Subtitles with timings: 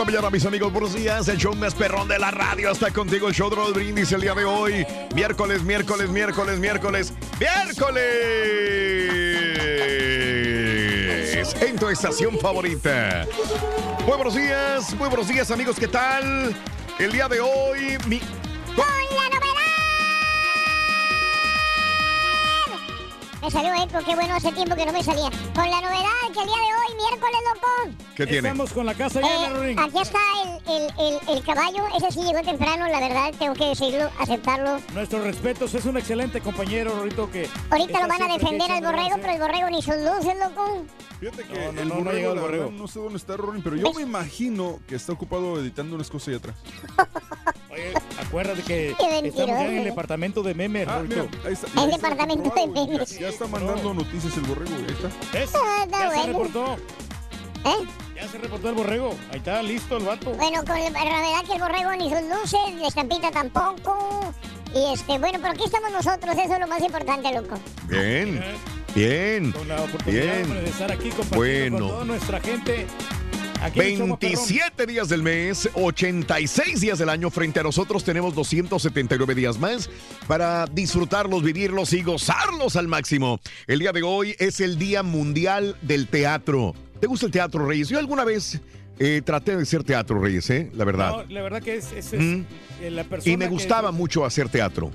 [0.00, 0.72] La mañana, mis amigos.
[0.72, 1.28] Buenos días.
[1.28, 3.28] El show más perrón de la radio está contigo.
[3.28, 4.86] El show de Raúl Brindis el día de hoy.
[5.14, 8.62] Miércoles, miércoles, miércoles, miércoles, miércoles.
[11.60, 13.26] En tu estación favorita.
[14.06, 15.76] Muy buenos días, muy buenos días, amigos.
[15.78, 16.56] ¿Qué tal?
[16.98, 18.20] El día de hoy, mi.
[18.74, 19.49] ¡Con la
[23.42, 25.30] Me salió eco, qué bueno, hace tiempo que no me salía.
[25.54, 27.96] Con la novedad que el día de hoy, miércoles, loco.
[28.14, 28.48] ¿Qué tiene?
[28.48, 29.78] Estamos con la casa Eh, llena, Rorín.
[29.78, 33.66] aquí está el, el, el, el caballo, ese sí llegó temprano, la verdad, tengo que
[33.68, 34.78] decirlo, aceptarlo.
[34.92, 37.48] Nuestros respetos, es un excelente compañero, Rorito, que...
[37.70, 40.84] Ahorita lo van a defender al borrego, pero el borrego ni sus luces, loco.
[41.18, 42.64] Fíjate que No, no, el no, borrego, llegado el borrego.
[42.64, 46.10] verdad, no sé dónde está Rorin, pero yo me imagino que está ocupado editando unas
[46.10, 46.56] cosas ahí atrás.
[47.70, 51.46] Oye, acuérdate que estamos ya en el departamento de memes, Ah, mira, Rorito.
[51.46, 51.82] ahí está.
[51.84, 53.20] El departamento de memes.
[53.30, 55.08] Está mandando noticias el borrego, ahí está.
[55.32, 55.50] ¿Ves?
[55.54, 56.76] Ah, está Ya se reportó.
[57.64, 57.86] ¿Eh?
[58.16, 59.14] Ya se reportó el borrego.
[59.30, 60.30] Ahí está, listo el vato.
[60.32, 64.34] Bueno, con la verdad que el borrego ni sus luces, la estampita tampoco.
[64.74, 67.56] Y este, bueno, pero aquí estamos nosotros, eso es lo más importante, loco.
[67.88, 68.42] Bien,
[68.94, 69.52] bien.
[69.52, 70.54] Con la oportunidad Bien.
[70.54, 71.78] de estar aquí compartiendo Bueno.
[71.78, 72.86] con toda nuestra gente.
[73.62, 74.36] Aquí en el show más perrón.
[74.36, 77.30] 27 días del mes, 86 días del año.
[77.30, 79.90] Frente a nosotros tenemos 279 días más
[80.26, 83.38] para disfrutarlos, vivirlos y gozarlos al máximo.
[83.66, 86.74] El día de hoy es el Día Mundial del Teatro.
[87.00, 87.88] ¿Te gusta el teatro, Reyes?
[87.88, 88.60] Yo alguna vez
[88.98, 90.70] eh, traté de hacer teatro, Reyes, ¿eh?
[90.74, 91.10] La verdad.
[91.10, 92.44] No, la verdad que es, es- es, Mm.
[92.90, 94.90] la persona y me que- gustaba mucho hacer teatro.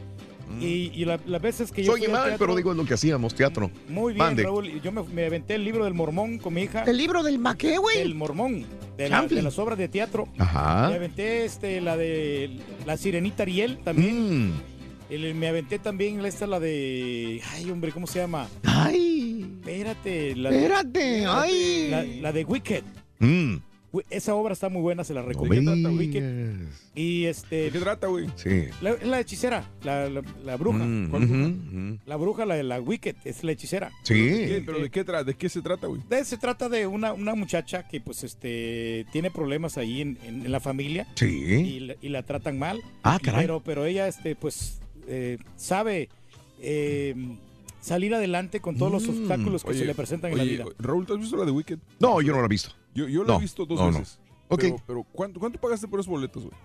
[0.61, 2.93] Y, y la- las veces que yo Soy mal, teatro- pero digo es lo que
[2.93, 3.69] hacíamos, teatro.
[3.89, 4.43] Muy bien, Mande.
[4.43, 4.81] Raúl.
[4.81, 6.83] Yo me, me aventé el libro del mormón con mi hija.
[6.83, 7.97] ¿El libro del maqué, güey?
[7.99, 8.65] El mormón.
[8.97, 9.37] De, la- Champlin.
[9.37, 10.27] de las obras de teatro.
[10.37, 10.89] Ajá.
[10.89, 14.49] Me aventé este, la de La Sirenita Ariel también.
[14.49, 14.61] Mm.
[15.09, 17.41] El- me aventé también esta, la de.
[17.53, 18.47] Ay, hombre, ¿cómo se llama?
[18.63, 20.35] Ay, Espérate.
[20.35, 22.19] La, espérate, la, ay.
[22.21, 22.83] la de Wicked.
[23.19, 23.55] Mm.
[24.09, 25.73] Esa obra está muy buena, se la No recomiendo.
[25.89, 26.23] digas.
[26.95, 27.69] Y ¿De este.
[27.71, 28.27] qué trata, güey?
[28.35, 28.65] Sí.
[28.81, 30.79] La, es la hechicera, la, la, la bruja.
[30.79, 31.99] Mm.
[32.05, 33.91] La bruja, la de la Wicked, es la hechicera.
[34.03, 34.61] Sí.
[34.65, 36.01] ¿Pero de qué, tra- de qué se trata, güey?
[36.09, 40.45] De- se trata de una, una muchacha que pues este tiene problemas ahí en, en-
[40.45, 41.79] en la familia y, Sí.
[41.81, 42.81] la, y la tratan mal.
[43.03, 43.41] Ah, caray.
[43.41, 46.09] Pero, pero ella este pues eh, sabe
[46.61, 47.13] eh,
[47.85, 49.09] salir adelante con todos los Mm.
[49.21, 50.75] obstáculos que se le presentan en Oye, la vida.
[50.79, 51.77] Raúl, ¿tú has visto la de Wicked?
[51.99, 52.71] No, yo no lo he visto.
[52.93, 53.99] Yo, yo la No, he visto dos no, no.
[53.99, 54.19] veces.
[54.47, 54.61] Ok.
[54.61, 56.55] Pero, pero ¿cuánto, ¿cuánto pagaste por esos boletos, güey?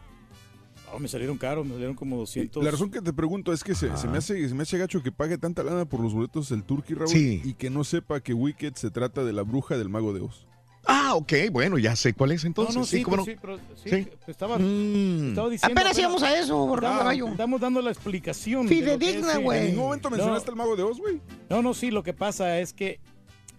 [0.93, 2.65] Oh, me salieron caros, me salieron como 200.
[2.65, 5.03] La razón que te pregunto es que se, se me hace, se me hace gacho
[5.03, 7.41] que pague tanta lana por los boletos del Turkey, Raúl, Sí.
[7.45, 10.47] y que no sepa que Wicked se trata de la bruja del mago de Oz.
[10.87, 12.77] Ah, ok, bueno, ya sé cuál es no, entonces.
[12.77, 13.32] no, sí, sí, cómo pues no.
[13.35, 14.09] sí, pero sí, Sí.
[14.27, 15.29] estaba, Mm.
[15.29, 15.81] estaba diciendo.
[15.81, 17.29] Apenas íbamos a eso, estaba- gallo.
[17.29, 18.67] Estamos dando la explicación.
[18.67, 19.38] Fidedigna, sí.
[19.38, 19.67] ¿En güey.
[19.69, 20.17] ningún momento No.
[20.17, 21.21] mencionaste al mago de Oz, güey?
[21.50, 22.99] No, no, sí, lo que pasa es que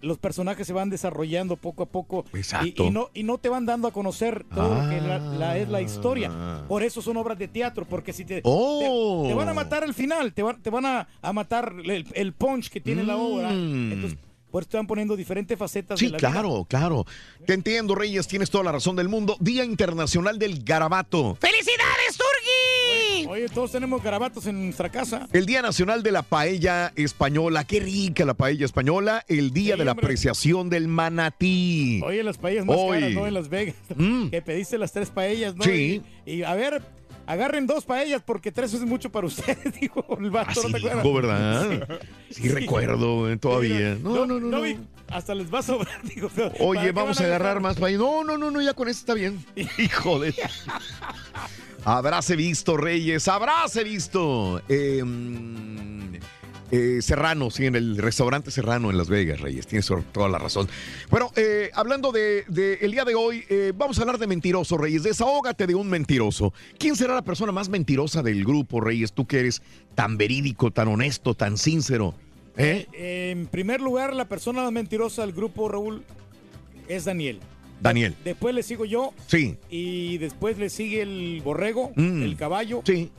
[0.01, 2.85] los personajes se van desarrollando poco a poco y- Exacto.
[2.85, 5.69] y, no, y no te van dando a conocer todo lo que la, la- es
[5.69, 6.31] la historia.
[6.33, 6.65] Ah.
[6.67, 9.19] Por eso son obras de teatro, porque si te, Oh.
[9.23, 12.07] te, te van a matar al final, te, van- te van a, a matar el,
[12.15, 13.51] el punch que tiene la obra.
[13.51, 13.91] Mm.
[13.91, 14.17] Entonces,
[14.51, 16.31] Por eso están poniendo diferentes facetas Sí, de la vida.
[16.31, 17.05] claro, claro.
[17.45, 19.37] Te entiendo, Reyes, tienes toda la razón del mundo.
[19.39, 21.37] Día Internacional del Garabato.
[21.39, 23.27] ¡Felicidades, Turgi!
[23.27, 25.27] Oye, todos tenemos garabatos en nuestra casa.
[25.31, 27.63] El Día Nacional de la Paella Española.
[27.63, 29.23] Qué rica la paella española.
[29.29, 30.05] El Día Sí, de la hombre.
[30.07, 32.01] Apreciación del Manatí.
[32.03, 32.99] Oye, las paellas más Hoy.
[32.99, 33.27] caras, ¿no?
[33.27, 33.75] En Las Vegas.
[33.95, 34.27] Mm.
[34.29, 35.63] Que pediste las tres paellas, ¿no?
[35.63, 36.01] Sí.
[36.25, 36.81] Y, y, a ver,
[37.25, 40.61] agarren dos paellas porque tres es mucho para ustedes, dijo el vato.
[40.61, 41.79] Así ¿no te acuerdas?
[42.29, 43.97] Sí, recuerdo eh, todavía.
[44.01, 44.59] No, no, no.
[44.59, 44.63] no.
[45.09, 46.29] hasta les va a sobrar, digo.
[46.29, 47.97] ¿para Oye, vamos a agarrar más paella.
[47.99, 49.43] No, no, no, no, ya con eso está bien.
[49.77, 50.33] Híjole.
[51.83, 54.61] Habráse visto, Reyes, habráse visto.
[54.69, 55.03] Eh,
[56.71, 59.67] eh, Serrano, sí, en el restaurante Serrano en Las Vegas, Reyes.
[59.67, 60.67] Tienes toda la razón.
[61.09, 64.77] Bueno, eh, hablando de, de el día de hoy, eh, vamos a hablar de mentiroso,
[64.77, 65.03] Reyes.
[65.03, 66.53] Desahógate de un mentiroso.
[66.79, 69.13] ¿Quién será la persona más mentirosa del grupo, Reyes?
[69.13, 69.61] Tú que eres
[69.95, 72.13] tan verídico, tan honesto, tan sincero.
[72.57, 72.87] ¿Eh?
[72.93, 76.03] Eh, en primer lugar, la persona más mentirosa del grupo, Raúl,
[76.87, 77.39] es Daniel.
[77.79, 78.15] Daniel.
[78.23, 79.57] Después le sigo yo Sí.
[79.69, 82.21] y después le sigue el borrego, Mm.
[82.23, 83.09] el caballo Sí.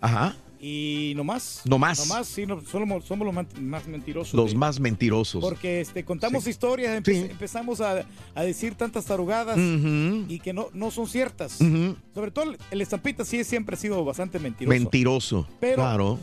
[0.00, 0.36] Ajá.
[0.60, 1.62] Y no más.
[1.64, 1.98] No más.
[1.98, 4.34] No más, sí, no, somos, somos los man- más mentirosos.
[4.34, 4.56] Los sí.
[4.56, 5.42] más mentirosos.
[5.42, 6.50] Porque este, contamos Sí.
[6.50, 7.28] historias, empe- Sí.
[7.30, 8.04] empezamos a,
[8.34, 11.52] a decir tantas tarugadas y que no, no son ciertas.
[12.14, 14.70] Sobre todo el, el estampita sí siempre ha sido bastante mentiroso.
[14.78, 15.48] Mentiroso.
[15.60, 16.18] Pero- claro.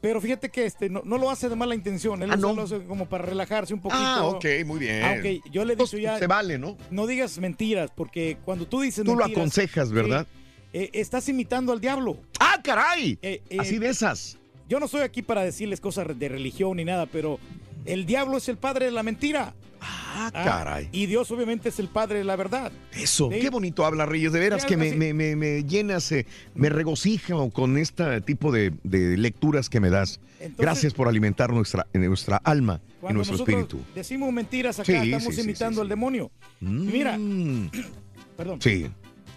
[0.00, 2.54] Pero fíjate que este no, no lo hace de mala intención, él Ah, lo- ¿no?
[2.54, 4.02] lo hace como para relajarse un poquito.
[4.02, 5.04] Ah, ok, muy bien.
[5.04, 6.76] Aunque yo le he dicho ya, Se vale, ¿no?
[6.90, 10.26] no digas mentiras, porque cuando tú dices Tú lo aconsejas, ¿verdad?
[10.28, 10.41] sí,
[10.72, 12.16] eh, estás imitando al diablo.
[12.40, 13.18] ¡Ah, caray!
[13.22, 14.38] Eh, eh, Así de esas.
[14.68, 17.38] Yo no estoy aquí para decirles cosas de religión ni nada, pero
[17.84, 19.54] el diablo es el padre de la mentira.
[19.80, 20.88] Ah, Ah, caray.
[20.92, 22.70] Y Dios obviamente es el padre de la verdad.
[22.94, 23.40] Eso, Sí.
[23.40, 27.34] qué bonito habla Reyes, de veras que me, me, me, me llenas, eh, me regocija
[27.52, 30.20] con este tipo de, de lecturas que me das.
[30.38, 33.80] Entonces- Gracias por alimentar nuestra, nuestra alma y nuestro espíritu.
[33.94, 36.30] decimos mentiras acá, Sí, estamos sí, imitando al demonio.
[36.60, 37.70] Mira, Mm,
[38.36, 38.60] perdón.
[38.62, 38.86] sí,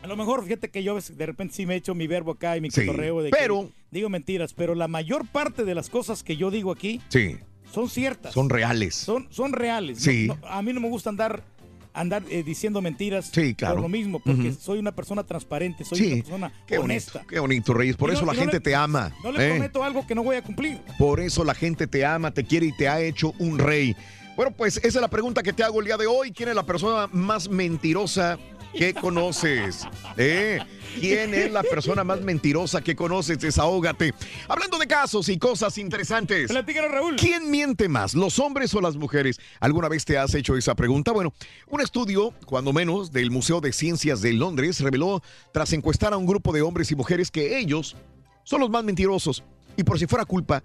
[0.06, 2.62] A lo mejor, fíjate que yo de repente sí me echo mi verbo acá y
[2.62, 6.22] mi Sí, cotorreo de pero- que digo mentiras, pero la mayor parte de las cosas
[6.22, 7.38] que yo digo aquí sí,
[7.74, 8.32] son ciertas.
[8.36, 8.94] son reales.
[8.94, 9.98] Son, son reales.
[9.98, 10.28] Sí.
[10.28, 11.42] No- no, a mí no me gusta andar
[11.96, 13.76] andar eh, diciendo mentiras Sí, claro.
[13.76, 17.14] por lo mismo, porque soy una persona transparente, soy Sí, una persona qué honesta.
[17.20, 17.96] bonito, qué bonito, Reyes.
[17.96, 19.12] Por no- eso la gente le- te ama.
[19.24, 19.50] No le ¿eh?
[19.52, 20.78] prometo algo que no voy a cumplir.
[21.00, 23.96] Por eso la gente te ama, te quiere y te ha hecho un rey.
[24.36, 26.32] Bueno, pues esa es la pregunta que te hago el día de hoy.
[26.32, 28.38] ¿Quién es la persona más mentirosa
[28.74, 29.88] que conoces?
[30.18, 30.60] ¿Eh?
[31.00, 33.40] ¿Quién es la persona más mentirosa que conoces?
[33.40, 34.14] Desahógate.
[34.50, 36.52] Hablando de casos y cosas interesantes.
[36.52, 37.16] Platícanos, Raúl.
[37.16, 39.40] ¿Quién miente más, los hombres o las mujeres?
[39.62, 41.14] ¿Alguna vez te has hecho esa pregunta?
[41.14, 41.34] Bueno,
[41.70, 45.22] un estudio, cuando menos, del Museo de Ciencias de Londres reveló,
[45.54, 47.96] tras encuestar a un grupo de hombres y mujeres, que ellos
[48.44, 49.44] son los más mentirosos.
[49.78, 50.62] Y por si fuera culpa,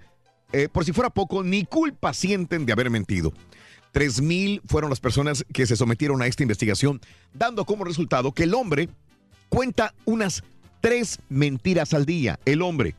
[0.52, 3.32] eh, por si fuera poco, ni culpa sienten de haber mentido.
[3.92, 7.00] 3.000 fueron las personas que se sometieron a esta investigación,
[7.34, 8.88] dando como resultado que el hombre
[9.48, 10.42] cuenta unas
[10.80, 12.38] tres mentiras al día.
[12.44, 12.94] El hombre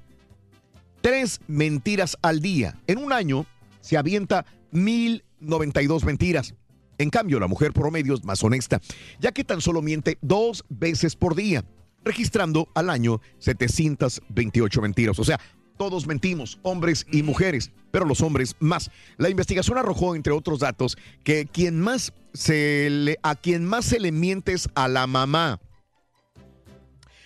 [1.02, 2.80] tres mentiras al día.
[2.88, 3.46] En un año
[3.82, 6.54] se avienta 1092 mentiras.
[6.98, 8.80] En cambio, la mujer promedio es más honesta,
[9.20, 11.66] ya que tan solo miente dos veces por día,
[12.04, 15.18] registrando al año 728 mentiras.
[15.18, 15.40] O sea,
[15.82, 18.92] todos mentimos, hombres y mujeres, pero los hombres más.
[19.18, 24.00] La investigación arrojó, entre otros datos, que quien más se le, a quien más se
[24.00, 25.60] le miente es a la mamá.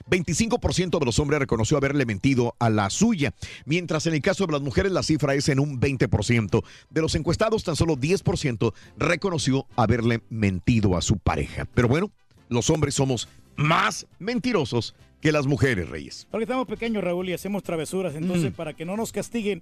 [0.10, 3.34] 25% de los hombres reconoció haberle mentido a la suya,
[3.66, 6.64] mientras en el caso de las mujeres la cifra es en un 20%.
[6.90, 11.68] De los encuestados, tan solo 10% reconoció haberle mentido a su pareja.
[11.74, 12.10] Pero bueno,
[12.48, 13.28] los hombres somos
[13.58, 16.28] más mentirosos que las mujeres, Reyes.
[16.32, 18.16] Porque estamos pequeños, Raúl, y hacemos travesuras.
[18.16, 18.56] Entonces, Mm.
[18.56, 19.62] para que no nos castiguen,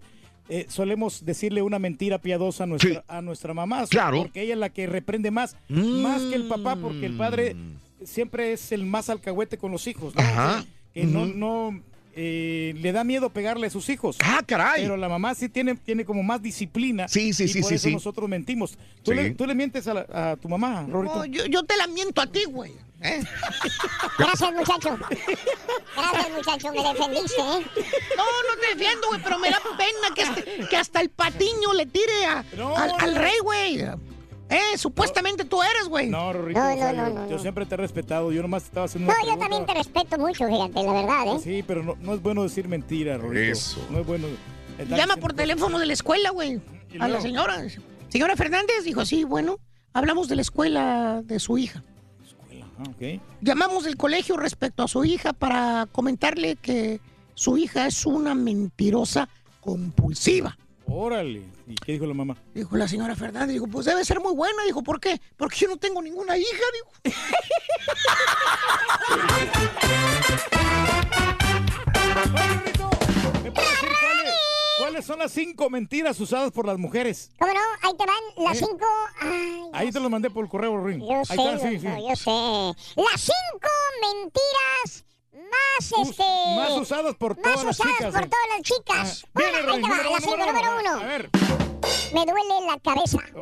[0.49, 2.99] eh, solemos decirle una mentira piadosa a nuestra, Sí.
[3.07, 3.85] a nuestra mamá.
[3.87, 4.17] Claro.
[4.23, 8.05] Porque ella es la que reprende más, más que el papá, porque el padre Mm.
[8.05, 10.13] siempre es el más alcahuete con los hijos.
[10.15, 10.21] ¿no?
[10.21, 10.49] Ajá.
[10.49, 11.81] O sea, que no, no
[12.15, 14.17] eh, le da miedo pegarle a sus hijos.
[14.19, 14.83] ¡Ah, caray!
[14.83, 17.07] Pero la mamá sí tiene, tiene como más disciplina.
[17.07, 17.93] Sí, sí, y sí, por sí, eso sí.
[17.95, 18.77] nosotros mentimos.
[19.01, 19.15] ¿Tú, Sí.
[19.17, 21.15] le, tú le mientes a, la- a tu mamá, Rorito?
[21.15, 22.71] No, yo, yo te la miento a ti, güey.
[23.03, 23.23] ¿Eh?
[24.17, 24.97] Gracias, muchacho.
[25.95, 27.65] Gracias, muchacho, me defendiste, ¿eh?
[28.17, 31.73] No, no te defiendo, güey, pero me da pena que, este- que hasta el patiño
[31.73, 33.81] le tire a- No, al, rey, güey.
[34.49, 36.09] Eh, supuestamente tú eres, güey.
[36.09, 37.39] No, Rorito, No, no, no, yo, no, yo no.
[37.41, 38.31] siempre te he respetado.
[38.31, 39.49] Yo nomás te estaba haciendo No, una yo pregunta.
[39.49, 41.39] también te respeto mucho, fíjate, la verdad, ¿eh?
[41.43, 43.51] Sí, pero no, no es bueno decir mentiras, Rorito.
[43.51, 43.79] Eso.
[43.89, 44.27] No es bueno.
[44.89, 46.61] Llama por teléfono de la escuela, güey.
[46.91, 47.63] ¿Y A la señora.
[48.09, 49.57] Señora Fernández dijo, sí, bueno,
[49.93, 51.81] hablamos de la escuela de su hija.
[52.79, 53.21] Ah, ok.
[53.41, 56.99] Llamamos del colegio respecto a su hija para comentarle que
[57.35, 59.27] su hija es una mentirosa
[59.61, 60.57] compulsiva.
[60.85, 61.43] Órale.
[61.65, 62.35] ¿Y qué dijo la mamá?
[62.53, 64.63] Dijo la señora Fernández, dijo, pues debe ser muy buena.
[64.65, 65.21] Dijo, ¿por qué?
[65.37, 66.91] Porque yo no tengo ninguna hija, dijo.
[73.43, 73.92] ¿Me puedes decir
[74.93, 77.31] cuáles, son las cinco mentiras usadas por las mujeres?
[77.39, 77.59] ¿Cómo no?
[77.81, 78.65] Ahí te van las ¿Eh?
[78.67, 78.85] cinco.
[79.21, 81.01] Ay, Ahí te los mandé por el correo, Ring.
[81.01, 81.87] yo Ahí sé, está, sí, sí.
[81.87, 82.31] yo sé.
[83.01, 83.69] Las cinco
[84.01, 86.23] mentiras más, este...
[86.55, 88.29] más usadas por más todas las usadas chicas, por eh.
[88.29, 89.23] todas las chicas.
[89.25, 90.91] Ah, Bueno, ahí te va, número la cinco, número uno.
[90.91, 91.29] A ver.
[92.13, 93.17] Me duele la cabeza.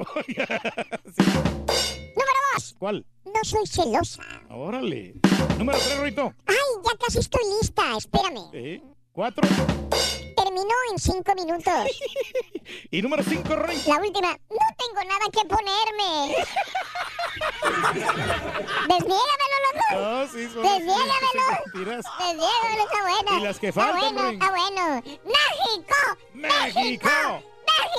[2.15, 2.75] Número dos.
[2.79, 3.05] ¿Cuál?
[3.25, 4.23] No soy celosa.
[4.49, 5.15] Órale.
[5.57, 6.33] Número tres, Rito.
[6.45, 7.97] Ay, ya casi estoy lista.
[7.97, 8.49] Espérame.
[8.53, 8.81] ¿Eh?
[9.11, 9.47] Cuatro.
[10.51, 11.73] Terminó en cinco minutos.
[12.91, 13.79] Y número cinco, Ring.
[13.87, 14.31] La última.
[14.49, 16.35] No tengo nada que ponerme.
[18.87, 19.87] Desniégamelo, loco.
[19.93, 21.47] No, sí, son Desniégamelo.
[21.73, 23.37] Desniégamelo, está bueno.
[23.37, 24.41] Y las que Está faltan, bueno, Ring.
[24.41, 25.03] está bueno.
[25.25, 25.99] ¡México!
[26.33, 27.09] ¡México!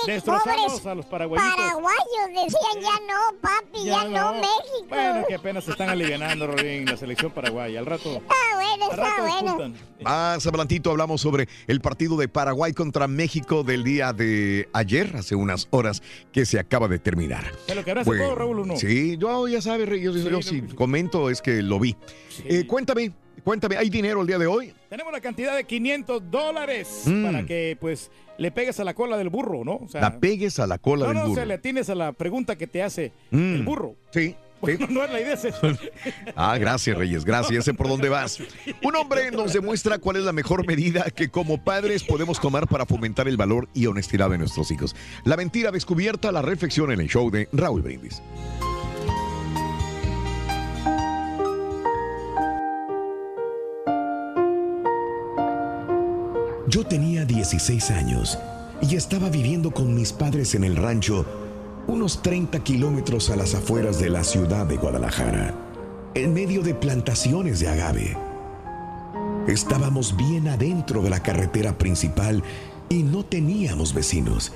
[0.05, 0.07] ¡México!
[0.07, 1.05] Destrozamos Pobres a los.
[1.05, 4.87] Paraguayos decían ya no, papi, ya, no, México.
[4.89, 7.79] Bueno, que apenas se están alivianando, Ring, la selección paraguaya.
[7.79, 8.15] Al rato.
[8.15, 9.73] Está bueno, Al está rato bueno.
[10.03, 15.35] Más adelantito hablamos sobre el partido de Paraguay contra México del día de ayer, hace
[15.35, 16.01] unas horas
[16.31, 17.43] que se acaba de terminar.
[17.67, 18.77] ¿De lo que habrá Bueno, todo, Raúl, o no?
[18.77, 21.95] Sí, yo ya sabes, Rey, yo, yo- yo si comento es que lo vi.
[22.45, 23.11] Eh, cuéntame,
[23.43, 24.73] cuéntame, ¿hay dinero el día de hoy?
[24.93, 27.23] Tenemos la cantidad de 500 dólares Mm.
[27.25, 29.77] para que, pues, le pegues a la cola del burro, ¿no?
[29.77, 31.35] O sea, la pegues a la cola no, del no, o burro.
[31.35, 33.55] sea, le atines a la pregunta que te hace Mm.
[33.55, 33.95] el burro.
[34.11, 34.35] Sí.
[34.89, 35.47] No es la idea, es.
[36.35, 37.65] Ah, gracias, Reyes, gracias.
[37.65, 38.37] Sé por dónde vas.
[38.83, 42.85] Un hombre nos demuestra cuál es la mejor medida que como padres podemos tomar para
[42.85, 44.95] fomentar el valor y honestidad de nuestros hijos.
[45.25, 48.21] La mentira descubierta, la reflexión en el show de Raúl Brindis.
[56.73, 58.39] Yo tenía 16 años
[58.81, 61.23] y estaba viviendo con mis padres en el rancho,
[61.85, 65.53] unos 30 kilómetros a las afueras de la ciudad de Guadalajara,
[66.15, 68.17] en medio de plantaciones de agave.
[69.47, 72.41] Estábamos bien adentro de la carretera principal
[72.89, 74.51] y no teníamos vecinos,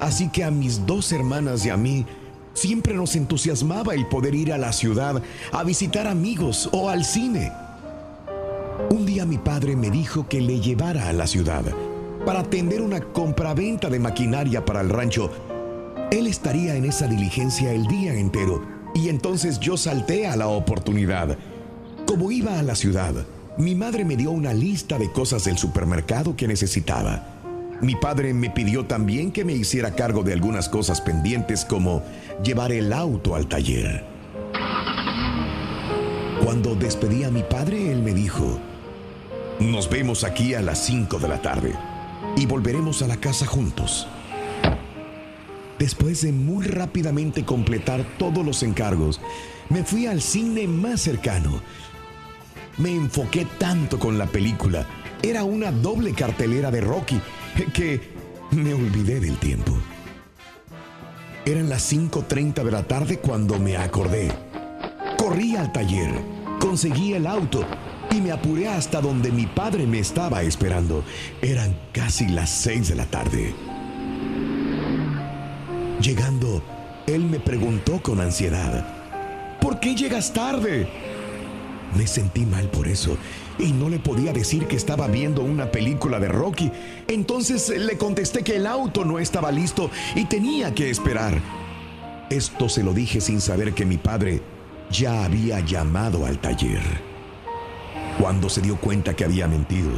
[0.00, 2.04] así que a mis dos hermanas y a mí
[2.52, 5.22] siempre nos entusiasmaba el poder ir a la ciudad
[5.52, 7.52] a visitar amigos o al cine.
[8.88, 11.64] Un día mi padre me dijo que le llevara a la ciudad
[12.24, 15.30] para atender una compraventa de maquinaria para el rancho.
[16.10, 18.62] Él estaría en esa diligencia el día entero
[18.94, 21.36] y entonces yo salté a la oportunidad.
[22.06, 23.14] Como iba a la ciudad,
[23.58, 27.36] mi madre me dio una lista de cosas del supermercado que necesitaba.
[27.80, 32.02] Mi padre me pidió también que me hiciera cargo de algunas cosas pendientes como
[32.42, 34.04] llevar el auto al taller.
[36.44, 38.58] Cuando despedí a mi padre, él me dijo,
[39.60, 41.74] nos vemos aquí a las 5 de la tarde
[42.36, 44.06] y volveremos a la casa juntos.
[45.78, 49.20] Después de muy rápidamente completar todos los encargos,
[49.68, 51.60] me fui al cine más cercano.
[52.78, 54.86] Me enfoqué tanto con la película,
[55.22, 57.20] era una doble cartelera de Rocky,
[57.74, 58.00] que
[58.52, 59.76] me olvidé del tiempo.
[61.44, 64.32] Eran las 5.30 de la tarde cuando me acordé.
[65.18, 66.12] Corrí al taller,
[66.58, 67.66] conseguí el auto
[68.10, 71.04] y me apuré hasta donde mi padre me estaba esperando.
[71.42, 73.54] Eran casi las 6 de la tarde.
[76.00, 76.62] Llegando,
[77.06, 78.86] él me preguntó con ansiedad,
[79.60, 80.88] ¿por qué llegas tarde?
[81.96, 83.16] Me sentí mal por eso
[83.58, 86.70] y no le podía decir que estaba viendo una película de Rocky.
[87.08, 91.40] Entonces le contesté que el auto no estaba listo y tenía que esperar.
[92.30, 94.40] Esto se lo dije sin saber que mi padre
[94.90, 97.09] ya había llamado al taller.
[98.20, 99.92] Cuando se dio cuenta que había mentido,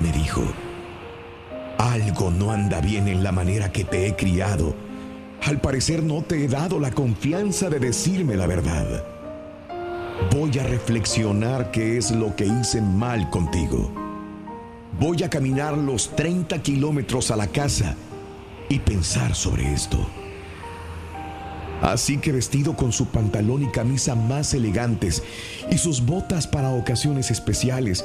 [0.00, 0.42] me dijo,
[1.78, 4.74] algo no anda bien en la manera que te he criado.
[5.44, 9.04] Al parecer no te he dado la confianza de decirme la verdad.
[10.32, 13.92] Voy a reflexionar qué es lo que hice mal contigo.
[14.98, 17.94] Voy a caminar los 30 kilómetros a la casa
[18.68, 20.04] y pensar sobre esto.
[21.82, 25.22] Así que vestido con su pantalón y camisa más elegantes
[25.70, 28.04] y sus botas para ocasiones especiales,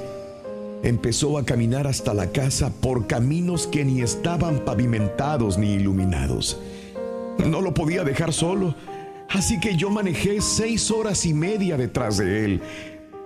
[0.83, 6.59] empezó a caminar hasta la casa por caminos que ni estaban pavimentados ni iluminados.
[7.45, 8.75] No lo podía dejar solo,
[9.29, 12.61] así que yo manejé seis horas y media detrás de él,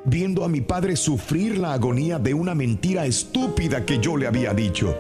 [0.06, 4.54] viendo a mi padre sufrir la agonía de una mentira estúpida que yo le había
[4.54, 4.96] dicho.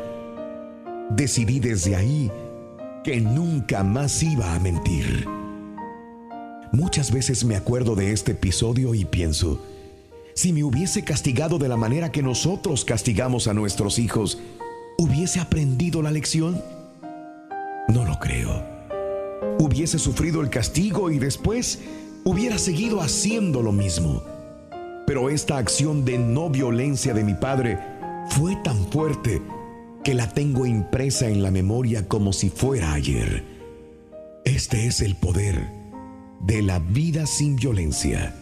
[1.12, 2.32] Decidí desde ahí
[3.06, 5.28] que nunca más iba a mentir.
[6.72, 9.64] Muchas veces me acuerdo de este episodio y pienso,
[10.34, 14.40] si me hubiese castigado de la manera que nosotros castigamos a nuestros hijos,
[14.98, 16.60] ¿hubiese aprendido la lección?
[17.90, 18.66] No lo creo.
[19.60, 21.82] Hubiese sufrido el castigo y después
[22.24, 24.24] hubiera seguido haciendo lo mismo.
[25.06, 27.78] Pero esta acción de no violencia de mi padre
[28.32, 29.44] fue tan fuerte
[30.06, 33.44] que la tengo impresa en la memoria como si fuera ayer.
[34.46, 35.68] Este es el poder
[36.42, 38.36] de la vida sin violencia.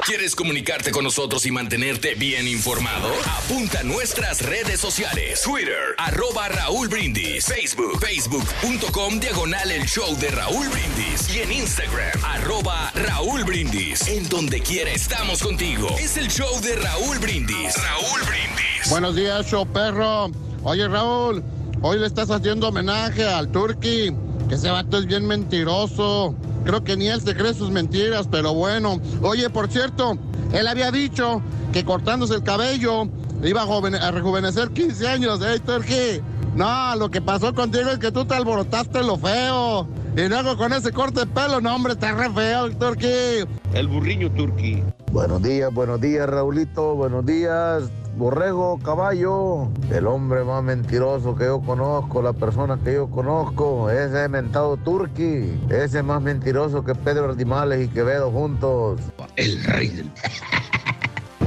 [0.06, 3.08] ¿Quieres comunicarte con nosotros y mantenerte bien informado?
[3.38, 5.40] Apunta a nuestras redes sociales.
[5.40, 7.46] Twitter, arroba Raúl Brindis.
[7.46, 11.34] Facebook, facebook.com, diagonal el show de Raúl Brindis.
[11.34, 14.06] Y en Instagram, arroba Raúl Brindis.
[14.06, 15.88] En donde quiera estamos contigo.
[15.99, 17.75] Es el show de Raúl Brindis.
[17.75, 18.90] Raúl Brindis.
[18.90, 20.30] Buenos días, show perro.
[20.64, 21.42] Oye, Raúl,
[21.80, 24.12] hoy le estás haciendo homenaje al Turqui,
[24.48, 26.34] que ese vato es bien mentiroso.
[26.64, 29.00] Creo que ni él se cree sus mentiras, pero bueno.
[29.22, 30.16] Oye, por cierto,
[30.52, 33.08] él había dicho que cortándose el cabello
[33.42, 36.20] iba a, joven- a rejuvenecer 15 años, ¿eh, Turqui?
[36.54, 39.88] No, lo que pasó contigo es que tú te alborotaste lo feo.
[40.16, 43.44] Y luego con ese corte de pelo, no, hombre, está re feo, Turqui.
[43.73, 44.80] El burriño turqui.
[45.11, 46.94] Buenos días, buenos días, Raulito.
[46.94, 49.68] Buenos días, Borrego, caballo.
[49.90, 55.59] El hombre más mentiroso que yo conozco, la persona que yo conozco, ese mentado turqui.
[55.68, 59.00] Ese es más mentiroso que Pedro Ardimales y Quevedo juntos.
[59.35, 60.12] El rey del...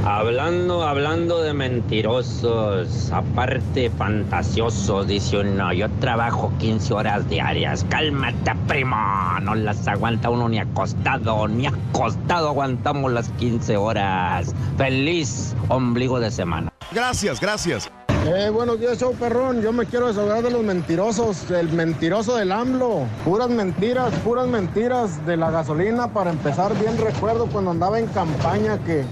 [0.09, 7.85] Hablando, hablando de mentirosos, aparte fantasiosos, dice uno, yo trabajo 15 horas diarias.
[7.89, 8.95] Cálmate, primo,
[9.41, 14.55] no las aguanta uno ni acostado, ni acostado aguantamos las 15 horas.
[14.77, 16.71] Feliz ombligo de semana.
[16.93, 17.91] Gracias, gracias.
[18.25, 19.61] Eh, buenos días, show perrón.
[19.61, 21.51] Yo me quiero desahogar de los mentirosos.
[21.51, 23.05] El mentiroso del AMLO.
[23.25, 26.07] Puras mentiras, puras mentiras de la gasolina.
[26.13, 29.03] Para empezar, bien recuerdo cuando andaba en campaña que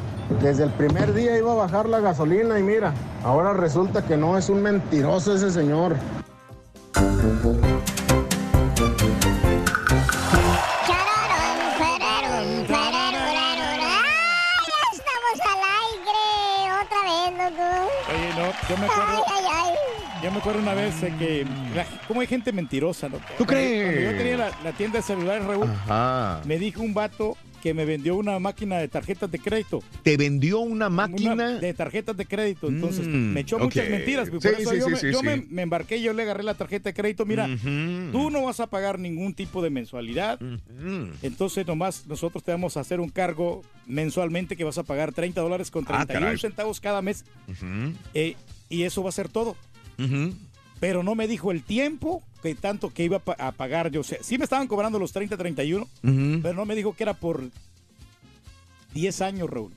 [0.41, 4.37] desde el primer día iba a bajar la gasolina y mira, ahora resulta que no
[4.37, 5.95] es un mentiroso ese señor.
[12.57, 12.65] ¡Ay,
[14.67, 16.23] ya estamos al aire!
[16.81, 17.67] Otra vez, loco.
[18.09, 19.13] Oye, no, yo me acuerdo.
[19.27, 19.73] Ay, ay, ay.
[20.23, 21.45] Yo me acuerdo una vez de que.
[21.75, 23.17] la- ¿Cómo hay gente mentirosa, no?
[23.37, 23.93] ¿Tú crees?
[23.93, 26.39] Cuando yo tenía la, la tienda de celulares, Raúl, Ajá.
[26.45, 27.35] me dijo un vato
[27.65, 29.81] que me vendió una máquina de tarjetas de crédito.
[30.03, 31.33] ¿Te vendió una máquina?
[31.33, 32.67] Una de tarjetas de crédito.
[32.67, 34.29] Entonces, Mm, me echó muchas mentiras.
[34.29, 35.25] Por Sí, eso sí, yo, sí, me, sí, yo sí.
[35.25, 37.25] me- me embarqué, yo le agarré la tarjeta de crédito.
[37.25, 37.49] Mira,
[38.11, 40.39] tú no vas a pagar ningún tipo de mensualidad.
[41.23, 45.41] Entonces, nomás nosotros te vamos a hacer un cargo mensualmente que vas a pagar 30
[45.41, 46.37] dólares con Ah, 31 caray.
[46.37, 47.25] centavos cada mes.
[48.13, 48.35] Eh,
[48.69, 49.55] y eso va a ser todo.
[50.79, 54.01] Pero no me dijo el tiempo que tanto que iba a pa- a pagar yo.
[54.01, 56.39] O sea, sí me estaban cobrando los 30, 31, Ujú.
[56.41, 57.41] pero no me dijo que era por
[58.93, 59.71] 10 años, Raúl.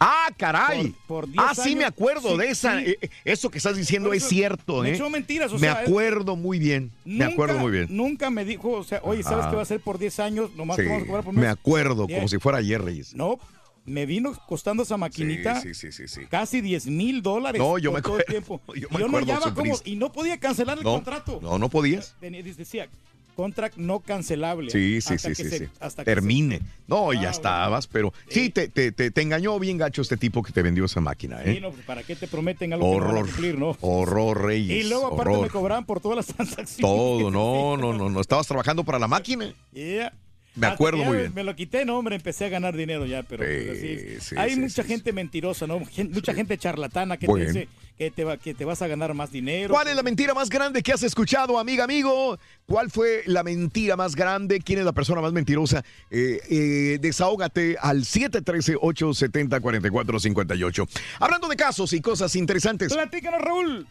[0.00, 0.94] Ah, caray.
[1.08, 2.78] Por- por 10 ah, sí me acuerdo sí, de esa.
[2.78, 2.84] sí.
[2.90, 4.96] eh, eh, Eso que estás diciendo es cierto, ¿eh?
[5.10, 6.92] mentiras, o me sea, acuerdo muy bien.
[7.04, 7.88] me acuerdo muy bien.
[7.90, 10.54] Nunca me dijo, o sea, oye, ¿sabes qué va a ser por 10 años?
[10.54, 11.42] Nomás Sí, vamos a cobrar por mes.
[11.42, 13.12] me acuerdo, como si fuera ayer, Reyes.
[13.14, 13.40] No,
[13.88, 16.26] me vino costando esa maquinita Sí, sí, sí, sí, sí.
[16.30, 18.60] casi 10 mil dólares No, yo por me todo el tiempo.
[18.76, 21.38] yo me Y yo no hallaba cómo, y no podía cancelar el No, contrato.
[21.42, 22.14] no, no podías.
[22.20, 22.88] Decía,
[23.36, 24.68] contract no cancelable.
[24.70, 25.64] Sí, sí, sí, sí, se- sí.
[25.78, 26.60] hasta que se- Termine.
[26.88, 27.30] No, Ah, ya bueno.
[27.30, 31.00] estabas, pero sí, te, te, te, engañó bien gacho este tipo que te vendió esa
[31.00, 31.60] máquina, Sí, ¿eh?
[31.60, 33.26] no, pues, ¿para qué te prometen algo que no van a Horror.
[33.26, 33.76] cumplir, no?
[33.80, 34.84] Horror, Reyes.
[34.84, 35.42] Y luego aparte horror.
[35.42, 36.78] me cobraban por todas las transacciones.
[36.80, 38.20] Todo, no, no, no, no.
[38.20, 39.54] Estabas trabajando para la máquina.
[39.72, 40.12] Yeah.
[40.54, 41.34] Me Hasta acuerdo muy bien.
[41.34, 44.16] Me lo quité, no, hombre, empecé a ganar dinero ya, pero pues, así.
[44.20, 45.84] sí, Hay sí, mucha gente mentirosa, ¿no?
[45.86, 49.14] Gen- mucha gente charlatana que te dice que te, va, que te vas a ganar
[49.14, 49.72] más dinero.
[49.74, 52.38] ¿Cuál es la mentira más grande que has escuchado, amiga, amigo?
[52.66, 54.58] ¿Cuál fue la mentira más grande?
[54.60, 55.84] ¿Quién es la persona más mentirosa?
[56.10, 60.88] Eh, eh, desahógate al 713-870-4458.
[61.20, 62.92] Hablando de casos y cosas interesantes.
[62.92, 63.86] Platícanos, Raúl.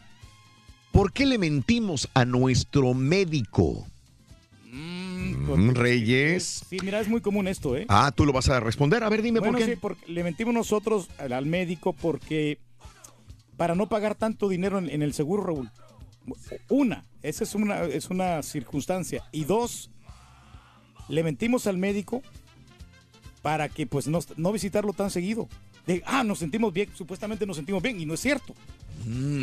[0.92, 3.86] ¿Por qué le mentimos a nuestro médico?
[5.36, 6.64] Mm, Reyes.
[6.68, 7.86] Sí, mira, es muy común esto, ¿eh?
[7.88, 9.02] Ah, tú lo vas a responder.
[9.02, 9.72] A ver, dime bueno, por qué.
[9.72, 12.58] sí, porque le mentimos nosotros al, al médico porque
[13.56, 15.70] para no pagar tanto dinero en, en el seguro, Raúl.
[16.68, 19.24] Una, esa es una, es una circunstancia.
[19.32, 19.90] Y dos,
[21.08, 22.22] le mentimos al médico
[23.42, 25.48] para que pues no, no visitarlo tan seguido.
[25.88, 28.54] De, ah, nos sentimos bien, supuestamente nos sentimos bien, y no es cierto.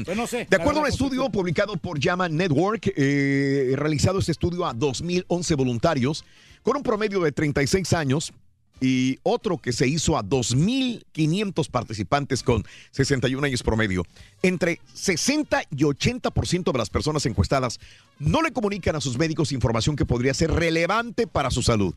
[0.05, 0.45] Pues no sé.
[0.45, 0.49] Mm.
[0.49, 5.55] De acuerdo a un estudio publicado por Llama Network, eh, realizado este estudio a 2011
[5.55, 6.23] voluntarios
[6.61, 8.31] con un promedio de 36 años,
[8.79, 14.03] y otro que se hizo a 2.500 participantes con 61 años promedio.
[14.43, 17.79] Entre 60 y 80% de las personas encuestadas
[18.19, 21.95] no le comunican a sus médicos información que podría ser relevante para su salud.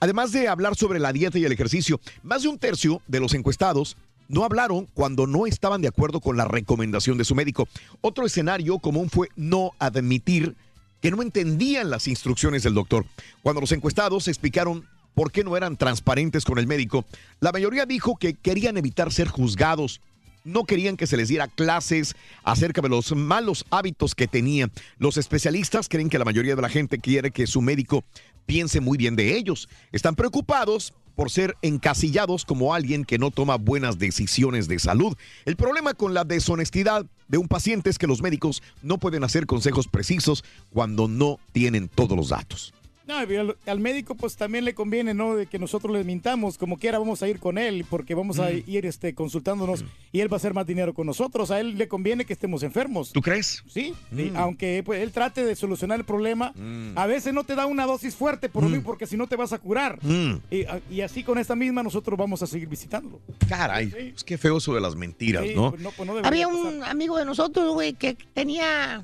[0.00, 3.34] Además de hablar sobre la dieta y el ejercicio, más de un tercio de los
[3.34, 3.96] encuestados
[4.28, 7.68] no hablaron cuando no estaban de acuerdo con la recomendación de su médico.
[8.00, 10.54] Otro escenario común fue no admitir
[11.02, 13.04] que no entendían las instrucciones del doctor.
[13.42, 17.04] Cuando los encuestados explicaron por qué no eran transparentes con el médico,
[17.40, 20.00] la mayoría dijo que querían evitar ser juzgados.
[20.44, 24.70] No querían que se les diera clases acerca de los malos hábitos que tenían.
[24.98, 28.04] Los especialistas creen que la mayoría de la gente quiere que su médico
[28.50, 29.68] piense muy bien de ellos.
[29.92, 35.16] Están preocupados por ser encasillados como alguien que no toma buenas decisiones de salud.
[35.44, 39.46] El problema con la deshonestidad de un paciente es que los médicos no pueden hacer
[39.46, 42.74] consejos precisos cuando no tienen todos los datos.
[43.10, 45.34] No, y al, al médico pues también le conviene, ¿no?
[45.36, 48.50] De que nosotros le mintamos, como quiera vamos a ir con él, porque vamos a
[48.50, 48.62] Mm.
[48.66, 51.50] ir este, consultándonos y él va a hacer más dinero con nosotros.
[51.50, 53.12] A él le conviene que estemos enfermos.
[53.12, 53.62] ¿Tú crees?
[53.68, 54.36] Sí, sí, Mm.
[54.36, 56.52] aunque pues, él trate de solucionar el problema,
[56.96, 59.52] a veces no te da una dosis fuerte por mismo, porque si no te vas
[59.52, 59.98] a curar.
[60.02, 60.36] Mm.
[60.50, 63.20] Y, a- y así con esta misma nosotros vamos a seguir visitándolo.
[63.48, 65.70] Caray, pues qué feo eso de las mentiras, Sí, ¿no?
[65.70, 66.62] pues no, pues no Había pasar.
[66.64, 69.02] un amigo de nosotros, güey, que tenía.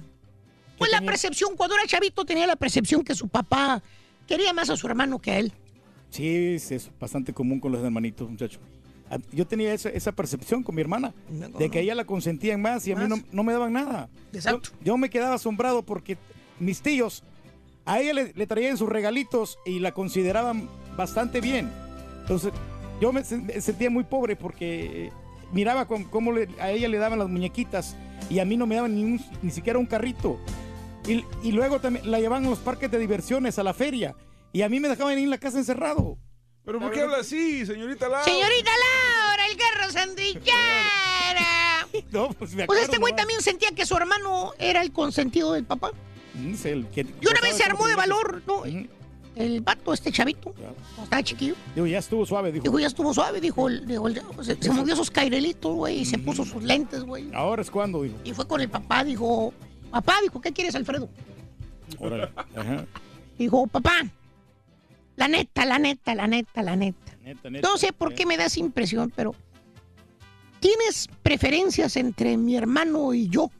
[0.78, 3.82] Pues la percepción, cuando era chavito, tenía la percepción que su papá
[4.26, 5.52] quería más a su hermano que a él.
[6.10, 8.60] Sí, es bastante común con los hermanitos, muchachos.
[9.10, 11.14] Ah, Yo tenía esa, esa percepción con mi hermana,
[11.58, 14.08] de que a ella la consentían más y a mí no, no me daban nada.
[14.32, 14.70] Exacto.
[14.80, 16.18] Yo, yo me quedaba asombrado porque
[16.58, 17.22] mis tíos,
[17.84, 21.70] a ella le, le traían sus regalitos y la consideraban bastante bien.
[22.22, 22.52] Entonces,
[23.00, 25.12] yo me, sen- me sentía muy pobre porque
[25.52, 27.96] miraba con, cómo le- a ella le daban las muñequitas
[28.30, 30.38] y a mí no me daban ni, un- ni siquiera un carrito.
[31.06, 34.14] Y, y luego también la llevaban a los parques de diversiones, a la feria.
[34.52, 36.18] Y a mí me dejaban ir en la casa encerrado.
[36.64, 38.24] ¿Pero por qué habla así, señorita Lau?
[38.24, 41.86] Señorita Laura, el guerra sandwichera.
[42.10, 45.52] No, pues me Pues acuerdo este güey también sentía que su hermano era el consentido
[45.52, 45.92] del papá.
[46.34, 48.64] Mm, el que- Y una vez se ¿sabes armó de valor, ¿no?
[49.36, 51.54] El vato, este chavito, cuando estaba chiquillo.
[51.74, 52.62] Digo, ya estuvo suave, dijo.
[52.64, 53.68] Dijo, ya estuvo suave, dijo.
[53.68, 57.28] el- dijo el- se, se movió sus cairelitos, güey, y se puso sus lentes, güey.
[57.34, 58.16] Ahora es cuando, dijo.
[58.24, 59.52] Y fue con el papá, dijo,
[59.90, 61.08] papá, dijo, ¿qué quieres, Alfredo?
[61.98, 62.30] Órale.
[62.56, 62.86] Ajá.
[63.38, 63.92] Dijo, papá,
[65.16, 67.16] la neta, la neta, la neta, la neta.
[67.22, 67.68] Neta, neta.
[67.68, 69.34] No sé por qué me da esa impresión, pero
[70.60, 73.50] ¿tienes preferencias entre mi hermano y yo?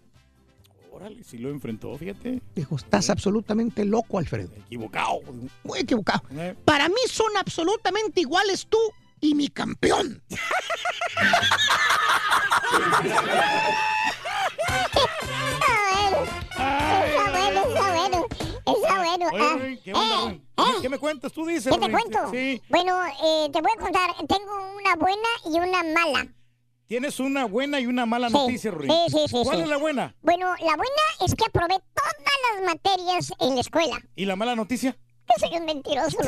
[1.06, 2.42] Órale, si lo enfrentó, fíjate.
[2.56, 4.50] Dijo, estás absolutamente loco, Alfredo.
[4.56, 5.20] Equivocado.
[5.62, 6.20] Muy equivocado.
[6.32, 6.56] Eh.
[6.64, 8.78] Para mí son absolutamente iguales tú
[9.20, 10.20] y mi campeón.
[16.66, 18.26] Está bueno, está bueno.
[18.66, 19.26] Está bueno.
[19.32, 20.82] Oye, ¿qué onda, Eh, Ruin?
[20.82, 21.32] ¿Qué me cuentas?
[21.32, 22.30] Tú dices, ¿Qué te cuento?
[22.30, 22.60] Sí.
[22.68, 24.10] Bueno, eh, te voy a contar.
[24.26, 26.28] Tengo una buena y una mala.
[26.88, 28.34] Tienes una buena y una mala Sí.
[28.34, 28.90] noticia, Ruin.
[28.90, 29.62] Sí, sí, sí, ¿Cuál sí.
[29.64, 30.14] es la buena?
[30.22, 32.14] Bueno, la buena es que aprobé todas
[32.54, 33.98] las materias en la escuela.
[34.14, 34.96] ¿Y la mala noticia?
[35.26, 36.18] Que soy un mentiroso.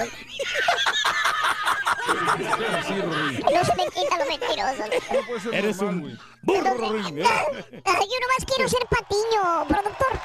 [2.08, 5.52] No se me quita lo mentiroso.
[5.52, 6.70] Eres un burro.
[6.70, 10.20] Ah, Yo nomás quiero ser patiño, productor.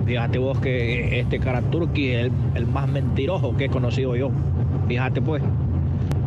[0.05, 4.31] fíjate vos que este cara turqui es el, el más mentiroso que he conocido yo.
[4.87, 5.41] Fíjate pues.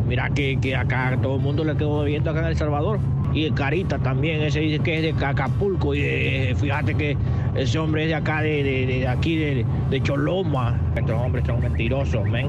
[0.07, 2.99] Mira que, que acá todo el mundo le quedó viendo acá en El Salvador.
[3.33, 5.93] Y el Carita también, ese dice que es de Acapulco.
[5.95, 7.17] Y eh, fíjate que
[7.55, 10.79] ese hombre es de acá, de, de- de aquí, de, de Choloma.
[10.95, 12.47] Estos hombres son mentirosos, men.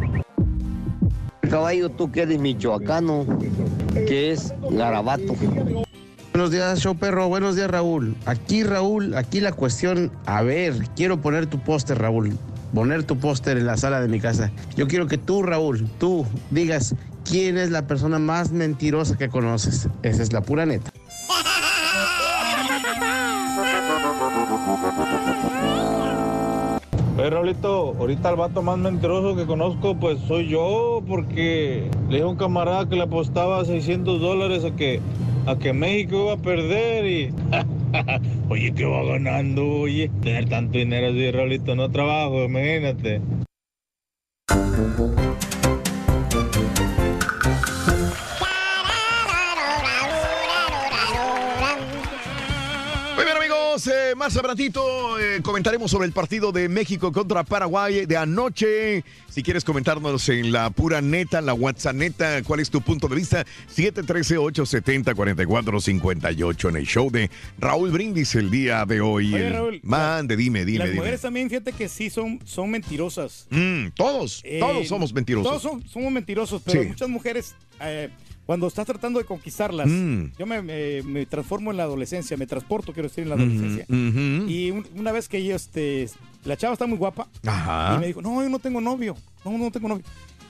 [1.51, 3.25] Caballo, tú que eres michoacano,
[4.05, 5.35] que es garabato.
[6.33, 7.29] Buenos días, show perro.
[7.29, 8.15] Buenos días, Raúl.
[8.27, 10.13] Aquí, Raúl, aquí la cuestión.
[10.27, 12.37] A ver, quiero poner tu póster, Raúl.
[12.75, 14.53] poner tu póster en la sala de mi casa.
[14.77, 19.89] Yo quiero que tú, Raúl, tú digas quién es la persona más mentirosa que conoces.
[20.03, 20.93] Esa es la pura neta.
[27.27, 32.23] Oye, Raulito, ahorita el vato más mentiroso que conozco, pues soy yo, porque le dije
[32.23, 35.01] a un camarada que le apostaba 600 dólares a que,
[35.45, 37.35] a que México iba a perder y...
[38.49, 40.09] oye, que va ganando, oye.
[40.23, 43.21] Tener tanto dinero así, Raulito, no trabajo, imagínate.
[53.77, 59.05] Amigos, eh, más abrantito eh, comentaremos sobre el partido de México contra Paraguay de anoche.
[59.29, 63.17] Si quieres comentarnos en la pura neta, la WhatsApp neta, cuál es tu punto de
[63.17, 69.35] vista, 713-870-4458 en el show de Raúl Brindis el día de hoy.
[69.35, 71.01] Oye, El- Raúl, Mande, dime, dime, Las dime.
[71.01, 73.47] mujeres también, fíjate que sí son, son mentirosas.
[73.51, 75.49] Mm, todos, Eh, todos somos mentirosos.
[75.51, 76.89] Todos son- somos mentirosos, pero Sí.
[76.89, 78.09] muchas mujeres, eh,
[78.47, 80.33] cuando estás tratando de conquistarlas, Mm.
[80.39, 83.45] yo me, me- me transformo en la adolescencia, me transporto, quiero decir, en la Ujú,
[83.45, 83.85] adolescencia.
[83.89, 84.49] ujú.
[84.49, 86.09] Y un- una vez que yo, este,
[86.45, 87.95] la chava está muy guapa, Ajá.
[87.97, 90.05] y me dijo, no, yo no tengo novio, no, no tengo novio.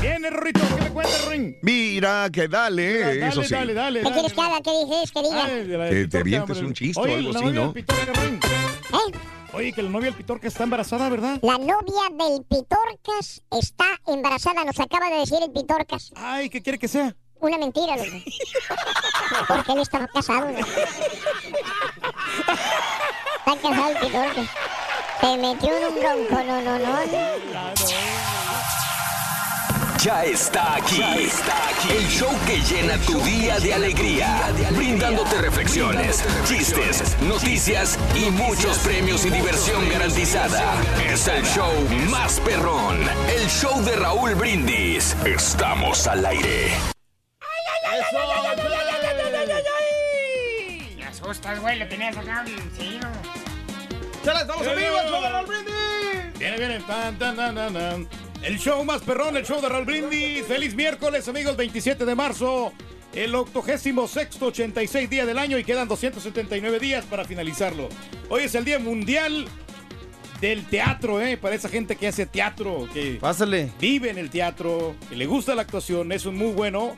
[0.00, 1.56] Viene, Rorrito, ¿qué me cuentas, Ring?
[1.60, 3.52] Mira, que dale, Dale, eso sí.
[3.54, 4.60] dale, dale, ¿Qué quieres que haga?
[4.62, 5.12] ¿Qué dices?
[5.12, 5.46] Que diga.
[5.90, 6.22] Que te
[6.64, 7.72] un chiste o algo así, novia ¿no?
[7.72, 8.40] del Pitorca, Ring.
[8.42, 9.12] ¿Eh?
[9.52, 11.38] Oye, que la novia del Pitorca está embarazada, ¿verdad?
[11.42, 16.12] La novia del Pitorcas está embarazada, nos acaba de decir el Pitorcas.
[16.16, 17.14] Ay, ¿qué quiere que sea?
[17.40, 18.08] Una mentira, loco.
[19.48, 20.50] Porque él estaba casado.
[20.50, 20.58] ¿no?
[20.58, 20.74] Está
[23.62, 24.48] casado el Pitorcas.
[25.20, 26.98] Se metió en un bronco, no, no, no.
[30.02, 30.96] Ya está aquí.
[30.96, 31.88] Ya está aquí.
[31.90, 34.50] El show que llena tu día de alegría.
[34.70, 40.72] Brindándote reflexiones, chistes, noticias y muchos premios y diversión garantizada.
[41.06, 41.70] Es el show
[42.08, 42.98] más perrón.
[43.28, 45.14] El show de Raúl Brindis.
[45.26, 46.70] Estamos al aire.
[50.96, 52.46] Me asustas, güey, lo tenías acá.
[52.74, 53.10] Sí, no.
[54.24, 54.98] ¡Chala, estamos vivo!
[54.98, 56.38] ¡El show de Raúl Brindis!
[56.38, 56.80] Viene, viene.
[56.80, 58.29] Tan, tan, tan, tan, tan.
[58.42, 60.44] El show más perrón, el show de Raúl Brindis.
[60.46, 62.72] Feliz miércoles, amigos, 27 de marzo.
[63.14, 67.88] El 86 86 día del año y quedan 279 días para finalizarlo.
[68.28, 69.46] Hoy es el Día Mundial
[70.40, 71.36] del Teatro, ¿eh?
[71.36, 73.72] Para esa gente que hace teatro, que Pásale.
[73.80, 76.94] vive en el teatro, que le gusta la actuación, es muy bueno.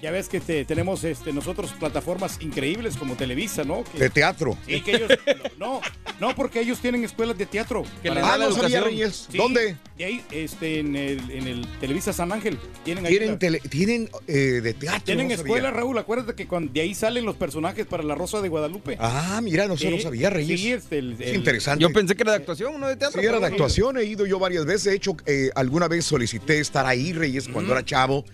[0.00, 3.82] Ya ves que te- tenemos este, nosotros plataformas increíbles como Televisa, ¿no?
[3.82, 4.56] Que- De teatro.
[4.64, 5.10] Sí, que ellos,
[5.58, 5.80] no,
[6.20, 7.82] no, porque ellos tienen escuelas de teatro.
[8.00, 8.80] Que da Ah, la no sabía.
[8.82, 9.26] Reyes.
[9.28, 9.76] Sí, ¿Dónde?
[9.96, 12.58] De ahí, este, en el, en el Televisa San Ángel.
[12.84, 14.32] Tienen ahí Tienen, la- tele- tienen eh,
[14.62, 15.02] de teatro.
[15.04, 15.42] tienen no sabía.
[15.44, 15.98] escuela, Raúl.
[15.98, 18.96] Acuérdate que cuando, de ahí salen los personajes para La Rosa de Guadalupe.
[19.00, 20.60] Ah, mira, no, eso no sabía, Reyes.
[20.60, 21.82] sí, este, el- Es el- interesante.
[21.82, 23.20] Yo pensé que era de actuación, no de teatro.
[23.20, 24.84] Sí, era de actuación, he ido yo varias veces.
[24.84, 28.24] De hecho, eh, alguna vez solicité estar ahí, Reyes, cuando era chavo.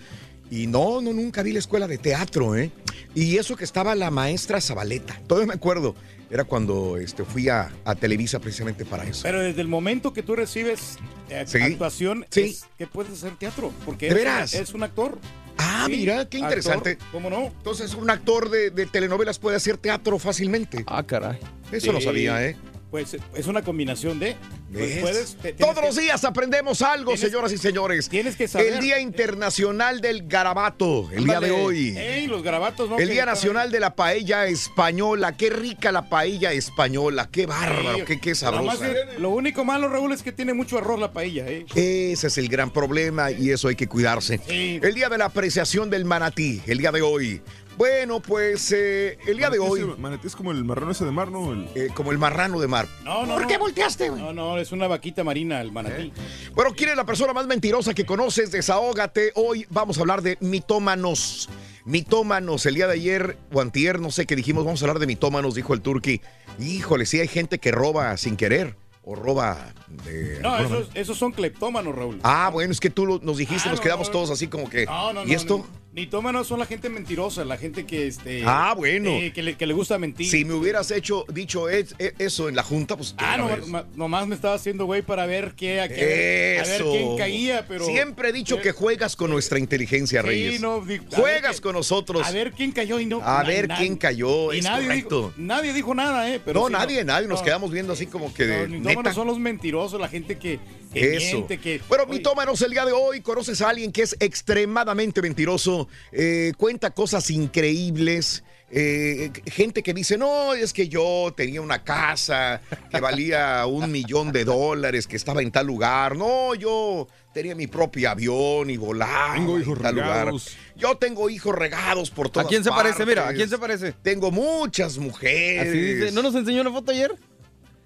[0.51, 2.71] Y no, no, nunca vi la escuela de teatro, ¿eh?
[3.15, 5.21] Y eso que estaba la maestra Zabaleta.
[5.27, 5.95] Todavía me acuerdo.
[6.31, 9.21] Era cuando este, fui a, a Televisa precisamente para eso.
[9.23, 10.97] Pero desde el momento que tú recibes
[11.29, 11.59] eh, Sí.
[11.59, 12.41] actuación, Sí.
[12.43, 13.73] es que puedes hacer teatro.
[13.85, 14.55] Porque ¿De eres, veras?
[14.55, 15.19] es un actor.
[15.59, 16.99] Ah, Sí, mira, qué actor, interesante.
[17.13, 17.47] ¿Cómo no?
[17.47, 20.83] Entonces, un actor de, de telenovelas puede hacer teatro fácilmente.
[20.87, 21.39] Ah, caray.
[21.71, 22.57] Eso no sabía, ¿eh?
[22.95, 24.37] Pues es una combinación de.
[24.73, 28.09] pues, Todos los que- días aprendemos algo, tienes- señoras y señores.
[28.09, 28.73] Tienes que saber.
[28.75, 31.99] El Día Internacional del Garabato, el día de hoy.
[31.99, 32.97] Ey, los garabatos, ¿no?
[32.97, 35.37] El Día Nacional de la Paella Española.
[35.37, 37.29] Qué rica la paella española.
[37.33, 38.89] Qué bárbaro, Sí, qué, qué sabrosa.
[38.89, 41.67] que lo único malo, Raúl, es que tiene mucho arroz la paella, ¿eh?
[41.75, 44.39] Ese es el gran problema y eso hay que cuidarse.
[44.49, 47.43] El día de la apreciación del manatí, el día de hoy.
[47.77, 49.81] Bueno, pues eh, el día de hoy.
[49.81, 51.53] es- Manatí es como el marrano ese de mar, ¿no?
[51.53, 52.87] El- eh, como el marrano de mar.
[53.05, 53.49] No, no, ¿Por no.
[53.49, 54.23] qué volteaste, güey?
[54.23, 56.13] No, no, es una vaquita marina, el manatí.
[56.55, 58.53] Bueno, ¿quién es la persona más mentirosa que conoces?
[58.53, 59.33] Desahógate.
[59.35, 61.49] Hoy vamos a hablar de mitómanos.
[61.85, 62.65] Mitómanos.
[62.67, 65.55] El día de ayer o antier, no sé qué dijimos, vamos a hablar de mitómanos,
[65.55, 66.21] dijo el turqui.
[66.61, 70.39] Híjole, sí hay gente que roba sin querer o roba de...
[70.41, 72.21] No, esos, esos son cleptómanos, Raúl.
[72.23, 74.13] Ah, bueno, es que tú lo- nos dijiste, Ah, nos no, quedamos no.
[74.13, 74.87] todos así como que...
[74.87, 75.31] No, no, no.
[75.31, 75.67] ¿Y esto?
[75.95, 76.01] No.
[76.01, 78.43] Mitómanos son la gente mentirosa, la gente que, este...
[78.45, 79.11] Ah, bueno.
[79.11, 80.29] eh, que, le, que le gusta mentir.
[80.29, 83.15] Si me hubieras hecho, dicho es- es- eso en la junta, pues...
[83.19, 86.83] Ah, no, ma- nomás me estaba haciendo güey para ver qué, a, qué- a ver
[86.83, 87.85] quién caía, pero...
[87.87, 90.61] Siempre he dicho que juegas con nuestra inteligencia, Sí, Reyes.
[90.61, 92.27] no, di- Juegas con nosotros.
[92.27, 93.21] A ver quién cayó y no.
[93.23, 95.21] A ver na- quién cayó, y es nadie correcto.
[95.29, 96.41] Dijo, nadie dijo nada, ¿eh?
[96.45, 97.29] Pero no, nadie, nadie.
[97.29, 97.45] Nos no.
[97.45, 99.15] quedamos viendo así como que de mitómanos neta.
[99.15, 100.59] son los mentirosos, la gente que,
[100.95, 101.37] que Eso.
[101.37, 101.81] miente, que...
[101.89, 106.91] Bueno, mitómanos, el día de hoy conoces a alguien que es extremadamente mentiroso, eh, cuenta
[106.91, 108.43] cosas increíbles.
[108.71, 114.33] eh, gente que dice, no, es que yo tenía una casa que valía un millón
[114.33, 116.17] de dólares, que estaba en tal lugar.
[116.17, 120.19] No, yo tenía mi propio avión y volaba Tengo hijos en tal lugar.
[120.21, 120.57] regados.
[120.77, 123.07] Yo tengo hijos regados por todas ¿A quién se parece?
[123.07, 123.93] Mira, ¿a quién se parece?
[124.03, 125.69] Tengo muchas mujeres.
[125.69, 126.13] Así dice.
[126.13, 127.15] ¿No nos enseñó una foto ayer?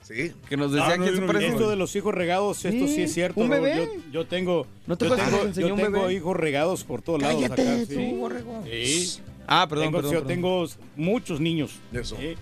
[0.08, 0.32] Sí.
[0.48, 1.46] Que nos No, decía no, quién no, se parece.
[1.48, 3.40] Esto de los hijos regados, esto sí, Sí, es cierto.
[3.40, 3.90] un bebé.
[4.06, 7.42] Yo, yo tengo, ¿No te yo que tengo, yo hijos regados por todos lados.
[7.42, 8.12] Cállate, acá, tú, sí.
[8.14, 8.64] borrego.
[8.64, 9.18] Sí.
[9.46, 10.34] Ah, perdón, tengo, perdón, yo perdón.
[10.34, 10.66] tengo
[10.96, 11.72] muchos niños.
[11.92, 12.16] Eso.
[12.18, 12.36] Sí.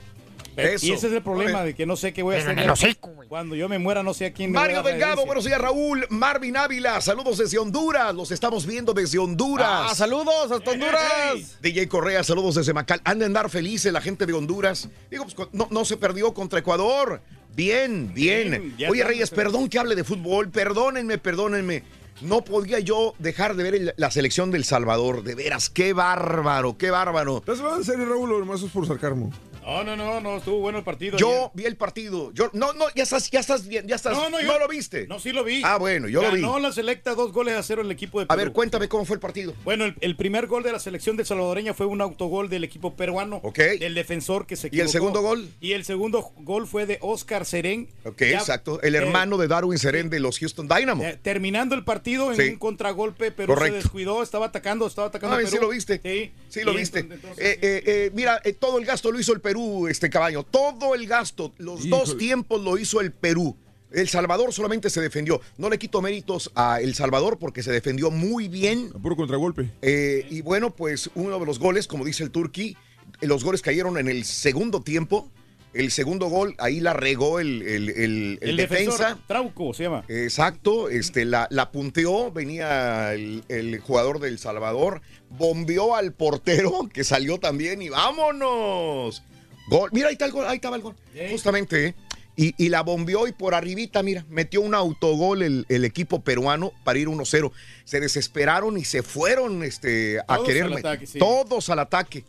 [0.57, 0.87] Eso.
[0.87, 2.97] Y ese es el problema, de que no sé qué voy a hacer.
[3.29, 6.57] Cuando yo me muera, no sé a quién me Mario Delgado, buenos días Raúl, Marvin
[6.57, 9.91] Ávila, saludos desde Honduras, los estamos viendo desde Honduras.
[9.91, 11.61] Ah, saludos hasta Honduras.
[11.61, 13.03] DJ Correa, saludos desde Macal.
[13.05, 14.89] Han de andar felices la gente de Honduras.
[15.11, 17.21] Digo, pues no, no se perdió contra Ecuador.
[17.57, 18.75] Bien, bien.
[18.89, 20.51] Oye, Reyes, perdón que hable de fútbol.
[20.51, 21.83] Perdónenme, perdónenme.
[22.21, 25.23] No podía yo dejar de ver el- la selección del Salvador.
[25.23, 27.39] De veras, qué bárbaro, qué bárbaro.
[27.39, 29.31] ¿Estás hablando en serio, Raúl, o nomás es por sarcarmo?
[29.67, 31.19] No, no, no, no, estuvo bueno el partido.
[31.19, 31.51] Yo ayer.
[31.55, 32.31] vi el partido.
[32.33, 34.13] Yo, no, no, ya estás, ya estás bien, ya estás.
[34.13, 35.07] No, No, no, yo- lo viste.
[35.09, 35.61] No, sí lo vi.
[35.65, 36.41] Ah, bueno, yo lo vi.
[36.41, 38.39] Ganó la selecta dos goles a cero el equipo de A Perú.
[38.41, 39.55] ver, cuéntame cómo fue el partido.
[39.65, 42.95] Bueno, el, el primer gol de la selección de salvadoreña fue un autogol del equipo
[42.95, 43.41] peruano.
[43.43, 43.59] Ok.
[43.81, 44.93] Del defensor que se ¿Y el equivocó.
[44.93, 45.49] segundo gol?
[45.61, 47.89] Y el segundo gol fue de Oscar Serén.
[48.05, 48.81] Ok, Ya, exacto.
[48.83, 51.03] El eh, hermano de Darwin Serén de los Houston Dynamo.
[51.03, 52.49] eh, terminando el partido en Sí.
[52.51, 53.77] un contragolpe, Perú Correcto.
[53.79, 55.63] se descuidó, estaba atacando, estaba atacando Ah, a sí Perú.
[55.65, 56.01] lo viste.
[56.05, 57.01] Sí, Sí, lo Y viste.
[57.01, 59.56] entonces- Eh, mira, todo el gasto lo hizo el Perú,
[59.89, 60.43] este caballo.
[60.43, 63.57] Todo el gasto, los dos tiempos lo hizo el Perú.
[63.93, 65.41] El Salvador solamente se defendió.
[65.59, 68.91] No le quito méritos a El Salvador porque se defendió muy bien.
[68.95, 69.71] A puro contragolpe.
[69.81, 72.77] Eh, y bueno, pues uno de los goles, como dice el Turqui,
[73.21, 75.31] los goles cayeron en el segundo tiempo.
[75.73, 78.93] El segundo gol, ahí la regó el, el- el- el el defensa.
[78.97, 80.05] defensor, Trauco se llama.
[80.09, 87.05] Exacto, este, la, la punteó, venía el, el jugador del Salvador, bombeó al portero, que
[87.05, 89.23] salió también, y vámonos.
[89.69, 89.91] Gol.
[89.93, 90.95] Mira, ahí está el gol, ahí estaba el gol.
[91.31, 91.95] Justamente, ¿eh?
[92.39, 96.73] Y, y la bombeó y por arribita, mira, metió un autogol el, el equipo peruano
[96.85, 97.51] para ir 1-0.
[97.85, 100.65] Se desesperaron y se fueron este, a Todos querer.
[100.65, 101.19] al ataque, sí.
[101.19, 102.25] Todos al ataque.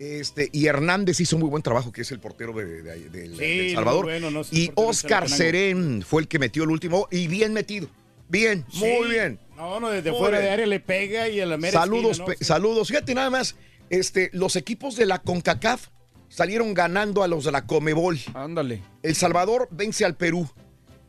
[0.00, 3.62] Este, y Hernández hizo muy buen trabajo, que es el portero de, de- de- Sí,
[3.66, 4.04] muy Salvador.
[4.06, 7.88] bueno, no sé y Oscar Serén fue el que metió el último y bien metido.
[8.28, 9.38] Bien, muy bien.
[9.56, 10.48] No, no, desde Muy fuera bien.
[10.48, 12.34] de área le pega y a la mera Saludos, esquina, ¿no?
[12.36, 12.88] pe- saludos.
[12.88, 13.54] Fíjate nada más,
[13.90, 15.86] este, los equipos de la CONCACAF
[16.32, 18.18] salieron ganando a los de la Comebol.
[18.34, 18.82] Ándale.
[19.02, 20.48] El Salvador vence al Perú.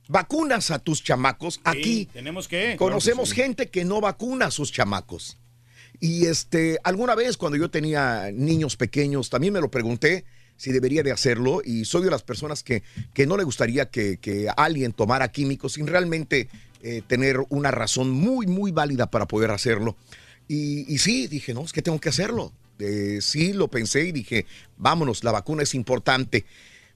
[0.08, 1.60] ¿Vacunas a tus chamacos?
[1.64, 2.76] Aquí tenemos que.
[2.76, 5.38] conocemos gente que no vacuna a sus chamacos.
[6.00, 10.24] Y este, alguna vez cuando yo tenía niños pequeños, también me lo pregunté
[10.56, 12.82] si debería de hacerlo y soy de las personas que,
[13.14, 16.48] que no le gustaría que, que alguien tomara químicos sin realmente
[16.82, 19.96] eh, tener una razón muy, muy válida para poder hacerlo.
[20.48, 22.52] Y, y sí, dije, no, es que tengo que hacerlo.
[22.78, 24.46] Eh, sí, lo pensé y dije,
[24.76, 26.44] vámonos, la vacuna es importante.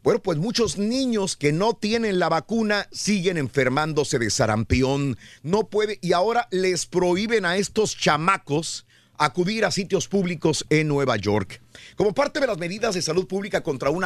[0.03, 5.19] Bueno, pues muchos niños que no tienen la vacuna siguen enfermándose de sarampión.
[5.43, 8.87] No puede, y ahora les prohíben a estos chamacos
[9.19, 11.61] acudir a sitios públicos en Nueva York.
[11.97, 14.03] Como parte de las medidas de salud pública contra un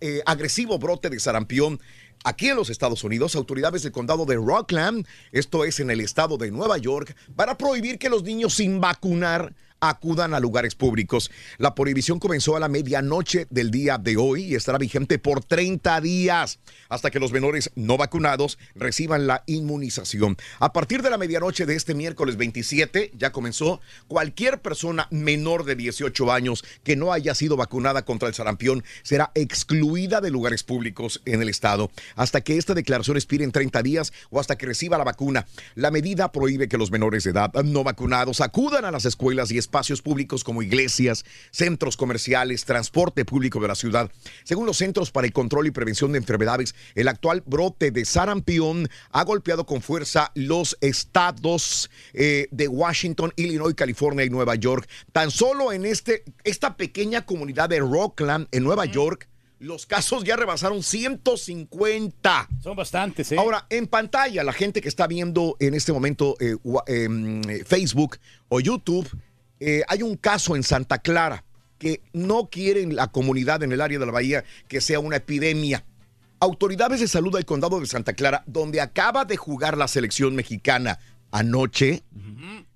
[0.00, 1.80] eh, agresivo brote de sarampión,
[2.24, 6.38] Aquí en los Estados Unidos, autoridades del condado de Rockland, esto es en el estado
[6.38, 11.30] de Nueva York, van a prohibir que los niños sin vacunar acudan a lugares públicos.
[11.58, 16.00] La prohibición comenzó a la medianoche del día de hoy y estará vigente por 30
[16.00, 16.58] días
[16.88, 20.36] hasta que los menores no vacunados reciban la inmunización.
[20.58, 25.76] A partir de la medianoche de este miércoles 27 ya comenzó cualquier persona menor de
[25.76, 31.22] 18 años que no haya sido vacunada contra el sarampión será excluida de lugares públicos
[31.24, 34.98] en el estado hasta que esta declaración expire en 30 días o hasta que reciba
[34.98, 35.46] la vacuna.
[35.74, 39.58] La medida prohíbe que los menores de edad no vacunados acudan a las escuelas y
[40.02, 44.10] públicos como iglesias, centros comerciales, transporte público de la ciudad.
[44.44, 48.88] Según los Centros para el Control y Prevención de Enfermedades, el actual brote de sarampión
[49.10, 54.88] ha golpeado con fuerza los estados eh, de Washington, Illinois, California y Nueva York.
[55.12, 60.36] Tan solo en este, esta pequeña comunidad de Rockland, en Nueva York, los casos ya
[60.36, 62.48] rebasaron 150.
[62.62, 63.36] Son bastantes, ¿eh?
[63.38, 66.56] Ahora, en pantalla, la gente que está viendo en este momento eh,
[66.86, 68.18] em, Facebook
[68.48, 69.08] o YouTube,
[69.60, 71.44] eh, hay un caso en Santa Clara
[71.78, 75.84] que no quieren la comunidad en el área de la bahía que sea una epidemia.
[76.40, 80.98] Autoridades de salud del condado de Santa Clara, donde acaba de jugar la selección mexicana
[81.30, 82.02] anoche,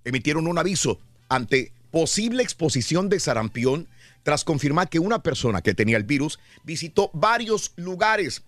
[0.04, 3.88] emitieron un aviso ante posible exposición de sarampión
[4.22, 8.42] tras confirmar que una persona que tenía el virus visitó varios lugares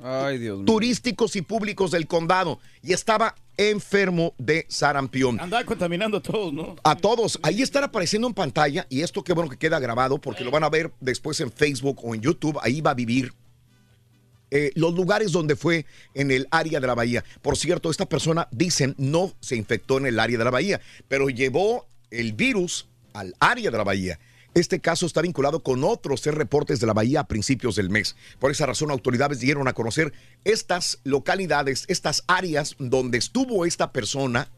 [0.66, 5.38] turísticos y públicos del condado y estaba enfermo de sarampión.
[5.40, 6.76] Andaba contaminando a todos, ¿no?
[6.82, 7.38] A todos.
[7.42, 10.64] Ahí están apareciendo en pantalla y esto qué bueno que queda grabado porque lo van
[10.64, 12.58] a ver después en Facebook o en YouTube.
[12.62, 13.32] Ahí va a vivir
[14.54, 17.24] eh, los lugares donde fue en el área de la bahía.
[17.40, 21.30] Por cierto, esta persona, dicen, no se infectó en el área de la bahía, pero
[21.30, 24.18] llevó el virus al área de la bahía.
[24.54, 28.16] Este caso está vinculado con otros tres reportes de la bahía a principios del mes.
[28.38, 30.12] Por esa razón, autoridades dieron a conocer
[30.44, 34.50] estas localidades, estas áreas donde estuvo esta persona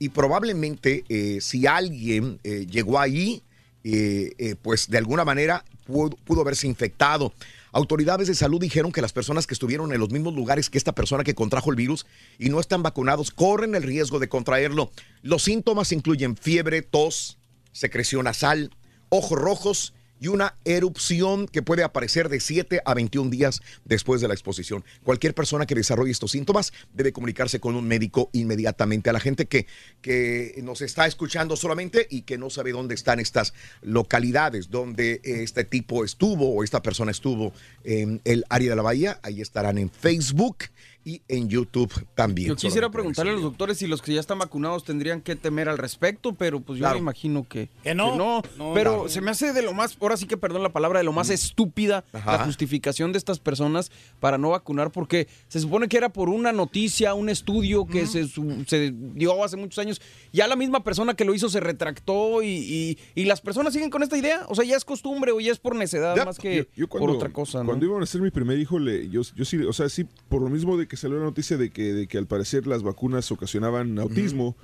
[0.00, 3.42] y probablemente eh, si alguien eh, llegó ahí,
[3.84, 7.32] eh, pues de alguna manera pudo, pudo haberse infectado.
[7.70, 10.92] Autoridades de salud dijeron que las personas que estuvieron en los mismos lugares que esta
[10.92, 12.04] persona que contrajo el virus
[12.36, 14.90] y no están vacunados corren el riesgo de contraerlo.
[15.22, 17.38] Los síntomas incluyen fiebre, tos,
[17.70, 18.72] secreción nasal,
[19.08, 24.28] ojos rojos y una erupción que puede aparecer de 7 a 21 días después de
[24.28, 24.84] la exposición.
[25.04, 29.10] Cualquier persona que desarrolle estos síntomas debe comunicarse con un médico inmediatamente.
[29.10, 29.66] A la gente que,
[30.00, 33.52] que nos está escuchando solamente y que no sabe dónde están estas
[33.82, 37.52] localidades donde este tipo estuvo o esta persona estuvo
[37.84, 40.64] en el área de la bahía, ahí estarán en Facebook
[41.06, 42.48] y en YouTube también.
[42.48, 45.68] Yo quisiera preguntarle a los doctores si los que ya están vacunados tendrían que temer
[45.68, 48.42] al respecto, pero pues yo me imagino que, que no.
[48.74, 51.12] pero se me hace de lo más, ahora sí que perdón la palabra, de lo
[51.12, 56.08] más estúpida la justificación de estas personas para no vacunar, porque se supone que era
[56.08, 58.26] por una noticia, un estudio que se,
[58.66, 60.02] se, dio hace muchos años.
[60.32, 64.02] Ya la misma persona que lo hizo se retractó y, y, las personas siguen con
[64.02, 64.44] esta idea.
[64.48, 67.62] O sea, ya es costumbre o ya es por necedad más que por otra cosa.
[67.64, 70.42] Cuando iban a ser mi primer hijo, le, yo, yo sí, o sea, sí, por
[70.42, 73.30] lo mismo de que salió la noticia de que, de que al parecer las vacunas
[73.32, 74.56] ocasionaban autismo.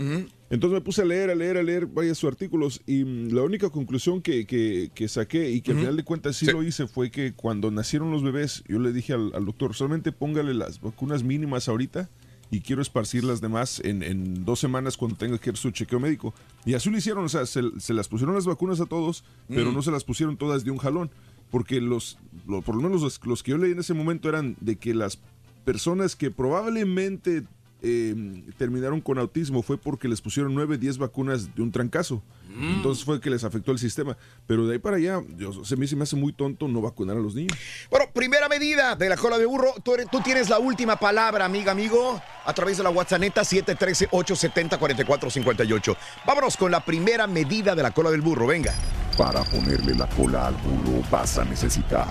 [0.53, 3.70] Entonces me puse a leer, a leer, a leer varios artículos y mm, la única
[3.70, 7.33] conclusión que, que, saqué y que al final de cuentas sí, lo hice fue que
[7.33, 12.11] cuando nacieron los bebés, yo le dije al, doctor, solamente póngale las vacunas mínimas ahorita
[12.51, 15.99] y quiero esparcir las demás en, en, dos semanas cuando tenga que ir su chequeo
[15.99, 16.35] médico.
[16.66, 17.62] Y así lo hicieron, o sea, se,
[17.95, 21.11] las pusieron las vacunas a todos, pero no se las pusieron todas de un jalón,
[21.51, 24.76] porque los, por lo menos los, los, que yo leí en ese momento eran de
[24.76, 25.18] que las
[25.64, 27.44] personas que probablemente
[27.84, 28.14] eh,
[28.58, 32.22] terminaron con autismo fue porque les pusieron 9, 10 vacunas de un trancazo.
[32.54, 32.74] Mm.
[32.74, 34.16] Entonces fue que les afectó el sistema.
[34.46, 37.16] Pero de ahí para allá, yo, se, me, se me hace muy tonto no vacunar
[37.16, 37.58] a los niños.
[37.90, 39.74] Bueno, primera medida de la cola de burro.
[39.82, 45.96] Tú, tú tienes la última palabra, amiga, amigo, a través de la WhatsApp 713-870-4458.
[46.24, 48.46] Vámonos con la primera medida de la cola del burro.
[48.46, 48.72] Venga.
[49.18, 52.06] Para ponerle la cola al burro vas a necesitar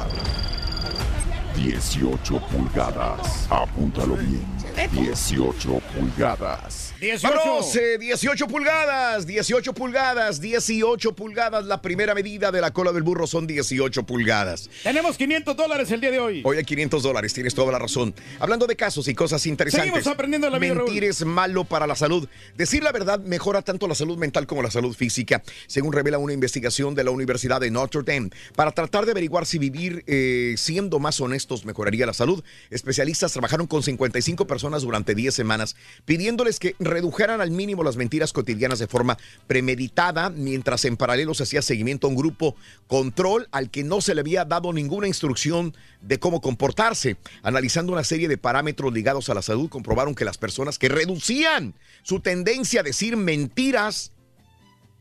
[1.56, 3.48] 18 pulgadas.
[3.50, 4.46] Apúntalo bien.
[4.92, 6.91] 18 pulgadas.
[7.02, 7.36] 18.
[7.36, 11.66] Vámonos, eh, 18 pulgadas, 18 pulgadas, 18 pulgadas.
[11.66, 14.70] La primera medida de la cola del burro son 18 pulgadas.
[14.84, 16.42] Tenemos 500 dólares el día de hoy.
[16.46, 18.14] Hoy hay 500 dólares, tienes toda la razón.
[18.40, 19.92] Hablando de casos y cosas interesantes.
[19.92, 22.30] Seguimos aprendiendo la vida, Mentir es malo para la salud.
[22.56, 26.34] Decir la verdad mejora tanto la salud mental como la salud física, según revela una
[26.34, 28.30] investigación de la Universidad de Notre Dame.
[28.56, 33.66] Para tratar de averiguar si vivir eh, siendo más honestos mejoraría la salud, especialistas trabajaron
[33.66, 35.76] con 55 personas durante 10 semanas,
[36.06, 39.18] pidiéndoles que redujeran al mínimo las mentiras cotidianas de forma
[39.48, 42.56] premeditada, mientras en paralelo se hacía seguimiento a un grupo
[42.88, 47.18] control al que no se le había dado ninguna instrucción de cómo comportarse.
[47.44, 51.74] Analizando una serie de parámetros ligados a la salud, comprobaron que las personas que reducían
[52.04, 54.12] su tendencia a decir mentiras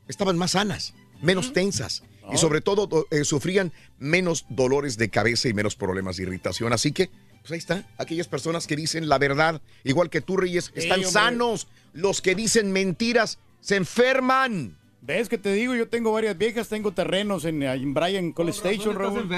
[0.09, 5.49] estaban más sanas, menos tensas y sobre todo do- eh, sufrían menos dolores de cabeza
[5.49, 6.73] y menos problemas de irritación.
[6.73, 7.11] Así que,
[7.41, 11.67] pues ahí está, aquellas personas que dicen la verdad, igual que tú, Reyes, están sanos.
[11.93, 14.77] Los que dicen mentiras se enferman.
[15.03, 15.75] ¿Ves que te digo?
[15.75, 19.29] Yo tengo varias viejas, tengo terrenos en, en Bryan College Station, Raúl.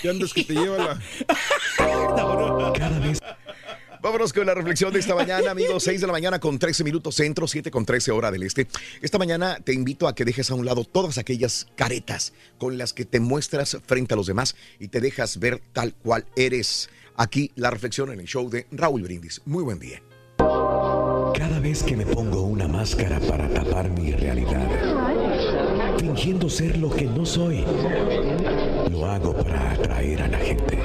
[0.00, 1.02] ¿Qué andas que te lleva la...?
[2.78, 3.18] Cada vez
[4.02, 5.84] Vámonos con la reflexión de esta mañana, amigos.
[5.84, 8.66] 6 de la mañana con 13 minutos centro, 7 con 13 hora del este.
[9.00, 12.92] Esta mañana te invito a que dejes a un lado todas aquellas caretas con las
[12.92, 16.90] que te muestras frente a los demás y te dejas ver tal cual eres.
[17.16, 19.40] Aquí la reflexión en el show de Raúl Brindis.
[19.44, 20.02] Muy buen día.
[21.34, 24.68] Cada vez que me pongo una máscara para tapar mi realidad,
[25.98, 27.64] fingiendo ser lo que no soy,
[28.90, 30.78] lo hago para atraer a la gente.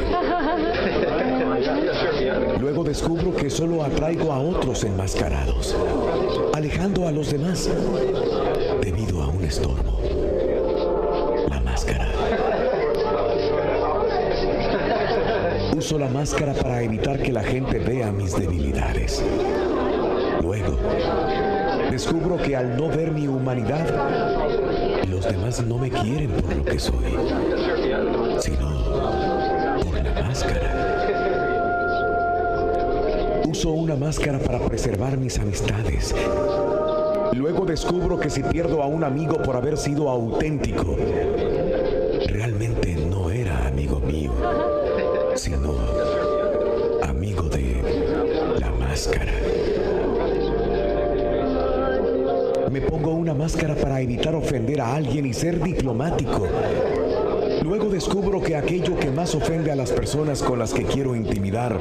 [2.60, 5.76] Luego descubro que solo atraigo a otros enmascarados,
[6.54, 7.70] alejando a los demás
[8.82, 10.00] debido a un estorbo.
[11.50, 12.08] La máscara.
[15.76, 19.24] Uso la máscara para evitar que la gente vea mis debilidades.
[20.42, 20.78] Luego,
[21.90, 23.86] descubro que al no ver mi humanidad,
[25.08, 27.18] los demás no me quieren por lo que soy,
[28.40, 28.70] sino
[29.84, 30.74] por la máscara.
[33.48, 36.14] Uso una máscara para preservar mis amistades.
[37.34, 40.96] Luego descubro que si pierdo a un amigo por haber sido auténtico,
[42.28, 44.32] realmente no era amigo mío,
[45.36, 45.76] sino
[47.04, 49.37] amigo de la máscara.
[52.72, 56.48] Me pongo una máscara para evitar ofender a alguien y ser diplomático.
[57.64, 61.80] Luego descubro que aquello que más ofende a las personas con las que quiero intimidar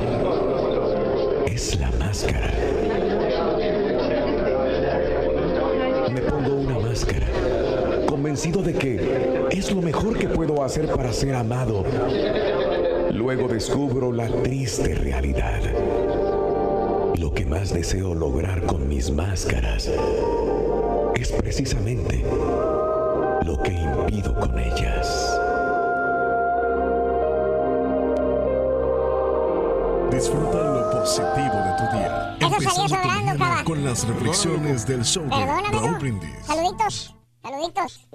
[1.47, 2.53] es la máscara.
[6.13, 7.27] Me pongo una máscara,
[8.07, 11.85] convencido de que es lo mejor que puedo hacer para ser amado.
[13.13, 15.63] Luego descubro la triste realidad.
[17.17, 19.91] Lo que más deseo lograr con mis máscaras
[21.17, 22.23] es precisamente
[23.45, 25.39] lo que impido con ellas.
[30.11, 32.37] Disfruta lo positivo de tu día.
[32.41, 33.65] Eso salió sobrando, cabal.
[33.65, 35.99] con las reflexiones del show de Perdóname, Raúl.
[35.99, 36.31] Brindis.
[36.47, 38.09] Saluditos, saluditos.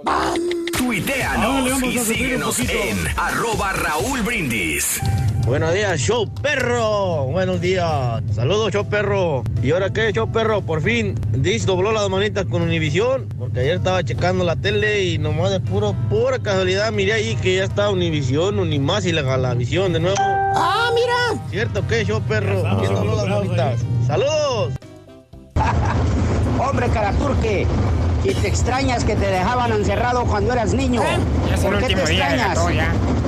[0.77, 4.99] Tuiteanos y síguenos en arroba Raúl Brindis.
[5.45, 7.25] Buenos días, show perro.
[7.25, 8.21] Buenos días.
[8.33, 9.43] Saludos, show perro.
[9.63, 10.61] ¿Y ahora qué, show perro?
[10.61, 13.27] Por fin, Dish dobló las manitas con Univisión.
[13.39, 17.55] Porque ayer estaba checando la tele y nomás de puro, pura casualidad miré ahí que
[17.55, 20.15] ya está Univisión, Unimás y la Galavisión de nuevo.
[20.19, 21.41] ¡Ah, mira!
[21.49, 22.63] ¿Cierto qué, show perro?
[22.79, 23.79] ¿Quién dobló las manitas?
[24.05, 24.73] ¡Saludos!
[26.59, 27.65] Hombre, Caraturque,
[28.23, 31.01] y te extrañas que te dejaban encerrado cuando eras niño.
[31.01, 33.20] El ¿Por qué te último día de extrañas?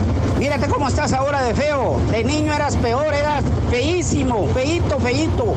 [0.43, 2.01] Mírate cómo estás ahora de feo.
[2.11, 5.55] De niño eras peor, eras feísimo, feíto, feíto.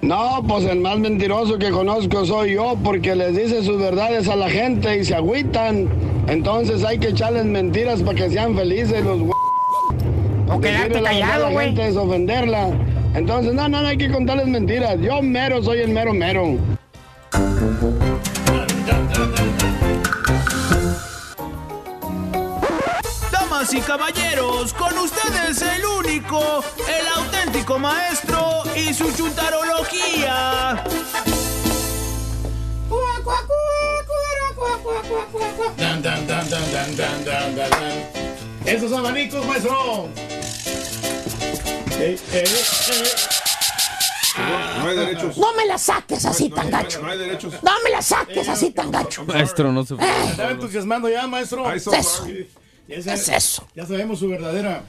[0.00, 4.36] No, pues el más mentiroso que conozco soy yo porque les dice sus verdades a
[4.36, 5.86] la gente y se agüitan.
[6.28, 9.32] Entonces hay que echarles mentiras para que sean felices los güey.
[10.48, 11.66] O quedarte callado, a la güey.
[11.66, 12.70] gente es ofenderla.
[13.14, 14.96] Entonces, no, no, no hay que contarles mentiras.
[15.02, 16.56] Yo mero soy el mero mero.
[23.70, 30.82] y caballeros, con ustedes el único, el auténtico maestro y su chuntarología.
[35.78, 36.26] Dan, dan,
[38.64, 40.08] Esos abanicos, maestro.
[42.00, 43.04] Eh, eh, eh,
[44.78, 45.36] no, hay derechos.
[45.38, 47.00] No me la saques así tan gacho.
[47.00, 47.14] No.
[47.14, 49.24] No me la saques así tan gacho.
[49.24, 50.30] Maestro, no se puede.
[50.30, 51.70] Estaba entusiasmando ya, maestro.
[51.72, 51.92] Eso.
[53.00, 53.66] Ya Es eso.
[53.74, 54.82] Ya sabemos su verdadera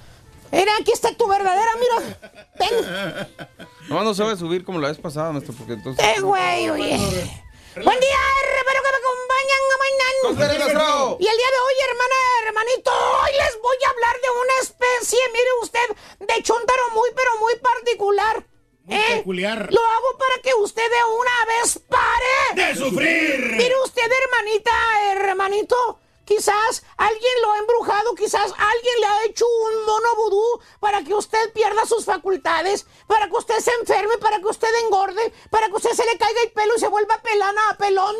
[0.51, 2.17] Mira, aquí está tu verdadera, mira.
[2.59, 3.27] Ven.
[3.89, 6.03] No, no se va a subir como la vez pasada, maestro, porque entonces...
[6.05, 6.95] Eh, güey, oye.
[6.95, 8.21] Buen día,
[8.55, 11.17] espero que me acompañan mañana.
[11.19, 12.15] Y el día de hoy, hermana,
[12.47, 15.87] hermanito, hoy les voy a hablar de una especie, mire usted,
[16.19, 18.45] de chúntaro muy, pero muy particular.
[18.87, 19.17] ¿Eh?
[19.17, 19.69] peculiar.
[19.71, 23.55] Lo hago para que usted de una vez pare ¡De sufrir!
[23.57, 24.71] Mire usted, hermanita,
[25.11, 31.03] hermanito, quizás alguien lo ha embrujado, quizás alguien le ha hecho un mono vudú para
[31.03, 35.67] que usted pierda sus facultades, para que usted se enferme, para que usted engorde, para
[35.67, 38.15] que usted se le caiga el pelo y se vuelva pelana a pelón.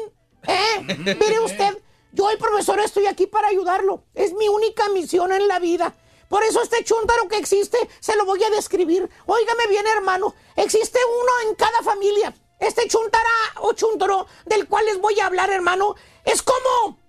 [0.48, 0.82] ¿Eh?
[1.20, 1.78] Mire usted,
[2.12, 4.06] yo el profesor estoy aquí para ayudarlo.
[4.14, 5.96] Es mi única misión en la vida.
[6.30, 9.10] Por eso este chúntaro que existe, se lo voy a describir.
[9.26, 10.34] Óigame bien, hermano.
[10.56, 12.34] Existe uno en cada familia.
[12.60, 13.30] Este chuntara
[13.62, 17.03] o chuntaro del cual les voy a hablar, hermano, es como...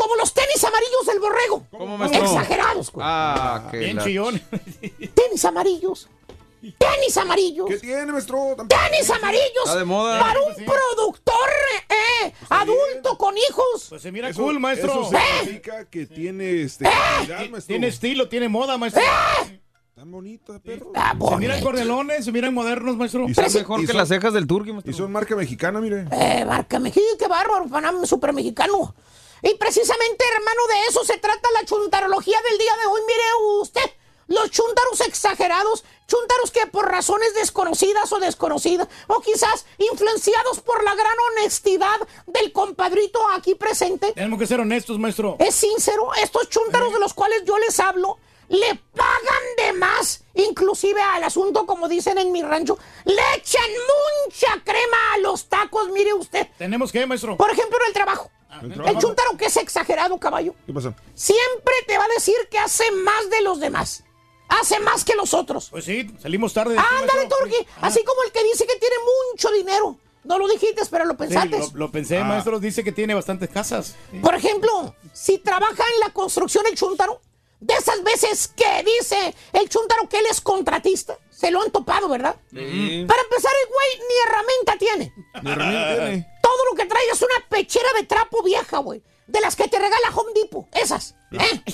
[0.00, 1.66] Como los tenis amarillos del borrego.
[1.70, 2.22] ¿Cómo, maestro?
[2.24, 3.06] Exagerados, güey.
[3.06, 4.40] Ah, qué Bien la- chillón.
[5.14, 6.08] Tenis amarillos.
[6.78, 7.66] Tenis amarillos.
[7.68, 8.56] ¿Qué tiene, maestro?
[8.66, 9.64] Tenis amarillos.
[9.66, 10.18] Está de moda.
[10.20, 11.50] Para un productor
[11.90, 13.86] eh, adulto con hijos.
[13.90, 15.02] Pues se mira Eso- cool, maestro.
[15.02, 17.66] Eso significa que tiene este, calidad, maestro.
[17.66, 19.02] Tiene estilo, tiene moda, maestro.
[19.94, 20.92] Tan bonita, perro.
[20.94, 23.28] Ah, Se miran cordelones, se miran modernos, maestro.
[23.28, 24.90] Y son- mejor y que son- las cejas del turqui, maestro.
[24.92, 26.06] Y son marca mexicana, mire.
[26.10, 28.94] Eh, Barca Mejía, qué bárbaro, Panam, super mexicano.
[29.42, 33.00] Y precisamente, hermano, de eso se trata la chuntarología del día de hoy.
[33.06, 33.90] Mire usted,
[34.26, 40.94] los chuntaros exagerados, chuntaros que por razones desconocidas o desconocidas, o quizás influenciados por la
[40.94, 45.36] gran honestidad del compadrito aquí presente, Tenemos que ser honestos, maestro.
[45.38, 48.18] es sincero, estos chúntaros de los cuales yo les hablo,
[48.50, 53.62] le pagan de más, inclusive al asunto, como dicen en mi rancho, le echan
[54.26, 56.46] mucha crema a los tacos, mire usted.
[56.58, 57.36] Tenemos que, maestro.
[57.36, 58.30] Por ejemplo, en el trabajo.
[58.60, 58.98] ¿El El trabajo?
[59.00, 60.94] chúntaro que es exagerado, caballo, ¿Qué pasa?
[61.14, 64.02] siempre te va a decir que hace más de los demás.
[64.48, 65.68] Hace más que los otros.
[65.70, 66.76] Pues sí, salimos tarde.
[66.76, 67.28] Ándale.
[67.28, 67.54] Turki.
[67.80, 68.96] Así como el que dice que tiene
[69.32, 69.96] mucho dinero.
[70.24, 71.56] No lo dijiste, pero lo Sí, pensaste.
[71.56, 72.58] lo, lo pensé, maestro.
[72.58, 73.94] Dice que tiene bastantes casas.
[74.20, 77.20] Por ejemplo, si trabaja en la construcción el chúntaro,
[77.60, 82.08] de esas veces que dice el chúntaro que él es contratista, se lo han topado,
[82.08, 82.36] ¿verdad?
[82.50, 83.04] Sí.
[83.06, 85.14] Para empezar, el güey ni herramienta tiene.
[85.42, 86.38] Mi herramienta tiene.
[86.42, 89.02] Todo lo que trae es una pechera de trapo vieja, güey.
[89.26, 90.66] De las que te regala Home Depot.
[90.72, 91.14] Esas.
[91.32, 91.38] ¿eh?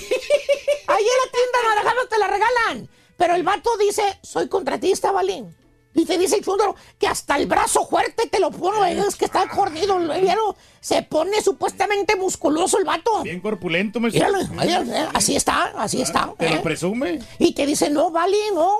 [0.88, 2.88] Ahí en la tienda Naranjada te la regalan.
[3.16, 5.56] Pero el vato dice, soy contratista, Valín.
[5.96, 9.24] Y te dice el chúndaro que hasta el brazo fuerte te lo pone, es que
[9.24, 10.54] está jordido, ¿vieron?
[10.80, 13.22] Se pone supuestamente musculoso el vato.
[13.22, 14.26] Bien corpulento, maestro.
[14.26, 16.34] Míralo, míralo, eh, así está, así está.
[16.38, 16.56] Te ¿eh?
[16.56, 17.18] lo presume.
[17.38, 18.70] Y te dice, no, Vali, no.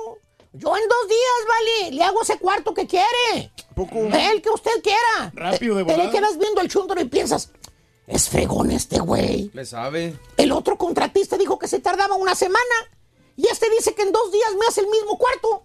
[0.53, 3.51] Yo en dos días, Vali, le hago ese cuarto que quiere.
[3.75, 3.97] poco?
[3.97, 5.31] El que usted quiera.
[5.33, 6.11] Rápido, de Te- te le volada.
[6.11, 7.51] quedas viendo el chúndaro y piensas,
[8.07, 9.51] es fregón este güey.
[9.53, 10.15] Le sabe.
[10.37, 12.75] El otro contratista dijo que se tardaba una semana.
[13.35, 15.63] Y este dice que en dos días me hace el mismo cuarto.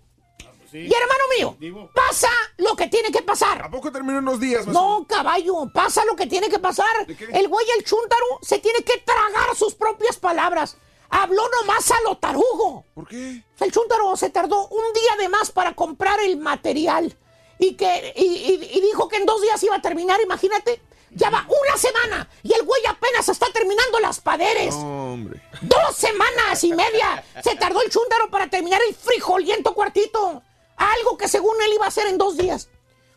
[0.73, 1.57] Y hermano mío,
[1.95, 3.63] pasa lo que tiene que pasar.
[3.63, 4.67] ¿A poco terminó en unos días?
[4.67, 6.87] No, caballo, pasa lo que tiene que pasar.
[7.09, 10.77] El güey, el chúntaro, se tiene que tragar sus propias palabras.
[11.11, 12.85] Habló nomás a lo tarugo.
[12.95, 13.43] ¿Por qué?
[13.61, 17.17] El chúntaro se tardó un día de más para comprar el material.
[17.59, 20.81] Y, que, y, y- y dijo que en dos días iba a terminar, imagínate.
[21.15, 24.75] Ya va una semana y el güey apenas está terminando las paderes.
[24.77, 25.43] No, hombre.
[25.61, 30.43] Dos semanas y media se tardó el chúndaro para terminar el frijoliento cuartito.
[30.77, 32.69] Algo que según él iba a hacer en dos días.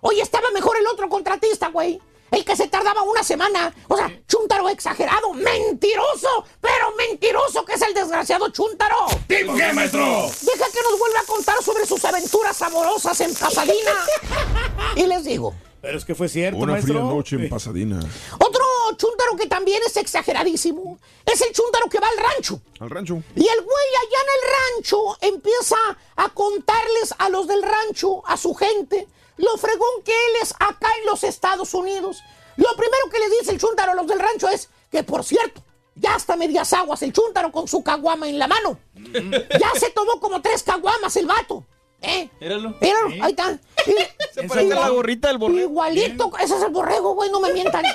[0.02, 2.00] Oye, estaba mejor el otro contratista, güey.
[2.32, 3.74] El que se tardaba una semana.
[3.88, 9.08] O sea, chúntaro exagerado, mentiroso, pero mentiroso que es el desgraciado chúntaro.
[9.28, 10.06] ¿Tipo qué, maestro?
[10.42, 13.92] Deja que nos vuelva a contar sobre sus aventuras amorosas en Pasadena.
[14.96, 16.96] y les digo, Pero es que fue cierto, Una maestro.
[16.96, 18.00] fría noche en Pasadena.
[18.40, 18.64] otro
[18.98, 22.60] chúntaro que también es exageradísimo es el chúntaro que va al rancho.
[22.80, 23.22] Al rancho.
[23.36, 25.76] Y el güey allá en el rancho empieza
[26.16, 29.08] a contarles a los del rancho, a su gente,
[29.38, 32.18] lo fregón que él es acá en los Estados Unidos.
[32.58, 35.62] Lo primero que les dice el chúntaro a los del rancho es que, por cierto,
[35.96, 38.80] ya está medias aguas el chúntaro con su caguama en la mano.
[38.96, 41.64] Ya se tomó como tres caguamas el vato.
[42.02, 42.30] ¿Eh?
[42.40, 42.76] Míralo.
[42.82, 43.58] Míralo, ahí está.
[44.34, 45.60] Se parece a la gorrita del borrego.
[45.62, 47.84] Igualito, ese es el borrego, güey, no me mientan.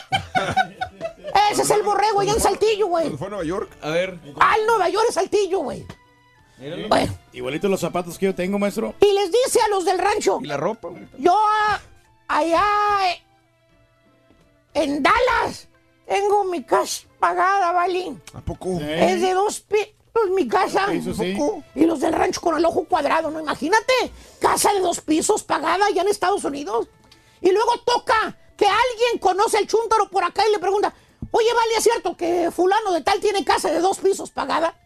[1.52, 3.04] Ese es el borrego allá en Saltillo, güey.
[3.04, 3.70] ¿Cuándo fue a Nueva York?
[3.82, 4.18] A ver.
[4.40, 5.84] Al Nueva York es Saltillo, güey.
[6.58, 6.88] Míralo.
[6.88, 8.94] Bueno, Igualito los zapatos que yo tengo, maestro.
[9.00, 10.88] y les dice a los del rancho, Y la ropa.
[10.88, 11.06] güey.
[11.18, 11.80] yo ah,
[12.28, 12.62] allá
[13.10, 13.22] eh,
[14.74, 15.68] en Dallas
[16.06, 18.12] tengo mi casa pagada, ¿vale?
[18.34, 18.78] ¿A poco?
[18.80, 19.60] Es de dos
[20.12, 20.92] pisos mi casa.
[20.92, 21.36] Eso sí.
[21.74, 23.40] Y los del rancho con el ojo cuadrado, ¿no?
[23.40, 23.92] Imagínate,
[24.40, 26.88] casa de dos pisos pagada allá en Estados Unidos.
[27.40, 30.92] Y luego toca que alguien conoce el chúntaro por acá y le pregunta,
[31.30, 34.78] oye, vale, ¿es cierto que fulano de tal tiene casa de dos pisos pagada?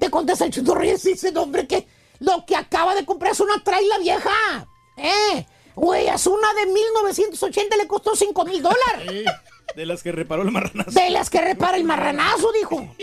[0.00, 1.86] Te contesta el chutorro y dice, "No, hombre, que
[2.18, 4.66] lo que acaba de comprar es una traila vieja.
[4.96, 5.46] ¿Eh?
[5.74, 9.24] Güey, a una de 1980 le costó 5 mil dólares.
[9.74, 10.90] De las que reparó el marranazo.
[10.92, 12.94] De las que repara el marranazo, dijo.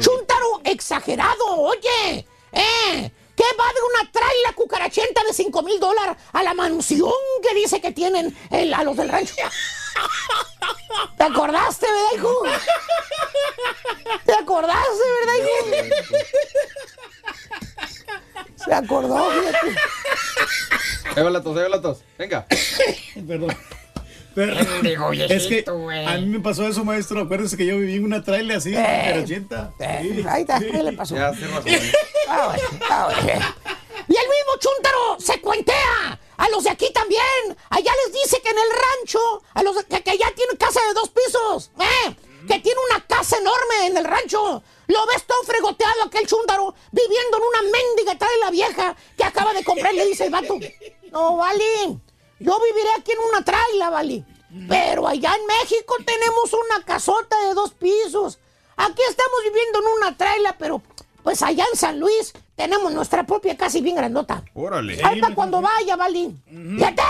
[0.00, 2.26] Chuntaro exagerado, oye.
[2.52, 3.10] ¿Eh?
[3.36, 7.10] ¿Qué va de una traila cucarachenta de 5 mil dólares a la mansión
[7.42, 9.34] que dice que tienen el- a los del rancho?
[11.16, 12.42] ¿Te acordaste, verdad, hijo?
[14.26, 15.94] ¿Te acordaste, verdad, hijo?
[18.64, 19.76] Se acordó, fíjate.
[21.16, 21.98] Ahí va la tos, ahí va la tos.
[22.18, 22.46] Venga.
[23.26, 23.56] Perdón.
[24.34, 24.54] Pero,
[25.12, 27.20] es que a mí me pasó eso, maestro.
[27.22, 29.72] Acuérdese que yo viví en una trailer así, Eh, pero 80.
[29.80, 31.14] eh, ahí está, ¿qué le pasó?
[31.16, 31.72] Ya, sí, razón.
[32.28, 33.44] Ah, bueno, ah, bueno.
[34.08, 37.56] Y el mismo Chuntaro se cuentea a los de aquí también.
[37.70, 40.80] Allá les dice que en el rancho, a los de- que, que ya tienen casa
[40.88, 42.14] de dos pisos, ¿eh?
[42.48, 44.62] que tiene una casa enorme en el rancho.
[44.88, 49.52] Lo ves todo fregoteado aquel Chuntaro viviendo en una mendiga trae la vieja que acaba
[49.54, 49.94] de comprar.
[49.94, 50.58] Le dice el vato,
[51.12, 51.64] no, vale,
[52.42, 54.24] yo viviré aquí en una traila, vale.
[54.68, 58.38] Pero allá en México tenemos una casota de dos pisos.
[58.76, 60.82] Aquí estamos viviendo en una traila, pero
[61.22, 64.44] pues allá en San Luis tenemos nuestra propia casa y bien grandota.
[64.54, 65.00] Órale.
[65.02, 66.32] Ahí para cuando vaya, vale.
[66.46, 67.02] Fíjate,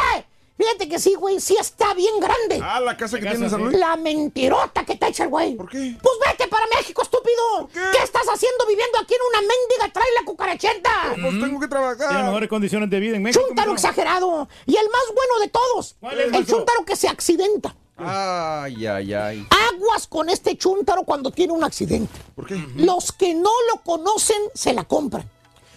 [0.62, 2.60] fíjate que sí, güey, sí está bien grande.
[2.62, 3.78] Ah, la casa que tiene en San Luis.
[3.78, 5.56] La mentirota que te echa el güey.
[5.56, 5.96] ¿Por qué?
[6.00, 7.68] Pues vete para México, estúpido.
[7.72, 8.02] ¿Qué?
[8.02, 10.90] estás haciendo viviendo aquí en una mendiga traila cucarachenta?
[11.14, 12.24] Pues tengo que Tiene trabajar.
[12.24, 13.44] mejores condiciones de vida en México.
[13.46, 14.48] Chúntaro exagerado.
[14.66, 15.96] Y el más bueno de todos.
[16.00, 17.74] ¿Cuál es, el chúntaro que se accidenta.
[17.96, 19.46] Ay, ay, ay.
[19.74, 22.18] Aguas con este chúntaro cuando tiene un accidente.
[22.34, 22.64] ¿Por qué?
[22.76, 25.28] Los que no lo conocen se la compran.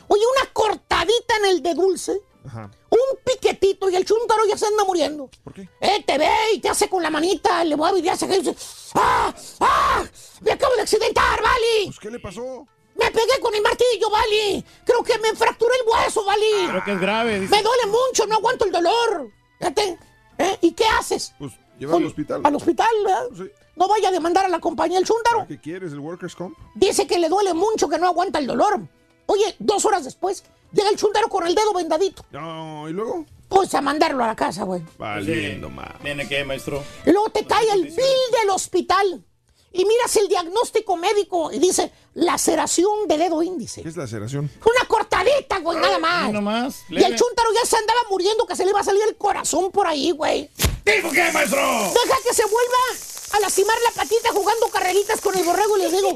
[0.07, 2.69] Oye, una cortadita en el de dulce, Ajá.
[2.95, 5.29] Un piquetito y el chúntaro ya se anda muriendo.
[5.43, 5.67] ¿Por qué?
[5.81, 8.39] Eh, te ve y te hace con la manita, le voy a vivir hace que
[8.39, 8.55] dice,
[8.95, 9.33] ¡ah!
[9.59, 10.03] ¡ah!
[10.41, 11.85] ¡Me acabo de accidentar, Vali!
[11.85, 12.67] Pues, ¿qué le pasó?
[12.95, 14.63] ¡Me pegué con el martillo, Vali!
[14.85, 16.67] Creo que me fracturé el hueso, Vali.
[16.69, 17.39] Creo que es grave.
[17.39, 17.55] dice.
[17.55, 19.29] Me duele mucho, no aguanto el dolor.
[19.59, 19.97] Fíjate.
[20.37, 20.57] ¿eh?
[20.61, 21.33] ¿Y qué haces?
[21.37, 22.41] Pues, lleva al hospital.
[22.43, 23.27] Al hospital, ¿verdad?
[23.35, 23.51] Sí.
[23.75, 25.45] No vaya a demandar a la compañía el chúntaro.
[25.47, 25.91] ¿Qué quieres?
[25.91, 26.57] ¿El Workers' Comp?
[26.75, 28.79] Dice que le duele mucho, que no aguanta el dolor.
[29.25, 30.43] Oye, dos horas después,
[30.75, 32.23] llega el chúntaro con el dedo vendadito.
[32.31, 33.25] No, ¿y luego?
[33.47, 34.81] Pues a mandarlo a la casa, güey.
[34.97, 35.99] Valiendo más.
[36.01, 36.83] ¿Tiene qué, maestro?
[37.05, 39.23] Y luego te cae el bill del hospital.
[39.71, 43.81] Y miras el diagnóstico médico y dice laceración de dedo índice.
[43.81, 44.49] ¿Qué es laceración?
[44.61, 46.27] Una cortadita, güey, nada más.
[46.27, 46.83] Nada más.
[46.89, 49.71] Y el chúntaro ya se andaba muriendo, que se le iba a salir el corazón
[49.71, 50.49] por ahí, güey.
[50.85, 51.61] ¿Dijo qué, maestro?
[51.61, 55.89] Deja que se vuelva a lastimar la patita jugando carreritas con el borrego y le
[55.91, 56.15] digo.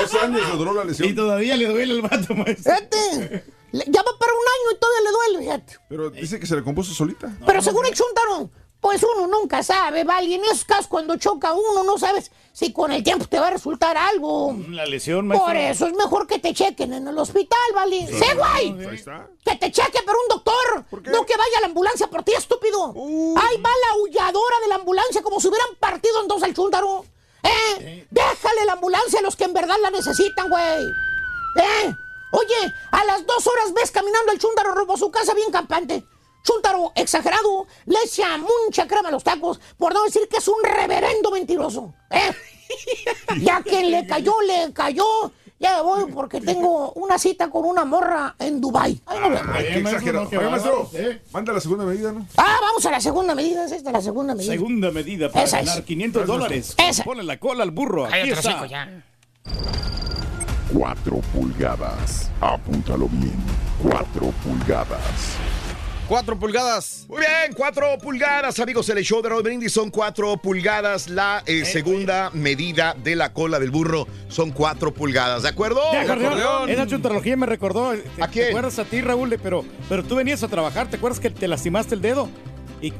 [0.00, 1.14] Dos años le duró la Y lesión.
[1.14, 2.74] todavía le duele el vato, maestro.
[2.74, 3.44] Fíjate.
[3.72, 5.76] Ya va para un año y todavía le duele, fíjate.
[5.88, 7.32] Pero dice que se le compuso solita.
[7.46, 8.50] Pero según el chúntaro,
[8.82, 10.34] pues uno nunca sabe, ¿vale?
[10.34, 13.50] En esos casos, cuando choca uno, no sabes si con el tiempo te va a
[13.52, 14.56] resultar algo.
[14.70, 15.46] La lesión, maestro.
[15.46, 18.08] Por eso es mejor que te chequen en el hospital, ¿vale?
[18.08, 18.88] ¡Sí, güey!
[18.88, 19.28] Ahí está.
[19.44, 20.84] Que te cheque pero un doctor.
[21.12, 22.88] No que vaya a la ambulancia por ti, estúpido.
[22.88, 27.04] Ahí va la aulladora de la ambulancia como si hubieran partido en dos al chúntaro.
[27.44, 28.08] ¿Eh?
[28.10, 30.86] Déjale la ambulancia a los que en verdad la necesitan, güey.
[31.56, 31.94] ¿Eh?
[32.32, 36.04] Oye, a las dos horas ves caminando el chúntaro rumbo a su casa bien campante.
[36.42, 40.56] Chúntaro exagerado, le echa mucha crema a los tacos, por no decir que es un
[40.62, 41.94] reverendo mentiroso.
[42.10, 42.32] ¿Eh?
[43.40, 45.04] Ya que le cayó, le cayó.
[45.60, 49.00] Ya me voy porque tengo una cita con una morra en Dubai.
[49.06, 49.54] Ahí nos vemos.
[49.54, 50.50] Ay, qué exagerado.
[50.50, 51.22] maestro, ¿eh?
[51.32, 52.26] manda la segunda medida, ¿no?
[52.36, 53.64] Ah, vamos a la segunda medida.
[53.66, 54.52] Es esta la segunda medida.
[54.52, 55.66] Segunda medida para Esa es.
[55.66, 56.74] ganar 500 dólares.
[56.78, 57.04] Esa.
[57.04, 58.06] Ponle la cola al burro.
[58.06, 58.66] Aquí está.
[58.66, 59.04] ya.
[60.72, 62.30] 4 pulgadas.
[62.40, 63.36] Apúntalo bien.
[63.82, 65.36] 4 pulgadas.
[66.12, 67.06] Cuatro pulgadas.
[67.08, 68.86] Muy bien, 4 pulgadas, amigos.
[68.90, 71.08] El show de Raúl Brindis son 4 pulgadas.
[71.08, 75.42] La eh, segunda medida de la cola del burro son 4 pulgadas.
[75.42, 75.80] ¿De acuerdo?
[75.90, 76.34] De acordeón.
[76.34, 76.68] acordeón.
[76.68, 77.92] Esa chuntarología me recordó.
[77.92, 78.44] ¿Te, ¿A quién?
[78.44, 79.38] ¿Te acuerdas a ti, Raúl?
[79.42, 80.90] Pero, pero tú venías a trabajar.
[80.90, 82.28] ¿Te acuerdas que te lastimaste el dedo?
[82.82, 82.92] Y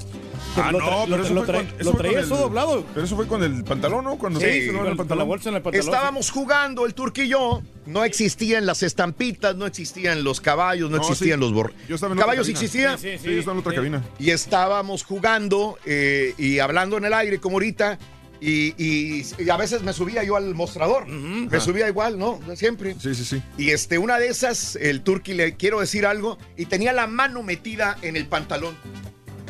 [0.57, 1.97] Ah, lo, no, pero eso lo fue con- eso lo
[2.29, 2.85] todo el- doblado.
[2.93, 4.19] Pero eso fue con el pantalón, ¿no?
[4.19, 5.29] Cuando Sí, se con, el con la pantalón.
[5.29, 5.87] bolsa en el pantalón.
[5.87, 6.95] Estábamos jugando el
[7.29, 7.63] yo.
[7.87, 11.41] No existían las estampitas, no existían los caballos, no, No, existían sí.
[11.41, 11.75] los borros.
[12.17, 12.99] ¿Caballos existían?
[12.99, 14.05] Sí, sí, Sí, yo estaba en otra cabina.
[14.19, 17.99] Y estábamos jugando eh, y hablando en el aire como ahorita.
[18.45, 21.07] Y, y- y a veces me subía yo al mostrador.
[21.07, 22.41] Me subía igual, ¿no?
[22.57, 22.97] Siempre.
[23.01, 23.43] Sí, sí, sí.
[23.57, 27.45] Y este, una de esas, el turqui le quiero decir algo, y tenía la mano
[27.45, 28.75] metida en el pantalón.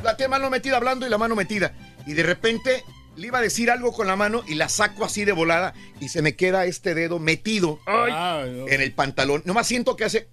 [0.02, 1.74] La tenía mano metida hablando y la mano metida.
[2.06, 2.84] Y de repente
[3.16, 6.08] le iba a decir algo con la mano y la saco así de volada y
[6.08, 8.68] se me queda este dedo metido Ay, no.
[8.68, 9.42] en el pantalón.
[9.44, 10.28] Nomás siento que hace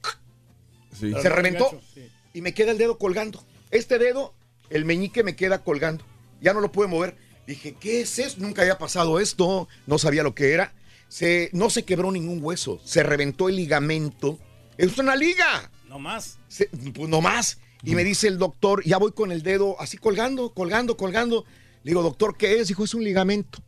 [0.99, 1.13] Sí.
[1.21, 2.09] se reventó gacho, sí.
[2.33, 3.43] y me queda el dedo colgando.
[3.71, 4.33] Este dedo,
[4.69, 6.03] el meñique me queda colgando.
[6.41, 7.15] Ya no lo pude mover.
[7.47, 8.37] Dije, ¿qué es eso?
[8.39, 9.67] Nunca había pasado esto.
[9.87, 10.73] No sabía lo que era.
[11.07, 14.39] Se, no se quebró ningún hueso, se reventó el ligamento.
[14.77, 15.71] Es una liga.
[15.87, 16.37] No más.
[16.47, 17.59] Se- pues no más.
[17.83, 21.45] Y me dice el doctor, ya voy con el dedo así colgando, colgando, colgando.
[21.83, 22.67] Le digo, doctor, ¿qué es?
[22.67, 23.59] Dijo, es un ligamento.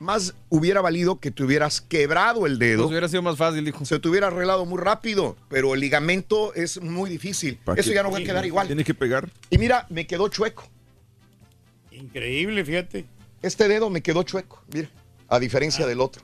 [0.00, 2.78] Más hubiera valido que te hubieras quebrado el dedo.
[2.82, 3.84] Pues hubiera sido más fácil, dijo.
[3.84, 7.56] Se te hubiera arreglado muy rápido, pero el ligamento es muy difícil.
[7.64, 7.94] ¿Para Eso qué?
[7.94, 8.66] ya no va a quedar igual.
[8.66, 9.30] Tiene que pegar.
[9.48, 10.68] Y mira, me quedó chueco.
[11.92, 13.04] Increíble, fíjate.
[13.42, 14.88] Este dedo me quedó chueco, mira,
[15.28, 16.22] a diferencia del otro.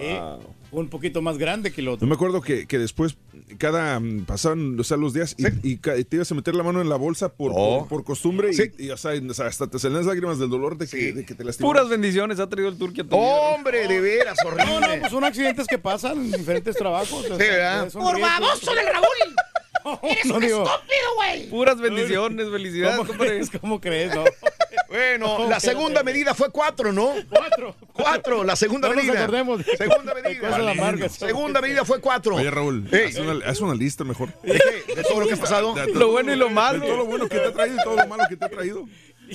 [0.00, 0.46] Sí.
[0.72, 2.04] Un poquito más grande que el otro.
[2.04, 3.16] Yo me acuerdo que, que después,
[3.58, 6.56] cada mm, pasaban o sea, los días y, y ca- y te ibas a meter
[6.56, 7.80] la mano en la bolsa por, Oh.
[7.80, 8.72] por, por costumbre y- Sí.
[8.78, 11.24] y, o sea, o sea, hasta te salían las lágrimas del dolor de que, de
[11.24, 11.74] que te lastimaron.
[11.76, 13.04] Puras bendiciones ha traído el Turquía.
[13.10, 14.94] Hombre, de veras, No, horrible.
[14.96, 17.24] no, pues son accidentes que pasan en diferentes trabajos.
[17.24, 17.92] Sí, ¿verdad?
[17.92, 19.34] ¡Por baboso del Raúl!
[20.02, 21.50] ¡Eres No un digo- estúpido, güey!
[21.50, 23.50] Puras bendiciones, felicidades, ¿Cómo crees?
[23.60, 24.14] ¿Cómo crees?
[24.14, 24.24] No.
[24.86, 27.14] Bueno, la segunda medida fue cuatro, ¿no?
[27.28, 27.74] Cuatro.
[27.92, 29.22] Cuatro, la segunda No nos medida.
[29.24, 29.62] acordemos.
[29.76, 30.40] Segunda medida.
[30.40, 31.12] cosas amargas.
[31.14, 32.36] Segunda medida fue cuatro.
[32.36, 33.06] Oye, Raúl, Ey.
[33.08, 34.28] haz, una, haz una lista mejor.
[34.42, 34.52] ¿De
[34.86, 34.94] qué?
[34.94, 35.74] ¿De todo lo que ha pasado?
[35.74, 36.78] De- de Lo bueno y lo malo.
[36.78, 38.48] De todo lo bueno que te ha traído y todo lo malo que te ha
[38.48, 38.86] traído.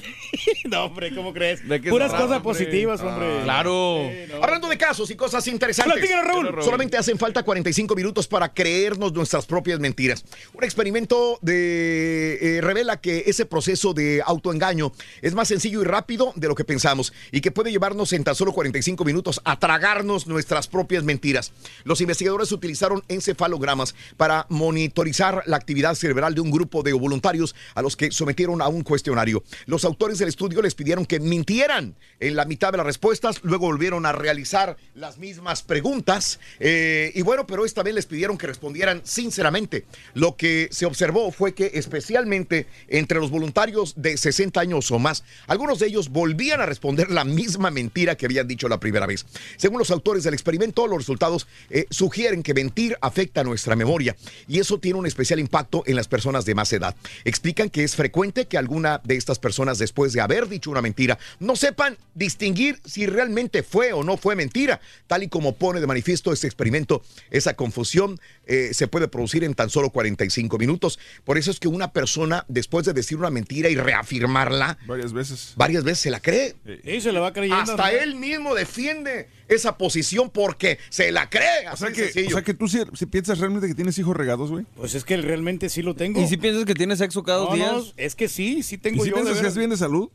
[0.70, 1.68] No, hombre, ¿cómo crees?
[1.68, 2.39] ¿De qué Puras cosas hombre?
[2.41, 3.41] positivas, hombre.
[3.43, 4.10] Claro.
[4.10, 4.43] Sí, no.
[4.43, 5.95] Hablando de casos y cosas interesantes.
[5.95, 6.64] Platícanos, Raúl.
[6.64, 10.24] Solamente hacen falta 45 minutos para creernos nuestras propias mentiras.
[10.54, 14.91] Un experimento de, eh, revela que ese proceso de autoengaño
[15.22, 18.36] es más sencillo y rápido de lo que pensamos y que puede llevarnos en tan
[18.36, 21.52] solo 45 minutos a tragarnos nuestras propias mentiras.
[21.84, 27.82] Los investigadores utilizaron encefalogramas para monitorizar la actividad cerebral de un grupo de voluntarios a
[27.82, 29.43] los que sometieron a un cuestionario.
[29.66, 33.65] Los autores del estudio les pidieron que mintieran en la mitad de las respuestas, luego
[33.65, 38.47] volvieron a realizar las mismas preguntas eh, y bueno, pero esta vez les pidieron que
[38.47, 39.85] respondieran sinceramente.
[40.13, 45.23] Lo que se observó fue que especialmente entre los voluntarios de 60 años o más,
[45.47, 49.25] algunos de ellos volvían a responder la misma mentira que habían dicho la primera vez.
[49.57, 54.15] Según los autores del experimento, los resultados eh, sugieren que mentir afecta nuestra memoria
[54.47, 56.95] y eso tiene un especial impacto en las personas de más edad.
[57.25, 61.20] Explican que es frecuente que alguna de estas personas después de haber dicho una mentira
[61.39, 64.82] no sepan distinguir si realmente fue o no fue mentira.
[65.07, 67.01] Tal y como pone de manifiesto este experimento,
[67.32, 70.97] esa confusión eh, se puede producir en tan solo 45 minutos.
[71.24, 75.53] Por eso es que una persona después de decir una mentira y reafirmarla Varias veces.
[75.55, 76.55] varias veces se la cree.
[76.84, 77.61] Sí, se le va creyendo.
[77.61, 77.97] Hasta ¿no?
[77.97, 81.67] él mismo defiende esa posición porque se la cree.
[81.67, 84.15] O Así sea, que, o sea que tú si, si piensas realmente que tienes hijos
[84.15, 84.65] regados, güey.
[84.76, 86.22] Pues es que realmente sí lo tengo.
[86.22, 87.93] ¿Y si piensas que tienes sexo cada dos No, no, días?
[87.97, 89.15] es que sí, sí ¿Y tengo si yo.
[89.17, 89.57] de piensas que veras.
[89.60, 90.10] Bien de salud?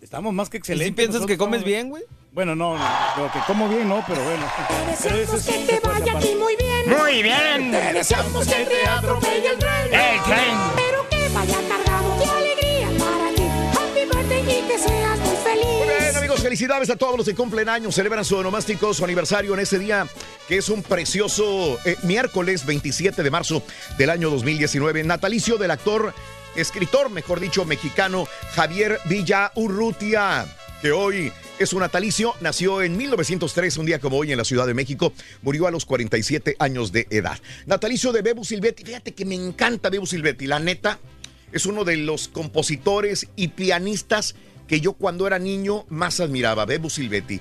[0.00, 0.86] Estamos más que ¿Y excelentes.
[0.88, 2.04] si piensas que comes estamos- bien, güey?
[2.32, 2.84] Bueno, no, no,
[3.16, 4.46] lo que como bien no, pero bueno.
[4.90, 6.28] Deseamos que te vaya aparte.
[6.28, 6.98] aquí muy bien.
[6.98, 7.70] Muy bien.
[7.72, 9.84] Te deseamos que te atropelle el tren.
[9.86, 10.56] El tren.
[10.76, 13.42] Pero que vaya cargado de alegría para ti.
[13.76, 15.84] Happy birthday y que seas muy feliz.
[15.84, 19.60] Bueno, amigos, felicidades a todos los que cumplen años, celebran su onomástico, su aniversario en
[19.60, 20.06] este día,
[20.46, 23.62] que es un precioso eh, miércoles 27 de marzo
[23.96, 26.14] del año 2019, natalicio del actor,
[26.60, 30.46] escritor, mejor dicho, mexicano, Javier Villa Urrutia,
[30.82, 34.66] que hoy es un natalicio, nació en 1903, un día como hoy en la Ciudad
[34.66, 37.38] de México, murió a los 47 años de edad.
[37.66, 40.98] Natalicio de Bebu Silvetti, fíjate que me encanta Bebu Silvetti, la neta,
[41.52, 44.34] es uno de los compositores y pianistas
[44.66, 47.40] que yo cuando era niño más admiraba, Bebu Silvetti.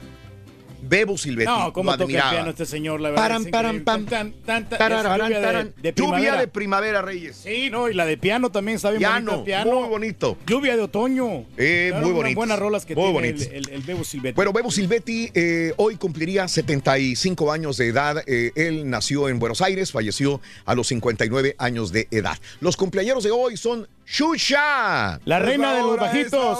[0.87, 1.49] Bebu Silvetti.
[1.51, 3.23] No, cómo lo toca el piano este señor, la verdad.
[3.23, 3.81] Param, increíble.
[3.81, 4.05] pam.
[4.05, 6.37] Tan, tan, tan, esa lluvia de- de Lluvia primavera.
[6.39, 7.35] de primavera, Reyes.
[7.37, 9.45] Sí, no, y la de piano también está bien Piano, bonita.
[9.45, 10.37] Piano, muy bonito.
[10.47, 11.45] Lluvia de otoño.
[11.57, 12.35] Eh, Claro, muy bonitas.
[12.35, 14.35] buenas rolas que Muy tiene el, el, el Bebo Silvetti.
[14.35, 18.23] Bueno, Bebo Silvetti eh, hoy cumpliría 75 años de edad.
[18.27, 22.37] Eh, él nació en Buenos Aires, falleció a los 59 años de edad.
[22.61, 25.19] Los cumpleaños de hoy son Shusha.
[25.25, 26.57] la reina de los bajitos.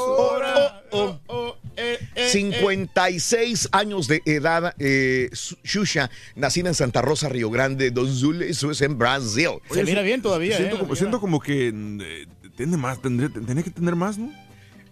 [0.88, 1.19] Esa hora.
[1.27, 1.47] Oh, oh.
[1.47, 5.29] Oh, eh, eh, 56 años de edad, eh,
[5.63, 9.49] Shusha, nacida en Santa Rosa, Río Grande do Sul, eso es en Brasil.
[9.71, 10.99] Se mira bien todavía, Siento, eh, como, mira.
[10.99, 12.25] siento como que eh,
[12.55, 14.33] tiene más, tendría, tendría que tener más, ¿no?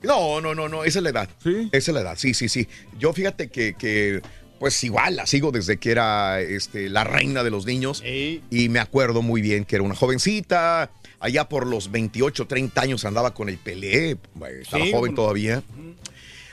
[0.03, 1.29] No, no, no, no, esa es la edad.
[1.43, 1.69] Sí.
[1.71, 2.67] Esa es la edad, sí, sí, sí.
[2.99, 4.21] Yo fíjate que, que,
[4.59, 8.79] pues igual la sigo desde que era este, la reina de los niños y me
[8.79, 10.91] acuerdo muy bien que era una jovencita.
[11.25, 14.15] Allá por los 28, 30 años andaba con el Pelé,
[14.61, 15.63] estaba Sí, joven todavía.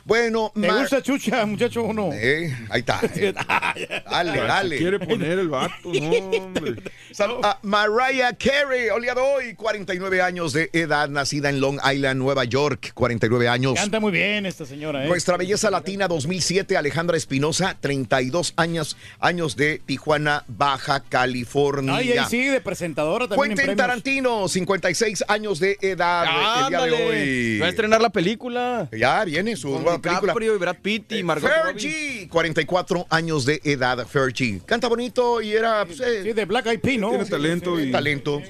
[0.04, 2.10] Bueno, ¿Te Mar- gusta chucha, muchacho, o no?
[2.12, 3.00] Eh, ahí está.
[3.16, 3.32] eh.
[4.10, 4.76] Dale, dale.
[4.78, 6.82] Quiere poner el vato, no, hombre.
[7.12, 11.78] Sal- a Mariah Carey, el día de hoy, 49 años de edad, nacida en Long
[11.92, 13.74] Island, Nueva York, 49 años.
[13.74, 15.08] Canta muy bien esta señora, ¿eh?
[15.08, 21.96] Nuestra belleza latina 2007, Alejandra Espinosa, 32 años, años de Tijuana, Baja California.
[21.96, 23.52] Ay, ahí sí, de presentadora también.
[23.52, 23.76] en Quentin premios.
[23.86, 26.24] Tarantino, 56 años de edad
[26.64, 27.58] el día de hoy.
[27.60, 28.88] Va a estrenar la película.
[28.92, 30.32] Ya viene su nueva película.
[30.32, 31.72] DiCaprio y Brad Pitt y Margot Robbie.
[31.72, 34.60] Fergie, 44 años de edad, Fergie.
[34.66, 35.84] Canta bonito y era...
[35.84, 37.10] Pues, Sí, de Black Eyed Peas, ¿no?
[37.10, 37.90] Tiene talento y...
[37.90, 38.42] Talento.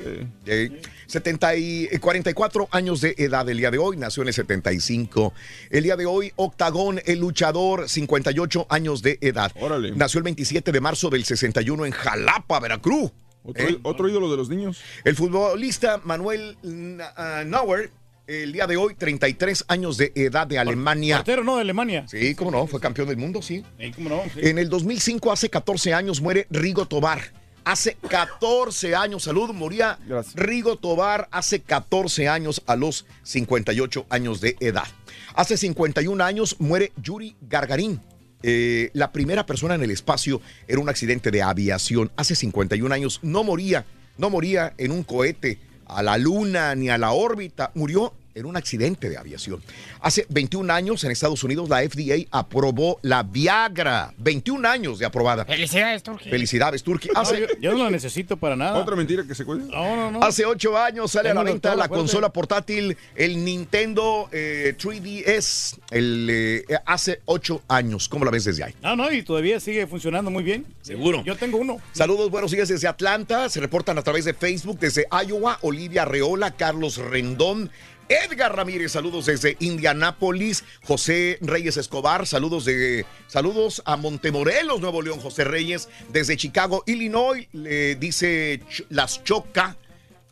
[0.47, 4.35] Eh, 70 y, eh, 44 años de edad el día de hoy, nació en el
[4.35, 5.35] 75.
[5.71, 9.53] El día de hoy, Octagón, el luchador, 58 años de edad.
[9.61, 9.93] Órale.
[9.93, 13.11] Nació el 27 de marzo del 61 en Jalapa, Veracruz.
[13.45, 13.79] Otro, ¿Eh?
[13.83, 14.81] otro ídolo de los niños.
[15.05, 17.91] El futbolista Manuel Na- ah, Neuer,
[18.27, 21.17] el día de hoy, 33 años de edad de Alemania.
[21.17, 21.57] Portero, ¿no?
[21.57, 22.07] De Alemania.
[22.09, 23.65] Sí, cómo no, fue campeón del mundo, sí.
[23.79, 24.23] Sí, ¿cómo no?
[24.35, 24.41] Sí.
[24.43, 27.21] En el 2005, hace 14 años, muere Rigo Tobar.
[27.65, 29.99] Hace 14 años, salud, moría
[30.35, 34.87] Rigo Tobar hace 14 años a los 58 años de edad.
[35.35, 38.01] Hace 51 años muere Yuri Gagarin.
[38.43, 42.11] Eh, la primera persona en el espacio era un accidente de aviación.
[42.17, 43.85] Hace 51 años no moría,
[44.19, 45.59] no moría en un cohete
[45.97, 49.63] a la luna ni a la órbita, murió en un accidente de aviación.
[50.01, 54.15] Hace 21 años en Estados Unidos la FDA aprobó la Viagra.
[54.19, 55.45] 21 años de aprobada.
[55.45, 56.31] Felicidades, Turki.
[56.31, 57.09] Felicidades, Turki.
[57.09, 58.79] No, Hace, yo, yo no la necesito para nada.
[58.79, 59.67] Otra mentira que se cuelga.
[59.67, 60.23] No, no, no.
[60.23, 65.79] hace 8 años sale a la venta la consola portátil, el Nintendo eh, 3DS.
[65.91, 68.09] El, eh, hace 8 años.
[68.09, 68.75] ¿Cómo la ves desde ahí?
[68.83, 70.67] No, no, y todavía sigue funcionando muy bien.
[70.83, 71.23] Seguro.
[71.25, 71.81] Yo tengo uno.
[71.93, 73.49] Saludos, buenos días desde Atlanta.
[73.49, 77.71] Se reportan a través de Facebook desde Iowa, Olivia Reola, Carlos Rendón.
[78.13, 85.19] Edgar Ramírez, saludos desde Indianápolis, José Reyes Escobar, saludos de saludos a Montemorelos, Nuevo León,
[85.19, 88.61] José Reyes, desde Chicago, Illinois, le dice
[88.91, 89.79] Las Choca.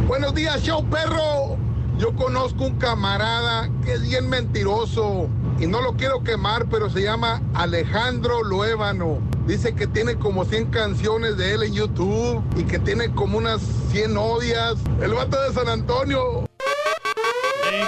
[0.06, 1.56] Buenos días, show perro.
[1.96, 7.04] Yo conozco un camarada que es bien mentiroso y no lo quiero quemar, pero se
[7.04, 9.18] llama Alejandro Luébano.
[9.46, 13.62] Dice que tiene como 100 canciones de él en YouTube y que tiene como unas
[13.92, 14.74] 100 novias.
[15.00, 16.44] El vato de San Antonio.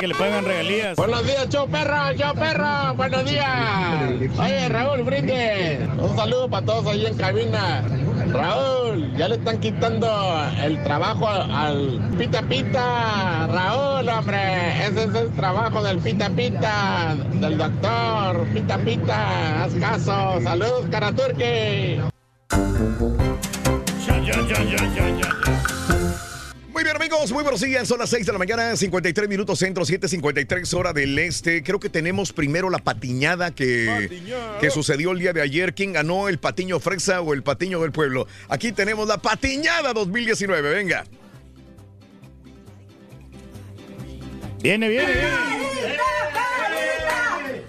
[0.00, 0.96] Que le pagan regalías.
[0.96, 4.10] Buenos días, show perro, show perro, buenos días.
[4.38, 7.82] Oye, Raúl Brindis, un saludo para todos ahí en cabina.
[8.32, 10.08] Raúl, ya le están quitando
[10.62, 13.46] el trabajo al Pita Pita.
[13.46, 19.64] Raúl, hombre, ese es el trabajo del Pita Pita, del doctor Pita Pita.
[19.64, 20.40] Haz caso.
[20.42, 22.00] Saludos, Caraturque.
[26.76, 27.88] Muy bien, amigos, muy buenos días.
[27.88, 31.62] Son las 6 de la mañana, 53 minutos centro, 7:53 hora del este.
[31.62, 34.22] Creo que tenemos primero la patiñada que,
[34.60, 35.74] que sucedió el día de ayer.
[35.74, 38.26] ¿Quién ganó el patiño fresa o el patiño del pueblo?
[38.50, 40.74] Aquí tenemos la patiñada 2019.
[40.74, 41.06] Venga.
[44.60, 45.56] Viene, viene, viene.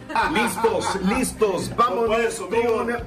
[0.34, 1.70] Listos, listos.
[1.76, 2.08] Con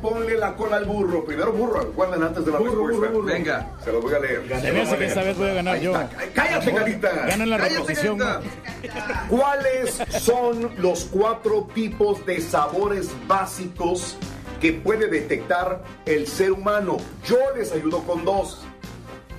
[0.01, 1.25] ponle la cola al burro.
[1.25, 3.09] Primero burro, guarden antes de la respuesta.
[3.25, 4.61] Venga, se los voy a leer.
[4.61, 5.93] Se me hace que esta vez voy a ganar yo.
[6.35, 7.11] Cállate, carita.
[7.27, 8.19] Gana la Cállate, reposición.
[8.19, 9.27] carita.
[9.29, 14.17] ¿Cuáles son los cuatro tipos de sabores básicos
[14.61, 16.99] que puede detectar el ser humano?
[17.27, 18.63] Yo les ayudo con dos.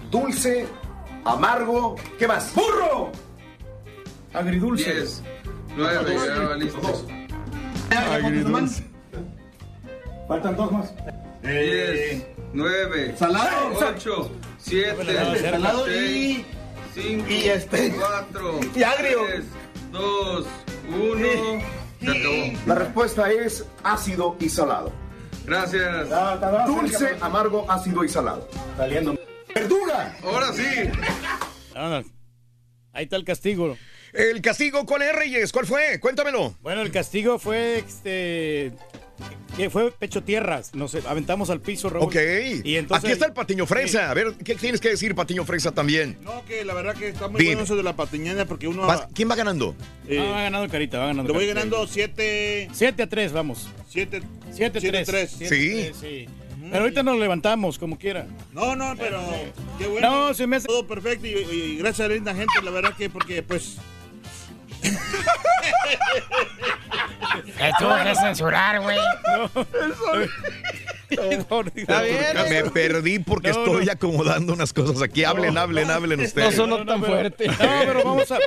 [0.10, 0.68] Dulce,
[1.24, 2.54] amargo, ¿qué más?
[2.54, 3.12] ¡Burro!
[4.34, 4.94] Agridulce.
[4.94, 5.24] 10,
[5.78, 7.06] 9, ya listos.
[7.92, 8.84] Agridulce.
[10.28, 10.94] Faltan dos más.
[11.44, 13.74] 10, 9, Salado.
[13.76, 16.46] 8, 7, Salado 6,
[16.94, 19.26] 5, y este- 4, y agrio.
[19.28, 19.44] 3,
[19.92, 20.46] 2,
[20.90, 21.28] 1.
[22.00, 22.60] Se acabó.
[22.68, 24.92] La respuesta es ácido y salado.
[25.46, 26.08] Gracias.
[26.68, 28.48] Dulce, amargo, ácido y salado.
[28.78, 29.16] Saliendo.
[29.54, 30.16] ¡Verdura!
[30.24, 30.64] Ahora sí.
[31.74, 32.06] Vámonos.
[32.94, 33.76] Ahí está el castigo.
[34.14, 35.52] ¿El castigo cuál es, Reyes?
[35.52, 36.00] ¿Cuál fue?
[36.00, 36.56] Cuéntamelo.
[36.62, 38.72] Bueno, el castigo fue este.
[39.56, 40.74] Que fue pecho tierras.
[40.74, 42.06] Nos aventamos al piso, Raúl.
[42.08, 42.16] Ok.
[42.64, 44.10] Y entonces, Aquí está el Patiño Fresa.
[44.10, 46.18] A ver, ¿qué tienes que decir, Patiño Fresa, también?
[46.22, 47.52] No, que la verdad que está muy Dime.
[47.52, 48.88] bueno eso de la patiñana porque uno...
[48.88, 49.76] Vas- ¿Quién va ganando?
[50.08, 52.70] eh, Ah, va ganando Carita, va ganando Te voy ganando 7...
[52.74, 53.68] 7 a 3, vamos.
[53.90, 55.06] 7 7 a 3.
[55.06, 55.30] 3.
[55.32, 55.92] Sí.
[56.00, 56.26] sí.
[56.72, 58.26] Pero ahorita nos levantamos, como quiera.
[58.54, 59.22] No, no, pero
[59.78, 60.10] qué bueno.
[60.30, 60.68] No, se me hace...
[60.68, 63.76] Todo perfecto y, y- y gracias a la linda gente, la verdad que porque pues...
[64.82, 64.90] Te
[67.80, 68.98] tuve que censurar, güey.
[71.76, 72.20] Está bien.
[72.50, 73.92] Me perdí porque No, estoy no.
[73.92, 75.24] acomodando unas cosas aquí.
[75.26, 76.56] Hablen, hablen, hablen ustedes.
[76.56, 76.86] pero- No,
[77.86, 78.38] pero vamos a.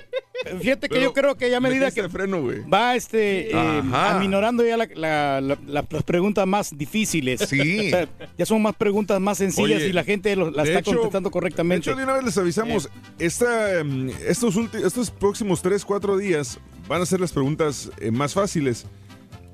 [0.60, 2.60] Fíjate que Pero yo creo que ya a medida que el freno, güey.
[2.68, 7.40] va este eh, aminorando ya la- la- la- la- las preguntas más difíciles.
[7.48, 7.84] Sí.
[7.86, 10.72] O sea, ya son más preguntas más sencillas Oye, y la gente lo- las de
[10.74, 11.88] está hecho- contestando De correctamente.
[11.88, 16.23] hecho, de una vez les avisamos, esta, mm, estos, ulti- estos próximos 3, 4 días
[16.88, 18.86] van a ser las preguntas eh, más fáciles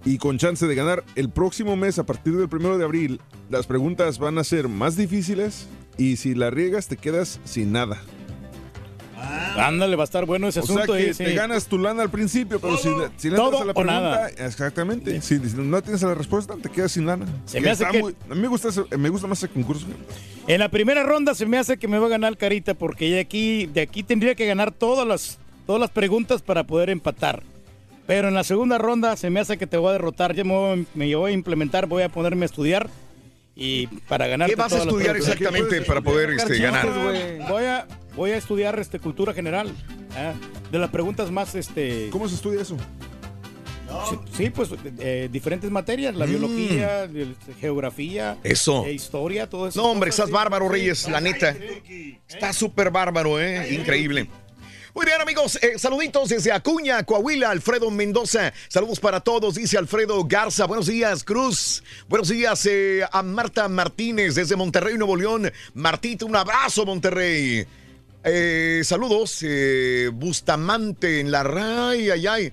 [0.05, 1.05] y con chance de ganar.
[1.17, 4.97] El próximo mes, a partir del primero de abril, las preguntas van a ser más
[4.97, 5.67] difíciles
[5.99, 8.01] y si la riegas te quedas sin nada.
[9.57, 10.95] Ándale, va a estar bueno ese O sea asunto.
[10.95, 11.25] que eh, sí.
[11.25, 13.75] te ganas tu lana al principio, pero si, si le Todo entras a la o
[13.75, 14.29] pregunta, nada.
[14.31, 15.21] exactamente.
[15.21, 17.27] Si, si no tienes la respuesta, te quedas sin lana.
[17.45, 19.51] Se me hace Está que- muy- a mí me gusta, ese- me gusta más el
[19.51, 19.87] concurso.
[20.47, 23.21] En la primera ronda se me hace que me va a ganar Carita porque de
[23.21, 25.39] aquí, de aquí tendría que ganar todas las,
[25.71, 27.45] todas las preguntas para poder empatar.
[28.05, 30.35] Pero en la segunda ronda se me hace que te voy a derrotar.
[30.35, 32.91] Ya me voy, me voy a implementar, voy a ponerme a estudiar
[33.55, 34.51] y para ganar.
[34.51, 36.89] ¿Qué vas a estudiar exactamente para poder este, ganar?
[37.49, 39.71] Voy a, voy a estudiar este, cultura general.
[40.17, 40.33] ¿ah?
[40.73, 41.55] De las preguntas más...
[41.55, 42.77] Este, ¿Cómo se estudia eso?
[44.09, 46.31] Sí, sí, pues eh, diferentes materias, la Mm.
[46.31, 48.87] biología, el- geografía, Eso.
[48.87, 49.81] eh, historia, todo eso.
[49.81, 51.55] No, hombre, estás bárbaro, Reyes, la neta.
[52.29, 53.73] Está súper bárbaro, ¿eh?
[53.73, 54.29] Increíble.
[54.95, 58.53] Muy bien, amigos, eh, saluditos desde Acuña, Coahuila, Alfredo Mendoza.
[58.69, 60.67] Saludos para todos, dice Alfredo Garza.
[60.67, 61.85] Buenos días, Cruz.
[62.09, 65.51] Buenos días eh, a Marta Martínez desde Monterrey, Nuevo León.
[65.75, 67.65] Martita, un abrazo, Monterrey.
[68.25, 72.53] Eh, saludos, eh, Bustamante en la RAI, ay, ay.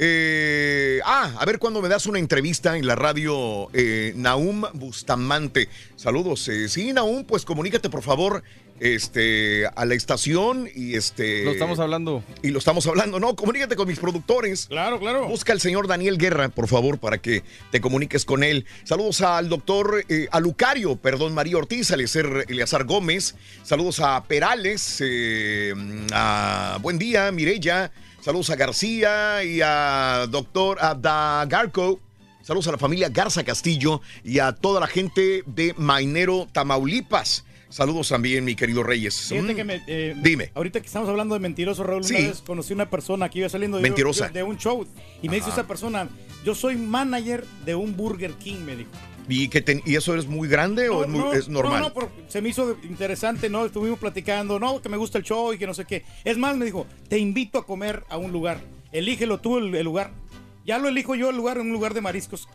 [0.00, 5.68] Eh, ah, a ver cuándo me das una entrevista en la radio eh, Naum Bustamante.
[5.96, 6.46] Saludos.
[6.48, 8.44] eh, sí, Naum, pues comunícate por favor
[8.80, 11.44] este, a la estación y este...
[11.44, 12.22] Lo estamos hablando.
[12.42, 14.66] Y lo estamos hablando, no, comunícate con mis productores.
[14.66, 15.26] Claro, claro.
[15.28, 18.66] Busca al señor Daniel Guerra, por favor, para que te comuniques con él.
[18.84, 23.34] Saludos al doctor, eh, a Lucario, perdón, María Ortiz, a Eleazar, Eleazar Gómez.
[23.62, 25.74] Saludos a Perales, eh,
[26.12, 27.90] a Buen Día, Mirella.
[28.20, 32.00] Saludos a García y a doctor, a Da Garco.
[32.42, 37.44] Saludos a la familia Garza Castillo y a toda la gente de Mainero, Tamaulipas.
[37.70, 39.30] Saludos también, mi querido Reyes.
[39.32, 39.54] Mm.
[39.54, 40.50] que me, eh, Dime.
[40.54, 42.14] Ahorita que estamos hablando de mentiroso, Raúl, Sí.
[42.14, 44.28] una vez conocí una persona que iba saliendo de, Mentirosa.
[44.28, 44.86] de- un show
[45.22, 45.60] y me dice Ajá.
[45.60, 46.08] esa persona,
[46.44, 48.90] yo soy manager de un Burger King, me dijo.
[49.28, 51.82] ¿Y, que te- ¿Y eso es muy grande o es, muy- es normal?
[51.94, 53.66] No, no, se me hizo interesante, ¿no?
[53.66, 56.04] Estuvimos platicando, no, que me gusta el show y que no sé qué.
[56.24, 58.62] Es más, me dijo, te invito a comer a un lugar.
[58.90, 60.12] Elígelo tú el, el lugar.
[60.68, 62.46] Ya lo elijo yo el lugar, en un lugar de mariscos,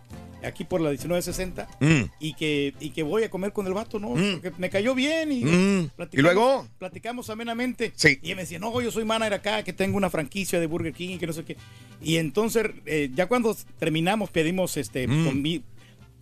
[0.44, 1.68] aquí por la 1960.
[1.80, 2.02] Mm.
[2.20, 4.10] Y que, y que voy a comer con el vato, ¿no?
[4.12, 4.34] Mm.
[4.42, 5.90] Porque me cayó bien y, Mm.
[6.12, 6.68] ¿Y luego?
[6.78, 7.92] platicamos amenamente.
[7.96, 8.20] Sí.
[8.22, 10.94] Y él me decía, no, yo soy manager acá, que tengo una franquicia de Burger
[10.94, 11.58] King y que no sé qué.
[12.02, 15.28] Y entonces, eh, ya cuando terminamos, pedimos, este, Mm.
[15.28, 15.64] comi-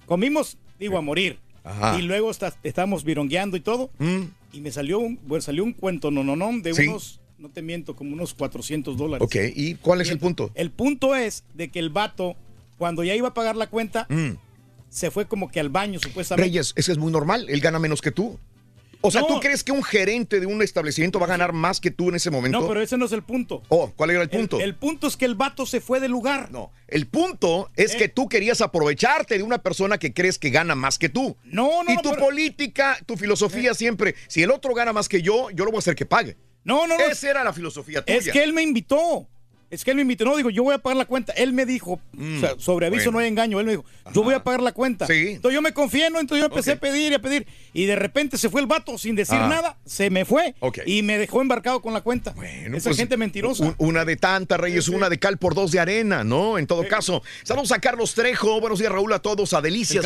[0.05, 1.39] comimos, digo, a morir.
[1.63, 1.99] Ajá.
[1.99, 3.91] Y luego está- estábamos virongueando y todo.
[4.53, 6.87] Y me salió un, bueno, salió un cuento no, no, no, de Sí.
[6.87, 9.25] unos, no te miento, como unos 400 dólares.
[9.25, 10.51] Ok, ¿y cuál es el punto?
[10.53, 12.35] El punto es de que el vato,
[12.77, 14.33] cuando ya iba a pagar la cuenta, Mm.
[14.89, 16.47] se fue como que al baño, supuestamente.
[16.47, 18.37] Reyes, eso es muy normal, él gana menos que tú.
[19.03, 19.27] O sea, No.
[19.27, 22.15] ¿tú crees que un gerente de un establecimiento va a ganar más que tú en
[22.15, 22.59] ese momento?
[22.61, 23.63] No, pero ese no es el punto.
[23.69, 24.59] Oh, ¿cuál era el punto?
[24.59, 26.51] El, punto es que el vato se fue del lugar.
[26.51, 27.83] No, el punto Eh.
[27.85, 31.35] es que tú querías aprovecharte de una persona que crees que gana más que tú.
[31.43, 32.19] No, no, Y tu pero- Eh.
[32.25, 35.79] política, tu filosofía siempre, si el otro gana más que yo, yo lo voy a
[35.79, 36.37] hacer que pague.
[36.63, 37.03] No, no, no.
[37.05, 38.19] Esa era la filosofía tuya.
[38.19, 39.27] Es que él me invitó.
[39.71, 40.25] Es que él me invitó.
[40.25, 41.33] No, digo, yo voy a pagar la cuenta.
[41.33, 43.11] Él me dijo, Mm, o sea, sobre aviso bueno.
[43.13, 43.59] no hay engaño.
[43.59, 45.07] Él me dijo, yo voy a pagar la cuenta.
[45.07, 45.29] Sí.
[45.29, 46.19] Entonces yo me confié, ¿no?
[46.19, 47.47] Entonces yo empecé a pedir y a pedir.
[47.73, 49.47] Y de repente se fue el vato sin decir Ah.
[49.47, 49.77] nada.
[49.85, 50.53] Se me fue.
[50.85, 52.35] Y me dejó embarcado con la cuenta.
[52.75, 53.63] Esa pues, gente mentirosa.
[53.63, 56.57] un- una de tantas, Reyes, una de cal por dos de arena, ¿no?
[56.57, 57.23] En todo caso.
[57.43, 58.59] Saludos a Carlos Trejo.
[58.59, 59.53] Buenos días, Raúl, a todos.
[59.53, 60.03] A Delicias.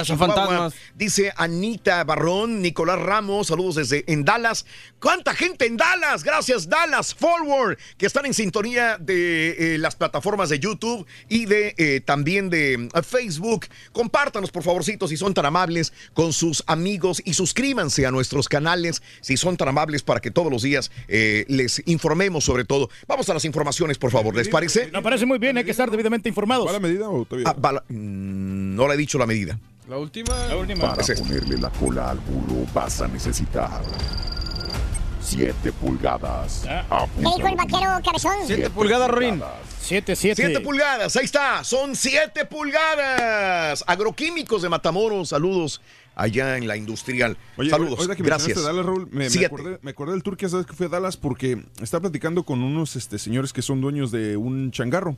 [0.96, 3.48] Dice Anita Barrón, Nicolás Ramos.
[3.48, 4.66] Saludos desde en Dallas.
[5.00, 6.24] ¿Cuánta gente en Dallas?
[6.24, 11.46] Gracias, Dallas Forward, que están en sintonía de de eh, las plataformas de YouTube y
[11.46, 13.66] de eh, también de eh, Facebook.
[13.92, 19.02] Compártanos, por favorcito, si son tan amables con sus amigos y suscríbanse a nuestros canales
[19.22, 22.90] si son tan amables para que todos los días eh, les informemos sobre todo.
[23.08, 24.36] Vamos a las informaciones, por favor.
[24.36, 24.90] ¿Les parece?
[24.92, 26.68] Me parece muy bien, hay que estar debidamente informados.
[26.68, 27.50] ¿Va la medida o todavía?
[27.50, 29.58] Ah, va la- mm, no le he dicho la medida.
[29.88, 30.36] La última.
[30.48, 30.96] La última.
[30.96, 33.82] Para ponerle la cola al burro vas a necesitar
[35.26, 36.64] 7 pulgadas.
[36.66, 38.36] ¿Qué dijo el vaquero cabezón?
[38.46, 39.42] Siete pulgadas, Rorín.
[39.82, 40.42] 7, 7.
[40.48, 43.84] 7 pulgadas, ahí está, son 7 pulgadas.
[43.88, 45.82] Agroquímicos de Matamoros, saludos
[46.16, 47.38] allá en la industrial.
[47.58, 48.64] Oye, saludos, ahorita que gracias.
[48.64, 51.18] Dallas, Raúl, me, me acordé, me acordé del tour que sabes que fui a Dallas
[51.18, 55.18] porque estaba platicando con unos este, señores que son dueños de un changarro.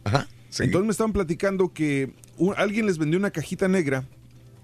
[0.60, 4.06] Entonces me estaban platicando que un- alguien les vendió una cajita negra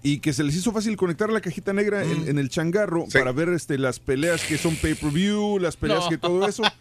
[0.04, 2.12] y que se les hizo fácil conectar la cajita negra Mm.
[2.12, 6.08] en, en el changarro para ver este, las peleas que son pay-per-view, las peleas No.
[6.10, 6.62] que todo eso.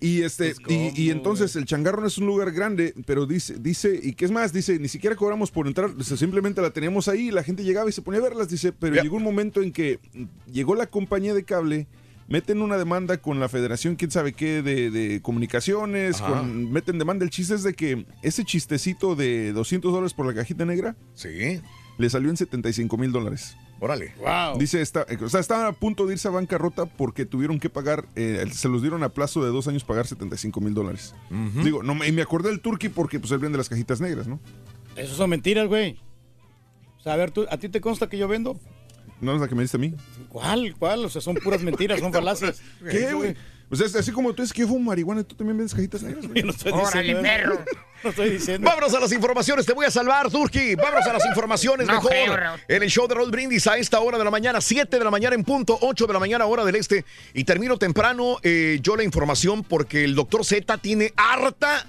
[0.00, 3.98] Y este y, y entonces el changarro no es un lugar grande, pero dice dice
[4.00, 7.08] y qué es más, dice, ni siquiera cobramos por entrar, o sea, simplemente la teníamos
[7.08, 9.72] ahí, la gente llegaba y se ponía a verlas, dice, pero llegó un momento en
[9.72, 9.98] que
[10.52, 11.88] llegó la compañía de cable
[12.28, 17.24] Meten una demanda con la Federación, quién sabe qué, de, de comunicaciones, con- meten demanda.
[17.24, 21.62] El chiste es de que ese chistecito de 200 dólares por la cajita negra, sí.
[21.98, 23.56] Le salió en 75 mil dólares.
[23.80, 24.14] Órale.
[24.18, 24.58] Wow.
[24.58, 28.06] Dice, esta, o sea, estaban a punto de irse a bancarrota porque tuvieron que pagar,
[28.16, 31.14] eh, se los dieron a plazo de dos años pagar 75 mil dólares.
[31.62, 34.40] Digo, no, y me acordé del Turkey porque pues él vende las cajitas negras, ¿no?
[34.96, 35.98] Eso son mentiras, güey.
[36.98, 38.58] O sea, a ver, ¿tú, ¿a ti te consta que yo vendo?
[39.20, 39.94] No es la que me diste a mí.
[40.28, 40.74] ¿Cuál?
[40.78, 41.04] ¿Cuál?
[41.04, 42.60] O sea, son puras mentiras, son falacias.
[42.90, 43.34] ¿Qué, güey?
[43.70, 46.02] O sea, es así como tú dices que yo fumo marihuana, tú también vendes cajitas
[46.02, 46.40] negras, güey.
[46.40, 47.64] Yo no estoy diciendo eso.
[48.04, 48.64] No estoy diciendo.
[48.64, 50.76] Vámonos a las informaciones, te voy a salvar, Turki.
[50.76, 52.40] Vámonos a las informaciones No mejor.
[52.68, 55.10] en el show de Roll Brindis a esta hora de la mañana, 7 de la
[55.10, 57.04] mañana en punto, 8 de la mañana hora del este.
[57.34, 61.88] Y termino temprano eh, yo la información porque el doctor Z tiene harta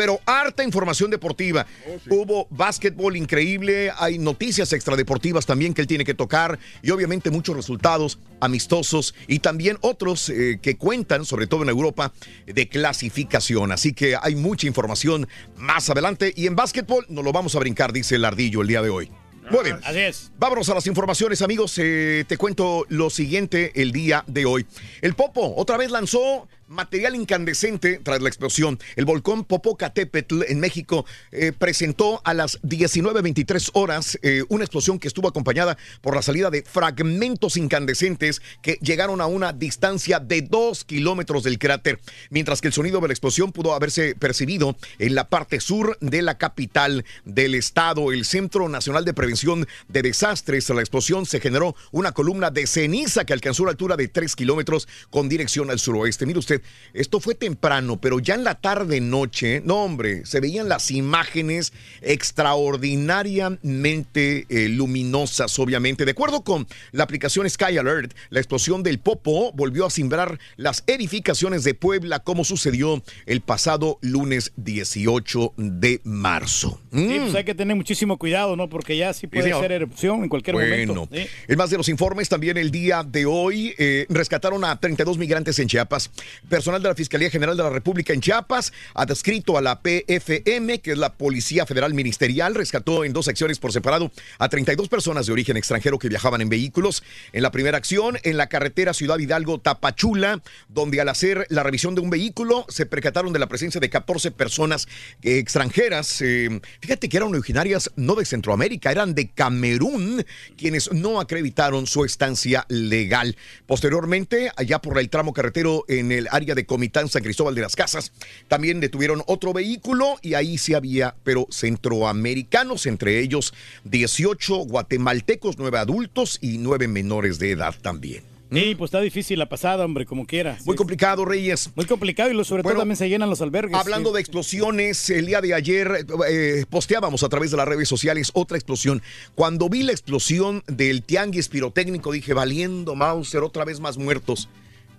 [0.00, 1.66] pero harta información deportiva.
[2.08, 7.54] Hubo básquetbol increíble, hay noticias extradeportivas también que él tiene que tocar y obviamente muchos
[7.54, 12.14] resultados amistosos y también otros eh, que cuentan, sobre todo en Europa,
[12.46, 13.72] de clasificación.
[13.72, 15.28] Así que hay mucha información
[15.58, 18.80] más adelante y en básquetbol nos lo vamos a brincar, dice el ardillo el día
[18.80, 19.10] de hoy.
[19.50, 19.80] Muy bien.
[19.84, 20.30] Así es.
[20.38, 21.74] Vámonos a las informaciones, amigos.
[21.76, 24.64] Eh, te cuento lo siguiente el día de hoy.
[25.02, 28.78] El Popo otra vez lanzó material incandescente tras la explosión.
[28.94, 35.08] El volcán Popocatépetl en México eh, presentó a las 19.23 horas eh, una explosión que
[35.08, 40.84] estuvo acompañada por la salida de fragmentos incandescentes que llegaron a una distancia de dos
[40.84, 41.98] kilómetros del cráter,
[42.30, 46.22] mientras que el sonido de la explosión pudo haberse percibido en la parte sur de
[46.22, 50.66] la capital del estado, el Centro Nacional de Prevención de Desastres.
[50.66, 54.36] Tras la explosión se generó una columna de ceniza que alcanzó una altura de 3
[54.36, 56.26] kilómetros con dirección al suroeste.
[56.26, 56.59] Mire usted,
[56.92, 61.72] esto fue temprano, pero ya en la tarde-noche, no hombre, se veían las imágenes
[62.02, 66.04] extraordinariamente eh, luminosas, obviamente.
[66.04, 70.82] De acuerdo con la aplicación Sky Alert, la explosión del Popo volvió a simbrar las
[70.86, 76.80] edificaciones de Puebla, como sucedió el pasado lunes 18 de marzo.
[76.92, 77.20] Sí, Mm.
[77.22, 78.68] pues hay que tener muchísimo cuidado, ¿no?
[78.68, 79.60] Porque ya sí puede señor.
[79.62, 81.16] ser erupción en cualquier Bueno, momento.
[81.16, 81.26] Sí.
[81.48, 85.58] en más de los informes, también el día de hoy eh, rescataron a 32 migrantes
[85.58, 86.10] en Chiapas.
[86.50, 90.90] Personal de la Fiscalía General de la República en Chiapas, adscrito a la PFM, que
[90.90, 94.10] es la Policía Federal Ministerial, rescató en dos acciones por separado
[94.40, 97.04] a 32 personas de origen extranjero que viajaban en vehículos.
[97.32, 101.94] En la primera acción, en la carretera Ciudad Hidalgo Tapachula, donde al hacer la revisión
[101.94, 104.88] de un vehículo se percataron de la presencia de 14 personas
[105.22, 106.20] extranjeras.
[106.20, 112.04] Eh, fíjate que eran originarias no de Centroamérica, eran de Camerún, quienes no acreditaron su
[112.04, 113.36] estancia legal.
[113.66, 117.76] Posteriormente, allá por el tramo carretero en el área de Comitán, San Cristóbal de las
[117.76, 118.12] Casas,
[118.48, 123.52] también detuvieron otro vehículo y ahí sí había, pero centroamericanos, entre ellos
[123.84, 128.22] 18 guatemaltecos, 9 adultos y 9 menores de edad también.
[128.52, 130.58] Sí, pues está difícil la pasada, hombre, como quiera.
[130.64, 131.70] Muy complicado, Reyes.
[131.76, 133.76] Muy complicado y lo- sobre Bueno, todo también se llenan los albergues.
[133.76, 134.14] Hablando sí.
[134.14, 138.56] de explosiones, el día de ayer eh, posteábamos a través de las redes sociales otra
[138.56, 139.02] explosión.
[139.36, 144.48] Cuando vi la explosión del tianguis pirotécnico, dije, valiendo Mauser, otra vez más muertos.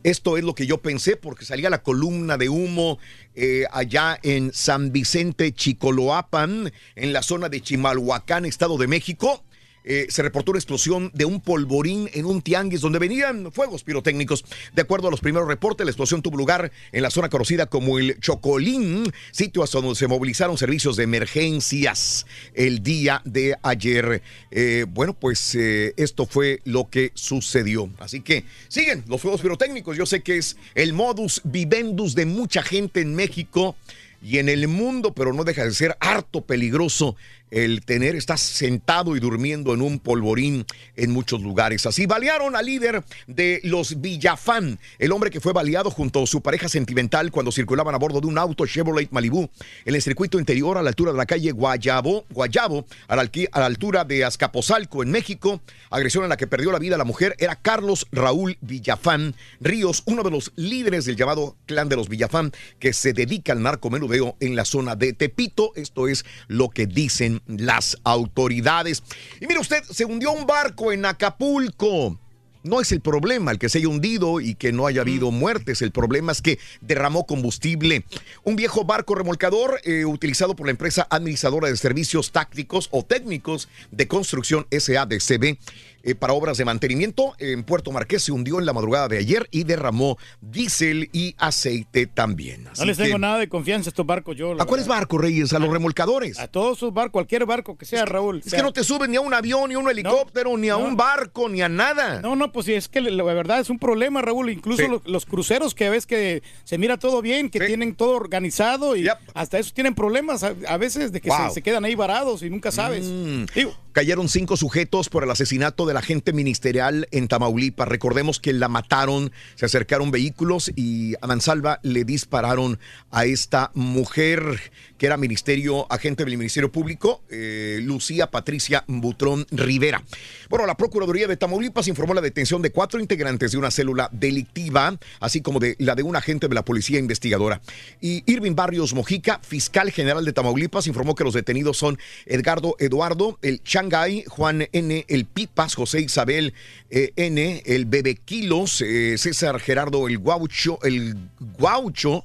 [0.04, 2.98] Esto es lo que yo pensé porque salía la columna de humo
[3.36, 9.44] eh, allá en San Vicente, Chicoloapan, en la zona de Chimalhuacán, Estado de México.
[9.84, 14.46] Eh, se reportó una explosión de un polvorín en un tianguis donde venían fuegos pirotécnicos.
[14.74, 17.98] De acuerdo a los primeros reportes, la explosión tuvo lugar en la zona conocida como
[17.98, 24.22] el Chocolín, sitio hasta donde se movilizaron servicios de emergencias el día de ayer.
[24.52, 27.90] Eh, bueno, pues eh, esto fue lo que sucedió.
[28.00, 29.98] Así que siguen los fuegos pirotécnicos.
[29.98, 33.76] Yo sé que es el modus vivendus de mucha gente en México.
[34.24, 37.16] y en el mundo, pero no deja de ser harto peligroso
[37.52, 40.66] el tener, estás sentado y durmiendo en un polvorín
[40.96, 41.86] en muchos lugares.
[41.86, 46.42] Así balearon al líder de los Villafán, el hombre que fue baleado junto a su
[46.42, 49.50] pareja sentimental cuando circulaban a bordo de un auto Chevrolet Malibu
[49.86, 53.30] en el circuito interior a la altura de la calle Guayabo, Guayabo a, la,
[53.66, 55.62] altura de Azcapotzalco en México.
[55.90, 60.24] Agresión en la que perdió la vida la mujer era Carlos Raúl Villafán Ríos, uno
[60.24, 64.56] de los líderes del llamado clan de los Villafán que se dedica al narcomenudeo en
[64.56, 65.74] la zona de Tepito.
[65.76, 69.04] Esto es lo que dicen las autoridades.
[69.40, 72.18] Y mire usted, se hundió un barco en Acapulco.
[72.64, 75.82] No es el problema el que se haya hundido y que no haya habido muertes.
[75.82, 78.06] El problema es que derramó combustible.
[78.44, 83.68] Un viejo barco remolcador eh, utilizado por la empresa administradora de servicios tácticos o técnicos
[83.90, 85.58] de construcción SADCB
[86.04, 89.48] eh, para obras de mantenimiento en Puerto Marqués se hundió en la madrugada de ayer
[89.52, 92.68] y derramó diésel y aceite también.
[92.68, 94.60] Así No les que- tengo nada de confianza a estos barcos yo.
[94.62, 95.54] ¿A cuáles barcos, Reyes?
[95.54, 96.40] ¿A los remolcadores?
[96.40, 98.42] A todos sus barcos, cualquier barco que sea, Raúl.
[98.46, 100.78] Es que no te suben ni a un avión, ni a un helicóptero, ni a
[100.78, 102.22] un barco, ni a nada.
[102.22, 104.50] No, no, pues sí, es que la verdad es un problema, Raúl.
[104.50, 104.90] Incluso Sí.
[104.90, 109.08] los, los cruceros que ves que se mira todo bien, que tienen todo organizado y
[109.34, 111.50] hasta eso tienen problemas a, a veces de que Wow.
[111.50, 113.06] se, se quedan ahí varados y nunca sabes.
[113.06, 113.46] Mm.
[113.94, 117.90] Cayeron cinco sujetos por el asesinato del agente ministerial en Tamaulipas.
[117.90, 124.72] Recordemos que la mataron, se acercaron vehículos y a mansalva le dispararon a esta mujer
[125.02, 130.04] que era ministerio, agente del Ministerio Público, eh, Lucía Patricia Butrón Rivera.
[130.48, 134.96] Bueno, la Procuraduría de Tamaulipas informó la detención de cuatro integrantes de una célula delictiva,
[135.20, 137.64] así como de la de un agente de la Policía Investigadora.
[138.00, 141.98] Y Irving Barrios Mojica, fiscal general de Tamaulipas, informó que los detenidos son
[142.28, 146.54] Edgardo Eduardo, el Shanghai, Juan N., el Pipas, José Isabel
[146.92, 151.18] eh, N., el Bebe Kilos, eh, César Gerardo, el Guaucho, el
[151.58, 152.24] Guaucho,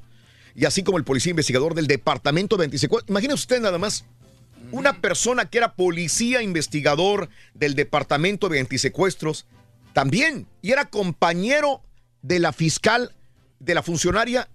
[0.57, 3.11] y así como el policía investigador del departamento de antisecuestros.
[3.11, 4.05] Imagínese usted nada más.
[4.73, 9.47] Una persona que era policía investigador del departamento de antisecuestros
[9.93, 11.83] también y era compañero
[12.23, 13.15] de la fiscal,
[13.61, 14.49] de la funcionaria.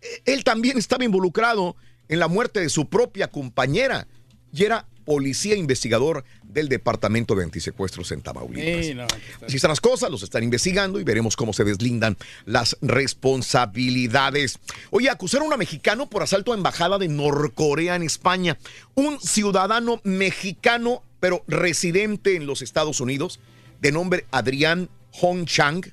[0.00, 1.76] E- Él también estaba involucrado
[2.08, 4.08] en la muerte de su propia compañera
[4.54, 8.86] y era policía investigador del departamento de antisecuestros en Tamaulipas.
[8.86, 9.06] Sí, no,
[9.44, 12.16] Así están las cosas, los están investigando y veremos cómo se deslindan
[12.46, 14.58] las responsabilidades.
[14.90, 18.56] Oye, acusaron a un mexicano por asalto a embajada de Norcorea en España.
[18.94, 23.40] Un ciudadano mexicano, pero residente en los Estados Unidos,
[23.80, 25.84] de nombre Adrián Hong Chang.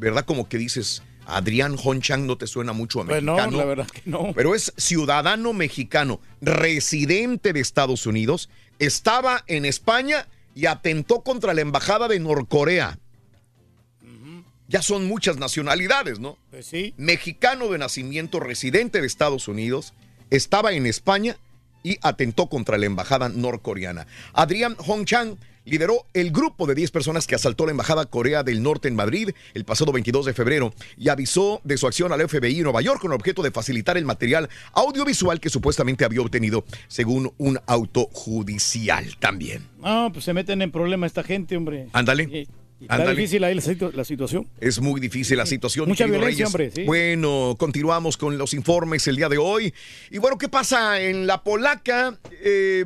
[0.00, 0.24] ¿Verdad?
[0.24, 3.58] Como que dices, Adrián Hong Chang no te suena mucho a Pues no, mexicano.
[3.58, 4.32] la verdad que no.
[4.34, 11.60] Pero es ciudadano mexicano, residente de Estados Unidos, estaba en España y atentó contra la
[11.60, 12.98] embajada de Norcorea.
[14.66, 16.38] Ya son muchas nacionalidades, ¿no?
[16.50, 16.94] Pues sí.
[16.96, 19.92] Mexicano de nacimiento, residente de Estados Unidos,
[20.30, 21.36] estaba en España
[21.82, 24.06] y atentó contra la embajada norcoreana.
[24.32, 28.62] Adrián Hong Chang lideró el grupo de 10 personas que asaltó la embajada Corea del
[28.62, 32.56] Norte en Madrid el pasado 22 de febrero y avisó de su acción al FBI
[32.58, 36.64] en Nueva York con el objeto de facilitar el material audiovisual que supuestamente había obtenido
[36.88, 39.66] según un auto judicial también.
[39.80, 41.88] No, pues se meten en problema esta gente, hombre.
[41.92, 42.24] Ándale.
[42.24, 42.48] Y-
[42.80, 44.48] y Está difícil ahí la, situ- la situación.
[44.60, 45.88] Es muy difícil la situación.
[45.88, 46.46] Mucha violencia, Reyes.
[46.48, 46.82] hombre, sí.
[46.84, 49.72] Bueno, continuamos con los informes el día de hoy.
[50.10, 52.18] Y bueno, ¿qué pasa en la polaca?
[52.42, 52.84] Eh,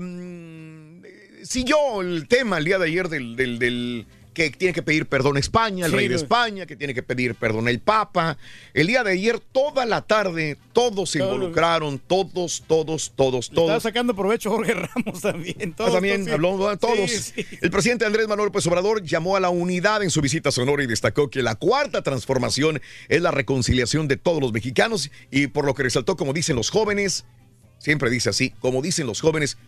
[1.49, 5.37] siguió el tema el día de ayer del, del- del que tiene que pedir perdón
[5.37, 8.39] a España, el Sí, rey de España, que tiene que pedir perdón el Papa.
[8.73, 13.83] El día de ayer, toda la tarde, todos se involucraron, todos, todos, todos, Estaba todos.
[13.83, 15.73] sacando provecho Jorge Ramos también.
[15.73, 16.31] Todos, también todos, sí.
[16.35, 17.11] habló de todos.
[17.11, 17.59] Sí, sí.
[17.61, 20.85] El presidente Andrés Manuel López Obrador llamó a la unidad en su visita a Sonora
[20.85, 25.65] y destacó que la cuarta transformación es la reconciliación de todos los mexicanos y por
[25.65, 27.25] lo que resaltó, como dicen los jóvenes,
[27.81, 29.59] siempre dice así, como dicen los jóvenes,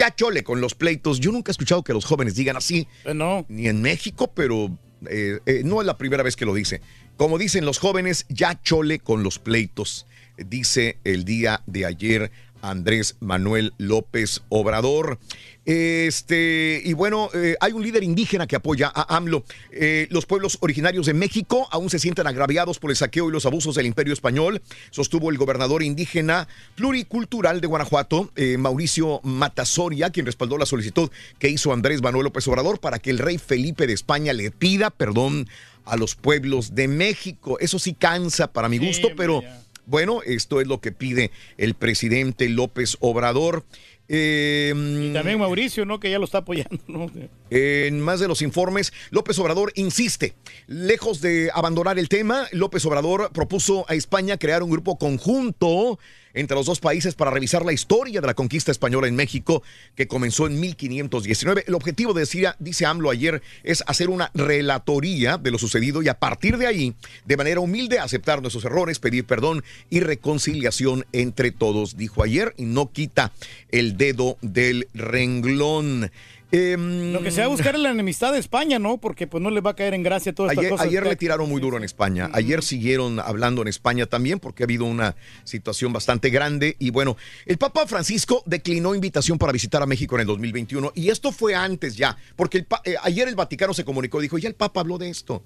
[0.00, 1.20] ya chole con los pleitos.
[1.20, 3.44] Yo nunca he escuchado que los jóvenes digan así, no.
[3.48, 4.70] ni en México, pero
[5.06, 6.80] eh, eh, no es la primera vez que lo dice.
[7.18, 10.06] Como dicen los jóvenes, ya chole con los pleitos,
[10.38, 12.32] dice el día de ayer
[12.62, 15.18] Andrés Manuel López Obrador.
[15.66, 19.44] Este, y bueno, eh, hay un líder indígena que apoya a AMLO.
[19.70, 23.46] Eh, los pueblos originarios de México aún se sienten agraviados por el saqueo y los
[23.46, 30.26] abusos del imperio español, sostuvo el gobernador indígena pluricultural de Guanajuato, eh, Mauricio Matasoria, quien
[30.26, 33.92] respaldó la solicitud que hizo Andrés Manuel López Obrador para que el rey Felipe de
[33.92, 35.48] España le pida perdón
[35.84, 37.58] a los pueblos de México.
[37.60, 39.42] Eso sí cansa para mi gusto, pero
[39.90, 43.64] bueno, esto es lo que pide el presidente López Obrador.
[44.12, 46.00] Eh, Y también Mauricio, ¿no?
[46.00, 47.08] Que ya lo está apoyando, ¿no?
[47.48, 50.34] En más de los informes, López Obrador insiste.
[50.66, 55.98] Lejos de abandonar el tema, López Obrador propuso a España crear un grupo conjunto
[56.34, 59.62] entre los dos países para revisar la historia de la conquista española en México
[59.96, 61.64] que comenzó en 1519.
[61.66, 66.18] El objetivo, decía, dice AMLO ayer, es hacer una relatoría de lo sucedido y a
[66.18, 71.96] partir de ahí, de manera humilde, aceptar nuestros errores, pedir perdón y reconciliación entre todos,
[71.96, 73.32] dijo ayer, y no quita
[73.70, 76.10] el dedo del renglón.
[76.52, 78.98] Em, Lo que se va a buscar es la enemistad de España, ¿no?
[78.98, 80.82] Porque pues no le va a caer en gracia toda esta Ayer, cosa.
[80.84, 82.28] ayer le tiraron muy duro en España.
[82.32, 85.14] Ayer siguieron hablando en España también porque ha habido una
[85.44, 86.74] situación bastante grande.
[86.80, 87.16] Y bueno,
[87.46, 90.90] el Papa Francisco declinó invitación para visitar a México en el 2021.
[90.96, 94.48] Y esto fue antes ya, porque el eh, ayer el Vaticano se comunicó, dijo, ya
[94.48, 95.44] el Papa habló de esto.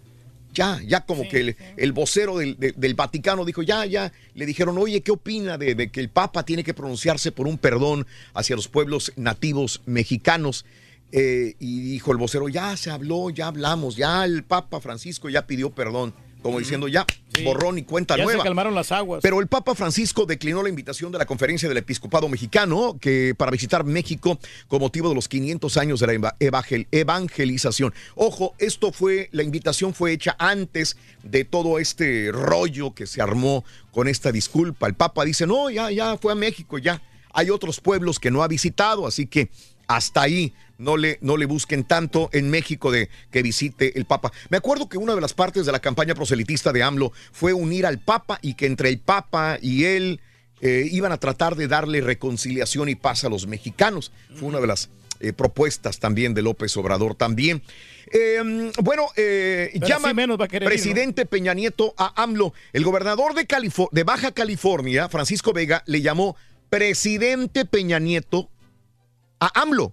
[0.54, 4.46] Ya, ya como que el, el vocero del, de- del Vaticano dijo, ya, ya, le
[4.46, 8.06] dijeron, oye, ¿qué opina de, de que el Papa tiene que pronunciarse por un perdón
[8.34, 10.64] hacia los pueblos nativos mexicanos?
[11.12, 15.46] Eh, y dijo el vocero, ya se habló, ya hablamos, ya el Papa Francisco ya
[15.46, 16.14] pidió perdón,
[16.44, 17.06] como diciendo, ya,
[17.42, 18.42] borrón y cuenta Ya nueva.
[18.42, 19.20] se calmaron las aguas.
[19.22, 23.50] Pero el Papa Francisco declinó la invitación de la Conferencia del Episcopado Mexicano que para
[23.50, 24.38] visitar México
[24.68, 27.94] con motivo de los 500 años de la eva- evangel- evangelización.
[28.14, 33.64] Ojo, esto fue la invitación fue hecha antes de todo este rollo que se armó
[33.90, 34.86] con esta disculpa.
[34.86, 37.00] El Papa dice, "No, ya ya fue a México, ya.
[37.32, 39.48] Hay otros pueblos que no ha visitado, así que
[39.86, 44.32] hasta ahí no le, no le busquen tanto en México de que visite el Papa.
[44.50, 47.86] Me acuerdo que una de las partes de la campaña proselitista de AMLO fue unir
[47.86, 50.20] al Papa y que entre el Papa y él
[50.60, 54.12] eh, iban a tratar de darle reconciliación y paz a los mexicanos.
[54.34, 54.88] Fue una de las
[55.20, 57.62] eh, propuestas también de López Obrador también.
[58.12, 60.70] Eh, bueno, eh, llama así menos va a querer ir, ¿no?
[60.70, 62.52] presidente Peña Nieto a AMLO.
[62.72, 66.36] El gobernador de, Califo- de Baja California, Francisco Vega, le llamó
[66.68, 68.50] presidente Peña Nieto
[69.40, 69.92] a AMLO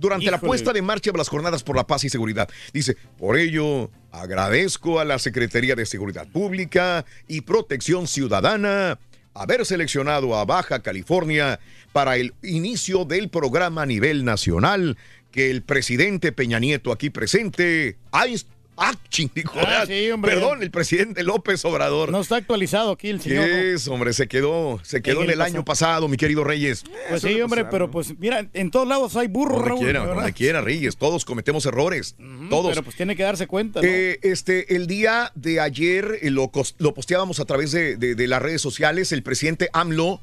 [0.00, 2.48] durante la puesta de marcha de las jornadas por la paz y seguridad.
[2.72, 8.98] Dice, por ello agradezco a la Secretaría de Seguridad Pública y Protección Ciudadana
[9.34, 11.60] haber seleccionado a Baja California
[11.92, 14.96] para el inicio del programa a nivel nacional
[15.30, 18.46] que el presidente Peña Nieto aquí presente ha ins-
[18.82, 20.32] Ah, ching, dijo, Ah, sí, hombre.
[20.32, 22.10] Perdón, el presidente López Obrador.
[22.10, 23.40] No está actualizado aquí el señor.
[23.40, 23.54] ¿no?
[23.54, 24.14] ¿Qué es, hombre?
[24.14, 26.84] Se quedó, se quedó En el el año pasado, mi querido Reyes.
[27.10, 30.32] Pues sí, hombre, pero pues mira, en todos lados hay burros, Donde Raúl, quiera, donde
[30.32, 30.96] quiera, Reyes.
[30.96, 32.16] Todos cometemos errores.
[32.48, 32.70] Todos.
[32.70, 33.86] Pero pues tiene que darse cuenta, ¿no?
[33.86, 38.26] Eh, este, el día de ayer eh, lo, lo posteábamos a través de, de- de
[38.26, 39.12] las redes sociales.
[39.12, 40.22] El presidente AMLO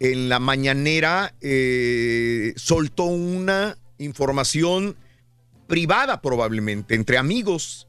[0.00, 4.96] en la mañanera eh, soltó una información
[5.68, 7.86] privada probablemente entre amigos.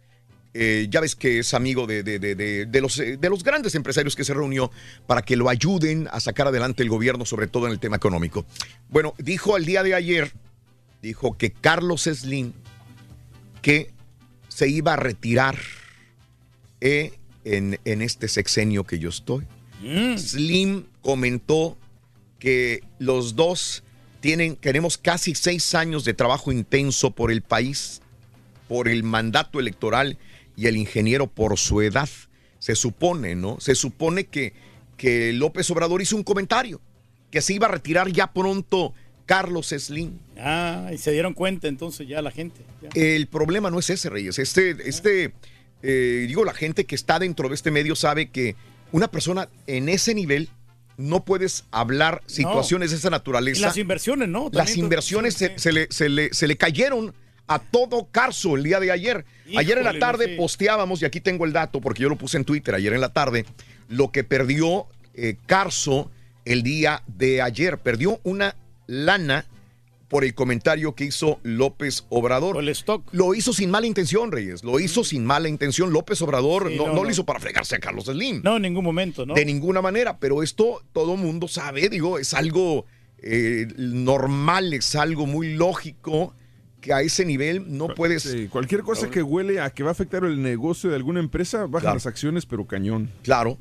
[0.55, 3.73] Eh, ya ves que es amigo de, de- de- de- los, eh, de los grandes
[3.73, 4.69] empresarios que se reunió
[5.07, 8.45] para que lo ayuden a sacar adelante el gobierno, sobre todo en el tema económico.
[8.89, 10.31] Bueno, dijo al día de ayer,
[11.01, 12.53] dijo que Carlos Slim,
[13.63, 13.91] que
[14.47, 15.57] se iba a retirar
[16.81, 17.13] eh,
[17.45, 19.45] en, en este sexenio que yo estoy.
[20.17, 21.77] Slim comentó
[22.37, 23.83] que los dos
[24.19, 28.01] tienen, tenemos casi seis años de trabajo intenso por el país,
[28.67, 30.17] por el mandato electoral
[30.55, 32.09] y el ingeniero por su edad.
[32.59, 33.59] Se supone, ¿no?
[33.59, 34.53] Se supone que,
[34.97, 36.79] que López Obrador hizo un comentario,
[37.31, 38.93] que se iba a retirar ya pronto
[39.25, 40.11] Carlos Slim.
[40.37, 42.61] Ah, y se dieron cuenta entonces ya la gente.
[42.81, 42.89] ya.
[42.93, 44.39] El problema no es ese, Reyes.
[44.39, 45.33] Este, este,
[45.81, 48.55] eh, digo, la gente que está dentro de este medio sabe que
[48.91, 50.49] una persona en ese nivel
[50.95, 53.65] no puedes hablar situaciones de esa Y naturaleza.
[53.65, 54.49] las inversiones, ¿no?
[54.53, 57.13] Las inversiones se, se le, se le- se le cayeron
[57.47, 59.25] a todo Carso el día de ayer.
[59.57, 62.45] ayer en la tarde posteábamos, y aquí tengo el dato porque yo lo puse en
[62.45, 63.45] Twitter ayer en la tarde,
[63.89, 66.11] lo que perdió eh, Carso
[66.45, 67.77] el día de ayer.
[67.79, 68.55] Perdió una
[68.87, 69.45] lana
[70.07, 72.57] por el comentario que hizo López Obrador.
[72.59, 73.03] el stock.
[73.11, 74.63] Lo hizo sin mala intención, Reyes.
[74.63, 75.91] Lo hizo sin mala intención.
[75.91, 78.41] López Obrador Sí, no, no, lo hizo para fregarse a Carlos Slim.
[78.43, 79.33] No, en ningún momento, ¿no?
[79.33, 82.85] De ninguna manera, pero esto todo mundo sabe, digo, es algo
[83.17, 86.35] eh, normal, es algo muy lógico
[86.91, 88.23] a ese nivel no puedes...
[88.23, 91.59] Sí, cualquier cosa que huele a que va a afectar el negocio de alguna empresa,
[91.65, 91.95] bajan Claro.
[91.95, 93.11] las acciones, pero cañón.
[93.21, 93.57] Claro.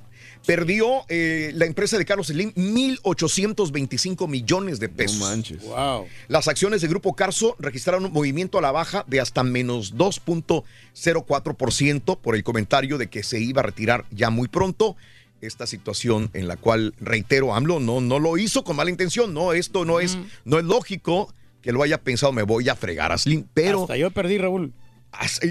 [0.46, 5.18] Perdió eh, la empresa de Carlos Slim 1.825 millones de pesos.
[5.20, 5.62] No manches.
[5.62, 6.06] Wow.
[6.28, 12.18] Las acciones de Grupo Carso registraron un movimiento a la baja de hasta menos 2.04%
[12.20, 14.96] por el comentario de que se iba a retirar ya muy pronto.
[15.40, 19.34] Esta situación en la cual, reitero, AMLO no, no lo hizo con mala intención.
[19.34, 23.12] No, esto no es, no es lógico que lo haya pensado, me voy a fregar
[23.12, 23.46] a Slim.
[23.54, 24.72] Pero Hasta yo perdí, Raúl.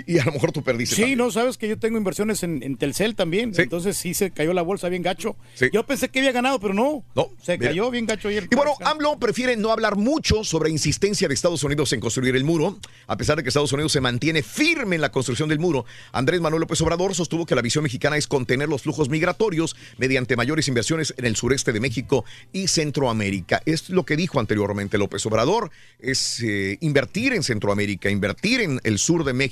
[0.08, 0.96] Y a lo mejor tú perdiste.
[0.96, 1.20] Sí, también.
[1.20, 3.54] no, sabes que yo tengo inversiones en, en Telcel también.
[3.56, 5.36] Entonces sí se cayó la bolsa bien gacho.
[5.72, 7.04] Yo pensé que había ganado, pero no.
[7.16, 7.70] No, Se mira.
[7.70, 8.48] cayó bien gacho ayer.
[8.50, 12.44] Y bueno, AMLO prefiere no hablar mucho sobre insistencia de Estados Unidos en construir el
[12.44, 15.86] muro, a pesar de que Estados Unidos se mantiene firme en la construcción del muro.
[16.12, 20.36] Andrés Manuel López Obrador sostuvo que la visión mexicana es contener los flujos migratorios mediante
[20.36, 23.62] mayores inversiones en el sureste de México y Centroamérica.
[23.66, 25.70] Es lo que dijo anteriormente López Obrador,
[26.00, 29.51] es eh, invertir en Centroamérica, invertir en el sur de México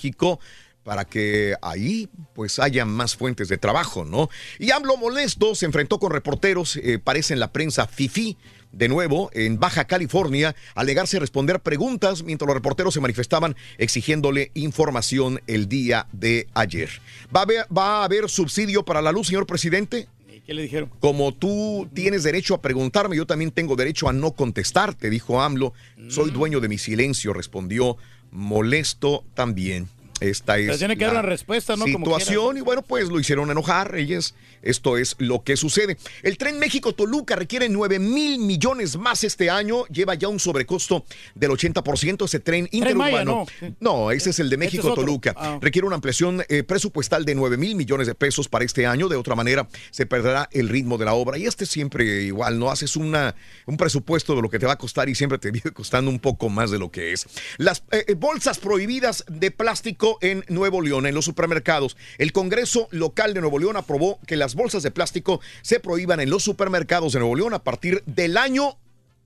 [0.84, 4.30] para que ahí pues haya más fuentes de trabajo, ¿no?
[4.58, 8.38] Y AMLO molesto se enfrentó con reporteros, eh, parece en la prensa FIFI,
[8.72, 14.52] de nuevo en Baja California, a alegarse responder preguntas mientras los reporteros se manifestaban exigiéndole
[14.54, 16.90] información el día de ayer.
[17.36, 20.08] ¿Va a haber, va a haber subsidio para la luz, señor presidente?
[20.50, 20.90] ¿Qué le dijeron?
[21.00, 25.76] Como tú tienes derecho a preguntarme, yo también tengo derecho a no contestarte, dijo AMLO.
[25.96, 26.10] Mm.
[26.10, 27.98] Soy dueño de mi silencio, respondió
[28.32, 29.88] molesto también.
[30.20, 31.86] Esta Pero es tiene que dar la una respuesta, ¿no?
[31.92, 34.36] Como situación y bueno, pues lo hicieron enojar ellos.
[34.62, 35.98] Esto es lo que sucede.
[36.24, 39.86] El tren México-Toluca requiere 9 mil millones más este año.
[39.88, 41.06] Lleva ya un sobrecosto
[41.36, 42.26] del 80%.
[42.26, 43.46] Ese tren Maya, interurbano.
[43.62, 43.76] ¿no?
[43.80, 45.34] No, ese es el de Este es México-Toluca.
[45.38, 45.60] Ah.
[45.62, 49.08] Requiere una ampliación eh, presupuestal de 9 mil millones de pesos para este año.
[49.08, 51.38] De otra manera, se perderá el ritmo de la obra.
[51.38, 52.70] Y este siempre igual, ¿no?
[52.72, 53.36] Haces una,
[53.66, 56.20] un presupuesto de lo que te va a costar y siempre te viene costando un
[56.20, 57.28] poco más de lo que es.
[57.58, 61.98] Las eh, eh, bolsas prohibidas de plástico en Nuevo León, en los supermercados.
[62.18, 66.30] El Congreso local de Nuevo León aprobó que las bolsas de plástico se prohíban en
[66.30, 68.78] los supermercados de Nuevo León a partir del año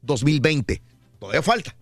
[0.02, 0.82] 2020.
[1.20, 1.76] Todavía falta.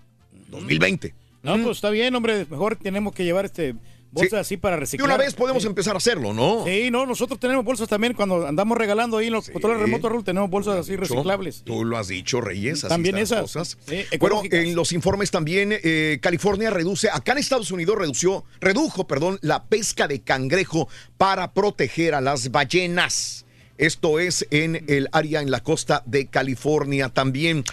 [0.49, 1.13] 2020.
[1.43, 2.45] No, pues está bien, hombre.
[2.49, 3.75] Mejor tenemos que llevar este
[4.11, 4.35] bolsas Sí.
[4.53, 5.05] así para De reciclar.
[5.07, 5.67] una vez podemos Sí.
[5.69, 6.65] empezar a hacerlo, ¿no?
[6.65, 10.23] Sí, no, nosotros tenemos bolsas también cuando andamos regalando ahí en los controles remotos, Raúl,
[10.23, 11.63] tenemos bolsas así reciclables.
[11.63, 12.79] Tú lo has dicho, Reyes.
[12.83, 13.41] así También esas.
[13.41, 13.77] cosas.
[13.88, 19.07] Sí, bueno, en los informes también, eh, California reduce, acá en Estados Unidos redució, redujo,
[19.07, 23.45] perdón, la pesca de cangrejo para proteger a las ballenas.
[23.77, 27.63] Esto es en el área en la costa de California también.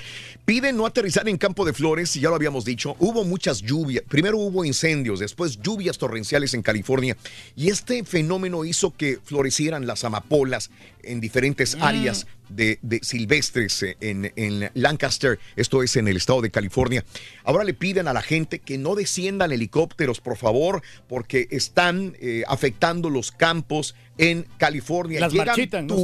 [0.49, 2.97] Piden no aterrizar en Campo de Flores, ya lo habíamos dicho.
[3.01, 4.03] Hubo muchas lluvias.
[4.09, 7.19] Primero hubo incendios, después lluvias torrenciales en California.
[7.55, 10.71] Y este fenómeno hizo que florecieran las amapolas
[11.03, 11.83] en diferentes Mm.
[11.83, 17.05] áreas de, de silvestres eh, en, en Lancaster, esto es en el estado de California.
[17.45, 20.81] Ahora le piden a la gente que no desciendan helicópteros, por favor,
[21.11, 25.21] porque están eh, afectando los campos en California.
[25.21, 25.97] Las Llegan marchitan, ¿no?
[25.97, 26.01] Sí.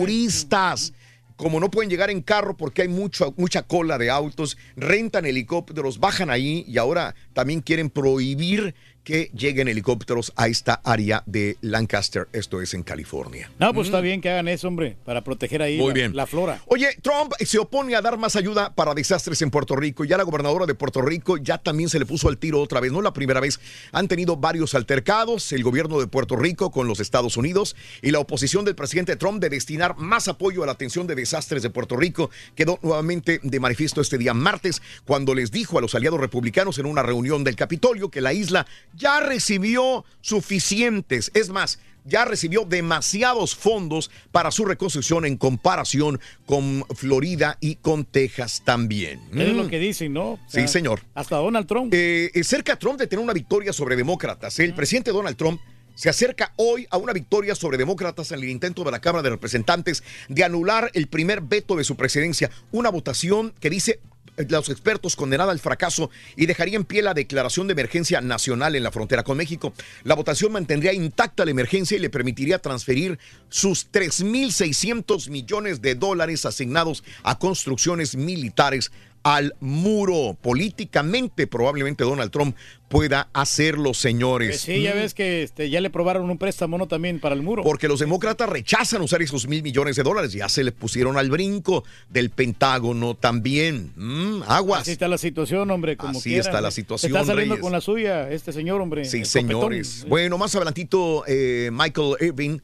[1.37, 6.31] Como no pueden llegar en carro porque hay mucha cola de autos, rentan helicópteros, bajan
[6.31, 8.75] ahí y ahora también quieren prohibir
[9.05, 13.51] que lleguen helicópteros a esta área de Lancaster, esto es en California.
[13.59, 15.81] No, pues está bien que hagan eso, hombre, para proteger ahí Mm.
[15.81, 16.17] Muy la, bien.
[16.17, 16.63] la flora.
[16.67, 20.05] Oye, Trump se opone a dar más ayuda para desastres en Puerto Rico.
[20.05, 22.93] Ya la gobernadora de Puerto Rico ya también se le puso al tiro otra vez.
[22.93, 23.61] No la primera vez.
[23.93, 28.21] Han tenido varios altercados el gobierno de Puerto Rico con los Estados Unidos y la
[28.21, 31.97] oposición del presidente Trump de destinar más apoyo a la atención de desastres de Puerto
[31.97, 36.79] Rico quedó nuevamente de manifiesto este día martes cuando les dijo a los aliados republicanos
[36.79, 38.67] en una reunión del Capitolio que la isla
[38.97, 41.31] ya recibió suficientes.
[41.35, 48.05] Es más, ya recibió demasiados fondos para su reconstrucción en comparación con Florida y con
[48.05, 49.21] Texas también.
[49.35, 49.57] Es Mm.
[49.57, 50.33] lo que dicen, ¿no?
[50.33, 51.01] O sea, Sí, señor.
[51.15, 51.93] Hasta Donald Trump.
[51.95, 54.59] Eh, eh, cerca Trump de tener una victoria sobre demócratas.
[54.59, 55.61] El presidente Donald Trump
[55.95, 59.31] se acerca hoy a una victoria sobre demócratas en el intento de la Cámara de
[59.31, 62.51] Representantes de anular el primer veto de su presidencia.
[62.73, 63.99] Una votación que dice eh,
[64.37, 68.83] los expertos condenada al fracaso y dejaría en pie la declaración de emergencia nacional en
[68.83, 69.73] la frontera con México.
[70.03, 76.47] La votación mantendría intacta la emergencia y le permitiría transferir sus 3.600 millones de dólares
[76.47, 78.91] asignados a construcciones militares
[79.25, 80.37] al muro.
[80.41, 82.55] Políticamente, probablemente Donald Trump
[82.89, 84.51] pueda hacerlo, señores.
[84.51, 84.97] Pues sí, ya Mm.
[84.99, 86.87] ves que este, ya le probaron un préstamo ¿no?
[86.87, 87.63] también para el muro.
[87.65, 90.33] Porque los demócratas rechazan usar esos mil millones de dólares.
[90.33, 93.93] Ya se le pusieron al brinco del Pentágono también.
[93.97, 94.83] Mm, aguas.
[94.83, 95.97] Así está la situación, hombre.
[95.97, 97.63] Como Así está la situación, Se está saliendo Reyes.
[97.63, 99.05] con la suya este señor, hombre.
[99.07, 99.89] Sí, señores.
[99.89, 100.11] copetón.
[100.11, 102.59] Bueno, más adelantito, eh, Michael Irving,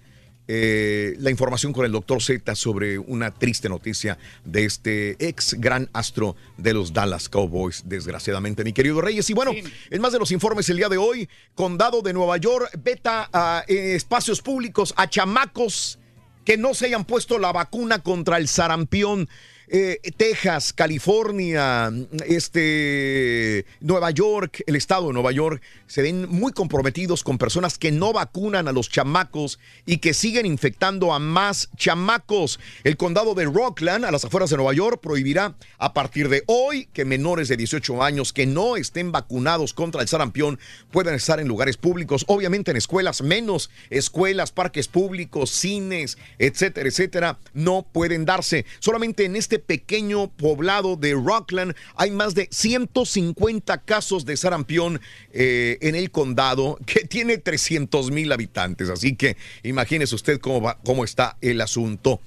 [0.52, 5.88] eh, la información con el doctor Z sobre una triste noticia de este ex gran
[5.92, 9.30] astro de los Dallas Cowboys, desgraciadamente, mi querido Reyes.
[9.30, 12.68] Y bueno, en más de los informes el día de hoy, Condado de Nueva York
[12.82, 16.00] veta a eh, espacios públicos a chamacos
[16.44, 19.28] que no se hayan puesto la vacuna contra el sarampión.
[19.72, 21.92] Eh, Texas, California,
[22.26, 27.92] este, Nueva York, el estado de Nueva York, se ven muy comprometidos con personas que
[27.92, 32.58] no vacunan a los chamacos y que siguen infectando a más chamacos.
[32.82, 36.88] El condado de Rockland, a las afueras de Nueva York, prohibirá a partir de hoy
[36.92, 40.58] que menores de 18 años que no estén vacunados contra el sarampión
[40.90, 47.38] puedan estar en lugares públicos, obviamente en escuelas, menos escuelas, parques públicos, cines, etcétera, etcétera,
[47.54, 48.66] no pueden darse.
[48.80, 55.00] Solamente en este pequeño poblado de Rockland hay más de 150 casos de sarampión
[55.32, 58.88] eh, en el condado que tiene 300 mil habitantes.
[58.90, 62.20] Así que imagínese usted cómo, va, cómo está el asunto.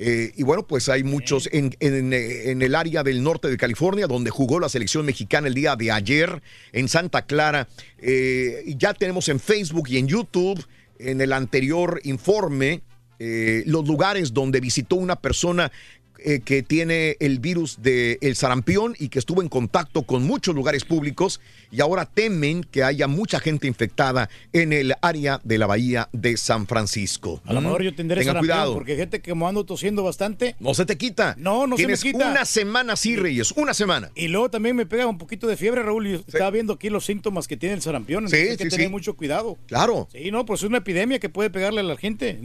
[0.00, 4.06] Eh, y bueno, pues hay muchos en, en, en, el área del norte de California,
[4.06, 6.40] donde jugó la selección mexicana el día de ayer,
[6.72, 7.68] en Santa Clara.
[7.98, 10.64] Eh, ya tenemos en Facebook y en YouTube,
[11.00, 12.82] en el anterior informe,
[13.18, 15.72] eh, los lugares donde visitó una persona
[16.18, 20.54] eh, que tiene el virus del el sarampión y que estuvo en contacto con muchos
[20.54, 21.40] lugares públicos
[21.70, 26.36] y ahora temen que haya mucha gente infectada en el área de la bahía de
[26.36, 27.42] San Francisco.
[27.44, 28.74] A lo mejor yo tendré Tenga sarampión, cuidado.
[28.74, 30.56] porque gente que me ando tosiendo bastante.
[30.60, 31.34] No se te quita.
[31.38, 32.30] No, no Tienes se me quita.
[32.30, 34.10] una semana así, Reyes, una semana.
[34.14, 37.04] Y luego también me pega un poquito de fiebre, Raúl, y estaba viendo aquí los
[37.04, 38.28] síntomas que tiene el sarampión.
[38.28, 38.90] Sí, entonces hay que sí, tener sí.
[38.90, 39.56] mucho cuidado.
[39.66, 40.08] Claro.
[40.12, 42.38] Sí, no, pues es una epidemia que puede pegarle a la gente.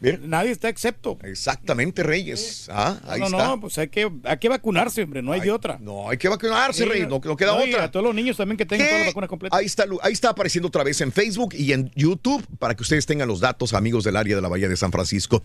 [0.00, 1.18] Nadie está excepto.
[1.22, 2.68] Exactamente, Reyes.
[2.70, 3.46] Ah, ahí no, está.
[3.48, 5.78] no, pues hay que, hay que vacunarse, hombre, no hay de otra.
[5.80, 7.84] No, hay que vacunarse, Reyes, no, no queda No, otra.
[7.84, 8.90] a todos los niños también que tengan ¿Qué?
[8.90, 9.58] todas las vacunas completas.
[9.58, 13.04] Ahí está, ahí está apareciendo otra vez en Facebook y en YouTube para que ustedes
[13.04, 15.42] tengan los datos, amigos del área de la Bahía de San Francisco.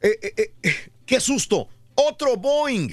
[0.00, 0.72] Eh, eh, eh,
[1.04, 1.68] ¡Qué susto!
[1.94, 2.90] Otro Boeing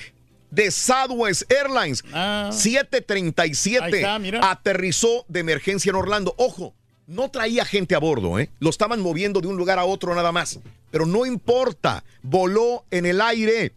[0.49, 2.03] de Southwest Airlines
[2.51, 3.85] 737 Ah.
[3.85, 4.51] Ahí está, mira.
[4.51, 6.33] aterrizó de emergencia en Orlando.
[6.37, 6.73] Ojo,
[7.07, 8.49] no traía gente a bordo, ¿eh?
[8.59, 10.59] Lo estaban moviendo de un lugar a otro nada más.
[10.91, 13.71] Pero no importa, voló en el aire.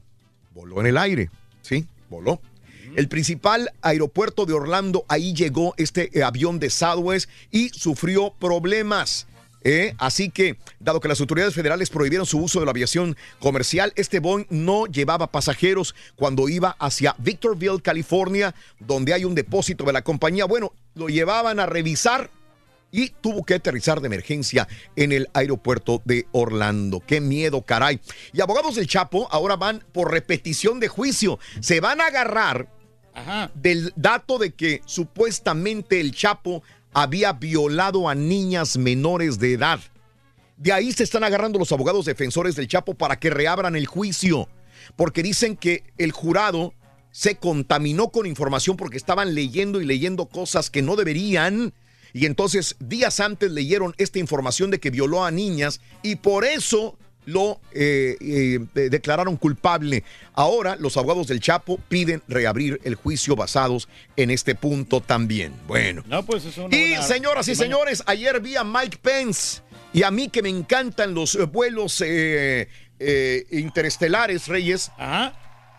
[0.55, 1.31] Voló en el aire,
[1.63, 1.87] ¿sí?
[2.09, 2.41] Voló.
[2.95, 9.27] El principal aeropuerto de Orlando, ahí llegó este eh, avión de Southwest y sufrió problemas.
[9.65, 9.95] ¿eh?
[9.99, 14.21] Así que, dado que las autoridades federales prohibieron su uso de la aviación comercial, este
[14.21, 20.03] Boeing no llevaba pasajeros cuando iba hacia Victorville, California, donde hay un depósito de la
[20.03, 20.45] compañía.
[20.47, 22.31] Bueno, lo llevaban a revisar
[22.97, 24.67] y tuvo que aterrizar de emergencia
[24.97, 27.03] en el aeropuerto de Orlando.
[27.07, 28.01] Qué miedo, caray.
[28.33, 31.39] Y abogados del Chapo ahora van por repetición de juicio.
[31.61, 32.73] Se van a agarrar
[33.55, 36.63] del dato de que supuestamente el Chapo
[36.95, 39.79] había violado a niñas menores de edad.
[40.57, 44.49] De ahí se están agarrando los abogados defensores del Chapo para que reabran el juicio,
[44.97, 46.73] porque dicen que el jurado
[47.11, 51.75] se contaminó con información porque estaban leyendo y leyendo cosas que no deberían.
[52.17, 56.97] Y entonces días antes leyeron esta información de que violó a niñas y por eso
[57.27, 60.03] lo eh, eh, de- declararon culpable.
[60.33, 65.53] Ahora los abogados del Chapo piden reabrir el juicio basados en este punto también.
[65.67, 66.05] Bueno.
[66.07, 69.61] No, pues es una Y señoras y señores, ayer vi a Mike Pence
[69.93, 72.69] y a mí que me encantan los vuelos eh,
[73.51, 74.91] interestelares, Reyes.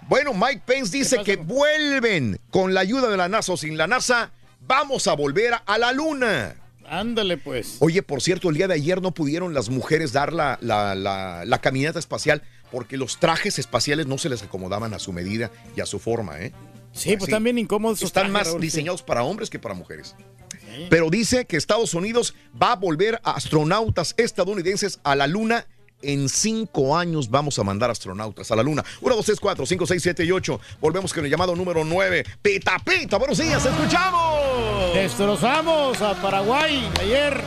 [0.07, 3.87] Bueno, Mike Pence dice que vuelven con la ayuda de la NASA o sin la
[3.87, 4.31] NASA,
[4.67, 6.55] vamos a volver a la Luna.
[6.89, 7.77] Ándale, pues.
[7.79, 11.43] Oye, por cierto, el día de ayer no pudieron las mujeres dar la, la- la-
[11.45, 15.81] la caminata espacial porque los trajes espaciales no se les acomodaban a su medida y
[15.81, 16.53] a su forma, ¿eh?
[16.93, 18.67] Sí, pues también incómodos Están trajes, más Raúl, sí.
[18.67, 20.15] diseñados para hombres que para mujeres.
[20.89, 25.65] Pero dice que Estados Unidos va a volver a astronautas estadounidenses a la Luna.
[26.01, 28.83] En cinco años vamos a mandar astronautas a la Luna.
[29.01, 30.59] 1, 2, 3, 4, 5, 6, 7 y 8.
[30.79, 32.23] Volvemos con el llamado número 9.
[32.41, 34.93] Pita, pita, buenos días, escuchamos.
[34.93, 37.41] Destrozamos a Paraguay ayer.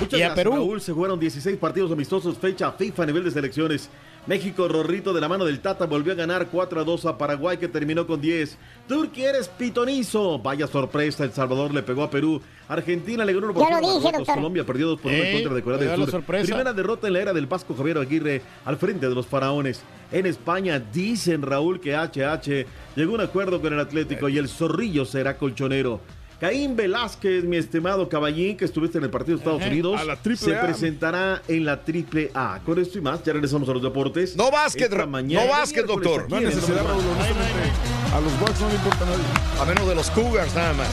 [0.00, 0.52] Muchas y a Perú.
[0.52, 0.80] Raúl.
[0.80, 3.90] Se jugaron 16 partidos amistosos, fecha FIFA a nivel de selecciones.
[4.26, 7.58] México, Rorrito de la mano del Tata, volvió a ganar 4 a 2 a Paraguay,
[7.58, 8.58] que terminó con 10.
[8.88, 10.40] Turquía eres pitonizo.
[10.40, 12.42] Vaya sorpresa, El Salvador le pegó a Perú.
[12.66, 14.34] Argentina le ganó 1 por Ya lo 0 a dije.
[14.34, 16.10] Colombia perdió 2 por 1 en Ey, contra de Corea del la Sur.
[16.10, 16.44] sorpresa.
[16.44, 19.82] Primera derrota en la era del Vasco Javier Aguirre al frente de los faraones.
[20.10, 22.66] En España dicen Raúl que HH
[22.96, 26.00] llegó a un acuerdo con el Atlético y el zorrillo será colchonero.
[26.40, 29.70] Caín Velázquez, mi estimado caballín, que estuviste en el partido de Estados Ajá.
[29.70, 30.60] Unidos, A la triple se A.
[30.62, 32.60] presentará en la triple A.
[32.64, 34.36] Con esto y más, ya regresamos a los deportes.
[34.36, 36.24] No básquet, mañana, no básquet, doctor.
[36.24, 36.80] aquí No necesidad.
[36.80, 39.24] A los Bucks no le importa a nadie.
[39.60, 40.88] A menos de los Cougars nada más.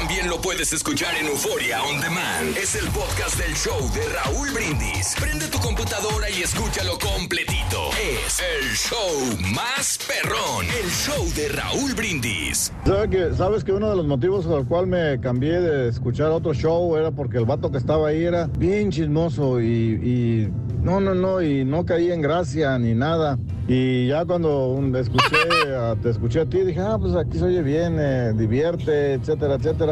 [0.00, 2.56] También lo puedes escuchar en Euforia On Demand.
[2.56, 5.14] Es el podcast del show de Raúl Brindis.
[5.20, 7.90] Prende tu computadora y escúchalo completito.
[8.00, 10.64] Es el show más perrón.
[10.82, 12.72] El show de Raúl Brindis.
[12.86, 16.30] ¿Sabe que, Sabes que uno de los motivos por el cual me cambié de escuchar
[16.30, 20.48] otro show era porque el vato que estaba ahí era bien chismoso y, y
[20.82, 23.38] no, no, no, y no caía en gracia ni nada.
[23.68, 25.36] Y ya cuando escuché
[26.02, 29.89] te escuché a ti, dije, ah, pues aquí se oye bien, eh, divierte, etcétera, etcétera.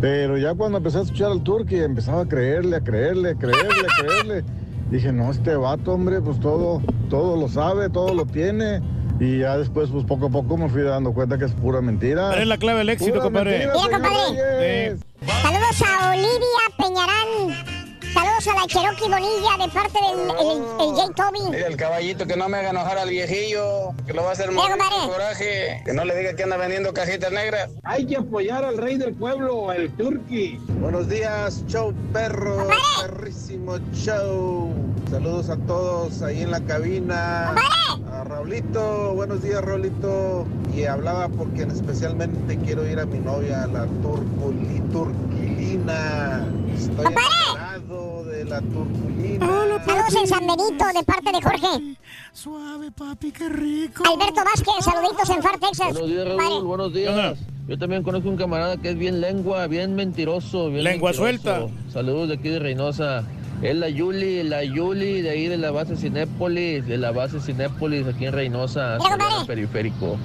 [0.00, 3.86] Pero ya cuando empecé a escuchar al Turqui, empezaba a creerle, a creerle, a creerle,
[3.88, 4.44] a creerle.
[4.90, 8.80] Dije, no, este vato, hombre, pues todo, todo lo sabe, todo lo tiene.
[9.20, 12.28] Y ya después, pues poco a poco me fui dando cuenta que es pura mentira.
[12.28, 13.66] ¿Cuál es la clave del éxito, Pura compadre?
[13.66, 14.96] mentira, Mira, compadre.
[15.42, 17.83] Saludos a Olivia Peñarán.
[18.14, 21.14] Saludos a la Cherokee Bonilla de parte del el, el J.
[21.16, 21.50] Toby.
[21.50, 24.52] Mira, el caballito que no me haga enojar al viejillo, que lo va a hacer
[24.52, 27.70] morir de coraje, que no le diga que anda vendiendo cajitas negras.
[27.82, 30.60] Hay que apoyar al rey del pueblo, el turqui.
[30.80, 32.68] Buenos días, show perro,
[33.02, 34.72] perrísimo show.
[35.10, 37.52] Saludos a todos ahí en la cabina.
[38.12, 40.46] A Raulito, buenos días Raulito.
[40.72, 46.46] Y hablaba porque especialmente quiero ir a mi novia, la turculi, turquilina.
[46.76, 47.14] Estoy de
[48.54, 49.46] la turculina.
[49.84, 51.96] Saludos en San Benito de parte de Jorge.
[52.32, 54.04] Suave, papi, qué rico.
[54.06, 55.92] Alberto Vázquez, saluditos en Far Texas.
[55.92, 56.64] Buenos días, Raúl.
[56.64, 57.38] Buenos días.
[57.66, 60.70] Yo también conozco un camarada que es bien lengua, bien mentiroso.
[60.70, 61.70] Bien Lengua mentiroso.
[61.92, 63.24] Saludos de aquí de Reynosa.
[63.62, 68.06] Es la Yuli, la Yuli de ahí de la base Cinépolis, de la base Cinépolis
[68.06, 70.18] aquí en Reynosa, Soriana Periférico.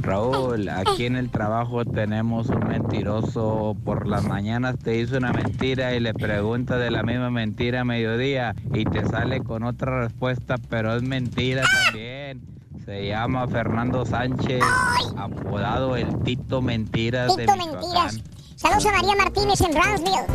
[0.00, 3.76] Raúl, aquí en el trabajo tenemos un mentiroso.
[3.84, 7.84] Por las mañanas te hizo una mentira y le pregunta de la misma mentira a
[7.84, 12.42] mediodía y te sale con otra respuesta, pero es mentira también.
[12.84, 14.62] Se llama Fernando Sánchez,
[15.16, 17.56] apodado el Tito Mentiras Tito.
[17.56, 18.20] Mentiras.
[18.56, 20.26] Saludos a María Martínez en Brownsville.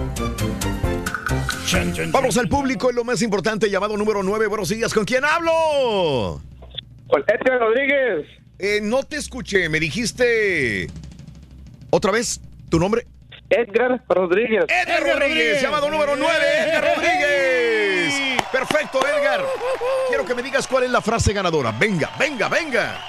[2.11, 4.47] Vamos al público, es lo más importante, llamado número 9.
[4.47, 6.41] Buenos días, ¿con quién hablo?
[7.07, 8.25] Con Edgar Rodríguez.
[8.59, 10.87] Eh, no te escuché, me dijiste...
[11.89, 12.41] ¿Otra vez?
[12.69, 13.05] ¿Tu nombre?
[13.49, 14.65] Edgar Rodríguez.
[14.67, 18.41] Edgar Rodríguez, llamado número 9, Edgar Rodríguez.
[18.51, 19.45] Perfecto, Edgar.
[20.07, 21.71] Quiero que me digas cuál es la frase ganadora.
[21.71, 22.99] Venga, venga, venga.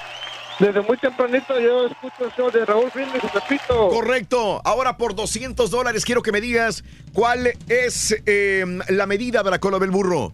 [0.59, 3.89] Desde muy tempranito yo escucho el show de Raúl Brindis y Pepito.
[3.89, 4.63] Correcto.
[4.65, 6.83] Ahora por 200 dólares quiero que me digas
[7.13, 10.33] cuál es eh, la medida de la cola del burro.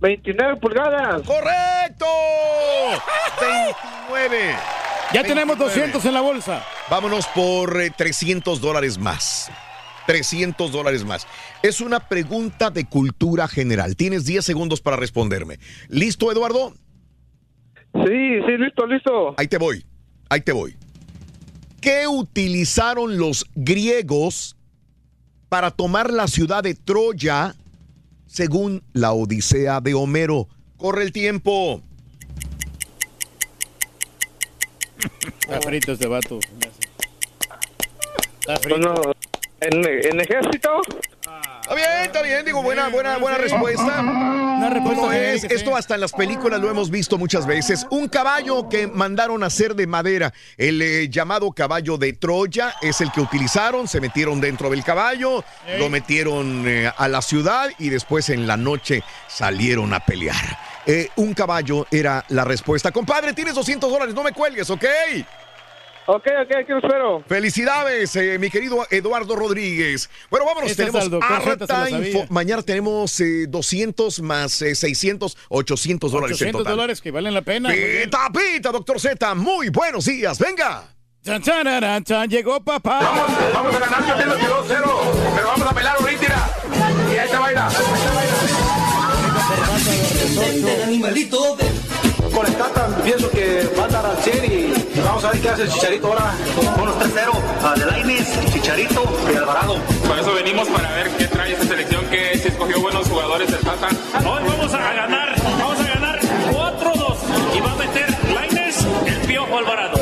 [0.00, 1.22] 29 pulgadas.
[1.22, 2.06] ¡Correcto!
[3.40, 4.54] 29.
[5.12, 6.64] Ya tenemos 200 en la bolsa.
[6.90, 9.50] Vámonos por eh, 300 dólares más.
[10.06, 11.26] 300 dólares más.
[11.62, 13.96] Es una pregunta de cultura general.
[13.96, 15.58] Tienes 10 segundos para responderme.
[15.88, 16.74] ¿Listo, Eduardo?
[17.92, 19.34] Sí, sí, listo, listo.
[19.36, 19.84] Ahí te voy.
[20.28, 20.76] Ahí te voy.
[21.80, 24.56] ¿Qué utilizaron los griegos
[25.48, 27.54] para tomar la ciudad de Troya
[28.26, 30.48] según la Odisea de Homero?
[30.76, 31.82] Corre el tiempo.
[35.40, 36.40] Está frito este vato.
[38.40, 38.78] Está frito.
[38.78, 38.94] No,
[39.60, 40.80] ¿en, en ejército?
[41.66, 44.00] Está bien, está bien, digo, buena, buena, buena respuesta.
[44.00, 45.40] Una respuesta ¿Cómo es?
[45.40, 45.48] sí.
[45.50, 47.88] Esto hasta en las películas lo hemos visto muchas veces.
[47.90, 53.00] Un caballo que mandaron a hacer de madera, el eh, llamado caballo de Troya, es
[53.00, 55.80] el que utilizaron, se metieron dentro del caballo, Ey.
[55.80, 60.58] lo metieron eh, a la ciudad y después en la noche salieron a pelear.
[60.86, 62.92] Eh, un caballo era la respuesta.
[62.92, 64.84] Compadre, tienes 200 dólares, no me cuelgues, ¿ok?
[66.08, 67.24] Ok, ok, aquí lo espero.
[67.26, 70.08] Felicidades, eh, mi querido Eduardo Rodríguez.
[70.30, 71.16] Bueno, vámonos, Esta tenemos se
[71.50, 76.76] harta info- Mañana tenemos eh, 200 más eh, 600, 800 dólares en 800 total.
[76.76, 77.70] dólares que valen la pena.
[77.70, 80.84] Pita, pita, doctor Z, muy buenos días, venga.
[81.24, 81.42] Chan,
[82.04, 83.00] chan, llegó papá.
[83.52, 84.84] Vamos a ganar, yo tengo que 2-0.
[85.34, 86.50] Pero vamos a pelar ahorita.
[87.12, 87.68] Y ahí te baila.
[90.84, 91.56] animalito.
[92.32, 94.44] Con el Tata pienso que va a dar al 100
[95.30, 96.34] ver qué hace el Chicharito ahora.
[96.80, 97.32] Unos 3-0.
[97.64, 99.76] Adelaines, Chicharito y Alvarado.
[100.06, 103.58] Por eso venimos para ver qué trae esta selección, que si escogió buenos jugadores el
[103.58, 103.88] Tata.
[104.18, 107.16] Hoy vamos a ganar, vamos a ganar 4-2
[107.56, 109.98] y va a meter Laines, el Piojo Alvarado.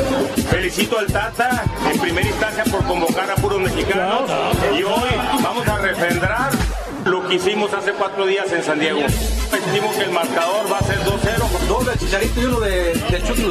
[0.49, 4.29] Felicito al Tata en primera instancia por convocar a puros mexicanos
[4.77, 5.09] y hoy
[5.41, 6.49] vamos a refrendar
[7.05, 8.99] lo que hicimos hace cuatro días en San Diego.
[8.99, 11.67] Decimos que el marcador va a ser 2-0.
[11.67, 13.43] Dos del Chicharito y uno de, del Chucky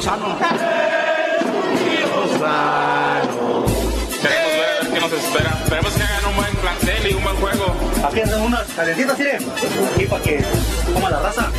[2.11, 3.65] Lozano.
[4.23, 5.59] Queremos ver a ver qué nos espera.
[5.63, 7.77] Esperemos que hagan un buen plantel y un buen juego.
[8.05, 9.25] Aquí andan unas calentitas, ¿sí?
[9.95, 10.45] Aquí para que
[10.93, 11.51] coma la raza.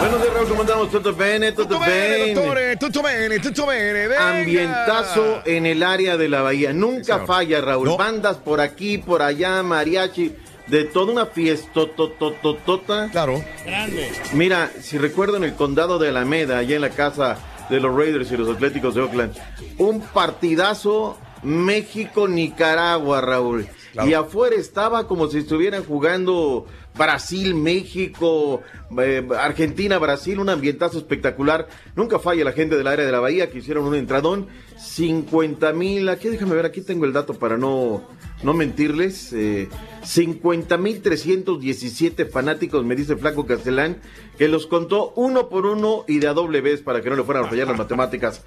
[0.00, 0.90] Buenos días, Raúl, ¿cómo andamos?
[0.90, 1.54] ¿Todo bien?
[1.54, 2.34] ¿Todo bien?
[2.34, 4.38] Dottore, tutto bene, tutto bene, venga.
[4.38, 6.72] Ambientazo en el área de la bahía.
[6.72, 7.96] Nunca falla, Raúl.
[7.96, 10.34] Bandas por aquí, por allá, mariachi.
[10.66, 13.08] De toda una fiesta, totototota.
[13.10, 13.44] Claro.
[13.64, 14.10] Grande.
[14.32, 17.38] Mira, si recuerdo en el condado de Alameda, allá en la casa
[17.68, 19.34] de los Raiders y los Atléticos de Oakland.
[19.78, 23.66] Un partidazo México-Nicaragua, Raúl.
[23.92, 24.08] Claro.
[24.08, 26.66] Y afuera estaba como si estuvieran jugando
[26.96, 28.62] Brasil, México,
[28.98, 31.68] eh, Argentina, Brasil, un ambientazo espectacular.
[31.96, 34.46] Nunca falla la gente del área de la Bahía que hicieron un entradón.
[34.76, 38.02] 50 mil, aquí déjame ver, aquí tengo el dato para no,
[38.42, 39.32] no mentirles.
[39.32, 39.68] Eh,
[40.02, 44.00] 50 mil 317 fanáticos, me dice Flaco Castellán,
[44.38, 47.24] que los contó uno por uno y de a doble vez para que no le
[47.24, 48.42] fueran a fallar las matemáticas.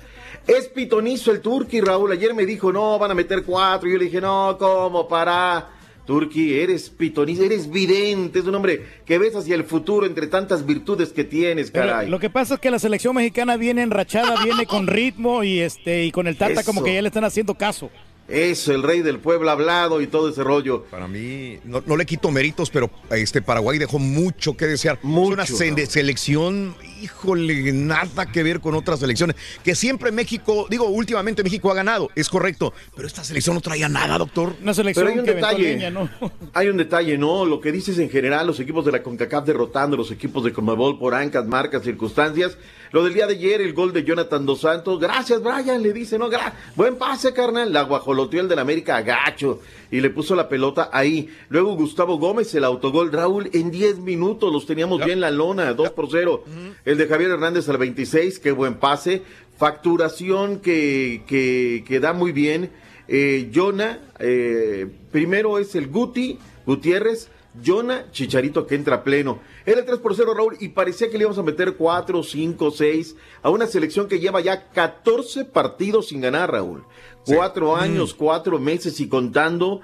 [0.48, 2.11] Es pitonizo el Turqui, Raúl.
[2.14, 3.90] Ayer me dijo, no, van a meter cuatro.
[3.90, 5.07] Yo le dije, no, ¿cómo?
[5.07, 5.77] Para.
[6.08, 8.40] Turqui, eres pitonizo, eres vidente.
[8.40, 12.10] Es un hombre que ves hacia el futuro entre tantas virtudes que tienes, Pero caray.
[12.10, 16.06] Lo que pasa es que la selección mexicana viene enrachada, viene con ritmo y este
[16.06, 17.92] y con el Tata como que ya le están haciendo caso.
[18.30, 20.84] Eso, el rey del pueblo hablado y todo ese rollo.
[20.92, 25.00] Para mí, no, no le quito méritos, pero este Paraguay dejó mucho que desear.
[25.02, 25.78] Mucho, es una se- ¿no?
[25.90, 29.36] selección, híjole, nada que ver con otras selecciones.
[29.64, 33.90] Que siempre México, digo, últimamente México ha ganado, es correcto, pero esta selección no traía
[33.90, 34.56] nada, doctor.
[34.61, 35.94] Una Pero hay un detalle.
[36.53, 37.45] Hay un detalle, ¿no?
[37.45, 40.52] Lo que dices en general, los equipos de la CONCACAF derrotando a los equipos de
[40.53, 42.57] Conmebol por ancas, marcas, circunstancias.
[42.91, 44.99] Lo del día de ayer, el gol de Jonathan Dos Santos.
[44.99, 46.30] Gracias, Brian, le dice, ¿no?
[46.30, 47.72] Gra- Buen pase, carnal.
[47.74, 49.60] La guajoloteó el del América a gacho
[49.91, 51.30] y le puso la pelota ahí.
[51.49, 53.11] Luego Gustavo Gómez, el autogol.
[53.11, 56.43] Raúl, en 10 minutos los teníamos bien en la lona, 2 por 0.
[56.85, 59.23] El de Javier Hernández al 26, qué buen pase.
[59.57, 62.72] Facturación que, que, que da muy bien.
[63.07, 67.30] Eh, Jonah, eh, primero es el Guti, Gutiérrez,
[67.65, 69.39] Jonah, Chicharito que entra pleno.
[69.65, 72.72] Era el 3 por 0, Raúl, y parecía que le íbamos a meter 4, 5,
[72.72, 76.84] 6 a una selección que lleva ya 14 partidos sin ganar, Raúl.
[77.28, 79.82] Cuatro años, cuatro meses y contando.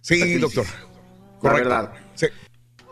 [0.00, 0.64] Sí, doctor.
[1.42, 1.92] La.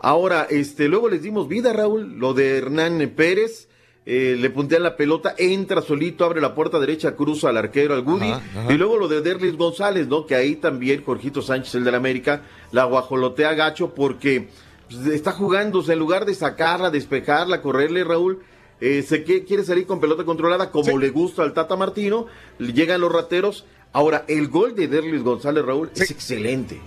[0.01, 3.67] Ahora, este, luego les dimos vida, Raúl, lo de Hernán Pérez.
[4.05, 8.05] eh, le puntean la pelota, entra solito, abre la puerta derecha, cruza al arquero, al
[8.07, 8.71] ajá.
[8.71, 10.25] Y luego lo de Derlis González, ¿no?
[10.25, 14.47] Que ahí también Jorgito Sánchez, el del América, la guajolotea gacho porque
[14.89, 18.43] pues, está jugándose en lugar de sacarla, despejarla, correrle, Raúl.
[18.81, 22.27] Eh, se que- quiere salir con pelota controlada como le gusta al Tata Martino.
[22.59, 23.65] le Llegan los rateros.
[23.93, 26.79] Ahora, el gol de Derlis González, Raúl, es excelente.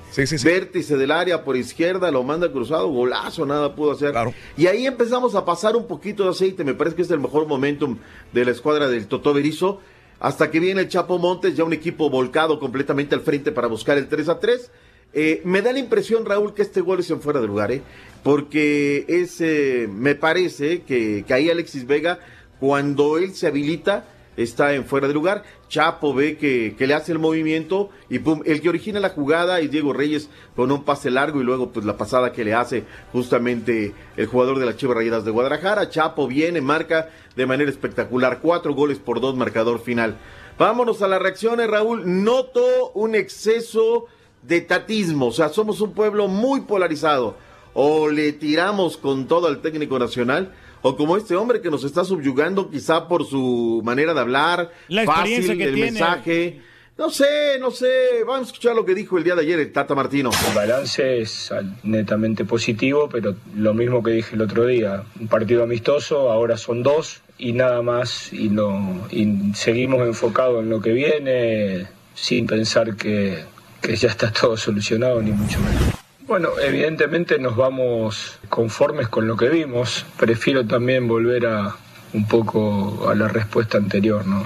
[0.44, 4.12] Vértice del área por izquierda, lo manda cruzado, golazo, nada pudo hacer.
[4.56, 7.46] Y ahí empezamos a pasar un poquito de aceite, me parece que es el mejor
[7.48, 7.96] momentum
[8.32, 9.80] de la escuadra del Totó Berizo,
[10.20, 13.96] hasta que viene el Chapo Montes, ya un equipo volcado completamente al frente para buscar
[13.98, 14.70] el 3 a 3.
[15.12, 17.82] Eh, me da la impresión, Raúl, que este gol es en fuera de lugar, ¿eh?
[18.22, 22.18] Porque es, eh, me parece que, que ahí Alexis Vega,
[22.58, 24.04] cuando él se habilita,
[24.36, 25.44] está en fuera de lugar.
[25.68, 29.60] Chapo ve que, que le hace el movimiento y pum, el que origina la jugada
[29.60, 32.84] es Diego Reyes con un pase largo y luego pues la pasada que le hace
[33.12, 35.88] justamente el jugador de las Chivas Rayadas de Guadalajara.
[35.88, 40.16] Chapo viene, marca de manera espectacular, cuatro goles por dos, marcador final.
[40.58, 42.02] Vámonos a las reacciones, Raúl.
[42.22, 44.06] Noto un exceso
[44.42, 47.36] de tatismo, o sea, somos un pueblo muy polarizado.
[47.74, 50.52] O le tiramos con todo al técnico nacional,
[50.82, 55.04] o como este hombre que nos está subyugando quizá por su manera de hablar, La
[55.04, 55.90] experiencia fácil, que el tiene.
[55.92, 56.60] mensaje.
[56.98, 57.88] No sé, no sé,
[58.26, 60.30] vamos a escuchar lo que dijo el día de ayer el Tata Martino.
[60.50, 61.50] El balance es
[61.82, 66.82] netamente positivo, pero lo mismo que dije el otro día, un partido amistoso, ahora son
[66.82, 72.94] dos y nada más, y, no, y seguimos enfocados en lo que viene, sin pensar
[72.96, 73.44] que,
[73.80, 75.99] que ya está todo solucionado, ni mucho menos.
[76.30, 81.74] Bueno, evidentemente nos vamos conformes con lo que vimos, prefiero también volver a
[82.12, 84.44] un poco a la respuesta anterior, ¿no?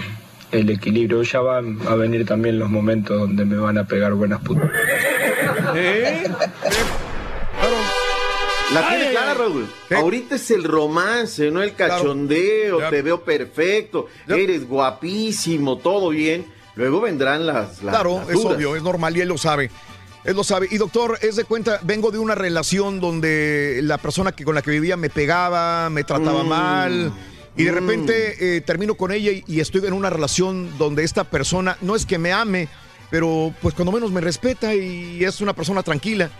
[0.50, 4.40] El equilibrio, ya van a venir también los momentos donde me van a pegar buenas
[4.40, 4.70] putas.
[8.72, 9.66] La tiene clara, Raúl.
[9.94, 12.78] Ahorita es el romance, no el cachondeo.
[12.88, 16.46] Te veo perfecto, eres guapísimo, todo bien.
[16.76, 17.82] Luego vendrán las.
[17.82, 19.70] las- Claro, las es obvio, es normal y él lo sabe.
[20.24, 20.68] Él lo sabe.
[20.70, 24.62] Y doctor, es de cuenta, vengo de una relación donde la persona que con la
[24.62, 26.48] que vivía me pegaba, me trataba Mm.
[26.48, 27.12] mal.
[27.56, 31.24] Y de repente eh, termino con ella y, y estoy en una relación donde esta
[31.24, 32.68] persona no es que me ame,
[33.10, 36.30] pero pues cuando menos me respeta y es una persona tranquila.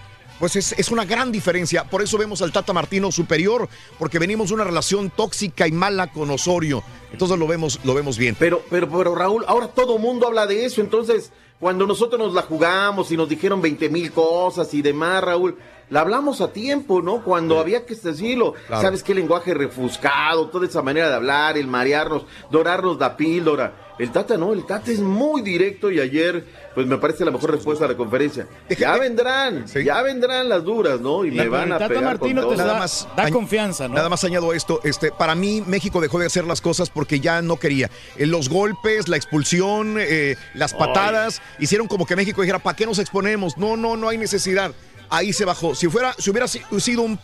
[0.41, 1.85] Pues es, es una gran diferencia.
[1.85, 3.69] Por eso vemos al Tata Martino superior,
[4.01, 6.83] porque venimos de una relación tóxica y mala con Osorio.
[7.13, 8.35] Entonces lo vemos, lo vemos bien.
[8.37, 10.81] Pero, pero, pero Raúl, ahora todo mundo habla de eso.
[10.81, 11.31] Entonces,
[11.65, 15.57] cuando nosotros nos la jugamos y nos dijeron 20 mil cosas y demás, Raúl,
[15.89, 17.25] la hablamos a tiempo, ¿no?
[17.25, 18.53] Cuando había que decirlo.
[18.67, 18.83] Claro.
[18.83, 20.51] ¿Sabes qué lenguaje refuscado?
[20.51, 23.84] Toda esa manera de hablar, el marearnos, dorarnos la píldora.
[23.99, 26.45] El Tata no, el Tata es muy directo y ayer,
[26.75, 28.47] pues me parece la mejor respuesta a la conferencia.
[28.77, 31.25] Ya vendrán, ya vendrán las duras, ¿no?
[31.25, 32.57] Y me van a pegar con todo.
[32.57, 33.95] nada más da confianza, ¿no?
[33.95, 37.41] Nada más añado esto, este, para mí México dejó de hacer las cosas porque ya
[37.41, 37.89] no quería.
[38.17, 42.87] Eh, los golpes, la expulsión, eh, las patadas, hicieron como que México dijera, ¿para qué
[42.87, 43.57] nos exponemos?
[43.59, 44.73] No, no, no hay necesidad.
[45.09, 45.75] Ahí se bajó.
[45.77, 47.19] Si fuera, si hubiera si- sido un,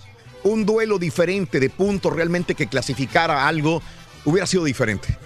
[0.45, 3.83] un duelo diferente de puntos realmente que clasificara algo,
[4.25, 5.19] hubiera sido diferente.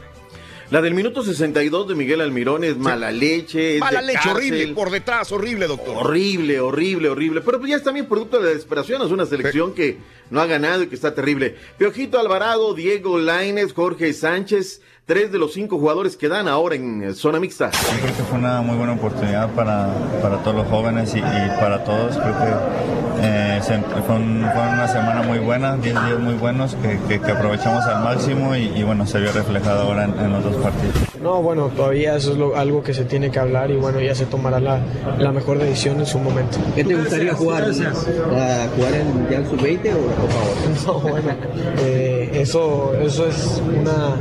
[0.70, 3.74] La del minuto 62 de Miguel Almirón es mala leche.
[3.74, 4.36] es Mala de leche, cárcel.
[4.52, 5.96] horrible, por detrás, horrible, doctor.
[5.98, 7.40] Horrible, horrible, horrible.
[7.42, 9.02] Pero pues ya es también producto de la desesperación.
[9.02, 9.98] Es una selección que
[10.30, 11.54] no ha ganado y que está terrible.
[11.78, 17.02] Piojito Alvarado, Diego Laines, Jorge Sánchez, tres de los cinco jugadores que dan ahora en
[17.02, 17.70] eh, zona mixta.
[17.70, 19.92] Yo creo que fue una muy buena oportunidad para,
[20.22, 22.16] para todos los jóvenes y, y para todos.
[22.16, 26.76] Creo que eh, se- fue, un- fue una semana muy buena, 10 días muy buenos
[26.76, 30.32] que, que- que aprovechamos al máximo y, y bueno, se vio reflejado ahora en, en
[30.32, 30.94] los dos partidos.
[31.22, 34.14] No, bueno, todavía eso es lo- algo que se tiene que hablar y bueno, ya
[34.14, 34.80] se tomará la,
[35.18, 36.58] la mejor decisión en su momento.
[36.74, 37.64] ¿Qué te gustaría jugar?
[37.64, 40.74] ¿Para jugar el Mundial Sub-20 o la Copa Oro?
[40.86, 41.30] No, bueno,
[41.78, 44.16] eh, eso, eso es una,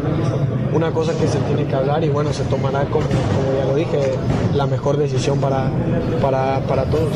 [0.73, 3.75] una cosa que se tiene que hablar y bueno, se tomará, como, como ya lo
[3.75, 4.13] dije,
[4.53, 5.69] la mejor decisión para,
[6.21, 7.09] para, para todos.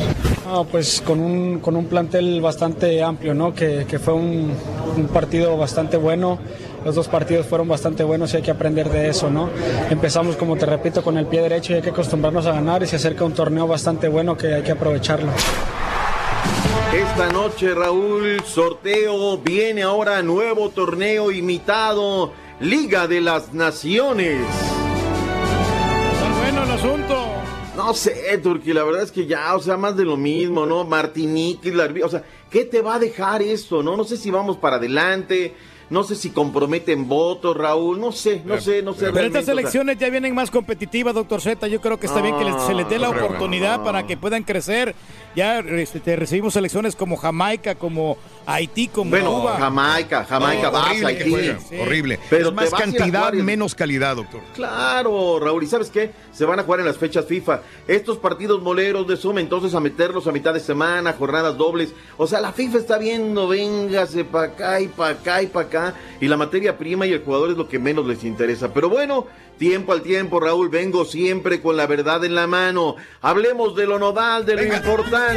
[0.48, 3.54] No, pues con un, con un plantel bastante amplio, ¿no?
[3.54, 4.50] Que, que fue un,
[4.96, 6.38] un partido bastante bueno.
[6.86, 9.50] Los dos partidos fueron bastante buenos y hay que aprender de eso, ¿no?
[9.90, 12.86] Empezamos, como te repito, con el pie derecho y hay que acostumbrarnos a ganar y
[12.86, 15.30] se acerca un torneo bastante bueno que hay que aprovecharlo.
[16.94, 24.40] Esta noche, Raúl, sorteo, viene ahora nuevo torneo imitado, Liga de las Naciones.
[26.42, 27.17] bueno el asunto.
[27.78, 30.82] No sé, Turki, la verdad es que ya, o sea, más de lo mismo, ¿no?
[30.84, 33.96] Martinique, Larvi- o sea, ¿qué te va a dejar esto, no?
[33.96, 35.54] No sé si vamos para adelante,
[35.88, 38.98] no sé si comprometen votos, Raúl, no sé, no sé, no sé.
[39.00, 41.66] Pero realmente, estas o sea, elecciones ya vienen más competitivas, doctor Z.
[41.68, 43.84] Yo creo que está bien que les- se les dé la oportunidad no.
[43.84, 44.94] para que puedan crecer.
[45.36, 49.56] Ya este, recibimos elecciones como Jamaica, como Haití, como Bueno, Cuba.
[49.58, 51.30] Jamaica, Jamaica, No, vas, horrible Haití.
[51.30, 52.20] juegan, horrible.
[52.30, 54.40] Pero es más cantidad, menos calidad, doctor.
[54.54, 56.10] Claro, Raúl, ¿y sabes qué?
[56.32, 57.60] Se van a jugar en las fechas FIFA.
[57.86, 61.92] Estos partidos moleros de suma, entonces a meterlos a mitad de semana, jornadas dobles.
[62.16, 65.94] O sea, la FIFA está viendo, véngase para acá y para acá y para acá.
[66.20, 68.72] Y la materia prima y el jugador es lo que menos les interesa.
[68.72, 69.26] Pero bueno,
[69.58, 72.96] tiempo al tiempo, Raúl, vengo siempre con la verdad en la mano.
[73.20, 75.27] Hablemos de lo nodal, de lo importante.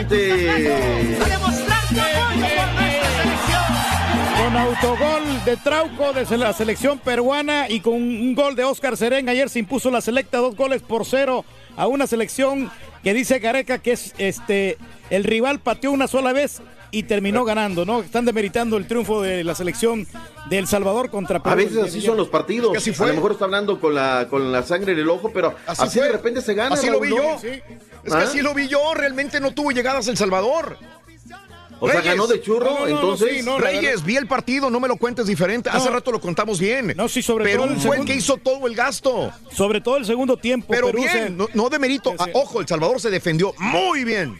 [4.37, 9.33] Con autogol de Trauco desde la selección peruana y con un gol de Oscar Serenga.
[9.33, 11.43] Ayer se impuso la selecta dos goles por cero
[11.75, 12.71] a una selección
[13.03, 14.77] que dice Gareca que es este
[15.09, 16.61] el rival pateó una sola vez
[16.91, 18.01] y terminó ganando, ¿no?
[18.01, 20.05] Están demeritando el triunfo de la selección
[20.49, 21.53] de El Salvador contra Perú.
[21.53, 22.67] A veces así son los partidos.
[22.67, 23.05] Es que así fue.
[23.05, 25.83] A lo mejor está hablando con la, con la sangre en el ojo, pero así,
[25.83, 26.07] Así fue.
[26.07, 26.75] de repente se gana.
[26.75, 27.15] Así lo vi ¿no?
[27.15, 27.33] yo.
[27.35, 27.63] Es que
[28.11, 28.19] ¿Ah?
[28.23, 28.93] así lo vi yo.
[28.93, 30.77] Realmente no tuvo llegadas El Salvador.
[31.83, 33.43] O sea, ganó de churro, entonces.
[33.57, 35.67] Reyes, vi el partido, no me lo cuentes diferente.
[35.69, 36.93] Hace rato lo contamos bien.
[36.95, 39.31] No, sí, sobre Perú todo el fue el que hizo todo el gasto.
[39.51, 40.67] Sobre todo el segundo tiempo.
[40.69, 42.13] Pero Perú bien, se- no, no de mérito.
[42.19, 44.39] Ah, ojo, El Salvador se defendió muy bien.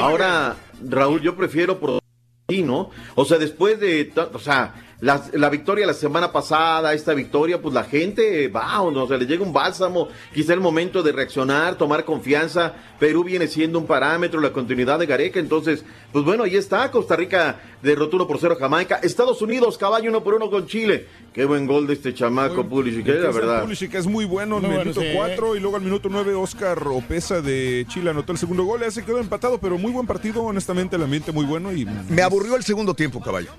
[0.00, 2.00] Ahora, Raúl, yo prefiero por
[2.48, 2.90] ¿no?
[3.14, 7.74] O sea, después de, o sea, la, la victoria la semana pasada, esta victoria, pues
[7.74, 11.12] la gente va, o no, o sea, le llega un bálsamo, quizá el momento de
[11.12, 12.74] reaccionar, tomar confianza.
[12.98, 17.16] Perú viene siendo un parámetro, la continuidad de Gareca, entonces, pues bueno, ahí está, Costa
[17.16, 21.06] Rica derrotó 1 por 0 a Jamaica, Estados Unidos, caballo 1 por 1 con Chile.
[21.34, 23.62] Qué buen gol de este chamaco Pulisic, eh, la verdad.
[23.62, 25.16] Pulisic es muy bueno en Muy el bueno, minuto sí.
[25.16, 28.80] 4 y luego al minuto 9 Oscar Opesa de Chile anotó el segundo gol.
[28.80, 32.22] Ya se quedó empatado, pero muy buen partido, honestamente, el ambiente muy bueno y Me
[32.22, 33.50] aburrió el segundo tiempo, caballo.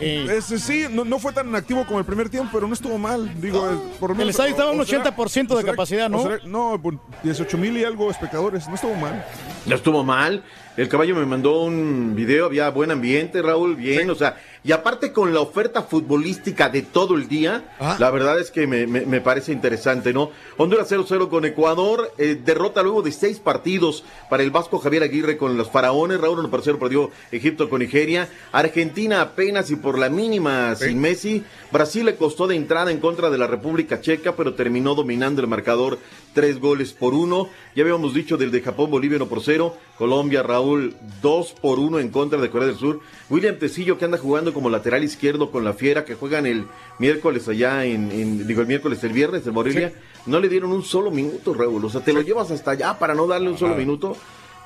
[0.00, 3.30] Ese sí, no, no fue tan activo como el primer tiempo, pero no estuvo mal.
[3.40, 6.22] Digo, eh, por El estadio estaba un o será- 80% de será- capacidad, ¿no?
[6.22, 9.24] será- no, pues, 18 mil y algo espectadores, no estuvo mal.
[9.66, 10.42] No estuvo mal.
[10.76, 15.12] El caballo me mandó un video, había buen ambiente, Raúl, bien, o sea, y aparte
[15.12, 17.62] con la oferta futbolística de todo el día,
[18.00, 20.32] la verdad es que me, me- me parece interesante, ¿no?
[20.56, 25.36] Honduras 0-0 con Ecuador, eh, derrota luego de seis partidos para el Vasco Javier Aguirre
[25.36, 30.08] con los faraones, Raúl 1 0 perdió Egipto con Nigeria, Argentina apenas y por la
[30.08, 34.54] mínima sin Messi, Brasil le costó de entrada en contra de la República Checa, pero
[34.54, 35.98] terminó dominando el marcador
[36.34, 37.48] tres goles por uno.
[37.74, 39.74] Ya habíamos dicho del de Japón, Bolivia 1 por 0.
[39.96, 43.00] Colombia, Raúl, 2 por 1 en contra de Corea del Sur.
[43.30, 46.64] William Tecillo que anda jugando como lateral izquierdo con la Fiera, que juegan el
[46.98, 49.92] miércoles allá en, en- digo el miércoles, el viernes en Morelia.
[50.26, 51.84] No le dieron un solo minuto, Raúl.
[51.84, 54.16] O sea, te lo llevas hasta allá para no darle un solo minuto.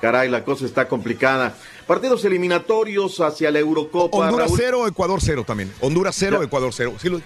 [0.01, 1.55] Caray, la cosa está complicada.
[1.87, 4.17] Partidos eliminatorios hacia la Eurocopa.
[4.17, 4.59] Honduras Raúl.
[4.61, 5.71] 0, Ecuador 0 también.
[5.81, 6.45] Honduras 0, Ya.
[6.45, 6.93] Ecuador 0.
[7.01, 7.21] Sí, lo-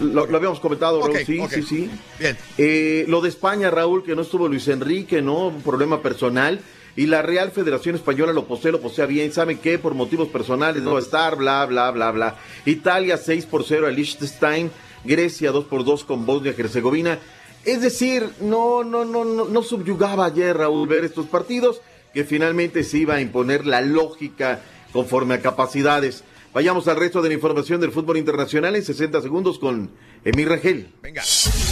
[0.00, 1.90] Lo, lo habíamos comentado, Raúl, sí, sí, sí.
[2.18, 2.36] Bien.
[2.56, 5.48] Eh, lo de España, Raúl, que no estuvo Luis Enrique, ¿no?
[5.48, 6.60] Un problema personal.
[6.96, 9.32] Y la Real Federación Española lo posee, lo posee bien.
[9.32, 9.78] ¿Saben qué?
[9.78, 12.36] Por motivos personales no va a estar, bla, bla, bla, bla.
[12.64, 14.70] Italia 6 por 0 a Liechtenstein.
[15.04, 17.20] Grecia 2 por 2 con Bosnia-Herzegovina.
[17.64, 21.80] Es decir, no, no, no, no, no subyugaba ayer, Raúl, ver estos partidos,
[22.18, 24.60] que finalmente se iba a imponer la lógica
[24.92, 26.24] conforme a capacidades.
[26.52, 29.90] Vayamos al resto de la información del fútbol internacional en 60 segundos con
[30.28, 30.86] Emir Rangel.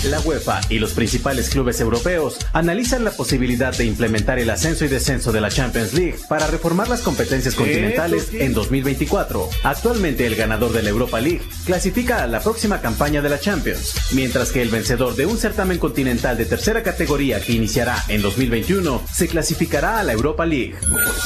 [0.04, 4.88] La UEFA y los principales clubes europeos analizan la posibilidad de implementar el ascenso y
[4.88, 9.48] descenso de la Champions League para reformar las competencias continentales en 2024.
[9.62, 13.94] Actualmente el ganador de la Europa League clasifica a la próxima campaña de la Champions,
[14.12, 19.02] mientras que el vencedor de un certamen continental de tercera categoría que iniciará en 2021
[19.12, 20.76] se clasificará a la Europa League.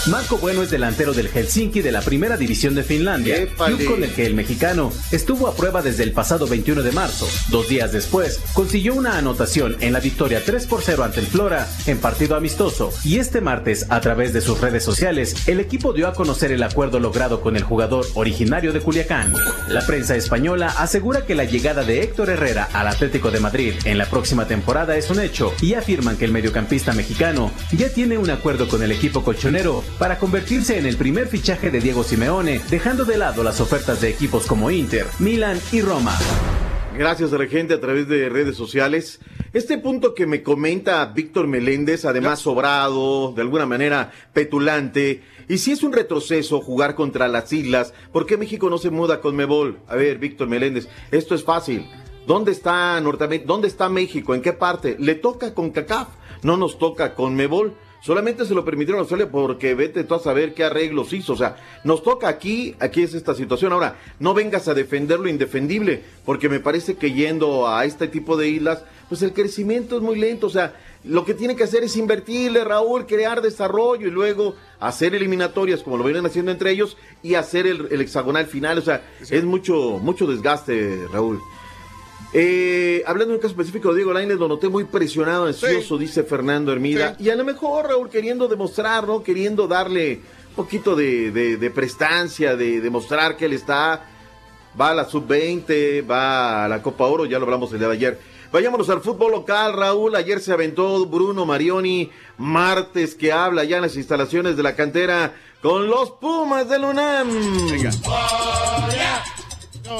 [0.06, 4.12] Marco Bueno es delantero del Helsinki de la primera división de Finlandia, club con el
[4.12, 7.19] que el mexicano estuvo a prueba desde el pasado 21 de marzo.
[7.50, 11.68] Dos días después, consiguió una anotación en la victoria 3 por 0 ante el Flora
[11.86, 12.92] en partido amistoso.
[13.04, 16.62] Y este martes, a través de sus redes sociales, el equipo dio a conocer el
[16.62, 19.32] acuerdo logrado con el jugador originario de Culiacán.
[19.68, 23.98] La prensa española asegura que la llegada de Héctor Herrera al Atlético de Madrid en
[23.98, 28.30] la próxima temporada es un hecho y afirman que el mediocampista mexicano ya tiene un
[28.30, 33.04] acuerdo con el equipo colchonero para convertirse en el primer fichaje de Diego Simeone, dejando
[33.04, 36.16] de lado las ofertas de equipos como Inter, Milan y Roma.
[37.00, 39.20] Gracias a la gente a través de redes sociales.
[39.54, 45.72] Este punto que me comenta Víctor Meléndez, además sobrado, de alguna manera petulante, y si
[45.72, 49.78] es un retroceso jugar contra las islas, ¿por qué México no se muda con Mebol?
[49.88, 51.88] A ver, Víctor Meléndez, esto es fácil.
[52.26, 53.46] ¿Dónde está Norteamérica?
[53.46, 54.34] ¿Dónde está México?
[54.34, 54.96] ¿En qué parte?
[54.98, 56.08] Le toca con CACAF,
[56.42, 57.76] no nos toca con Mebol.
[58.00, 61.34] Solamente se lo permitieron a Australia porque vete tú a saber qué arreglos hizo.
[61.34, 63.72] O sea, nos toca aquí, aquí es esta situación.
[63.72, 68.36] Ahora, no vengas a defender lo indefendible, porque me parece que yendo a este tipo
[68.38, 70.46] de islas, pues el crecimiento es muy lento.
[70.46, 70.74] O sea,
[71.04, 75.98] lo que tiene que hacer es invertirle, Raúl, crear desarrollo y luego hacer eliminatorias como
[75.98, 78.78] lo vienen haciendo entre ellos y hacer el, el hexagonal final.
[78.78, 81.38] O sea, es mucho, mucho desgaste, Raúl.
[82.32, 86.72] Eh, hablando de un caso específico Diego Lainez, lo noté muy presionado, ansioso, dice Fernando
[86.72, 87.16] Hermida.
[87.18, 89.22] Y a lo mejor, Raúl, queriendo demostrar, ¿no?
[89.22, 90.20] Queriendo darle
[90.50, 94.04] un poquito de, de- de prestancia, de demostrar que él está.
[94.80, 97.94] Va a la sub-20, va a la Copa Oro, ya lo hablamos el día de
[97.94, 98.18] ayer.
[98.52, 100.14] Vayámonos al fútbol local, Raúl.
[100.14, 105.34] Ayer se aventó Bruno Marioni, martes que habla ya en las instalaciones de la cantera
[105.60, 107.28] con los Pumas del UNAM.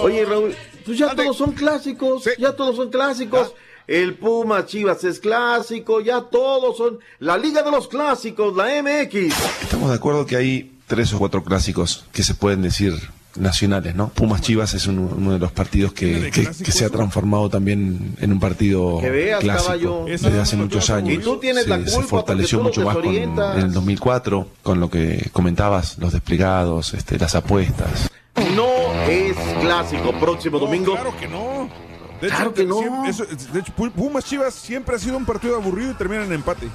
[0.02, 0.54] Oye, Raúl,
[0.90, 3.52] pues ya todos son clásicos, ya todos son clásicos.
[3.86, 9.32] El Pumas Chivas es clásico, ya todos son la Liga de los Clásicos, la MX.
[9.62, 12.94] Estamos de acuerdo que hay tres o cuatro clásicos que se pueden decir
[13.36, 14.08] nacionales, ¿no?
[14.08, 18.16] Pumas Chivas es uno, uno de los partidos que, que- que se ha transformado también
[18.20, 20.04] en un partido Que veas, clásico caballo.
[20.06, 21.14] desde hace muchos años.
[21.14, 24.90] Y tú tienes se, la se fortaleció mucho más con, en el 2004 con lo
[24.90, 28.10] que comentabas, los desplegados, este, las apuestas.
[28.56, 30.92] No es clásico próximo domingo.
[30.92, 31.68] Claro que no.
[32.20, 33.06] De hecho, Claro que no.
[33.06, 36.68] eso- de hecho, Pumas Chivas siempre ha sido un partido aburrido y termina en empate.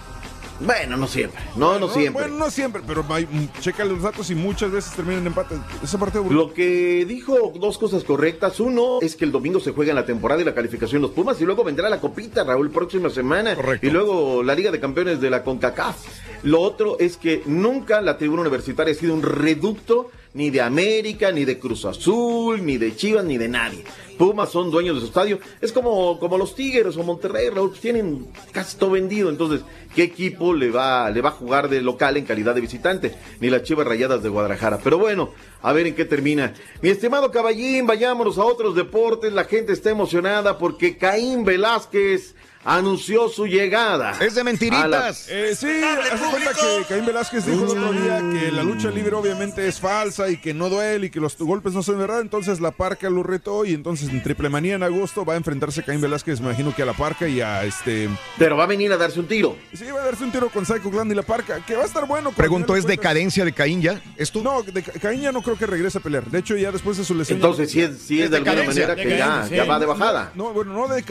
[0.59, 1.41] Bueno, no siempre.
[1.57, 2.23] No, no siempre.
[2.23, 5.55] Bueno, no siempre, pero hay, mm, checa los datos y muchas veces termina en empate.
[5.83, 6.47] Ese partido aburrido.
[6.47, 8.59] Lo que dijo dos cosas correctas.
[8.61, 11.15] Uno es que el domingo se juega en la temporada y la calificación de los
[11.15, 13.55] Pumas y luego vendrá la copita, Raúl, próxima semana.
[13.81, 15.97] Y luego la Liga de Campeones de la CONCACAF.
[16.43, 21.31] Lo otro es que nunca la tribuna universitaria ha sido un reducto ni de América,
[21.31, 23.83] ni de Cruz Azul, ni de Chivas, ni de nadie.
[24.17, 25.39] Pumas son dueños de su estadio.
[25.61, 29.29] Es como, como los Tigres o Monterrey, Raúl, pues tienen casi todo vendido.
[29.29, 29.61] Entonces,
[29.95, 33.15] ¿qué equipo le va, le va a jugar de local en calidad de visitante?
[33.39, 34.79] Ni las Chivas Rayadas de Guadalajara.
[34.83, 35.31] Pero bueno,
[35.61, 36.53] a ver en qué termina.
[36.81, 39.31] Mi estimado Caballín, vayámonos a otros deportes.
[39.31, 44.11] La gente está emocionada porque Caín Velázquez anunció su llegada.
[44.19, 45.27] Es de mentiritas.
[45.29, 45.67] Eh, sí,
[46.11, 49.79] hace cuenta que Caín Velázquez dijo el otro día que la lucha libre obviamente es
[49.79, 52.21] falsa y que no duele y que los golpes no son verdad.
[52.21, 55.83] Entonces la parca lo retó y entonces en Triple Manía en agosto va a enfrentarse
[55.83, 58.09] Caín Velázquez, me imagino que a la parca y a este.
[58.37, 59.55] Pero va a venir a darse un tiro.
[59.73, 61.85] Sí, va a darse un tiro con Psycho Clan y la parca, que va a
[61.85, 62.31] estar bueno.
[62.31, 64.01] Pregunto, ¿es decadencia de Caín ya?
[64.17, 64.41] ¿Esto?
[64.41, 66.25] No, de Caín ya no creo que regrese a pelear.
[66.25, 67.37] De hecho, ya después de su lesión.
[67.37, 70.31] Entonces, sí es, sí es de alguna manera que ya, ya va de bajada.
[70.35, 71.03] No, bueno, no de-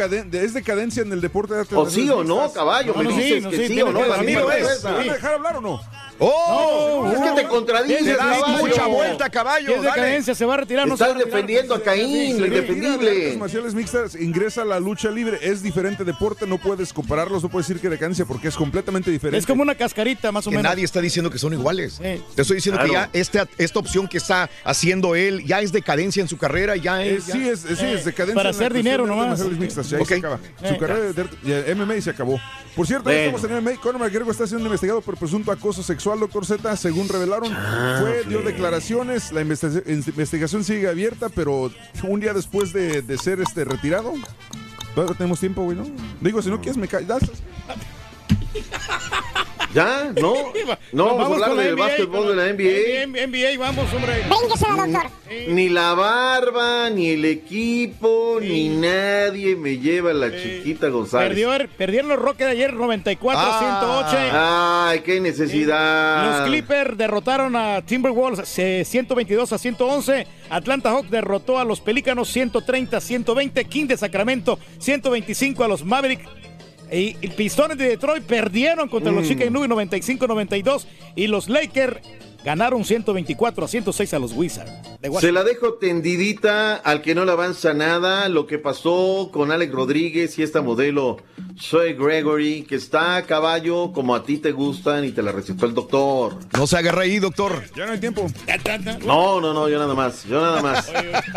[0.44, 3.82] es decadencia en el deporte de O sí o no, caballo, me dices que sí
[3.82, 5.80] o no, la ¿Me misma van a dejar hablar o no?
[6.18, 7.10] ¡Oh!
[7.12, 8.16] es que te contradices,
[8.60, 10.02] mucha vuelta, caballo, Es de dale.
[10.02, 10.86] cadencia, se va a retirar.
[10.86, 11.42] No se va a Estás retirar.
[11.46, 13.10] defendiendo a Caín, lo las indefendible.
[13.10, 17.48] artes marciales mixtas, ingresa a la lucha libre, es diferente deporte, no puedes compararlos, no
[17.48, 19.38] puedes decir que decadencia porque es completamente diferente.
[19.38, 20.70] Es como una cascarita, más o Que menos.
[20.70, 21.94] nadie está diciendo que son iguales.
[21.94, 22.22] Sí.
[22.34, 26.20] Te estoy diciendo que ya esta, esta opción que está haciendo él ya es decadencia
[26.20, 27.26] en su carrera, ya Eh, es.
[27.26, 28.34] ya- sí, es, sí, Eh, es decadencia.
[28.34, 29.28] para hacer dinero nomás.
[29.28, 30.38] marciales mixtas, ya se acaba.
[30.60, 30.78] Su Eh.
[30.78, 32.38] carrera de, de MMA se acabó.
[32.76, 33.20] Por cierto, Bueno.
[33.36, 33.80] estamos en MMA.
[33.80, 37.48] Conor McGregor está siendo investigado por presunto acoso sexual, doctor Z, según revelaron.
[38.00, 41.70] Fue, dio declaraciones, la investiga- investigación sigue abierta, pero
[42.02, 44.12] un día después de, de ser este retirado,
[44.94, 45.84] todavía tenemos tiempo, güey, ¿no?
[46.20, 47.22] Digo, si no quieres me callas.
[49.74, 50.12] ¿Ya?
[50.20, 50.34] ¿No?
[50.92, 53.06] No, vamos a con hablar la del NBA, básquetbol de la NBA.
[53.06, 54.22] NBA, NBA, vamos, hombre.
[54.28, 55.10] Bríngusela, doctor.
[55.48, 61.28] Ni la barba, ni el equipo, ni nadie me lleva la chiquita González.
[61.28, 63.58] Perdió, perdieron los Rockets ayer 94 a
[64.12, 64.30] 108.
[64.32, 66.38] Ay, qué necesidad.
[66.40, 70.26] Los Clippers derrotaron a Timberwolves eh, 122 a 111.
[70.50, 73.64] Atlanta Hawks derrotó a los Pelícanos 130 a 120.
[73.64, 76.28] King de Sacramento 125 a los Mavericks.
[76.94, 79.28] Y, y Pistones de Detroit perdieron contra los Mm.
[79.28, 80.86] Chicago 95 92.
[81.16, 81.98] Y los Lakers
[82.44, 84.70] ganaron 124 a 106 a los Wizards.
[85.20, 88.28] Se la dejo tendidita al que no le avanza nada.
[88.28, 91.18] Lo que pasó con Alex Rodríguez y esta modelo
[91.58, 95.66] Soy Gregory, que está a caballo como a ti te gustan y te la recetó
[95.66, 96.36] el doctor.
[96.56, 97.62] No se agarra ahí, doctor.
[97.76, 98.26] Ya no hay tiempo.
[99.04, 100.90] No, no, no, yo nada más, yo nada más.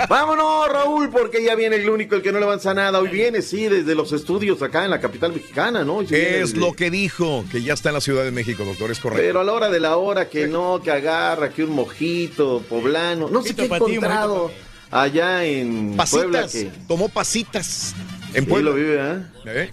[0.10, 3.00] Vámonos, Raúl, porque ya viene el único, el que no le avanza nada.
[3.00, 6.02] Hoy viene, sí, desde los estudios acá en la capital mexicana, ¿no?
[6.02, 9.00] Es desde- lo que dijo, que ya está en la Ciudad de México, doctor, es
[9.00, 9.24] correcto.
[9.24, 13.30] Pero a la hora de la hora que no, que agarra, que un mojito poblano.
[13.30, 14.52] No sé qué un encontrado
[14.92, 17.94] allá en Puebla Pasitas, que tomó pasitas
[18.34, 18.70] en sí Puebla.
[18.72, 19.22] lo vive, ¿eh?
[19.46, 19.72] ¿Eh?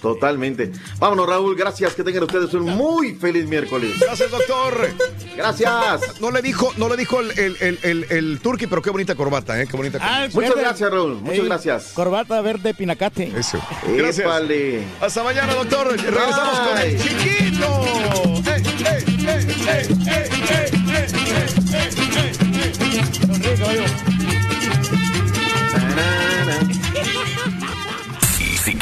[0.00, 0.70] Totalmente.
[0.98, 1.94] Vámonos, Raúl, gracias.
[1.94, 3.98] Que tengan ustedes un muy feliz miércoles.
[3.98, 4.94] Gracias, doctor.
[5.34, 6.20] Gracias.
[6.20, 9.14] No le dijo, no le dijo el, el, el, el, el turqui, pero qué bonita
[9.14, 9.66] corbata, ¿eh?
[9.66, 11.14] Qué bonita Ah, Muchas gracias, Raúl.
[11.14, 11.92] Muchas Ey, gracias.
[11.94, 13.32] Corbata verde pinacate.
[13.36, 13.58] Eso.
[13.88, 14.18] Gracias.
[14.26, 14.84] Épale.
[15.00, 15.88] Hasta mañana, doctor.
[15.96, 18.52] Regresamos con el chiquito.
[18.54, 20.05] ¡Ey, ey, ey, ey, ey, ey,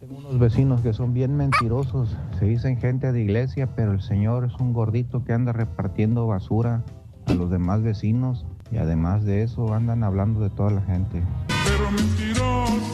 [0.00, 2.16] Tengo unos vecinos que son bien mentirosos.
[2.38, 6.82] Se dicen gente de iglesia, pero el señor es un gordito que anda repartiendo basura
[7.26, 8.44] a los demás vecinos.
[8.72, 11.22] Y además de eso, andan hablando de toda la gente.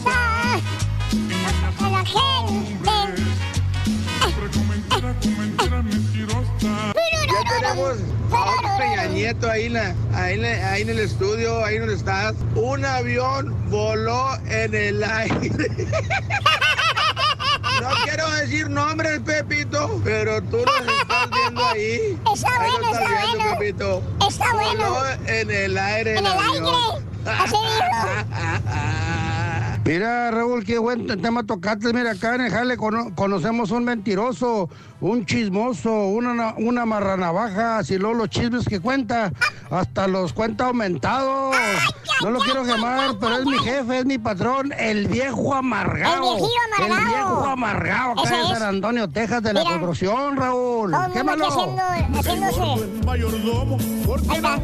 [0.05, 0.59] Ah,
[1.79, 2.73] a la gente.
[7.27, 7.97] Ya tenemos
[8.31, 12.35] a otro Peña Nieto ahí en, la- ahí, ahí en el estudio, ahí donde estás.
[12.55, 15.51] Un avión voló en el aire.
[17.83, 22.17] No quiero decir nombres, Pepito, pero tú nos estás viendo ahí.
[22.33, 23.59] Está Ahí bueno, está viendo, bueno.
[23.59, 24.03] Pepito.
[24.29, 24.89] Está bueno.
[24.89, 26.67] Voló en el aire En el aire.
[27.25, 27.55] Así
[29.85, 31.91] Mira, Raúl, qué buen tema tocaste.
[31.93, 34.69] Mira, acá en el Jale cono- conocemos un mentiroso,
[35.03, 39.33] un chismoso, una, una marranavaja, si luego los chismes que cuenta,
[39.69, 41.55] hasta los cuenta aumentados.
[42.21, 46.35] No lo quiero quemar, pero es mi jefe, es mi patrón, el viejo amargado.
[46.35, 47.01] El viejillo amargado.
[47.01, 48.47] El viejo amargado, acá.
[48.53, 49.71] San Antonio, Texas, de la Mira.
[49.73, 50.91] construcción, Raúl.
[50.91, 51.45] Todo el mundo Quémalo.
[51.45, 52.61] aquí haciendo, haciéndose.
[54.29, 54.59] Ahí está.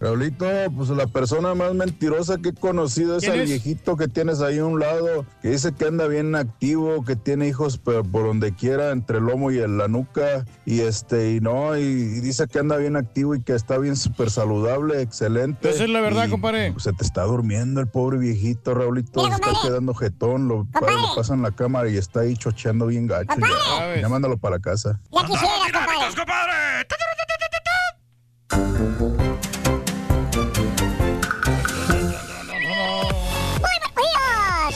[0.00, 0.46] Raulito,
[0.76, 4.58] pues la persona más mentirosa que he conocido es ¿Quién el viejito que tienes ahí
[4.58, 8.54] a un lado, que dice que anda bien activo, que tiene hijos por, por donde
[8.54, 12.46] quiera, entre el lomo y el- la nuca, y este, y no, y, y dice
[12.46, 15.70] que anda bien activo y que está bien súper saludable, excelente.
[15.70, 16.72] Esa es la verdad, Y, compadre.
[16.72, 19.68] pues, se te está durmiendo el pobre viejito, Raulito, está compadre.
[19.68, 20.94] quedando jetón, lo, Compadre.
[20.96, 23.28] le pasan la cámara y está ahí chocheando bien gacho.
[23.28, 23.96] Compadre.
[23.96, 25.00] Ya, ya mándalo para la casa.
[25.10, 25.86] Ya quisiera,
[26.16, 26.86] compadre.
[28.98, 29.31] Muy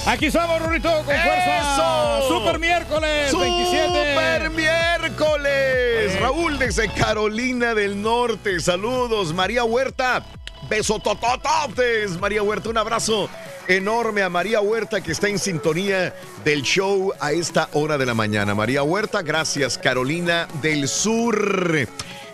[0.06, 1.74] Aquí estamos, Rurito, con fuerza.
[1.74, 2.28] ¡Eso!
[2.28, 3.88] Super miércoles 27.
[3.88, 6.20] ¡Super miércoles!
[6.20, 8.60] Raúl desde Carolina del Norte.
[8.60, 10.24] Saludos, María Huerta.
[10.70, 12.68] Beso totototes, María Huerta.
[12.68, 13.28] Un abrazo
[13.66, 16.14] enorme a María Huerta que está en sintonía
[16.44, 18.54] del show a esta hora de la mañana.
[18.54, 19.76] María Huerta, gracias.
[19.76, 21.88] Carolina del Sur.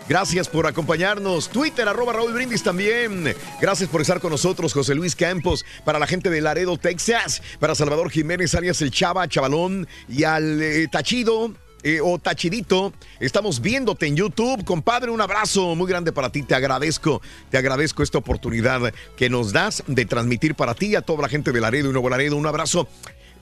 [0.07, 1.49] Gracias por acompañarnos.
[1.49, 3.33] Twitter, arroba Raúl Brindis también.
[3.61, 5.65] Gracias por estar con nosotros, José Luis Campos.
[5.85, 7.41] Para la gente de Laredo, Texas.
[7.59, 9.87] Para Salvador Jiménez, alias El Chava, Chavalón.
[10.09, 11.53] Y al eh, Tachido,
[11.83, 12.93] eh, o Tachidito.
[13.19, 14.65] Estamos viéndote en YouTube.
[14.65, 16.43] Compadre, un abrazo muy grande para ti.
[16.43, 21.21] Te agradezco, te agradezco esta oportunidad que nos das de transmitir para ti a toda
[21.21, 22.35] la gente de Laredo y Nuevo Laredo.
[22.35, 22.87] Un abrazo.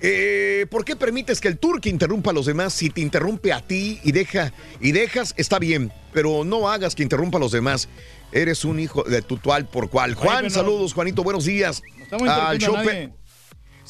[0.02, 2.74] Eh, ¿Por qué permites que el turque interrumpa a los demás?
[2.74, 7.04] Si te interrumpe a ti y deja y dejas, está bien, pero no hagas que
[7.04, 7.88] interrumpa a los demás.
[8.32, 10.16] Eres un hijo de tu tual por cual.
[10.16, 11.84] Juan, saludos, Juanito, buenos días.
[12.02, 12.76] estamos Al show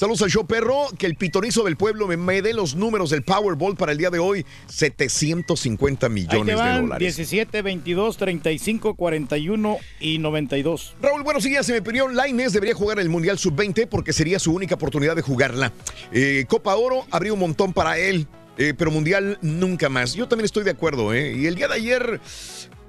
[0.02, 3.22] Saludos al show perro, que el pitonizo del pueblo me, me dé los números del
[3.22, 7.16] Powerball para el día de hoy, 750 Ahí millones te de van dólares.
[7.18, 10.96] 17, 22, 35, 41 y 92.
[11.04, 11.70] Raúl, buenos días.
[11.70, 15.22] En mi opinión, Lainez debería jugar el Mundial Sub-20 porque sería su única oportunidad de
[15.22, 15.72] jugarla.
[16.12, 18.26] Eh, Copa Oro habría un montón para él,
[18.58, 20.16] eh, pero Mundial nunca más.
[20.16, 21.14] Yo también estoy de acuerdo.
[21.14, 21.36] ¿eh?
[21.38, 22.20] Y el día de ayer,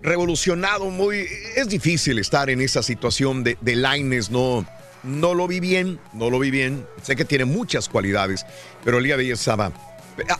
[0.02, 1.26] revolucionado, muy.
[1.56, 4.64] Es difícil estar en esa situación de, de Lainez, no.
[5.03, 6.87] No lo vi bien, no lo vi bien.
[7.03, 8.47] Sé que tiene muchas cualidades,
[8.85, 9.73] pero el día de ayer estaba.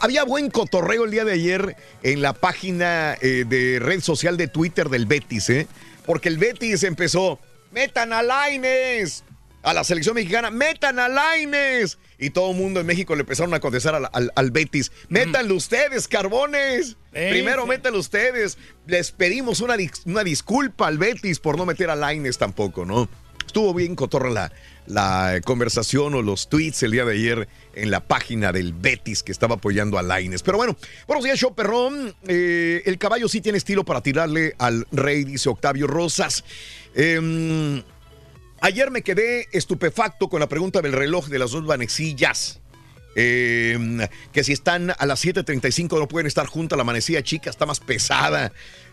[0.01, 4.47] Había buen cotorreo el día de ayer en la página eh, de red social de
[4.49, 5.67] Twitter del Betis, ¿eh?
[6.05, 7.41] Porque el Betis empezó,
[7.73, 9.25] metan a Laines,
[9.63, 11.99] a la selección mexicana, metan a Laines.
[12.19, 15.55] Y todo el mundo en México le empezaron a contestar al, al- al Betis, métanlo
[15.57, 16.97] ustedes, carbones.
[17.15, 17.69] Eh, Primero sí.
[17.71, 18.59] métanlo ustedes.
[18.87, 23.09] Les pedimos una, una disculpa al Betis por no meter a Laines tampoco, ¿no?
[23.53, 24.51] Estuvo bien cotorra la,
[24.87, 29.31] la conversación o los tweets el día de ayer en la página del Betis que
[29.31, 30.43] estaba apoyando a Laines.
[30.43, 30.75] Pero bueno,
[31.07, 32.15] buenos días, show perrón.
[32.27, 36.45] Eh, el caballo sí tiene estilo para tirarle al rey, dice Octavio Rosas.
[36.95, 37.83] Em,
[38.63, 42.63] ayer me quedé estupefacto con la pregunta del reloj de las dos manecillas.
[43.15, 43.99] Em,
[44.33, 46.79] que si están a las 7.35 no pueden estar juntas.
[46.79, 48.53] La manecilla chica está más pesada,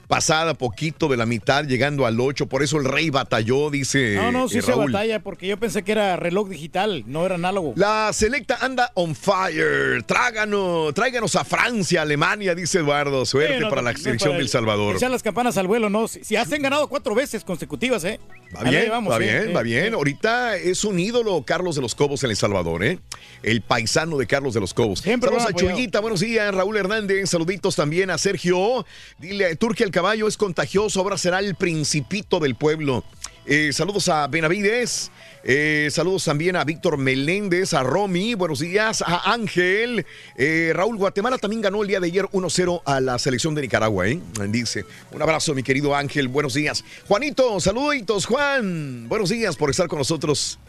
[0.09, 2.47] pasada poquito de la mitad, llegando al 8.
[2.47, 5.83] Por eso el rey batalló, dice No, no, sí eh, se batalla porque yo pensé
[5.83, 7.73] que era reloj digital, no era análogo.
[7.75, 10.01] La selecta anda on fire.
[10.03, 13.23] Tráganos, tráiganos a Francia, Alemania, dice Eduardo.
[13.25, 14.95] Suerte Sí, no, para la selección del Salvador.
[14.95, 16.07] Echar las campanas al vuelo, ¿no?
[16.07, 18.19] Si, si hacen ganado cuatro veces consecutivas, ¿eh?
[18.55, 19.93] Va bien, vamos, va sí, bien, sí, va bien.
[19.93, 22.97] Ahorita es un ídolo Carlos de los Cobos en El Salvador, ¿eh?
[23.43, 25.01] El paisano de Carlos de los Cobos.
[25.01, 25.53] Siempre Saludos a.
[25.53, 26.53] Chuyita, buenos días.
[26.53, 28.87] Raúl Hernández, saluditos también a Sergio.
[29.19, 33.03] Dile, Turquía el caballo es contagioso, ahora será el principito del pueblo.
[33.45, 35.11] Eh, saludos a Benavides.
[35.43, 40.05] Eh, saludos también a Víctor Meléndez, a Romy, buenos días, a Ángel.
[40.37, 44.07] Eh, Raúl, Guatemala también ganó el día de ayer 1-0 a la selección de Nicaragua,
[44.07, 44.21] ¿eh?
[44.47, 46.85] Dice, un abrazo, mi querido Ángel, buenos días.
[47.05, 50.59] Juanito, saluditos, Juan, buenos días por estar con nosotros.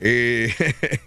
[0.00, 0.54] Eh,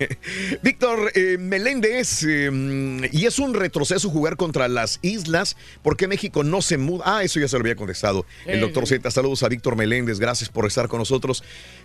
[0.62, 6.62] Víctor eh, Meléndez, eh, y es un retroceso jugar contra las islas, porque México no
[6.62, 7.04] se muda.
[7.06, 8.88] Ah, eso ya se lo había contestado el doctor.
[8.88, 9.10] Z.
[9.12, 11.44] Saludos a Víctor Meléndez, gracias por estar con nosotros.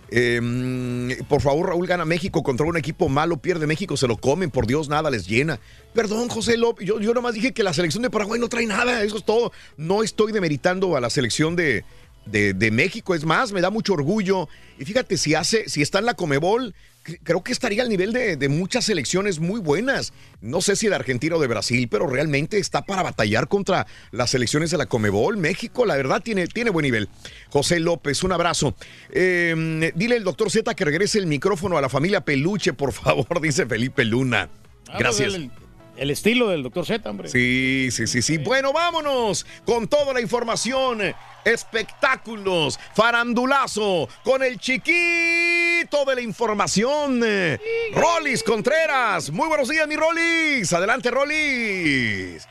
[0.09, 4.51] Eh, por favor, Raúl gana México contra un equipo malo, pierde México, se lo comen,
[4.51, 5.59] por Dios, nada les llena.
[5.93, 9.03] Perdón, José López, yo, yo nomás dije que la selección de Paraguay no trae nada,
[9.03, 9.51] eso es todo.
[9.77, 11.83] No estoy demeritando a la selección de,
[12.25, 14.47] de, de México, es más, me da mucho orgullo.
[14.77, 16.73] Y fíjate, si hace, si está en la Comebol,
[17.23, 20.13] creo que estaría al nivel de, de muchas selecciones muy buenas.
[20.41, 24.31] No sé si de Argentina o de Brasil, pero realmente está para batallar contra las
[24.31, 25.37] selecciones de la Comebol.
[25.37, 27.09] México, la verdad, tiene, tiene buen nivel.
[27.49, 28.75] José López, un abrazo.
[29.11, 33.41] Eh, dile el doctor Z que regrese el micrófono a la familia Peluche, por favor,
[33.41, 34.49] dice Felipe Luna.
[34.87, 35.66] Ah, pues Gracias.
[35.97, 37.29] El, estilo del doctor Z, hombre.
[37.29, 38.37] Sí, sí, sí, sí.
[38.37, 41.01] Bueno, vámonos con toda la información.
[41.43, 47.21] Espectáculos, farandulazo, con el chiquito de la información.
[47.93, 49.31] Rolis Contreras.
[49.31, 50.71] Muy buenos días, mi Rolis.
[50.73, 52.47] Adelante, Rolis.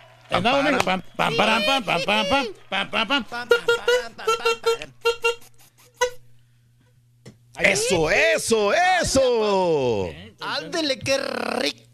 [7.59, 10.11] Eso, eso, eso.
[10.41, 11.86] Ándele, qué rico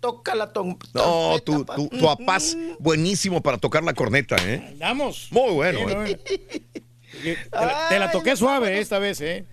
[0.00, 0.76] toca la tom.
[0.94, 4.64] No, tu, tu, tu apaz, buenísimo para tocar la corneta, ¿eh?
[4.72, 5.28] Andamos.
[5.30, 5.80] Muy bueno.
[6.06, 6.12] Sí,
[7.24, 7.36] ¿eh?
[7.50, 9.44] Te la, te la toqué suave esta vez, ¿eh?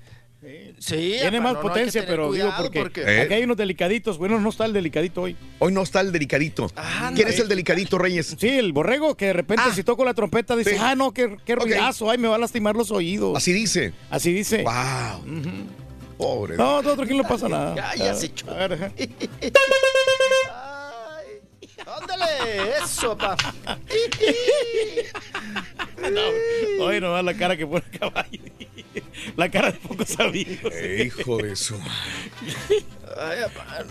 [0.80, 4.18] Sí, Tiene más no, potencia, pero digo cuidado porque, porque- aquí hay unos delicaditos.
[4.20, 5.36] Bueno, no está el delicadito hoy.
[5.60, 6.72] Hoy no está el delicadito.
[7.16, 8.36] ¿Quién es el delicadito, Reyes?
[8.40, 10.78] Sí, el borrego que de repente si toco la trompeta dice, Sí.
[10.80, 11.64] ah, no, qué, qué Ok.
[11.64, 13.36] ruidazo, ay, me va a lastimar los oídos.
[13.36, 13.94] Así dice.
[14.12, 14.64] Así dice.
[14.64, 15.24] Wow.
[16.18, 16.56] Pobre.
[16.56, 17.76] No, todo tranquilo, no pasa nada.
[17.76, 18.46] Ya, ya se echó.
[22.02, 23.36] Ándale, eso, pa.
[26.12, 28.40] No, hoy nomás la cara que pone el caballo.
[29.36, 30.74] La cara de pocos amigos.
[30.76, 31.76] Eh, hijo de su.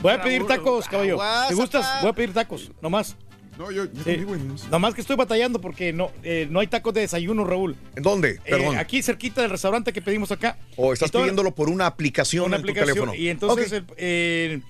[0.02, 1.18] Voy a pedir tacos, caballo.
[1.48, 2.01] ¿Te gustas?
[2.02, 3.16] Voy a pedir tacos, nomás.
[3.59, 4.10] No, yo, yo Sí.
[4.55, 4.68] eso.
[4.70, 7.74] Nomás que estoy batallando porque no, eh, no hay tacos de desayuno, Raúl.
[7.97, 8.32] ¿En dónde?
[8.44, 8.77] Eh, Perdón.
[8.77, 10.59] aquí cerquita del restaurante que pedimos acá.
[10.77, 12.94] o estás Y toda- pidiéndolo por una aplicación una en tu aplicación.
[12.94, 13.14] teléfono.
[13.14, 14.60] Y entonces el- eh,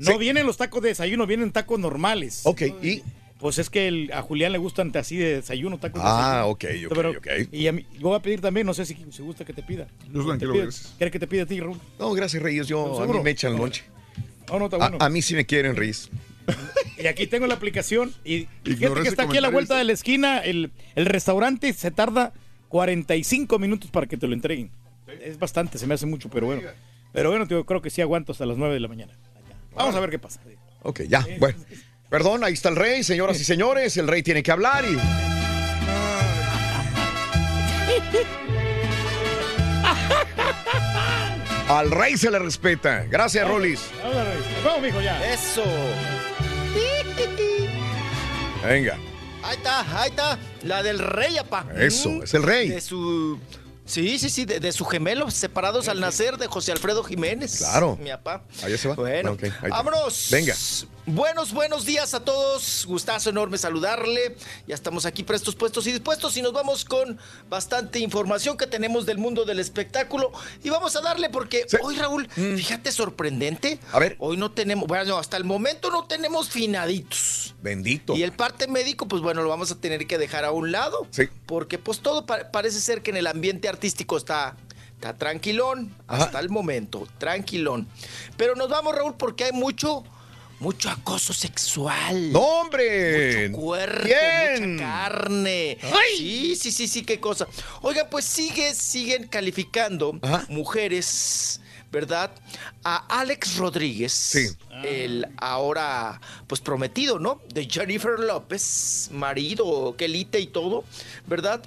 [0.00, 0.18] no Sí.
[0.18, 2.40] vienen los tacos de desayuno, vienen tacos normales.
[2.44, 3.02] Ok, y.
[3.38, 6.48] Pues es que el- a Julián le gustan así de desayuno, tacos de Ah, desayuno.
[6.50, 7.26] ok, ok, Pero- ok.
[7.54, 9.62] Y a mí, yo voy a pedir también, no sé si, si gusta que te
[9.62, 9.86] pida.
[10.12, 10.94] Yo ¿Te tranquilo, gracias.
[10.98, 11.78] ¿Quieres que te pida a ti, Raúl?
[11.98, 12.66] No, gracias, Reyes.
[12.66, 13.84] Yo, a mí me echan lonche.
[14.48, 14.98] No, no, está A, bueno.
[15.00, 16.10] a mí sí me quieren, Reyes.
[16.98, 19.92] Y aquí tengo la aplicación y fíjate que está aquí a la vuelta de la
[19.92, 22.32] esquina el, el restaurante se tarda
[22.68, 24.70] 45 minutos para que te lo entreguen.
[25.22, 26.62] Es bastante, se me hace mucho, pero bueno.
[27.12, 29.16] Pero bueno, yo creo que sí aguanto hasta las 9 de la mañana.
[29.74, 30.40] Vamos a ver qué pasa.
[30.82, 31.58] Ok, ya, bueno.
[32.08, 33.96] Perdón, ahí está el rey, señoras y señores.
[33.96, 34.96] El rey tiene que hablar y.
[41.68, 43.04] Al rey se le respeta.
[43.08, 43.80] Gracias, Rolis.
[44.64, 45.32] Vamos, mijo, ya.
[45.32, 45.62] Eso.
[48.64, 48.98] Venga.
[49.42, 50.38] Ahí está, ahí está.
[50.64, 51.64] La del rey, apá.
[51.76, 52.68] Eso, Mm, es el rey.
[52.70, 53.38] De su.
[53.90, 57.58] Sí, sí, sí, de, de su gemelo, separados al nacer de José Alfredo Jiménez.
[57.58, 57.98] Claro.
[58.00, 58.44] Mi papá.
[58.62, 58.94] Allá se va.
[58.94, 60.28] Bueno, ahí vámonos.
[60.30, 60.54] Venga.
[61.14, 62.84] Buenos, buenos días a todos.
[62.86, 64.36] Gustazo enorme saludarle.
[64.68, 67.18] Ya estamos aquí prestos, puestos y dispuestos y nos vamos con
[67.48, 70.30] bastante información que tenemos del mundo del espectáculo.
[70.62, 73.76] Y vamos a darle porque hoy, Raúl, fíjate sorprendente.
[73.82, 73.96] Mm.
[73.96, 74.16] A ver.
[74.20, 77.56] Hoy no tenemos, bueno, hasta el momento no tenemos finaditos.
[77.60, 78.14] Bendito.
[78.14, 81.08] Y el parte médico, pues bueno, lo vamos a tener que dejar a un lado.
[81.10, 81.24] Sí.
[81.46, 84.54] Porque pues todo pa- parece ser que en el ambiente artístico está,
[84.94, 86.24] está tranquilón Ajá.
[86.26, 87.88] hasta el momento, tranquilón.
[88.36, 90.04] Pero nos vamos, Raúl, porque hay mucho,
[90.60, 92.32] mucho acoso sexual.
[92.32, 93.48] ¡No, hombre!
[93.48, 94.74] Mucho cuerpo, Bien.
[94.74, 95.78] mucha carne.
[96.16, 97.46] Sí, sí, sí, sí, qué cosa.
[97.82, 100.18] Oigan, pues sigue, siguen calificando
[100.48, 101.60] mujeres,
[101.90, 102.30] ¿verdad?
[102.84, 104.12] A Alex Rodríguez.
[104.12, 104.46] Sí.
[104.84, 107.40] El ahora, pues prometido, ¿no?
[107.52, 110.84] De Jennifer López, marido, quelite y todo,
[111.26, 111.62] ¿verdad?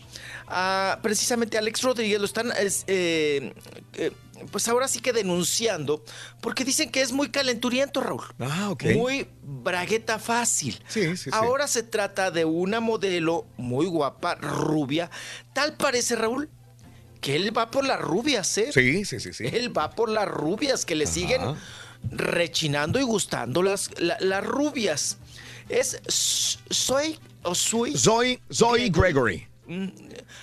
[0.48, 3.54] Ah, precisamente Alex Rodríguez lo están, es, eh,
[3.96, 4.12] eh,
[4.52, 6.04] pues ahora sí que denunciando,
[6.42, 8.24] porque dicen que es muy calenturiento, Raúl.
[8.40, 8.84] Ah, ok.
[8.96, 10.82] Muy bragueta fácil.
[10.88, 11.30] Sí, sí, sí.
[11.32, 15.10] Ahora se trata de una modelo muy guapa, rubia.
[15.54, 16.50] Tal parece, Raúl,
[17.22, 18.72] que él va por las rubias, ¿eh?
[18.74, 19.46] Sí, sí, sí, sí.
[19.52, 21.42] Él va por las rubias que le siguen
[22.12, 25.18] rechinando y gustando las, la- las rubias.
[25.70, 26.00] Es
[26.70, 27.96] Soy o Sui.
[27.98, 29.48] Zoe, Zoe Gregory.
[29.68, 29.88] Mm,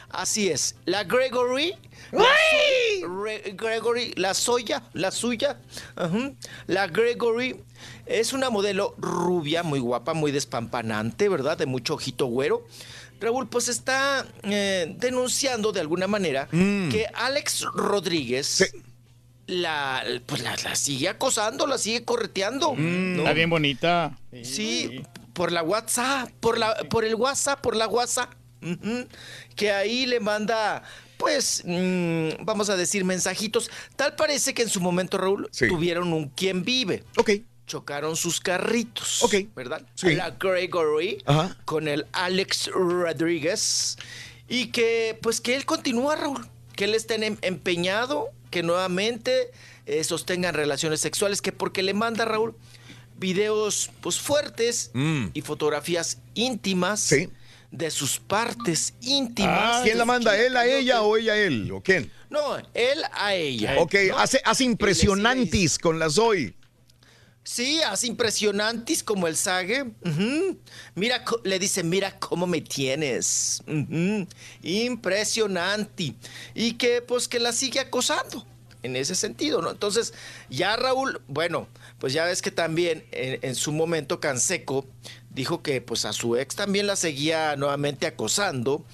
[0.08, 0.74] Así es.
[0.86, 1.74] La Gregory.
[2.12, 5.58] Re- Gregory, la soya, la suya.
[6.66, 7.56] La Gregory
[8.06, 11.56] es una modelo rubia, muy guapa, muy despampanante, ¿verdad?
[11.58, 12.66] De mucho ojito güero.
[13.20, 16.88] Raúl, pues está eh, denunciando de alguna manera Mm.
[16.88, 18.72] que Alex Rodríguez
[19.46, 22.74] la, pues la, la sigue acosando, la sigue correteando.
[22.76, 23.18] ¿no?
[23.20, 24.16] Está bien bonita.
[24.42, 25.02] Sí,
[25.34, 28.30] por la WhatsApp, por la, por el WhatsApp, por la WhatsApp,
[29.56, 30.82] que ahí le manda,
[31.20, 33.70] pues, mm, vamos a decir, mensajitos.
[33.94, 35.68] Tal parece que en su momento, Raúl, Sí.
[35.68, 37.04] tuvieron un quien vive.
[37.18, 37.30] Ok.
[37.66, 39.22] Chocaron sus carritos.
[39.22, 39.34] Ok.
[39.54, 39.86] ¿Verdad?
[39.94, 40.14] Sí.
[40.16, 41.56] La Gregory Ajá.
[41.66, 43.96] con el Alex Rodríguez.
[44.48, 46.44] Y que, pues, que él continúa, Raúl.
[46.74, 49.50] Que él esté em- empeñado, que nuevamente
[49.86, 52.54] eh, sostengan relaciones sexuales, que porque le manda, Raúl,
[53.18, 55.26] videos, pues, fuertes Mm.
[55.34, 57.12] y fotografías íntimas
[57.70, 59.76] de sus partes íntimas.
[59.76, 60.36] Ah, ¿Quién la manda?
[60.36, 61.70] ¿Él a ella o ella a él?
[61.72, 62.10] ¿O quién?
[62.28, 63.76] No, él a ella.
[63.78, 64.18] Ok, ¿no?
[64.18, 66.54] hace, hace impresionantes con la Zoe.
[67.42, 69.84] Sí, hace impresionantes como el Sage.
[70.94, 73.62] Mira, le dice, mira cómo me tienes.
[74.62, 76.14] Impresionante.
[76.54, 78.46] Y que pues que la sigue acosando.
[78.82, 79.70] En ese sentido, ¿no?
[79.70, 80.14] Entonces,
[80.48, 81.68] ya Raúl, bueno,
[81.98, 84.86] pues ya ves que también en, en su momento Canseco
[85.30, 88.84] dijo que pues a su ex también la seguía nuevamente acosando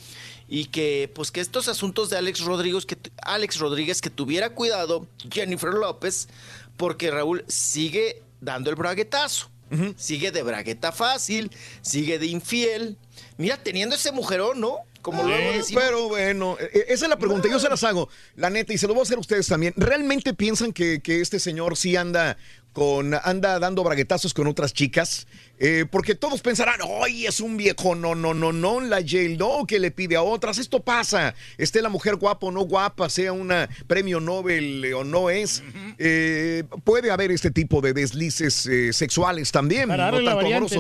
[0.48, 5.06] y que pues que estos asuntos de Alex Rodríguez que Alex Rodríguez que tuviera cuidado
[5.30, 6.28] Jennifer López
[6.76, 9.50] porque Raúl sigue dando el braguetazo.
[9.96, 11.50] Sigue de bragueta fácil,
[11.82, 12.96] sigue de infiel.
[13.36, 14.76] Mira, teniendo ese mujerón, ¿no?
[15.02, 15.82] Como Sí, decimos.
[15.84, 18.86] pero bueno, eh, esa es la pregunta, yo se las hago, la neta, y se
[18.86, 19.74] lo voy a hacer a ustedes también.
[19.76, 22.36] ¿Realmente piensan que, que este señor sí anda
[22.72, 25.26] con, anda dando braguetazos con otras chicas?
[25.58, 27.94] Eh, porque todos pensarán, ¡ay, es un viejo!
[27.94, 30.58] No, no, no, no, la jail, no, que le pide a otras.
[30.58, 31.34] Esto pasa.
[31.56, 35.62] Esté la mujer guapa o no guapa, sea una premio Nobel o no es.
[35.98, 40.76] eh, puede haber este tipo de deslices eh, sexuales también, Para no tanto variante,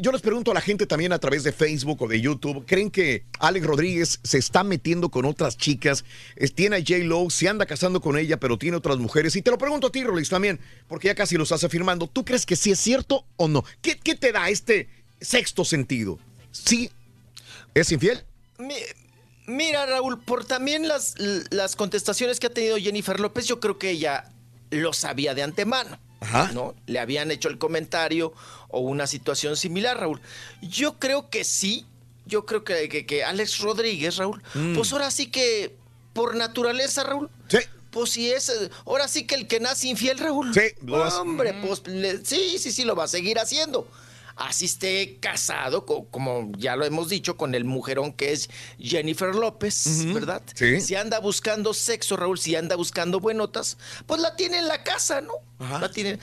[0.00, 2.90] yo les pregunto a la gente también a través de Facebook o de YouTube, ¿creen
[2.90, 6.04] que Alex Rodríguez se está metiendo con otras chicas?
[6.54, 6.98] Tiene a J.
[7.04, 9.36] Lo, se anda casando con ella, pero tiene otras mujeres.
[9.36, 12.06] Y te lo pregunto a ti, Rolis, también, porque ya casi lo estás afirmando.
[12.06, 13.64] ¿Tú crees que sí es cierto o no?
[13.82, 14.88] ¿Qué, qué te da este
[15.20, 16.18] sexto sentido.
[16.52, 16.90] ¿Sí
[17.74, 18.24] es infiel?
[18.58, 18.74] Mi-
[19.46, 21.14] Mira, Raúl, por también las,
[21.50, 24.30] las contestaciones que ha tenido Jennifer López, yo creo que ella
[24.70, 25.98] lo sabía de antemano.
[26.54, 26.74] ¿No?
[26.86, 28.32] Le habían hecho el comentario
[28.68, 30.22] o una situación similar, Raúl.
[30.62, 31.84] Yo creo que sí.
[32.24, 34.74] Yo creo que, que- que Alex Rodríguez, Raúl, Mm.
[34.74, 35.76] pues ahora sí que
[36.14, 37.28] por naturaleza, Raúl.
[37.48, 37.58] Sí.
[37.94, 40.52] Pues sí es, eh, ahora sí que el que nace infiel, Raúl.
[40.52, 41.16] Sí, lo hace.
[41.18, 43.88] Hombre, pues le- sí, sí, sí, lo va a seguir haciendo.
[44.36, 48.50] Así esté casado, co- como ya lo hemos dicho, con el mujerón que es
[48.80, 50.42] Jennifer López, ¿verdad?
[50.56, 50.80] Sí.
[50.80, 53.76] Si anda buscando sexo, Raúl, si anda buscando buenotas,
[54.06, 55.34] pues la tiene en la casa, ¿no?
[55.80, 56.18] La tiene.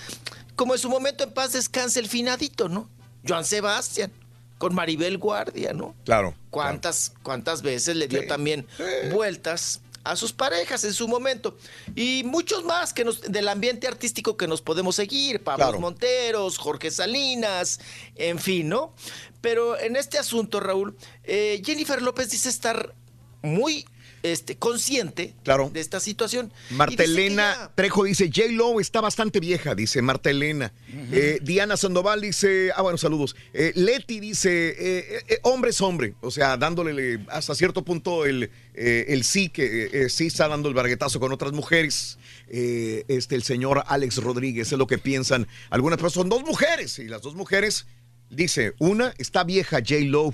[0.57, 2.89] Como en su momento en paz descanse el finadito, ¿no?
[3.25, 4.11] Joan Sebastián,
[4.57, 5.95] con Maribel Guardia, ¿no?
[6.03, 6.35] Claro.
[6.49, 8.67] ¿Cuántas, cuántas veces le dio también
[9.13, 11.57] vueltas a sus parejas en su momento?
[11.95, 15.79] Y muchos más que nos, del ambiente artístico que nos podemos seguir, Pablo Claro.
[15.79, 17.79] Monteros, Jorge Salinas,
[18.15, 18.93] en fin, ¿no?
[19.41, 22.93] Pero en este asunto, Raúl, eh, Jennifer López dice estar
[23.41, 23.85] muy
[24.23, 25.69] este, consciente Claro.
[25.73, 26.51] de esta situación.
[26.71, 30.71] Marta Elena Trejo dice, J-Lo está bastante vieja, dice Marta Elena.
[31.11, 33.35] Eh, Diana Sandoval dice, ah, bueno, saludos.
[33.53, 38.49] Eh, Leti dice, eh, hombre es hombre, o sea, dándole le- hasta cierto punto el,
[38.73, 42.17] el sí, que sí está dando el barguetazo con otras mujeres.
[42.47, 46.11] Este, el señor Alex Rodríguez, es lo que piensan algunas personas.
[46.13, 47.85] Son dos mujeres, y las dos mujeres,
[48.29, 50.33] dice, una está vieja, J-Lo.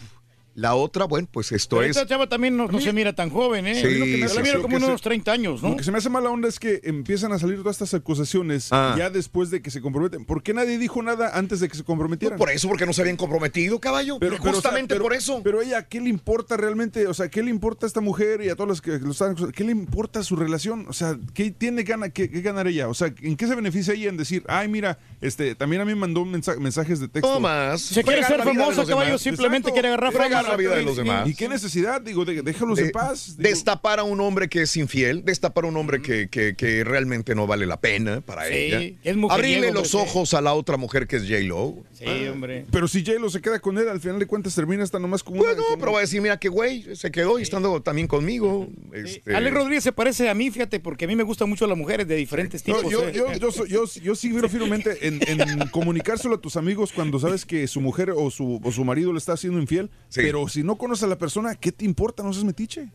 [0.57, 1.95] La otra, bueno, pues esto Pero es...
[1.95, 3.75] esta chava también no, no se mira tan joven, ¿eh?
[3.75, 4.39] Sí, Yo sí, la sí.
[4.41, 5.69] miro Lo como que unos se- 30 años, ¿no?
[5.69, 8.69] Lo que se me hace mala onda es que empiezan a salir todas estas acusaciones
[8.71, 8.95] Ah.
[8.97, 10.25] ya después de que se comprometen.
[10.25, 12.39] ¿Por qué nadie dijo nada antes de que se comprometieran?
[12.39, 14.17] Por eso, porque no se habían comprometido, caballo.
[14.19, 15.41] Pero, pero, o sea, justamente pero- por eso.
[15.43, 17.05] Pero ella, ¿qué le importa realmente?
[17.05, 19.33] O sea, ¿qué le importa a esta mujer y a todas las que lo están
[19.33, 19.51] acusando?
[19.53, 20.87] ¿Qué le importa su relación?
[20.89, 22.87] O sea, ¿qué tiene gana, qué, qué ganar ella?
[22.87, 25.93] O sea, ¿en qué se beneficia ella en decir, ay, mira, este, también a mí
[25.93, 27.31] me mandó mensajes de texto?
[27.31, 27.79] No más.
[27.79, 29.21] Se quiere ser famosa, caballo, demás.
[29.21, 29.73] simplemente Exacto.
[29.73, 30.46] quiere agarrar fama.
[30.49, 31.27] La vida de los demás.
[31.27, 32.01] ¿Y qué necesidad?
[32.01, 33.35] Digo, de- déjalos De- en paz.
[33.37, 36.83] Digo, Destapar a un hombre que es infiel, destapar a un hombre que, que- que
[36.83, 38.79] realmente no vale la pena para Sí, ella.
[39.03, 41.75] es mujeriego, Abrirle los ojos a la otra mujer que es J-Lo.
[41.93, 42.65] Sí, hombre.
[42.71, 45.37] pero si J-Lo se queda con él, al final de cuentas termina hasta nomás como
[45.37, 45.63] Bueno, una...
[45.63, 48.67] como- pero va a decir, mira qué güey, se quedó y estando también conmigo.
[48.93, 51.77] Este, Alex Rodríguez se parece a mí, fíjate, porque a mí me gustan mucho las
[51.77, 52.91] mujeres de diferentes No, tipos.
[52.91, 53.11] yo, ¿eh?
[53.13, 55.37] yo, yo, soy- yo, yo sí creo firmemente en, en
[55.71, 59.17] comunicárselo a tus amigos cuando sabes que su mujer o su, o su marido le
[59.19, 59.89] está haciendo infiel.
[60.09, 60.21] Sí.
[60.37, 62.21] Pero si no conoces a la persona, ¿qué te importa?
[62.21, 62.89] No seas metiche.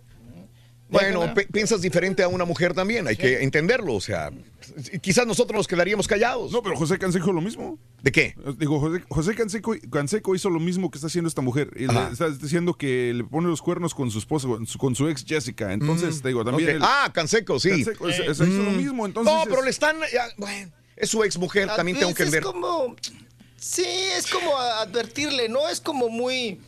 [0.88, 3.94] Bueno, piensas diferente a una mujer también, hay que entenderlo.
[3.94, 4.30] O sea,
[5.00, 6.52] quizás nosotros nos quedaríamos callados.
[6.52, 7.78] No, pero José Canseco lo mismo.
[8.02, 8.34] ¿De qué?
[8.58, 11.70] Digo, José, José Canseco, Canseco hizo lo mismo que está haciendo esta mujer.
[11.76, 12.10] Y le Ajá.
[12.12, 15.24] está diciendo que le pone los cuernos con su esposa, con su, con su ex
[15.26, 15.72] Jessica.
[15.72, 16.68] Entonces, te digo, también.
[16.68, 16.76] Ok.
[16.76, 17.70] él- Ah, Canseco, sí.
[17.70, 18.76] Canseco, es- es- hizo lo Mm.
[18.76, 19.06] mismo.
[19.06, 19.96] Entonces, no, es- pero le están.
[20.12, 22.42] ya, bueno, es su ex mujer, A también tengo que veces ver.
[22.42, 22.94] como,
[23.56, 25.70] sí, es como advertirle, ¿no?
[25.70, 26.60] Es como muy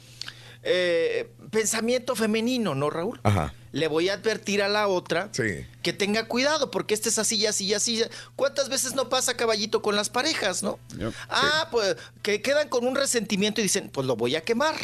[0.64, 3.20] eh, pensamiento femenino, ¿no, Raúl?
[3.22, 3.54] Ajá.
[3.72, 5.66] Le voy a advertir a la otra Sí.
[5.82, 8.02] que tenga cuidado, porque este es así y así y así.
[8.36, 10.78] ¿Cuántas veces no pasa caballito con las parejas, no?
[10.98, 11.12] Yep.
[11.28, 14.76] Ah, pues que quedan con un resentimiento y dicen, pues lo voy a quemar.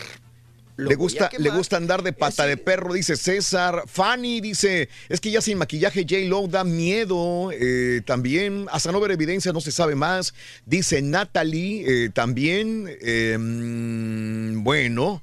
[0.77, 3.83] Lo Le gusta, le gusta andar de pata de perro, dice César.
[3.87, 7.51] Fanny dice, es que ya sin maquillaje J-Lo da miedo.
[7.53, 10.33] eh, también, hasta no ver evidencia no se sabe más.
[10.65, 15.23] Dice Natalie, eh, también, eh, mm, bueno,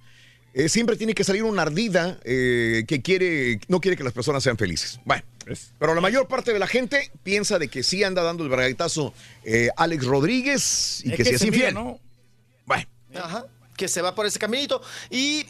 [0.59, 4.41] eh, siempre tiene que salir una ardida eh, que quiere, no quiere que las personas
[4.43, 4.99] sean felices.
[5.05, 5.23] Bueno,
[5.77, 9.13] pero la mayor parte de la gente piensa de que sí anda dando el braguetazo
[9.43, 11.73] eh, Alex Rodríguez y Es que, sí que es mira, infiel.
[11.75, 11.99] ¿no?
[12.65, 12.85] Bueno.
[13.15, 13.45] Ajá.
[13.77, 14.81] Que se va por ese caminito.
[15.11, 15.45] Y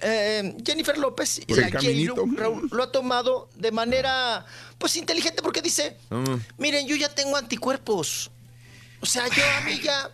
[0.00, 2.26] eh, Jennifer López, Por la el J-Lo, caminito.
[2.42, 4.46] Raúl, lo ha tomado de manera,
[4.78, 6.36] pues, inteligente porque dice, Mm.
[6.56, 8.30] miren, yo ya tengo anticuerpos.
[9.00, 10.10] O sea, yo a mí ya...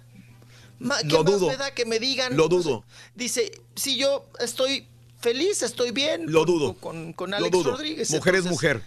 [0.85, 1.48] ma- ¿Qué Lo más dudo.
[1.48, 2.36] me da que me digan?
[2.36, 2.85] Lo dudo.
[3.15, 4.86] Dice, si yo estoy
[5.24, 6.26] feliz, estoy bien.
[6.30, 6.74] Lo dudo.
[6.74, 7.70] Con, con Lo Alex dudo.
[7.72, 8.10] Rodríguez.
[8.12, 8.82] Mujer es mujer.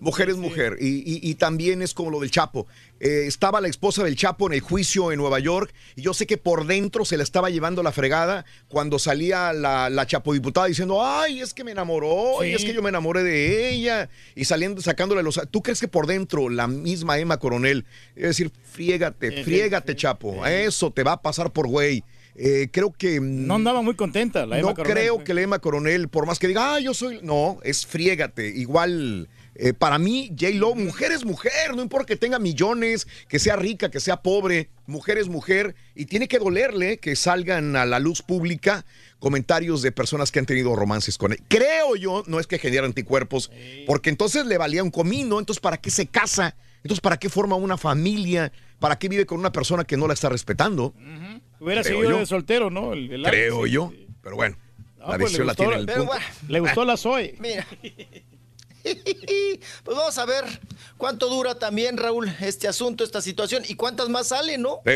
[0.00, 0.76] Mujer es mujer.
[0.80, 2.66] Y, y- y también es como lo del Chapo.
[3.00, 6.26] Eh, estaba la esposa del Chapo en el juicio en Nueva York y yo sé
[6.26, 10.66] que por dentro se la estaba llevando la fregada cuando salía la, la Chapo diputada
[10.68, 14.08] diciendo, ay, es que me enamoró, y es que yo me enamoré de ella.
[14.34, 15.40] Y saliendo, sacándole los...
[15.50, 17.84] ¿Tú crees que por dentro la misma Emma Coronel,
[18.16, 22.04] es decir, friégate, Sí, friégate, Chapo, eso te va a pasar por güey?
[22.34, 23.20] Eh, creo que...
[23.20, 24.96] No andaba muy contenta la Emma No Coronel.
[24.96, 27.20] creo que la Emma Coronel, por más que diga, ah, yo soy.
[27.22, 28.48] No, es friégate.
[28.48, 31.74] Igual, eh, para mí, J-Lo, mujer es mujer.
[31.74, 34.70] No importa que tenga millones, que sea rica, que sea pobre.
[34.86, 35.74] Mujer es mujer.
[35.94, 38.84] Y tiene que dolerle que salgan a la luz pública
[39.18, 41.42] comentarios de personas que han tenido romances con él.
[41.48, 43.50] Creo yo, no es que genere anticuerpos,
[43.86, 45.38] porque entonces le valía un comino.
[45.38, 46.56] Entonces, ¿para qué se casa?
[46.82, 48.50] Entonces, ¿para qué forma una familia?
[48.78, 50.94] ¿Para qué vive con una persona que no la está respetando?
[51.60, 52.18] Hubiera Creo seguido yo.
[52.18, 52.92] de soltero, ¿no?
[52.94, 53.22] El- el.
[53.22, 53.92] Creo yo.
[54.22, 54.56] Pero bueno,
[55.02, 56.12] Ah, la pues, le decisión la gustó tiene la- el pero punto.
[56.12, 56.26] bueno.
[56.48, 57.34] Le gustó la Zoe.
[57.40, 57.66] Mira.
[58.82, 60.44] Pues vamos a ver
[60.96, 64.80] cuánto dura también, Raúl, este asunto, esta situación y cuántas más salen, ¿no?
[64.86, 64.92] Sí.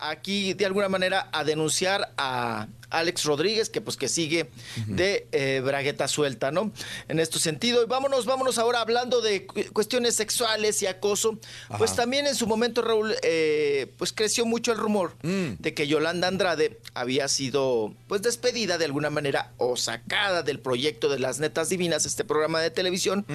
[0.00, 4.48] Aquí, de alguna manera, a denunciar a Alex Rodríguez, que pues que sigue
[4.86, 6.70] de eh, bragueta suelta, ¿no?
[7.08, 7.82] En este sentido.
[7.82, 11.38] Y vámonos, vámonos ahora hablando de cu- cuestiones sexuales y acoso.
[11.78, 15.14] Pues también en su momento, Raúl, eh, pues creció mucho el rumor
[15.58, 21.08] de que Yolanda Andrade había sido pues despedida de alguna manera o sacada del proyecto
[21.08, 23.26] de las netas divinas, este programa de televisión,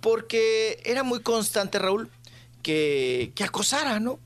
[0.00, 2.10] porque era muy constante, Raúl,
[2.62, 4.18] que, que acosara, ¿no?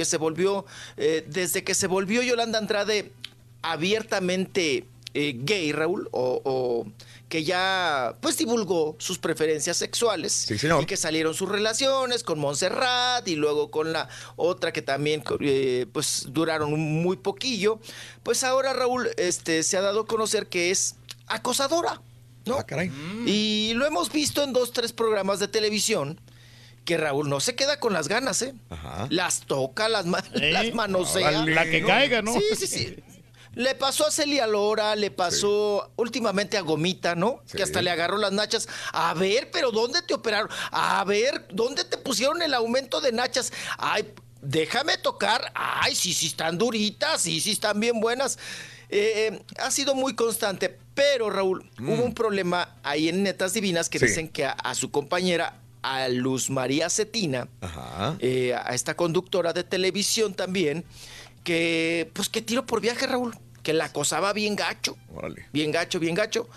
[0.00, 0.64] Que se volvió,
[0.96, 3.12] eh, desde que se volvió Yolanda Andrade
[3.60, 6.86] abiertamente eh, gay, Raúl, o, o
[7.28, 13.36] que ya pues divulgó sus preferencias sexuales y que salieron sus relaciones con Montserrat y
[13.36, 17.78] luego con la otra que también eh, pues duraron muy poquillo,
[18.22, 20.94] pues ahora Raúl este se ha dado a conocer que es
[21.26, 22.00] acosadora,
[22.46, 22.56] ¿no?
[23.26, 26.18] Y lo hemos visto en dos, tres programas de televisión
[26.84, 28.54] que Raúl no se queda con las ganas, ¿eh?
[29.10, 31.30] Las toca, las, ma- las manosea.
[31.46, 32.32] La que caiga, ¿no?
[32.34, 32.96] Sí, sí, sí.
[33.54, 37.42] Le pasó a Celia Lora, le pasó últimamente a Gomita, ¿no?
[37.52, 38.68] Que hasta le agarró las nachas.
[38.92, 40.48] A ver, pero ¿dónde te operaron?
[40.70, 43.52] A ver, ¿dónde te pusieron el aumento de nachas?
[43.76, 45.50] Ay, déjame tocar.
[45.54, 48.38] Ay, sí, sí están duritas, sí, sí están bien buenas.
[48.88, 53.88] Eh, eh, ha sido muy constante, pero Raúl, hubo un problema ahí en Netas Divinas
[53.88, 54.06] que Sí.
[54.06, 57.48] dicen que a, a su compañera, a Luz María Cetina,
[58.20, 60.84] eh, a esta conductora de televisión también,
[61.44, 64.96] que pues que tiro por viaje, Raúl, que la acosaba bien gacho,
[65.52, 66.48] bien gacho, bien gacho,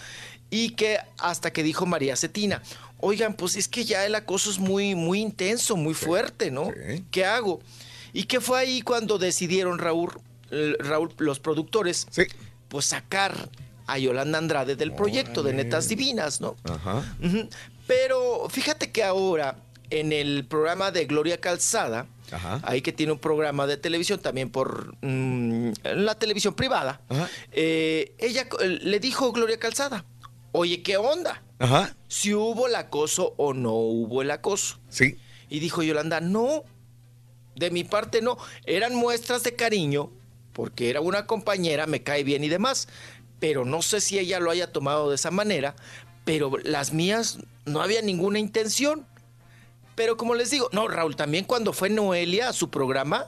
[0.50, 2.62] y que hasta que dijo María Cetina,
[3.00, 6.72] oigan, pues es que ya el acoso es muy, muy intenso, muy fuerte, ¿no?
[7.12, 7.62] ¿Qué hago?
[8.14, 10.12] ¿Y qué fue ahí cuando decidieron, Raúl,
[10.80, 12.08] Raúl, los productores,
[12.68, 13.50] pues sacar
[13.88, 16.56] a Yolanda Andrade del proyecto de Netas Divinas, ¿no?
[16.64, 17.04] Ajá.
[17.22, 17.50] Ujú.
[17.88, 19.58] Pero fíjate que ahora
[19.90, 22.08] en el programa de Gloria Calzada,
[22.64, 27.02] ahí que tiene un programa de televisión también por mm, la televisión privada,
[27.52, 30.06] eh, ella co- le dijo Gloria Calzada,
[30.52, 31.44] oye, ¿qué onda?
[31.60, 31.96] Ajá.
[32.08, 34.80] Si hubo el acoso o no hubo el acoso.
[34.90, 35.18] Sí.
[35.50, 36.64] Y dijo Yolanda, no,
[37.56, 40.10] de mi parte no, eran muestras de cariño,
[40.54, 42.88] porque era una compañera, me cae bien y demás,
[43.40, 45.76] pero no sé si ella lo haya tomado de esa manera,
[46.26, 49.06] pero las mías no había ninguna intención.
[49.96, 53.28] Pero como les digo, no, Raúl, también cuando fue Noelia a su programa,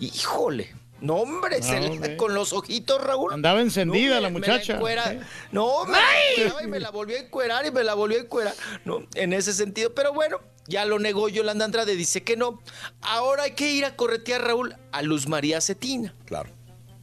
[0.00, 3.32] híjole, no hombre, se Ah, le- con los ojitos, Raúl.
[3.34, 4.78] Andaba encendida No, la me- me muchacha.
[5.52, 5.98] No, me
[6.64, 8.54] y me la volvió a encuerar y me la volvió a encuerar.
[8.84, 9.94] No, en ese sentido.
[9.94, 12.62] Pero bueno, ya lo negó Yolanda Andrade, dice que no.
[13.02, 16.14] Ahora hay que ir a corretear, Raúl, a Luz María Cetina.
[16.24, 16.48] Claro.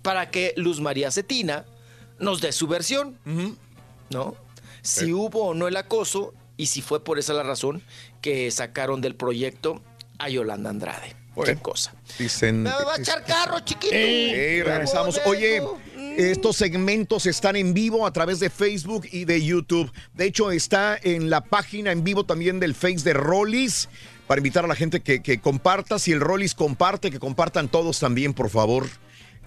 [0.01, 1.65] Para que Luz María Cetina
[2.17, 3.19] nos dé su versión.
[4.09, 4.35] ¿No?
[4.81, 7.81] Si hubo o no el acoso y si fue por esa la razón
[8.21, 9.81] que sacaron del proyecto
[10.19, 11.15] a Yolanda Andrade.
[11.45, 11.93] Qué cosa.
[12.19, 12.63] Dicen.
[12.63, 13.95] Me va a echar carro, chiquito.
[13.95, 15.19] Ey, regresamos.
[15.25, 15.61] Oye,
[16.17, 19.91] estos segmentos están en vivo a través de Facebook y de YouTube.
[20.13, 23.87] De hecho, está en la página en vivo también del Face de Rollis.
[24.27, 25.99] Para invitar a la gente que, que comparta.
[25.99, 28.87] Si el Rollis comparte, que compartan todos también, por favor.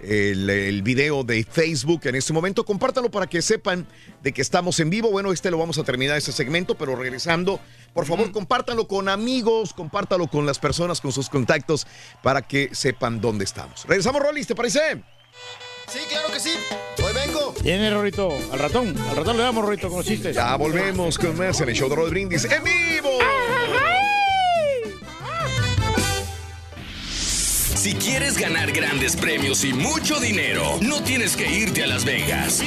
[0.05, 2.63] El, el video de Facebook en este momento.
[2.63, 3.87] Compártanlo para que sepan
[4.21, 5.11] de que estamos en vivo.
[5.11, 7.59] Bueno, este lo vamos a terminar este segmento, pero regresando,
[7.93, 11.87] por favor, compártanlo con amigos, compártalo con las personas, con sus contactos,
[12.21, 13.85] para que sepan dónde estamos.
[13.85, 15.03] Regresamos, Rollis, ¿te parece?
[15.87, 16.53] Sí, claro que sí.
[17.03, 17.53] Hoy vengo.
[17.61, 18.29] Tiene, Rorito.
[18.51, 18.95] Al ratón.
[19.09, 20.35] Al ratón le damos, Rorito, con los chistes.
[20.35, 23.09] Ya volvemos con más en el show de Rod Brindis en vivo.
[27.85, 32.63] Si quieres ganar grandes premios y mucho dinero, no tienes que irte a Las Vegas.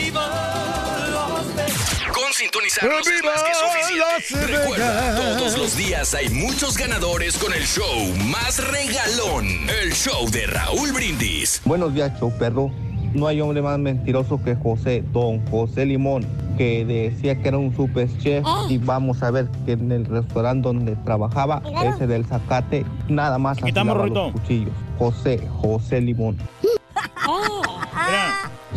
[2.14, 4.60] Con sintonizarnos es más que suficiente.
[4.60, 9.44] Recuerda, todos los días hay muchos ganadores con el show más regalón.
[9.82, 11.62] El show de Raúl Brindis.
[11.64, 12.70] Buenos días, show perro.
[13.12, 16.24] No hay hombre más mentiroso que José, don José Limón,
[16.56, 18.46] que decía que era un super chef.
[18.68, 21.60] Y vamos a ver que en el restaurante donde trabajaba,
[21.92, 24.74] ese del zacate, nada más afilaba los cuchillos.
[24.98, 26.36] José, José Limón.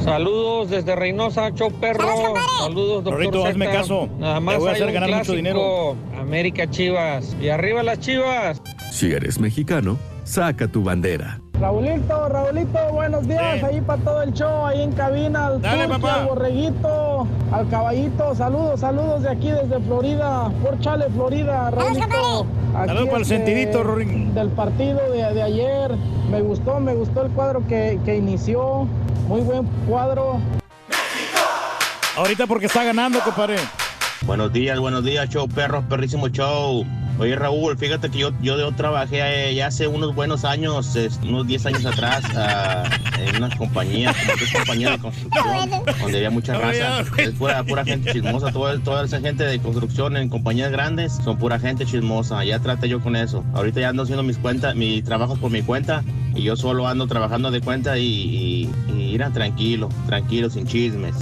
[0.04, 2.34] Saludos desde Reynosa, show perro.
[2.60, 4.10] Saludos, doctor Rorrito, hazme caso.
[4.18, 5.96] Nada Te más voy a hacer ganar mucho dinero.
[6.20, 7.36] América Chivas.
[7.42, 8.62] Y arriba las Chivas.
[8.92, 11.40] Si eres mexicano, saca tu bandera.
[11.60, 13.64] Raulito, Raulito, buenos días.
[13.64, 16.20] Ahí para todo el show, ahí en cabina, al Dale, Turqui, papá.
[16.22, 18.36] al borreguito, al caballito.
[18.36, 22.46] Saludos, saludos de aquí desde Florida, por Chale, Florida, Raulito.
[22.74, 24.34] Saludos para el sentidito, Rorín.
[24.34, 25.96] Del partido de, de ayer.
[26.30, 28.88] Me gustó, me gustó el cuadro que, que inició.
[29.30, 30.40] Muy buen cuadro.
[32.18, 33.56] Ahorita porque está ganando, compadre.
[34.26, 36.86] Buenos días, buenos días, show perros, perrísimo show.
[37.20, 41.48] Oye Raúl, fíjate que yo, yo, yo trabajé eh, ya hace unos buenos años, unos
[41.48, 42.84] 10 años atrás, ah,
[43.20, 47.04] en unas compañías, como tres compañías de construcción, donde había mucha raza.
[47.18, 51.38] Es pura, pura gente chismosa, toda, toda esa gente de construcción en compañías grandes son
[51.38, 52.44] pura gente chismosa.
[52.44, 53.44] Ya traté yo con eso.
[53.54, 57.08] Ahorita ya ando haciendo mis cuentas, mis trabajos por mi cuenta y yo solo ando
[57.08, 61.16] trabajando de cuenta y, y, y irá tranquilo, tranquilo, sin chismes.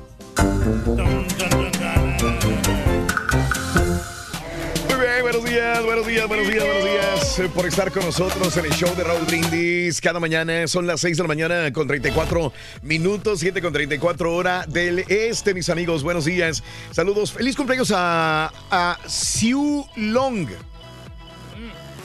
[5.80, 8.94] Días, buenos días, buenos días, buenos días eh, por estar con nosotros en el show
[8.96, 10.02] de Raúl Brindis.
[10.02, 12.52] Cada mañana son las 6 de la mañana con 34
[12.82, 16.04] minutos, 7 con 34 hora del este, mis amigos.
[16.04, 16.64] Buenos días.
[16.92, 17.32] Saludos.
[17.32, 20.50] Feliz cumpleaños a, a Siu Long.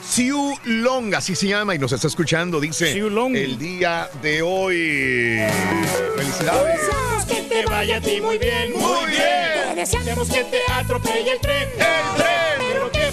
[0.07, 5.39] Siu Long, así se llama y nos está escuchando, dice el día de hoy.
[6.15, 6.81] Felicidades.
[7.27, 9.73] Que te vaya a ti muy bien, Muy bien.
[9.73, 12.34] Te deseamos que te atropelle el tren, el tren,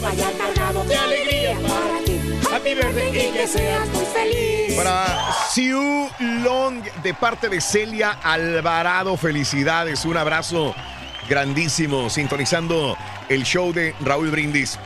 [0.03, 2.21] vaya cargado de alegría para ti.
[2.53, 4.75] Happy birthday y que seas muy feliz.
[4.77, 10.75] Para Siu Long de parte de Celia Alvarado, felicidades, un abrazo
[11.29, 12.97] grandísimo, sintonizando
[13.29, 14.79] el show de Raúl Brindis.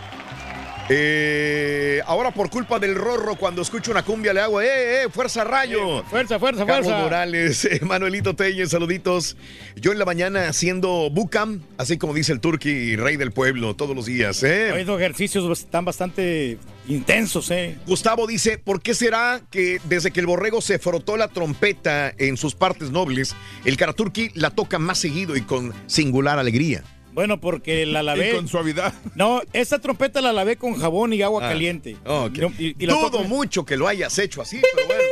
[0.89, 5.09] Eh, ahora por culpa del rorro, cuando escucho una cumbia le hago, ¡eh, eh!
[5.11, 6.05] ¡Fuerza rayo!
[6.05, 7.03] Fuerza, fuerza, Carlos fuerza.
[7.03, 9.37] Morales, eh, Manuelito Teñez, saluditos.
[9.75, 13.97] Yo en la mañana haciendo bucam, así como dice el turqui, rey del pueblo, todos
[13.97, 14.79] los días, ¿eh?
[14.79, 17.77] Estos ejercicios están bastante intensos, ¿eh?
[17.87, 22.37] Gustavo dice, ¿por qué será que desde que el borrego se frotó la trompeta en
[22.37, 23.35] sus partes nobles,
[23.65, 26.85] el karaturki la toca más seguido y con singular alegría?
[27.17, 28.29] Bueno, porque la lavé.
[28.31, 28.93] Y con suavidad.
[29.15, 31.97] No, esta trompeta la lavé con jabón y agua Ah, caliente.
[32.05, 32.37] ok.
[32.39, 35.03] No, y- y la Dudo toco- mucho que lo hayas hecho así, pero bueno.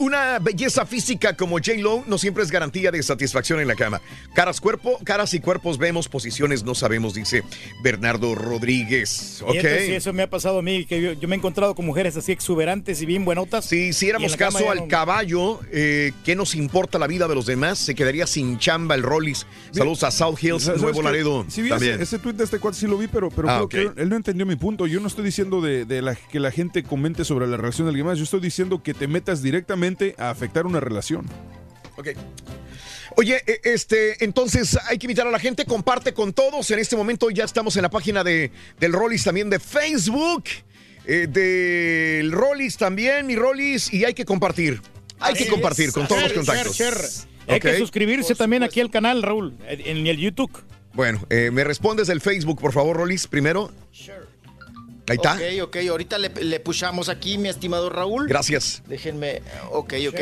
[0.00, 4.00] Una belleza física como J-Lo no siempre es garantía de satisfacción en la cama.
[4.32, 7.42] Caras, cuerpo, caras y cuerpos vemos, posiciones no sabemos, dice
[7.82, 9.42] Bernardo Rodríguez.
[9.42, 9.52] Ok.
[9.54, 11.84] Fíjate si eso me ha pasado a mí, que yo, yo me he encontrado con
[11.84, 13.64] mujeres así exuberantes y bien buenotas.
[13.64, 17.78] Sí, si éramos caso al caballo, eh, ¿qué nos importa la vida de los demás?
[17.80, 19.46] Se quedaría sin chamba el Rollis.
[19.72, 21.02] Saludos a South Hills, ¿Sabes Nuevo?
[21.02, 21.44] Laredo.
[21.56, 21.94] Vi también.
[21.94, 23.94] ese, ese tweet de este cuate sí lo vi, pero, pero Ah, creo ok.
[23.96, 24.86] que él no entendió mi punto.
[24.86, 27.90] Yo no estoy diciendo de, de la, que la gente comente sobre la relación de
[27.90, 28.16] alguien más.
[28.18, 29.87] Yo estoy diciendo que te metas directamente
[30.18, 31.26] a afectar una relación.
[31.96, 32.08] Ok.
[33.16, 36.70] Oye, eh, este, entonces hay que invitar a la gente, comparte con todos.
[36.70, 40.44] En este momento ya estamos en la página de, del Rollis también de Facebook,
[41.04, 44.80] eh, del Rollis también, mi Rollis, y hay que compartir.
[45.18, 45.94] Hay que compartir es.
[45.94, 46.76] con todos los contactos.
[46.76, 47.28] share, share.
[47.48, 50.52] Hay que suscribirse también aquí al canal, Raúl, en el YouTube.
[50.92, 53.72] Bueno, eh, me respondes del Facebook, por favor, Rollis, primero.
[55.08, 55.34] Ahí está.
[55.34, 58.28] Ok, ok, ahorita le, le pushamos aquí, mi estimado Raúl.
[58.28, 58.82] Gracias.
[58.86, 60.20] Déjenme, ok, ok.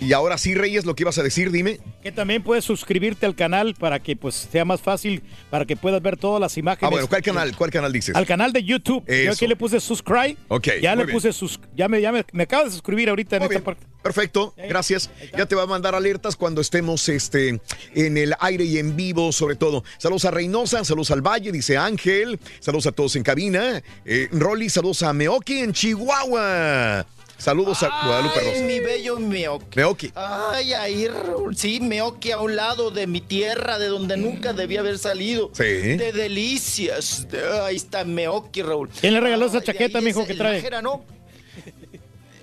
[0.00, 1.78] Y ahora sí, Reyes, lo que ibas a decir, dime.
[2.02, 6.00] Que también puedes suscribirte al canal para que pues sea más fácil, para que puedas
[6.00, 6.86] ver todas las imágenes.
[6.86, 7.56] Ah, bueno, ¿cuál canal?
[7.56, 8.14] ¿Cuál canal dices?
[8.14, 9.04] Al canal de YouTube.
[9.06, 9.32] Yo Eso.
[9.32, 10.36] aquí le puse subscribe.
[10.48, 11.16] Ok, Ya muy le bien.
[11.16, 13.86] puse sus, ya me, ya me, me acabo de suscribir ahorita en esta parte.
[14.02, 15.10] Perfecto, gracias.
[15.36, 17.60] Ya te va a mandar alertas cuando estemos este,
[17.94, 19.84] en el aire y en vivo, sobre todo.
[19.98, 22.40] Saludos a Reynosa, saludos al Valle, dice Ángel.
[22.60, 23.82] Saludos a todos en cabina.
[24.04, 27.06] Eh, Rolly, saludos a Meoki en Chihuahua.
[27.36, 28.64] Saludos a Guadalupe Ay, Rosa.
[28.64, 29.76] mi bello Meoki.
[29.76, 30.12] Meoki.
[30.14, 34.80] Ay, ahí, Raúl, sí, Meoki a un lado de mi tierra, de donde nunca debía
[34.80, 35.50] haber salido.
[35.54, 35.62] Sí.
[35.64, 37.26] De delicias.
[37.62, 38.90] Ahí está Meoki, Raúl.
[39.00, 40.82] ¿Quién le regaló esa chaqueta, mijo, es que trae?
[40.82, 41.02] ¿no?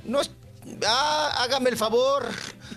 [0.06, 0.32] No es.
[0.86, 2.26] Ah, hágame el favor.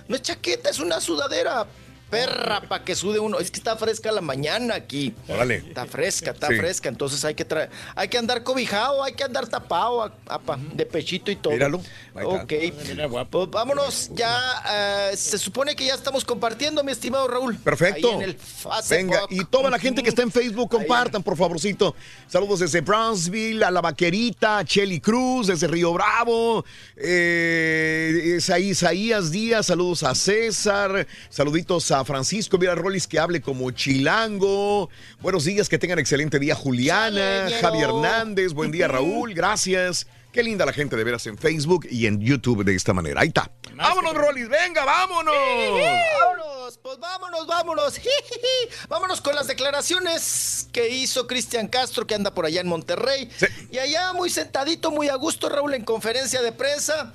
[0.09, 1.67] No es chaqueta, es una sudadera.
[2.11, 3.39] Perra, para que sude uno.
[3.39, 5.15] Es que está fresca la mañana aquí.
[5.29, 5.57] Órale.
[5.57, 6.57] Está fresca, está Sí.
[6.57, 6.89] fresca.
[6.89, 11.31] Entonces hay que traer, hay que andar cobijado, hay que andar tapado, apa, de pechito
[11.31, 11.53] y todo.
[11.53, 11.81] Míralo.
[12.23, 12.53] Ok.
[13.31, 17.57] Pues vámonos, ya eh, se supone que ya estamos compartiendo, mi estimado Raúl.
[17.57, 18.09] Perfecto.
[18.09, 18.85] Ahí en el Facebook.
[18.91, 21.95] Venga, y toda la gente que está en Facebook, compartan, por favorcito.
[22.27, 26.65] Saludos desde Brownsville, a La Vaquerita, a Chelly Cruz, desde Río Bravo,
[26.97, 34.91] eh, Isaías Díaz, saludos a César, saluditos a Francisco Mira Rollis que hable como chilango.
[35.21, 37.81] Buenos días, que tengan excelente día, Juliana, Chale, Javi.
[37.81, 40.07] Hernández, buen día, Raúl, gracias.
[40.33, 43.23] Qué linda la gente de veras en Facebook y en YouTube de esta manera.
[43.23, 43.51] Ahí está.
[43.75, 45.35] Vámonos, Rolis, venga, vámonos.
[45.35, 48.01] Vámonos, pues vámonos, vámonos.
[48.89, 53.29] Vámonos con las declaraciones que hizo Cristian Castro, que anda por allá en Monterrey.
[53.73, 57.13] Y allá muy sentadito, muy a gusto, Raúl, en conferencia de prensa.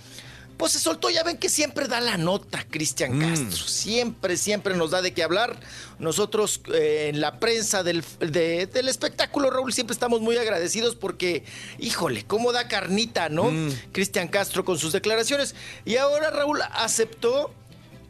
[0.57, 3.67] Pues se soltó, ya ven que siempre da la nota Cristian Castro.
[3.67, 5.59] Siempre, siempre nos da de qué hablar.
[5.99, 11.43] Nosotros eh, en la prensa del, de- del espectáculo, Raúl, siempre estamos muy agradecidos porque,
[11.77, 13.51] híjole, cómo da carnita, ¿no?
[13.91, 15.55] Cristian Castro con sus declaraciones.
[15.83, 17.53] Y ahora Raúl aceptó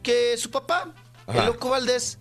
[0.04, 0.94] que su papá,
[1.26, 1.40] Ajá.
[1.40, 2.18] el Loco Valdés,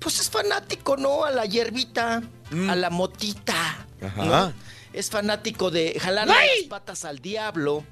[0.00, 1.24] pues es fanático, ¿no?
[1.24, 2.22] A la hierbita,
[2.68, 3.86] a la motita.
[4.02, 4.24] Ajá.
[4.24, 4.52] ¿no?
[4.92, 7.84] Es fanático de jalarle las patas al diablo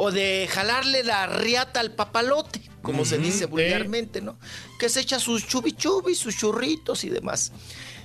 [0.00, 4.38] o de jalarle la riata al papalote, como se dice vulgarmente, ¿no?
[4.78, 7.50] Que se echa sus chubi chubi, sus churritos y demás.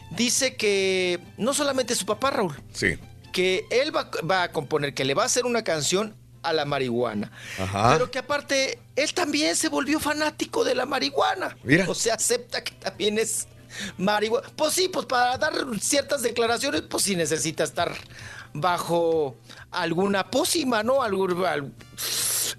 [0.09, 2.97] Dice que no solamente su papá, Raúl, Sí.
[3.31, 6.65] que él va, va a componer, que le va a hacer una canción a la
[6.65, 7.31] marihuana.
[7.59, 7.93] Ajá.
[7.93, 11.55] Pero que aparte, él también se volvió fanático de la marihuana.
[11.63, 11.85] Mira.
[11.87, 13.47] O sea, acepta que también es
[13.99, 14.49] marihuana.
[14.55, 17.93] Pues sí, pues para dar ciertas declaraciones, pues sí necesita estar
[18.53, 19.35] bajo
[19.73, 21.01] alguna pócima, ¿no?
[21.03, 21.71] Algún, al-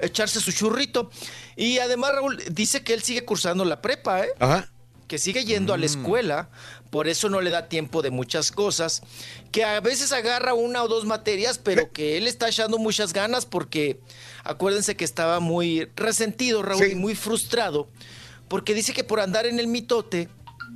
[0.00, 1.10] echarse su churrito.
[1.56, 4.30] Y además, Raúl, dice que él sigue cursando la prepa, ¿eh?
[4.38, 4.70] Ajá.
[5.06, 6.48] que sigue yendo a la escuela,
[6.90, 9.02] por eso no le da tiempo de muchas cosas,
[9.52, 13.44] que a veces agarra una o dos materias, pero que él está echando muchas ganas
[13.44, 14.00] porque
[14.44, 17.86] acuérdense que estaba muy resentido, Raúl, y muy frustrado,
[18.48, 20.28] porque dice que por andar en el mitote,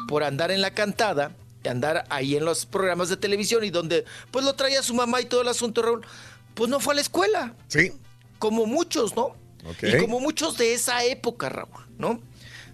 [0.09, 1.33] por andar en la cantada,
[1.65, 5.27] andar ahí en los programas de televisión y donde pues lo traía su mamá y
[5.27, 6.07] todo el asunto, Raúl,
[6.55, 7.55] pues no fue a la escuela.
[7.69, 7.93] Sí.
[8.39, 9.37] Como muchos, ¿no?
[9.83, 12.21] Y como muchos de esa época, Raúl, ¿no?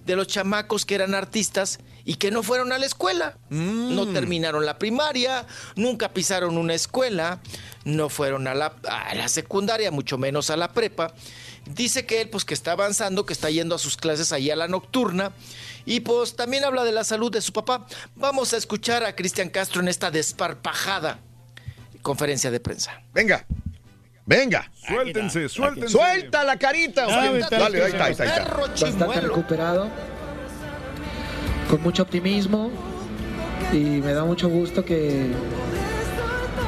[0.05, 3.39] De los chamacos que eran artistas y que no fueron a la escuela.
[3.49, 5.47] No terminaron la primaria,
[5.77, 7.41] nunca pisaron una escuela,
[7.85, 11.15] no fueron a la, a la secundaria, mucho menos a la prepa.
[11.67, 14.57] Dice que él, pues que está avanzando, que está yendo a sus clases ahí a
[14.57, 15.33] la nocturna.
[15.87, 17.87] Y pues también habla de la salud de su papá.
[18.17, 21.19] Vamos a escuchar a Cristian Castro en esta desparpajada
[22.05, 23.03] conferencia de prensa.
[23.13, 23.45] Venga.
[24.27, 24.71] Venga.
[24.87, 25.89] Suéltense, suéltense.
[25.89, 27.07] Suelta la carita.
[27.07, 28.23] Dale, Dale, dale, ahí está, ahí está.
[28.25, 28.87] Ahí está.
[28.87, 29.89] bastante recuperado,
[31.69, 32.71] con mucho optimismo
[33.73, 35.27] y me da mucho gusto que,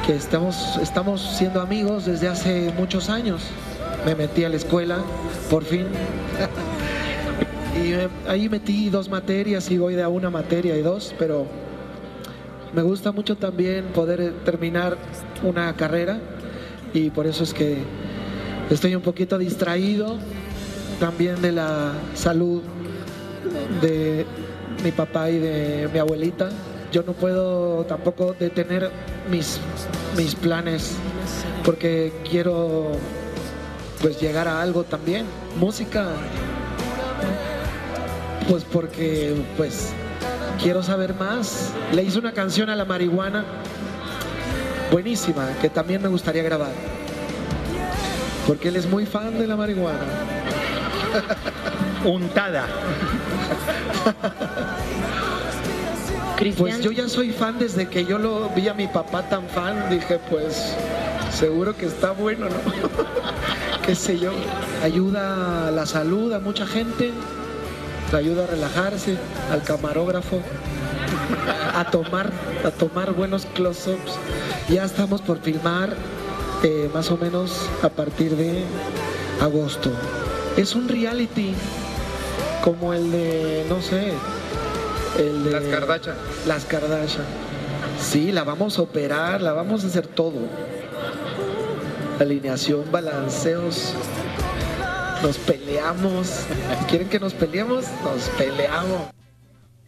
[0.05, 3.43] que estamos, estamos siendo amigos desde hace muchos años.
[4.05, 4.97] Me metí a la escuela,
[5.49, 5.87] por fin.
[7.83, 11.45] Y me- ahí metí dos materias y voy de a una materia y dos, pero
[12.73, 14.97] me gusta mucho también poder eh, terminar
[15.43, 16.19] una carrera
[16.93, 17.77] y por eso es que
[18.69, 20.17] estoy un poquito distraído
[20.99, 22.61] también de la salud
[23.81, 24.25] de
[24.83, 26.49] mi papá y de mi abuelita.
[26.91, 28.89] Yo no puedo tampoco detener
[29.29, 29.59] mis,
[30.15, 30.95] mis planes
[31.63, 32.91] porque quiero
[34.01, 35.25] pues llegar a algo también.
[35.59, 36.07] Música,
[38.47, 39.89] pues porque pues
[40.61, 41.71] quiero saber más.
[41.93, 43.45] Le hice una canción a la marihuana
[44.91, 46.71] buenísima que también me gustaría grabar.
[48.45, 49.99] Porque él es muy fan de la marihuana.
[52.05, 52.65] Untada.
[56.57, 59.89] Pues yo ya soy fan desde que yo lo vi a mi papá tan fan,
[59.89, 60.75] dije pues
[61.31, 62.55] seguro que está bueno, ¿no?
[63.85, 64.31] Qué sé yo,
[64.83, 67.11] ayuda a la salud a mucha gente,
[68.09, 69.17] te ayuda a relajarse,
[69.51, 70.39] al camarógrafo,
[71.73, 72.31] a tomar,
[72.65, 74.13] a tomar buenos close-ups.
[74.69, 75.95] Ya estamos por filmar
[76.63, 78.63] eh, más o menos a partir de
[79.41, 79.91] agosto.
[80.55, 81.53] Es un reality
[82.63, 84.13] como el de, no sé,
[85.17, 85.51] el de...
[85.51, 86.15] Las Kardashian.
[86.47, 87.25] Las Kardashian.
[88.01, 90.39] Sí, la vamos a operar, la vamos a hacer todo.
[92.19, 93.93] Alineación, balanceos.
[95.21, 96.45] Nos peleamos.
[96.87, 97.85] ¿Quieren que nos peleemos?
[98.03, 99.01] Nos peleamos.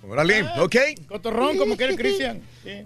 [0.08, 0.76] Órale, ok.
[1.08, 2.42] Cotorrón, como quiere Cristian.
[2.64, 2.86] Sí.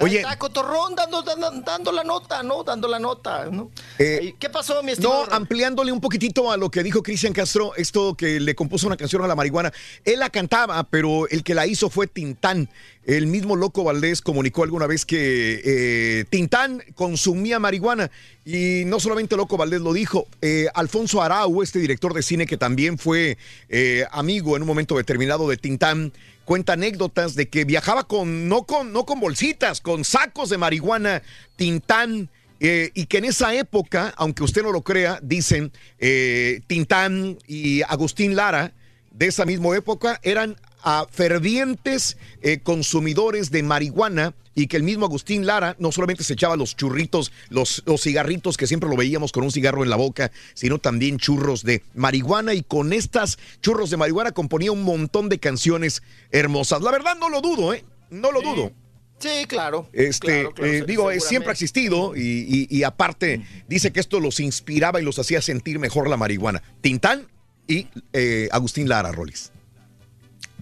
[0.00, 0.18] Oye.
[0.18, 2.64] Está Cotorrón dando, dando, dando la nota, ¿no?
[2.64, 3.70] Dando la nota, ¿no?
[3.98, 5.26] Eh, ¿Qué pasó, mi estimado?
[5.26, 8.96] No, ampliándole un poquitito a lo que dijo Cristian Castro, esto que le compuso una
[8.96, 9.72] canción a la marihuana.
[10.04, 12.68] Él la cantaba, pero el que la hizo fue Tintán.
[13.04, 18.10] El mismo Loco Valdés comunicó alguna vez que eh, Tintán consumía marihuana.
[18.46, 22.56] Y no solamente Loco Valdés lo dijo, eh, Alfonso Arau, este director de cine que
[22.56, 23.36] también fue
[23.68, 26.12] eh, amigo en un momento determinado de Tintán,
[26.44, 31.22] cuenta anécdotas de que viajaba con no con no con bolsitas, con sacos de marihuana,
[31.56, 32.28] Tintán.
[32.60, 37.82] eh, y que en esa época, aunque usted no lo crea, dicen eh, Tintán y
[37.82, 38.72] Agustín Lara,
[39.10, 45.06] de esa misma época, eran a fervientes eh, consumidores de marihuana y que el mismo
[45.06, 49.32] Agustín Lara no solamente se echaba los churritos, los, los cigarritos que siempre lo veíamos
[49.32, 53.90] con un cigarro en la boca, sino también churros de marihuana y con estas churros
[53.90, 56.82] de marihuana componía un montón de canciones hermosas.
[56.82, 57.84] La verdad no lo dudo, ¿eh?
[58.10, 58.70] No lo dudo.
[59.18, 59.88] Sí, claro.
[59.92, 64.20] Este, claro, claro, eh, digo, siempre ha existido y, y- y aparte dice que esto
[64.20, 66.62] los inspiraba y los hacía sentir mejor la marihuana.
[66.80, 67.26] Tintán
[67.66, 69.50] y eh, Agustín Lara, Rolis.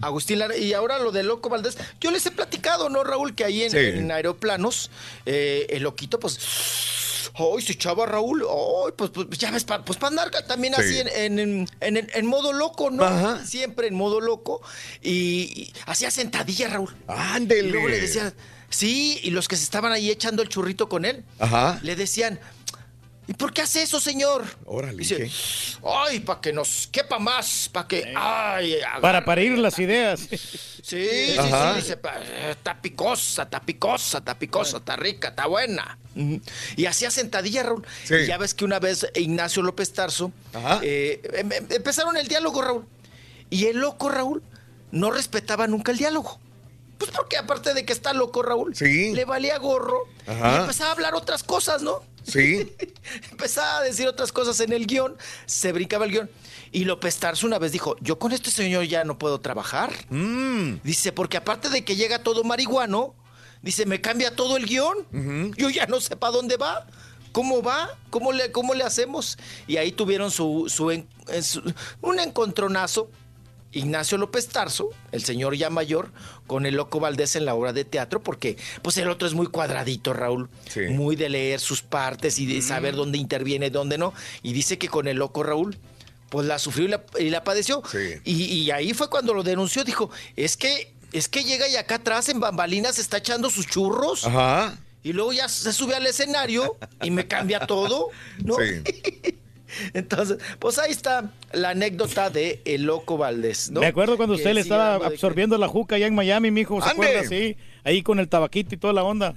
[0.05, 3.35] Agustín Lara, y ahora lo de Loco Valdés, yo les he platicado, ¿no, Raúl?
[3.35, 3.77] Que ahí en, Sí.
[3.77, 4.89] en aeroplanos,
[5.25, 6.37] eh, el loquito, pues,
[7.35, 8.43] ¡ay, se echaba Raúl!
[8.43, 10.81] ¡ay, pues, pues, ya ves, pa- pues para andar también Sí.
[10.81, 13.03] así en, en, en- en- en modo loco, ¿no?
[13.03, 13.45] Ajá.
[13.45, 14.61] Siempre en modo loco,
[15.01, 16.95] y, y hacía sentadilla, Raúl.
[17.07, 17.69] ¡Ándele!
[17.69, 18.33] Y luego le decían,
[18.69, 21.79] sí, y los que se estaban ahí echando el churrito con él, Ajá.
[21.81, 22.39] le decían,
[23.27, 24.43] ¿y por qué hace eso, señor?
[24.65, 25.31] Órale, Dice, ¿qué?
[25.87, 30.19] ay, para que nos quepa más, para que, ay, Para parir las ideas.
[30.19, 30.37] Sí,
[30.83, 31.73] sí, Ajá.
[31.75, 32.19] sí, dice, "Pa-
[32.49, 35.97] está picosa, está picosa, está picosa, está rica, está buena.
[36.75, 37.85] Y hacía sentadilla, Raúl.
[38.03, 38.15] Sí.
[38.15, 40.79] Y ya ves que una vez Ignacio López Tarso, Ajá.
[40.83, 42.85] eh, em- em- empezaron el diálogo, Raúl.
[43.49, 44.43] Y el loco, Raúl,
[44.91, 46.39] no respetaba nunca el diálogo.
[46.97, 49.11] Pues porque aparte de que está loco, Raúl, Sí.
[49.13, 50.51] le valía gorro Ajá.
[50.51, 52.03] y empezaba a hablar otras cosas, ¿no?
[52.23, 52.73] Sí.
[53.31, 56.29] empezaba a decir otras cosas en el guion, se brincaba el guion.
[56.71, 59.91] Y López Tarso una vez dijo, yo con este señor ya no puedo trabajar.
[60.09, 60.75] Mm.
[60.83, 63.13] Dice, porque aparte de que llega todo marihuano,
[63.61, 65.53] dice, me cambia todo el guion.
[65.57, 66.87] Yo ya no sé para dónde va.
[67.31, 67.89] ¿Cómo va?
[68.11, 69.37] ¿Cómo le, cómo le hacemos?
[69.67, 71.03] Y ahí tuvieron su, su
[71.41, 73.09] su- un encontronazo.
[73.73, 76.11] Ignacio López Tarso, el señor ya mayor,
[76.47, 79.47] con el loco Valdés en la obra de teatro, porque pues el otro es muy
[79.47, 80.81] cuadradito, Raúl, Sí.
[80.91, 84.13] muy de leer sus partes y de saber dónde interviene, dónde no.
[84.43, 85.77] Y dice que con el loco Raúl,
[86.29, 87.81] pues la sufrió y la, y la padeció.
[87.91, 88.21] Sí.
[88.23, 91.95] Y, y ahí fue cuando lo denunció, dijo, es que, es que llega y acá
[91.95, 94.25] atrás en bambalinas está echando sus churros.
[94.25, 94.77] Ajá.
[95.03, 98.09] Y luego ya se sube al escenario y me cambia todo,
[98.43, 98.55] ¿no?
[98.55, 99.33] Sí.
[99.93, 103.79] Entonces, pues ahí está la anécdota de El Loco Valdés, ¿no?
[103.81, 106.81] Me acuerdo cuando Que usted le estaba que- absorbiendo la juca allá en Miami, mijo.
[106.81, 107.07] ¿Se ¡Ande!
[107.07, 107.29] acuerda?
[107.29, 107.55] Sí.
[107.83, 109.33] Ahí con el tabaquito y toda la onda.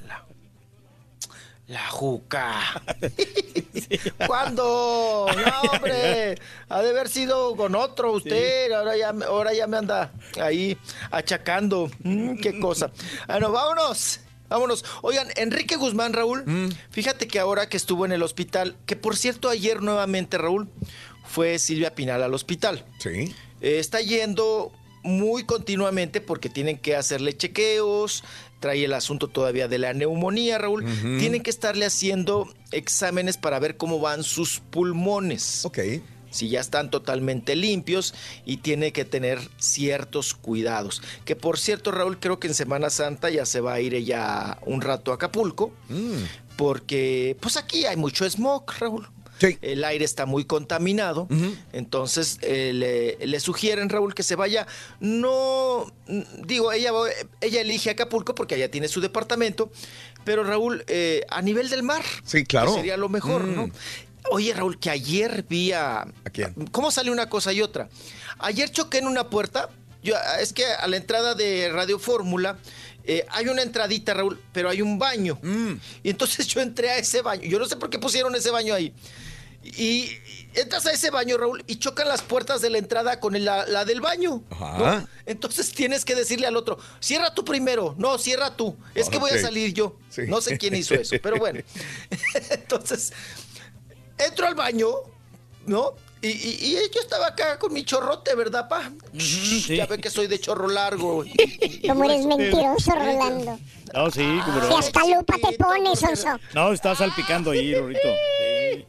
[1.68, 2.80] La juca.
[4.26, 5.26] ¿Cuándo?
[5.36, 6.36] No, hombre.
[6.68, 8.70] Ha de haber sido con otro usted.
[8.72, 10.76] Ahora, ya, me- ahora ya me anda ahí
[11.10, 11.90] achacando.
[12.04, 12.90] Mm, qué cosa.
[13.26, 14.20] Bueno, vámonos.
[14.48, 14.84] Vámonos.
[15.02, 16.44] Oigan, Enrique Guzmán, Raúl,
[16.90, 20.68] fíjate que ahora que estuvo en el hospital, que por cierto ayer nuevamente, Raúl,
[21.26, 22.84] fue Silvia Pinal al hospital.
[22.98, 23.34] Sí.
[23.60, 28.24] Eh, está yendo muy continuamente porque tienen que hacerle chequeos,
[28.60, 30.84] trae el asunto todavía de la neumonía, Raúl.
[31.18, 35.64] Tienen que estarle haciendo exámenes para ver cómo van sus pulmones.
[35.64, 35.78] Ok.
[36.30, 38.14] Si ya están totalmente limpios
[38.44, 41.02] y tiene que tener ciertos cuidados.
[41.24, 44.58] Que por cierto, Raúl, creo que en Semana Santa ya se va a ir ella
[44.66, 46.24] un rato a Acapulco, Mm.
[46.56, 49.08] porque pues aquí hay mucho smog, Raúl.
[49.38, 49.58] Sí.
[49.60, 51.28] El aire está muy contaminado.
[51.74, 54.66] Entonces eh, le, le sugieren, Raúl, que se vaya.
[54.98, 56.90] No, mm, digo, ella,
[57.42, 59.70] ella elige Acapulco porque allá tiene su departamento.
[60.24, 62.02] Pero Raúl, eh, a nivel del mar.
[62.24, 62.74] Sí, claro.
[62.74, 63.54] sería lo mejor, Mm.
[63.56, 63.70] ¿no?
[64.30, 66.00] Oye, Raúl, que ayer vi a.
[66.00, 66.54] ¿A quién?
[66.72, 67.88] ¿Cómo sale una cosa y otra?
[68.38, 69.68] Ayer choqué en una puerta.
[70.02, 72.58] Yo, es que a la entrada de Radio Fórmula
[73.04, 75.38] eh, hay una entradita, Raúl, pero hay un baño.
[75.42, 75.74] Mm.
[76.02, 77.44] Y entonces yo entré a ese baño.
[77.44, 78.92] Yo no sé por qué pusieron ese baño ahí.
[79.62, 80.10] Y
[80.54, 83.84] entras a ese baño, Raúl, y chocan las puertas de la entrada con la, la
[83.84, 84.44] del baño.
[84.50, 84.78] Ajá.
[84.78, 85.08] ¿no?
[85.26, 87.94] Entonces tienes que decirle al otro, cierra tú primero.
[87.98, 88.76] No, cierra tú.
[88.94, 89.98] Es que voy a salir yo.
[90.08, 90.22] Sí.
[90.28, 91.60] No sé quién hizo eso, pero bueno.
[92.50, 93.12] Entonces,
[94.18, 94.88] entro al baño,
[95.66, 95.94] ¿no?
[96.22, 98.90] Y, y- y yo estaba acá con mi chorrote, ¿verdad, pa?
[99.68, 101.24] Ya ve que soy de chorro largo.
[101.86, 103.58] Como eres mentiroso, Rolando.
[103.94, 104.78] No, sí, como Si no.
[104.78, 106.38] hasta lupa te pones, Oso.
[106.54, 108.00] No, está salpicando ahí, Rorito.
[108.08, 108.86] Sí.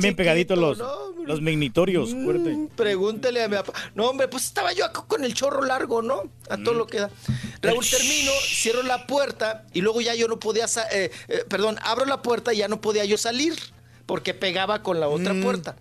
[0.00, 0.78] Bien pegaditos los,
[1.26, 2.56] los magnitorios, fuerte.
[2.76, 3.72] Pregúntele a mi papá.
[3.94, 6.22] No, hombre, pues estaba yo acá con el chorro largo, ¿no?
[6.48, 7.10] A todo lo que da.
[7.60, 12.06] Raúl, termino, cierro la puerta y luego ya yo no podía, eh, eh, perdón, abro
[12.06, 13.54] la puerta y ya no podía yo salir
[14.06, 15.76] porque pegaba con la otra puerta.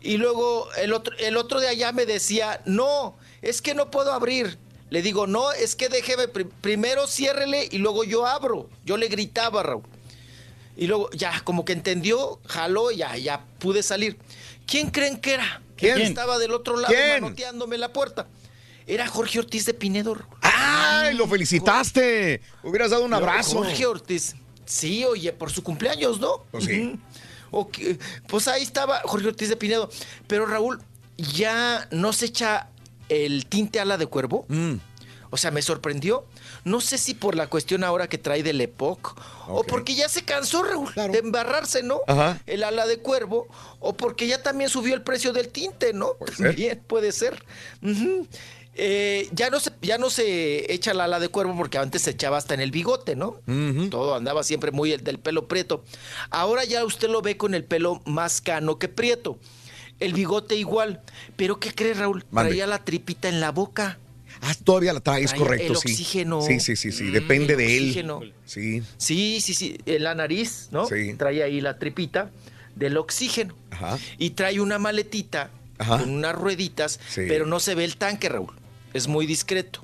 [0.00, 4.12] Y luego el otro, el otro de allá me decía, no, es que no puedo
[4.12, 4.58] abrir.
[4.90, 8.68] Le digo, no, es que déjeme, pri- primero ciérrele y luego yo abro.
[8.84, 9.82] Yo le gritaba, Raúl.
[10.76, 14.16] Y luego ya, como que entendió, jaló, ya, ya pude salir.
[14.66, 15.60] ¿Quién creen que era?
[15.76, 16.00] ¿Quién?
[16.00, 17.22] Estaba del otro lado ¿Quién?
[17.22, 18.28] manoteándome la puerta.
[18.86, 20.16] Era Jorge Ortiz de Pinedo.
[20.42, 22.40] ¡Ay, lo felicitaste!
[22.62, 23.56] Hubieras dado un abrazo.
[23.58, 24.36] Jorge Ortiz.
[24.64, 26.44] Sí, oye, por su cumpleaños, ¿no?
[26.52, 26.96] Pues sí.
[28.26, 29.90] Pues ahí estaba Jorge Ortiz de Pinedo.
[30.26, 30.82] Pero Raúl
[31.16, 32.68] ya no se echa
[33.08, 34.44] el tinte ala de cuervo.
[34.48, 34.74] Mm.
[35.30, 36.24] O sea, me sorprendió.
[36.64, 39.16] No sé si por la cuestión ahora que trae del Epoch
[39.48, 42.00] o porque ya se cansó Raúl, de embarrarse, ¿no?
[42.06, 42.40] Ajá.
[42.46, 43.48] El ala de cuervo
[43.80, 46.12] o porque ya también subió el precio del tinte, ¿no?
[46.38, 47.44] También puede ser.
[47.82, 48.26] Ujú.
[48.78, 52.10] Eh, ya, no se, ya no se echa la ala de cuervo porque antes se
[52.10, 53.40] echaba hasta en el bigote, ¿no?
[53.90, 55.82] Todo andaba siempre muy el del pelo prieto.
[56.30, 59.38] Ahora ya usted lo ve con el pelo más cano que prieto.
[59.98, 61.00] El bigote igual.
[61.36, 62.26] Pero ¿qué cree Raúl?
[62.30, 62.50] Mande.
[62.50, 63.98] Traía la tripita en la boca.
[64.42, 65.92] Ah, todavía la traes, Trae correcto, el sí.
[65.92, 66.42] oxígeno.
[66.42, 67.10] Sí, sí, sí, sí.
[67.10, 68.30] Depende el de él.
[68.44, 68.82] Sí.
[68.98, 69.78] Sí, sí, sí.
[69.86, 70.86] En la nariz, ¿no?
[70.86, 71.14] Sí.
[71.14, 72.30] Trae ahí la tripita
[72.74, 73.54] del oxígeno.
[73.70, 73.98] Ajá.
[74.18, 75.48] Y trae una maletita
[75.78, 75.98] Ajá.
[76.00, 77.22] con unas rueditas, Sí.
[77.26, 78.52] pero no se ve el tanque, Raúl.
[78.96, 79.82] Es muy discreto.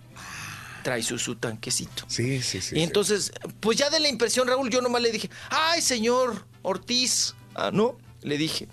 [0.82, 2.05] Trae su, su tanquecito.
[2.08, 2.76] Sí, sí, sí.
[2.76, 7.34] y entonces, pues ya de la impresión, Raúl, yo nomás le dije, ay, señor Ortiz,
[7.55, 7.97] ah, ¿no?
[8.23, 8.68] Le dije,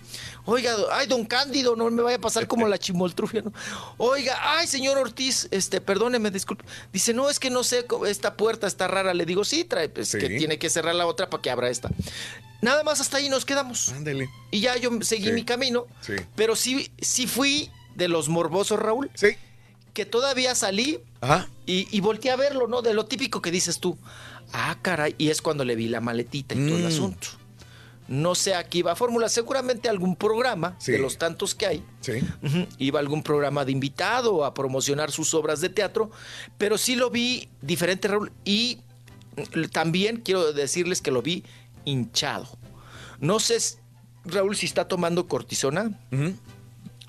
[0.45, 3.53] oiga, ay, don Cándido, no me vaya a pasar como la chimoltrufia, ¿no?
[3.97, 6.65] Oiga, ay, señor Ortiz, este, perdóneme, disculpe.
[6.91, 9.13] Dice, no, es que no sé, esta puerta está rara.
[9.13, 11.89] Le digo, sí, trae, pues que tiene que cerrar la otra para que abra esta.
[12.61, 13.89] Nada más hasta ahí nos quedamos.
[13.89, 14.29] Ándele.
[14.51, 15.31] Y ya yo seguí Sí.
[15.31, 15.85] mi camino.
[16.01, 16.13] Sí.
[16.35, 19.09] Pero sí, sí fui de los morbosos, Raúl.
[19.13, 19.29] Sí.
[19.99, 21.49] Que todavía salí Ajá.
[21.65, 22.81] y, y volteé a verlo, ¿no?
[22.81, 23.97] De lo típico que dices tú.
[24.53, 25.13] Ah, caray.
[25.17, 26.87] Y es cuando le vi la maletita y todo el Mm.
[26.87, 27.27] asunto.
[28.07, 29.27] No sé, aquí va Fórmula.
[29.27, 30.93] Seguramente algún programa Sí.
[30.93, 31.83] de los tantos que hay.
[31.99, 32.13] Sí.
[32.41, 36.11] Ujú, Iba algún programa de invitado a promocionar sus obras de teatro.
[36.57, 38.31] Pero sí lo vi diferente, Raúl.
[38.45, 38.77] Y
[39.35, 41.43] mm, también quiero decirles que lo vi
[41.83, 42.47] hinchado.
[43.19, 43.79] No sé, s-
[44.23, 46.35] Raúl, si está tomando cortisona, Ujú.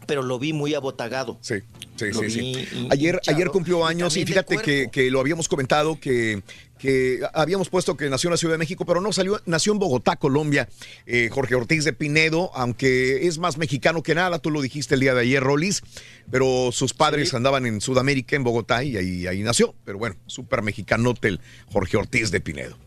[0.07, 1.39] pero lo vi muy abotagado.
[1.41, 1.55] Sí,
[2.01, 2.89] sí, sí, sí.
[2.91, 6.43] Ayer, ayer cumplió años y fíjate que, que lo habíamos comentado que,
[6.81, 9.79] que habíamos puesto que nació en la Ciudad de México, pero no salió, nació en
[9.79, 10.69] Bogotá, Colombia.
[11.07, 15.01] Eh, Jorge Ortiz de Pinedo, aunque es más mexicano que nada, tú lo dijiste el
[15.01, 15.83] día de ayer, Rolis,
[16.31, 19.75] pero sus padres andaban en Sudamérica, en Bogotá, y ahí, ahí nació.
[19.85, 22.79] Pero bueno, súper mexicanote el Jorge Ortiz de Pinedo.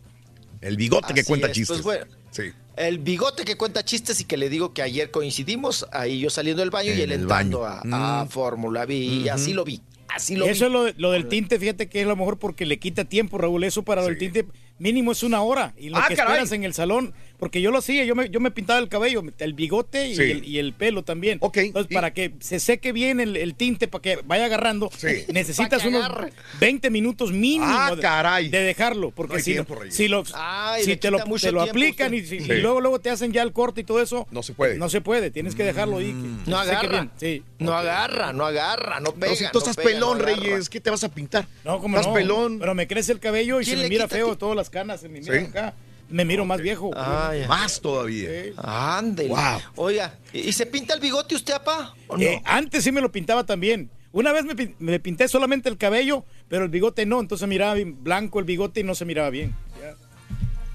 [0.60, 1.80] El bigote que cuenta es, chistes.
[1.80, 2.06] pues bueno.
[2.30, 2.52] Sí.
[2.76, 6.60] El bigote que cuenta chistes y que le digo que ayer coincidimos, ahí yo saliendo
[6.60, 7.94] del baño y él el entrando baño.
[7.94, 8.28] a, a Mm.
[8.28, 8.84] Fórmula.
[8.86, 9.30] Vi, Ujú.
[9.32, 9.80] Así lo vi.
[10.08, 10.88] Así lo Eso vi.
[10.88, 13.64] es lo, lo del tinte, fíjate que es lo mejor porque le quita tiempo, Raúl.
[13.64, 14.46] Eso para lo del tinte
[14.78, 15.72] mínimo es una hora.
[15.76, 16.32] Y lo Ah, que caray.
[16.34, 19.22] esperas en el salón, porque yo lo hacía, yo me, yo me pintaba el cabello,
[19.38, 20.22] el bigote y, Sí.
[20.22, 21.38] el, y el pelo también.
[21.40, 21.56] Ok.
[21.58, 25.24] Entonces, para que se seque bien el, el tinte, para que vaya agarrando, Sí.
[25.32, 26.32] necesitas unos agarre.
[26.60, 28.48] 20 minutos mínimo Ah, de, caray.
[28.48, 29.10] de dejarlo.
[29.10, 32.14] Porque No si, tiempo, lo, si, lo- Ay, si le te lo, te lo aplican
[32.14, 32.38] y, usted.
[32.38, 32.52] si- Sí.
[32.52, 34.76] y luego, luego te hacen ya el corte y todo eso, No se puede.
[34.78, 35.30] no se puede.
[35.30, 36.12] Tienes que dejarlo ahí.
[36.44, 36.88] que No agarra.
[36.88, 37.42] bien, Sí.
[37.58, 39.20] No agarra, no agarra, no pega.
[39.20, 40.24] Pero si tú no estás pega, pelón, no.
[40.24, 41.46] Reyes, ¿qué te vas a pintar?
[41.64, 42.14] No, como Estás no.
[42.14, 42.58] pelón.
[42.58, 45.00] Pero me crece el cabello y se ¿Quién me mira feo todas las canas.
[45.00, 45.74] Se me mira acá.
[46.08, 46.90] Me miro más viejo.
[46.96, 48.28] Ay, Más todavía.
[48.56, 49.28] Ándele.
[49.30, 49.60] Wow.
[49.76, 51.94] Oiga, ¿y se pinta el bigote usted, apá?
[52.08, 52.22] ¿O no?
[52.22, 53.90] Eh, antes sí me lo pintaba también.
[54.12, 57.18] Una vez me, pin- me pinté solamente el cabello, pero el bigote no.
[57.20, 59.56] Entonces miraba bien blanco el bigote y no se miraba bien.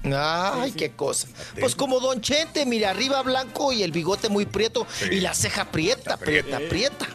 [0.02, 1.28] Ay, qué cosa.
[1.58, 5.70] Pues como Don Chente, mira, arriba blanco y el bigote muy prieto y la ceja
[5.70, 7.06] prieta, prieta, prieta.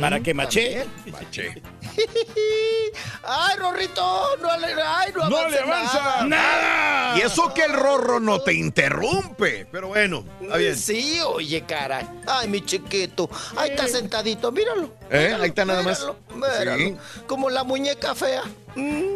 [0.00, 0.86] Para que maché.
[1.06, 1.62] Maché.
[3.26, 6.24] Ay, Rorrito, no le, ay, no avanza, le avanza nada.
[6.26, 7.18] ¡Nada!
[7.18, 9.66] Y eso que el rorro no te interrumpe.
[9.70, 10.76] Pero bueno, está bien.
[10.76, 12.06] Sí, oye, caray.
[12.26, 13.30] Ay, mi chiquito.
[13.56, 14.90] Ahí está sentadito, míralo.
[15.10, 15.24] ¿Eh?
[15.26, 16.00] míralo, Ahí está nada más.
[16.00, 16.76] míralo, míralo.
[16.76, 16.96] Sí.
[17.26, 18.42] Como la muñeca fea.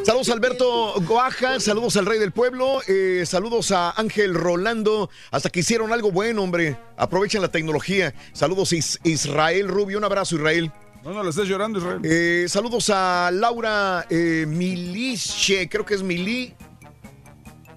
[0.04, 5.60] Saludos Alberto Goaja, saludos al rey del pueblo, eh, saludos a Ángel Rolando, hasta que
[5.60, 6.78] hicieron algo bueno, hombre.
[6.96, 8.14] Aprovechen la tecnología.
[8.32, 10.72] Saludos Is- Israel Rubio, un abrazo Israel.
[11.04, 12.00] No, no, le estás llorando, Israel.
[12.04, 16.54] Eh, saludos a Laura eh, Miliche, creo que es Mili.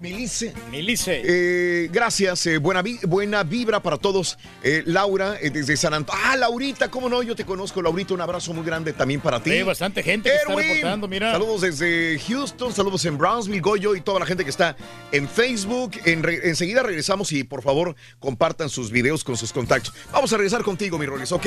[0.02, 0.52] Milice.
[0.72, 1.22] Milice.
[1.24, 4.36] Eh, gracias, eh, buena, vi- buena vibra para todos.
[4.64, 6.20] Eh, Laura, eh, desde San Antonio.
[6.26, 9.52] Ah, Laurita, cómo no, yo te conozco, Laurita, un abrazo muy grande también para ti.
[9.52, 11.32] Hay bastante gente que está reportando, mira.
[11.32, 14.76] Saludos desde Houston, saludos en Brownsville, Goyo y toda la gente que está
[15.12, 15.92] en Facebook.
[16.06, 19.94] En re- enseguida regresamos y por favor compartan sus videos con sus contactos.
[20.12, 21.46] Vamos a regresar contigo, mi Rolis, ¿ok?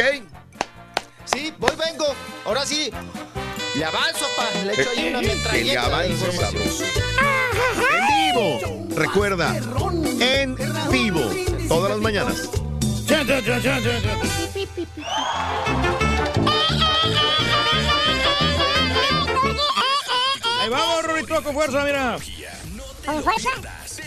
[1.25, 2.07] Sí, voy, vengo.
[2.45, 2.91] Ahora sí.
[3.77, 4.63] Le avanzo, pa.
[4.65, 5.87] Le echo ahí una Que le metralleta.
[5.87, 6.53] avance información.
[6.53, 6.85] sabroso.
[8.35, 8.87] Vivo.
[8.97, 9.57] Recuerda,
[10.19, 10.57] en
[10.91, 11.21] vivo.
[11.69, 12.51] Todas las mañanas.
[20.61, 22.17] Ahí vamos, Rorito, con fuerza, mira.
[23.07, 23.51] ¿Con fuerza?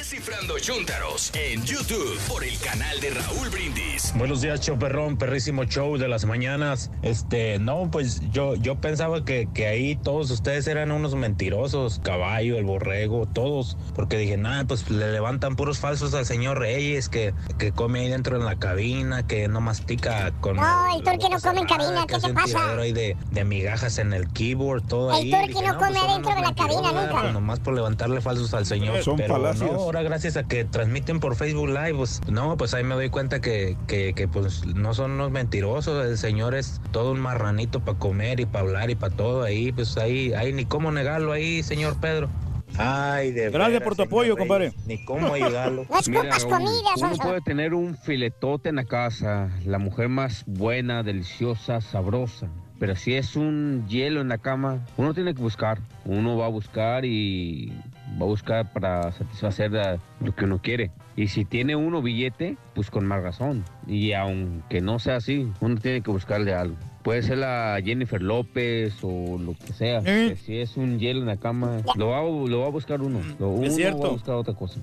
[0.10, 4.14] Descifrando Chúntaros en YouTube por el canal de Raúl Brindis.
[4.16, 6.92] Buenos días, show perrón, perrísimo show de las mañanas.
[7.02, 12.58] Este, no, pues yo, yo pensaba que, que ahí todos ustedes eran unos mentirosos, caballo,
[12.58, 17.34] el borrego, todos, porque dije, nada, pues le levantan puros falsos al señor Reyes, que,
[17.58, 20.56] que come ahí dentro en la cabina, que no mastica con...
[20.56, 22.78] No, el turqui no come en cabina, ¿qué te pasa?
[22.78, 25.32] ahí de, de migajas en el keyboard, todo El ahí.
[25.32, 27.22] turqui Dije, no pues, come son adentro de la cabina nunca.
[27.24, 29.04] pues, nomás por levantarle falsos al señor.
[29.04, 29.70] Son pero falacias.
[29.70, 33.10] no, ahora gracias a que transmiten por Facebook Live, pues no, pues ahí me doy
[33.10, 37.80] cuenta que, que, que, pues no son unos mentirosos, el señor es todo un marranito
[37.80, 41.32] para comer y para hablar y para todo ahí, pues ahí, ahí ni cómo negarlo
[41.32, 42.30] ahí, señor Pedro.
[42.78, 44.74] Ay, de Gracias veras, por tu apoyo, Reyes, compadre.
[44.86, 45.86] Ni cómo ayudarlo.
[46.08, 47.24] Mira, comida, uno Sonso.
[47.24, 52.50] puede tener un filetote en la casa, la mujer más buena, deliciosa, sabrosa.
[52.80, 55.80] Pero si es un hielo en la cama, uno tiene que buscar.
[56.06, 57.74] Uno va a buscar y
[58.20, 60.92] va a buscar para satisfacer a- lo que uno quiere.
[61.16, 63.64] Y si tiene uno billete, pues con más razón.
[63.88, 66.76] Y aunque no sea así, uno tiene que buscarle algo.
[67.04, 70.00] Puede ser la Jennifer López o lo que sea.
[70.06, 70.30] ¿Eh?
[70.30, 73.02] que Si es un hielo en la cama, lo va, a- lo va a buscar
[73.02, 73.20] uno.
[73.40, 74.08] Lo, uno va cierto.
[74.08, 74.82] a buscar otra cosa.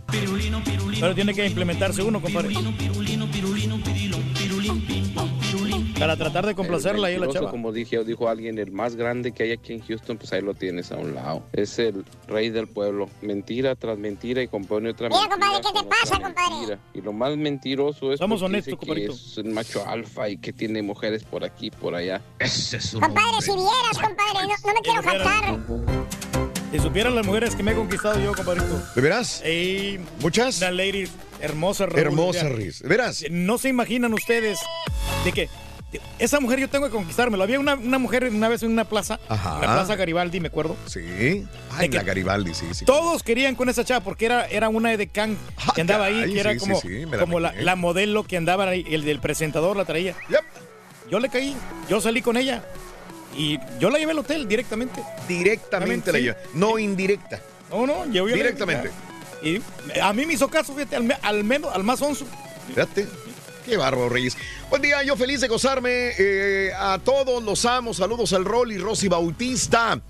[1.00, 2.54] Pero tiene que implementarse uno, compadre.
[5.98, 7.50] Para tratar de complacerla ahí la chava.
[7.50, 10.52] Como dije, dijo alguien, el más grande que hay aquí en Houston, pues ahí lo
[10.54, 11.44] tienes a un lado.
[11.52, 13.08] Es el rey del pueblo.
[13.22, 15.46] Mentira tras mentira y compone otra Mira, mentira.
[15.46, 16.50] compadre, ¿qué te pasa, compadre?
[16.56, 16.78] mentira.
[16.94, 19.12] Y lo más mentiroso es Somos honestos, que compadrito.
[19.12, 22.20] es un macho alfa y que tiene mujeres por aquí, por allá.
[22.38, 25.58] Ese es un Compadre, si vieras, compadre, no, no me quiero jactar.
[26.72, 28.82] Si supieran las mujeres que me he conquistado yo, compadrito.
[28.96, 29.40] ¿De veras?
[29.44, 30.58] Ey, ¿Muchas?
[30.58, 31.04] Una lady
[31.40, 31.84] hermosa.
[31.94, 32.80] Hermosa, Mira, Riz.
[32.82, 33.24] ¿De veras?
[33.30, 34.58] No se imaginan ustedes
[35.24, 35.48] de que
[36.18, 37.44] esa mujer yo tengo que conquistármela.
[37.44, 39.56] Había una, una mujer una vez en una plaza, Ajá.
[39.56, 40.76] en la plaza Garibaldi, me acuerdo.
[40.86, 41.44] Sí.
[41.72, 42.84] Ay, que la Garibaldi, sí, sí.
[42.84, 45.36] Todos querían con esa chava porque era, era una de Can
[45.74, 48.24] que andaba ahí, que era sí, como, sí, sí, me la como la, la modelo
[48.24, 50.14] que andaba ahí, el del presentador la traía.
[51.10, 51.54] Yo le caí,
[51.88, 52.64] yo salí con ella
[53.36, 55.02] y yo la llevé al hotel directamente.
[55.28, 56.24] Directamente la Sí.
[56.24, 56.36] lleva.
[56.54, 57.40] No indirecta.
[57.70, 58.90] No, no, yo yo- Directamente.
[59.42, 59.60] Y
[60.00, 62.24] a mí me hizo caso, fíjate, al menos, al más onzo.
[62.68, 63.06] Fíjate.
[63.64, 64.36] Qué bárbaro, Reyes.
[64.68, 66.12] Buen día, yo feliz de gozarme.
[66.18, 67.94] eh, a todos los amo.
[67.94, 70.00] Saludos al Rolly Rosy Bautista.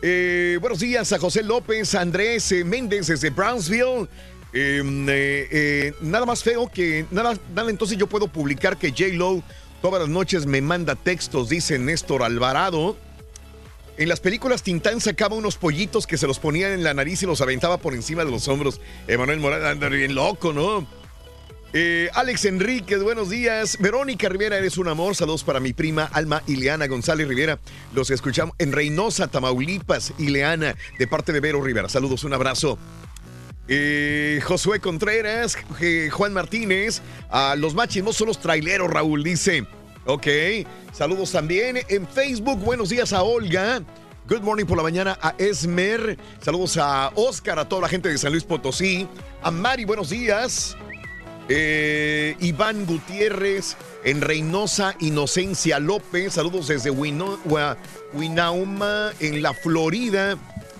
[0.00, 4.08] Eh, buenos días a José López, Andrés eh, Méndez desde Brownsville.
[4.54, 7.04] Eh, nada más feo que.
[7.10, 9.42] Nada, nada, entonces yo puedo publicar que J-Lo
[9.82, 12.96] todas las noches me manda textos, dice Néstor Alvarado.
[13.98, 17.26] En las películas Tintán sacaba unos pollitos que se los ponía en la nariz y
[17.26, 18.80] los aventaba por encima de los hombros.
[19.06, 21.03] Emanuel Morales anda bien loco, ¿no?
[21.76, 23.78] Eh, Alex Enríquez, buenos días.
[23.80, 25.16] Verónica Rivera, eres un amor.
[25.16, 27.58] Saludos para mi prima Alma Ileana González Rivera.
[27.92, 31.88] Los escuchamos en Reynosa, Tamaulipas, Ileana, de parte de Vero Rivera.
[31.88, 32.78] Saludos, un abrazo.
[33.66, 39.66] Eh, Josué Contreras, eh, Juan Martínez, a los más chismosos los traileros, Raúl dice.
[40.06, 40.28] Ok,
[40.92, 42.60] saludos también en Facebook.
[42.60, 43.82] Buenos días a Olga.
[44.28, 46.18] Good morning por la mañana a Esmer.
[46.40, 49.08] Saludos a Oscar, a toda la gente de San Luis Potosí.
[49.42, 50.76] A Mari, buenos días.
[51.48, 56.34] Eh, Iván Gutiérrez en Reynosa, Inocencia López.
[56.34, 57.38] Saludos desde Wino-
[58.14, 60.36] Winauma en la Florida.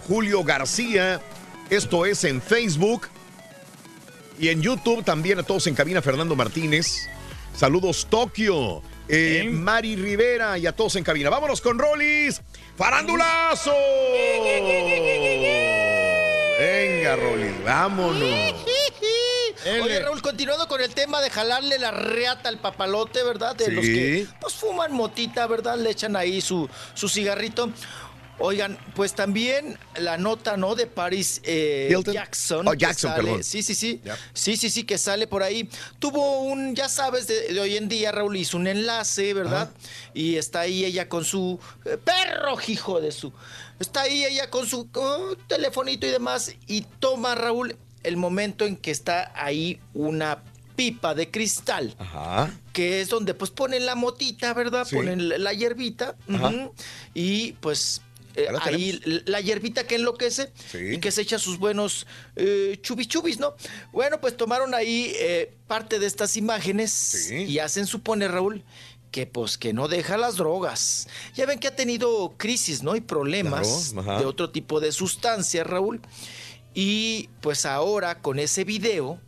[0.08, 1.20] Julio García.
[1.70, 3.08] Esto es en Facebook.
[4.38, 7.08] Y en YouTube también a todos en cabina, Fernando Martínez.
[7.56, 8.82] Saludos Tokio.
[9.08, 11.28] Eh, Mari Rivera y a todos en cabina.
[11.30, 12.40] Vámonos con Rolis.
[12.76, 13.72] ¡Farandulazo!
[16.58, 18.64] Venga, Rolis, vámonos.
[19.82, 23.56] Oye, Raúl, continuando con el tema de jalarle la reata al papalote, ¿verdad?
[23.56, 23.70] De Sí.
[23.72, 25.78] los que pues fuman motita, ¿verdad?
[25.78, 27.70] Le echan ahí su, su cigarrito.
[28.40, 30.74] Oigan, pues también la nota, ¿no?
[30.74, 31.94] De Paris eh.
[32.04, 32.66] Jackson.
[32.66, 33.44] Oh, Jackson, sale- perdón.
[33.44, 34.02] Sí, sí, sí.
[34.32, 35.68] Sí, sí, sí, que sale por ahí.
[36.00, 39.70] Tuvo un, ya sabes, de, de hoy en día, Raúl hizo un enlace, ¿verdad?
[40.14, 43.32] Y está ahí ella con su eh, perro, hijo de su.
[43.78, 46.52] Está ahí ella con su oh, telefonito y demás.
[46.66, 50.42] Y toma, Raúl, el momento en que está ahí una
[50.76, 52.52] pipa de cristal Ajá.
[52.72, 54.84] que es donde pues ponen la motita, ¿verdad?
[54.84, 54.96] Sí.
[54.96, 56.16] Ponen la, hierbita
[57.14, 58.00] y pues
[58.36, 60.78] eh, ahí la hierbita que enloquece Sí.
[60.94, 63.54] y que se echa sus buenos eh, chubichubis, ¿no?
[63.92, 68.64] Bueno, pues tomaron ahí eh, parte de estas imágenes y hacen suponer, Raúl,
[69.12, 71.06] que pues que no deja las drogas.
[71.36, 72.96] Ya ven que ha tenido crisis, ¿no?
[72.96, 76.00] Y problemas Claro, de otro tipo de sustancias, Raúl.
[76.74, 79.18] Y pues ahora con ese video,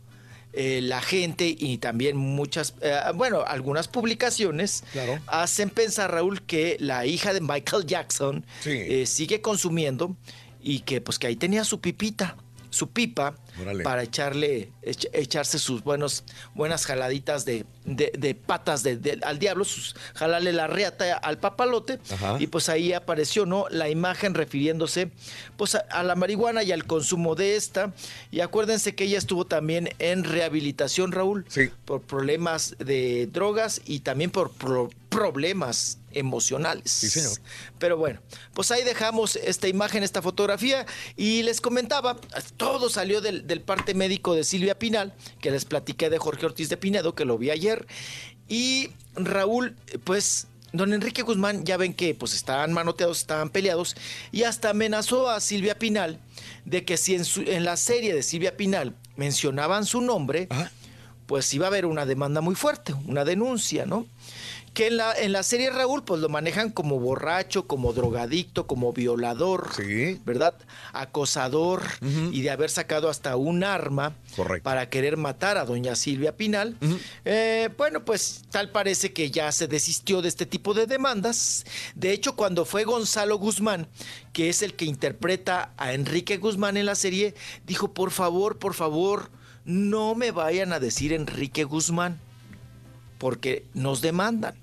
[0.53, 5.19] eh, la gente y también muchas, eh, bueno, algunas publicaciones Claro.
[5.27, 8.71] hacen pensar, Raúl, que la hija de Michael Jackson Sí.
[8.71, 10.17] eh, sigue consumiendo
[10.63, 12.37] y que pues que ahí tenía su pipita.
[12.77, 13.83] Su pipa Órale.
[13.85, 16.25] para echarle, ech- echarse sus buenos,
[16.55, 21.39] buenas jaladitas de, de- de patas de- de- al diablo, sus, jalarle la reata al
[21.39, 21.99] papalote.
[22.13, 22.37] Ajá.
[22.39, 23.65] Y pues ahí apareció, ¿no?
[23.71, 25.11] La imagen refiriéndose
[25.57, 27.93] pues a, a la marihuana y al consumo de esta.
[28.31, 31.47] Y acuérdense que ella estuvo también en rehabilitación, Raúl,
[31.87, 36.91] por problemas de drogas y también por pro- problemas emocionales.
[36.91, 37.33] Sí, señor.
[37.79, 38.21] Pero bueno,
[38.55, 40.87] pues ahí dejamos esta imagen, esta fotografía
[41.17, 42.17] y les comentaba,
[42.57, 46.69] todo salió del, del parte médico de Silvia Pinal, que les platiqué de Jorge Ortiz
[46.69, 47.87] de Pinedo, que lo vi ayer,
[48.49, 50.47] y Raúl, pues...
[50.73, 53.97] Don Enrique Guzmán, ya ven que pues estaban manoteados, estaban peleados,
[54.31, 56.19] y hasta amenazó a Silvia Pinal
[56.67, 60.49] de que si en, su- en la serie de Silvia Pinal mencionaban su nombre,
[61.27, 64.07] pues iba a haber una demanda muy fuerte, una denuncia, ¿no?
[64.77, 68.93] Que en la, en la serie Raúl, pues lo manejan como borracho, como drogadicto, como
[68.93, 69.71] violador,
[70.27, 70.55] ¿verdad?
[70.93, 71.83] Acosador
[72.31, 74.15] y de haber sacado hasta un arma
[74.63, 76.77] para querer matar a doña Silvia Pinal.
[77.25, 81.65] Eh, bueno, pues tal parece que ya se desistió de este tipo de demandas.
[81.95, 83.89] De hecho, cuando fue Gonzalo Guzmán,
[84.35, 88.75] que es el que interpreta a Enrique Guzmán en la serie, dijo, por favor, por
[88.75, 89.31] favor,
[89.65, 92.21] no me vayan a decir Enrique Guzmán
[93.19, 94.55] porque nos demandan.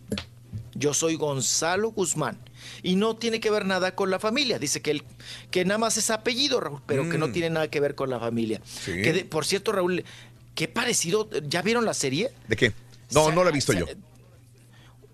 [0.76, 2.38] Yo soy Gonzalo Guzmán
[2.82, 4.58] y no tiene que ver nada con la familia.
[4.58, 5.04] Dice que él,
[5.52, 7.32] que nada más es apellido, Raúl, pero que no Mm.
[7.32, 8.60] tiene nada que ver con la familia.
[8.66, 8.92] Sí.
[9.04, 10.04] Que de- por cierto, Raúl,
[10.56, 11.30] qué parecido.
[11.48, 12.32] ¿Ya vieron la serie?
[12.48, 12.74] ¿De qué?
[13.12, 13.86] No, no lo he visto yo.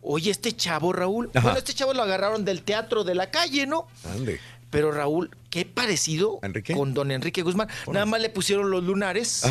[0.01, 1.29] Oye, este chavo, Raúl.
[1.33, 1.41] Ajá.
[1.49, 3.87] Bueno, este chavo lo agarraron del teatro de la calle, ¿no?
[4.05, 4.39] Ande.
[4.69, 6.39] Pero Raúl, qué parecido
[6.73, 7.67] con don Enrique Guzmán.
[7.91, 9.43] Nada más le pusieron los lunares.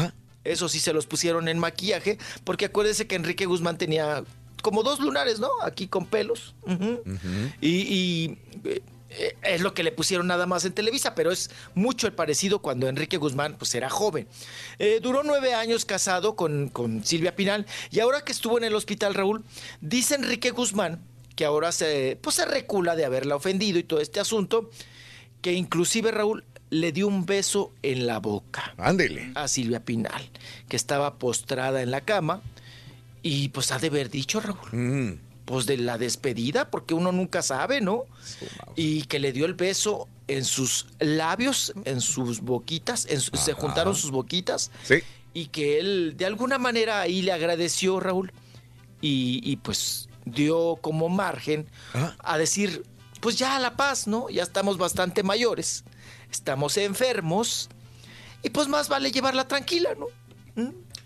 [0.50, 4.24] Eso sí se los pusieron en maquillaje, porque acuérdense que Enrique Guzmán tenía
[4.62, 5.50] como dos lunares, ¿no?
[5.62, 6.54] Aquí con pelos.
[7.60, 8.38] Y, y,
[9.10, 12.60] eh, es lo que le pusieron nada más en Televisa, pero es mucho el parecido
[12.60, 14.28] cuando Enrique Guzmán pues era joven.
[14.78, 18.74] Eh, duró nueve años casado con, con Silvia Pinal y ahora que estuvo en el
[18.74, 19.44] hospital Raúl,
[19.80, 21.00] dice Enrique Guzmán
[21.36, 24.70] que ahora se, pues, se recula de haberla ofendido y todo este asunto,
[25.40, 28.74] que inclusive Raúl le dio un beso en la boca.
[28.76, 29.32] Ándele.
[29.34, 30.30] A Silvia Pinal,
[30.68, 32.42] que estaba postrada en la cama
[33.22, 35.18] y pues ha de haber dicho Raúl Mm.
[35.44, 38.04] pues de la despedida, porque uno nunca sabe, ¿no?
[38.76, 43.54] Y que le dio el beso en sus labios, en sus boquitas, en su- se
[43.54, 44.70] juntaron sus boquitas.
[44.84, 44.96] Sí.
[45.32, 48.30] Y que él de alguna manera ahí le agradeció, Raúl,
[49.00, 51.66] y, y, pues dio como margen
[52.18, 52.82] a decir,
[53.20, 54.28] pues ya a la paz, ¿no?
[54.28, 55.82] Ya estamos bastante mayores,
[56.30, 57.68] estamos enfermos,
[58.42, 60.06] y pues más vale llevarla tranquila, ¿no?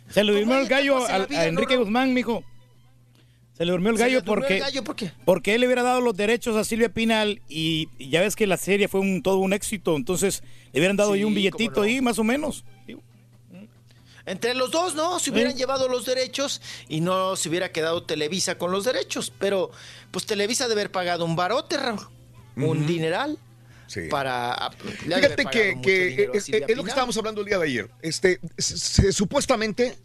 [0.09, 1.77] Se le durmió el gallo vida, a ¿no, Enrique?
[1.77, 2.45] Guzmán, mijo.
[3.57, 6.57] Se le durmió el gallo durmió el porque, porque él le hubiera dado los derechos
[6.57, 9.95] a Silvia Pinal y, y ya ves que la serie fue un, todo un éxito,
[9.97, 10.43] entonces
[10.73, 11.83] le hubieran dado ahí un billetito no.
[11.83, 12.65] ahí, más o menos.
[14.25, 15.19] Entre los dos, ¿no?
[15.19, 19.33] Se hubieran llevado los derechos y no se hubiera quedado Televisa con los derechos.
[19.39, 19.71] Pero,
[20.11, 22.07] pues Televisa debe haber pagado un barote, Raúl.
[22.57, 23.39] Un dineral.
[24.11, 24.71] Para.
[25.07, 27.91] de haber Fíjate que, a es, lo que estábamos hablando el día de ayer.
[28.03, 29.97] Este, se- se- supuestamente,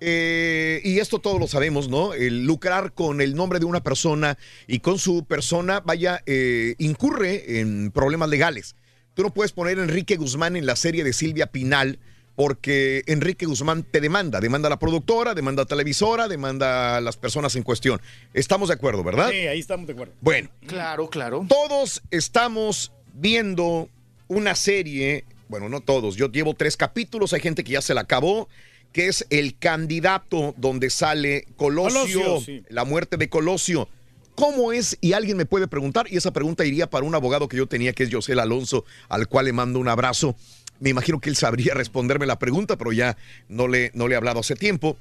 [0.00, 2.12] eh, y esto todos lo sabemos, ¿no?
[2.14, 7.60] El lucrar con el nombre de una persona y con su persona, vaya, eh, incurre
[7.60, 8.76] en problemas legales.
[9.14, 11.98] Tú no puedes poner a Enrique Guzmán en la serie de Silvia Pinal
[12.34, 14.40] porque Enrique Guzmán te demanda.
[14.40, 17.98] Demanda a la productora, demanda a la televisora, demanda a las personas en cuestión.
[18.34, 19.30] Estamos de acuerdo, ¿verdad?
[19.30, 20.12] Sí, ahí estamos de acuerdo.
[20.20, 20.50] Bueno.
[20.66, 21.46] Claro, claro.
[21.48, 23.88] Todos estamos viendo
[24.28, 28.02] una serie, bueno, no todos, yo llevo tres capítulos, hay gente que ya se la
[28.02, 28.48] acabó,
[28.92, 32.62] que es El Candidato, donde sale Colosio, Colosio, sí.
[32.68, 33.88] la muerte de Colosio.
[34.34, 34.98] ¿Cómo es?
[35.00, 37.94] Y alguien me puede preguntar, y esa pregunta iría para un abogado que yo tenía,
[37.94, 40.36] que es José Alonso, al cual le mando un abrazo.
[40.78, 43.16] Me imagino que él sabría responderme la pregunta, pero ya
[43.48, 44.98] no le, no le he hablado hace tiempo.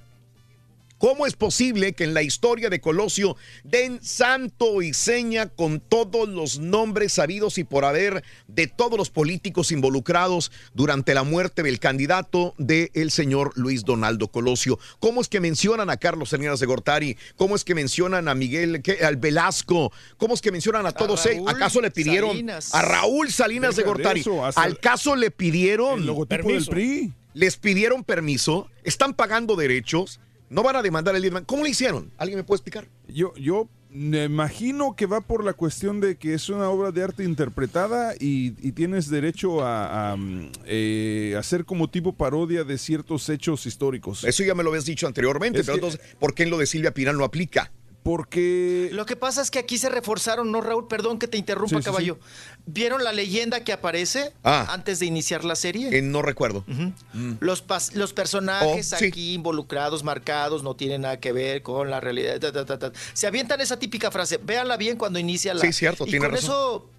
[0.98, 6.30] ¿Cómo es posible que en la historia de Colosio den santo y seña con todos
[6.30, 11.80] los nombres sabidos y por haber de todos los políticos involucrados durante la muerte del
[11.80, 14.80] candidato del señor Luis Donaldo Colosio?
[15.00, 17.18] ¿Cómo es que mencionan a Carlos Salinas de Gortari?
[17.36, 19.04] ¿Cómo es que mencionan a Miguel, ¿qué?
[19.04, 19.92] al Velasco?
[20.18, 21.46] ¿Cómo es que mencionan a todos ellos?
[21.48, 22.74] ¿Acaso le pidieron Salinas.
[22.74, 24.20] a Raúl Salinas de Deja de Gortari?
[24.22, 27.14] eso, hasta ¿Al caso le pidieron el logotipo del PRI.
[27.34, 30.20] les pidieron permiso, están pagando derechos,
[30.56, 31.44] no van a demandar el IRMAN.
[31.44, 32.12] ¿Cómo le hicieron?
[32.18, 32.88] ¿Alguien me puede explicar?
[33.10, 37.04] Yo, yo me imagino que va por la cuestión de que es una obra de
[37.04, 42.78] arte interpretada y, y tienes derecho a, a, mm, eh, hacer como tipo parodia de
[42.78, 44.24] ciertos hechos históricos.
[44.24, 46.58] Eso ya me lo habías dicho anteriormente, Es pero que- entonces, ¿por qué en lo
[46.58, 47.72] de Silvia Pinal no aplica?
[48.04, 48.90] Porque...
[48.94, 50.88] Lo que pasa es que aquí se reforzaron, ¿no, Raúl?
[50.88, 52.20] Perdón que te interrumpa, Sí, sí, caballo.
[52.68, 54.66] ¿Vieron la leyenda que aparece Ah.
[54.72, 55.96] antes de iniciar la serie?
[55.96, 56.64] Eh, no recuerdo.
[56.66, 57.34] Mm.
[57.40, 59.06] Los, pas- los personajes Oh, sí.
[59.06, 62.40] aquí involucrados, marcados, no tienen nada que ver con la realidad.
[62.40, 62.92] ta, ta, ta, ta.
[63.14, 64.38] Se avientan esa típica frase.
[64.38, 65.62] Véanla bien cuando inicia la.
[65.62, 66.50] Sí, cierto, y tiene con razón.
[66.50, 66.90] Eso,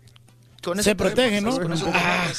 [0.62, 1.56] con Se eso te protege, ¿no?
[1.58, 2.32] Con eso, Ah.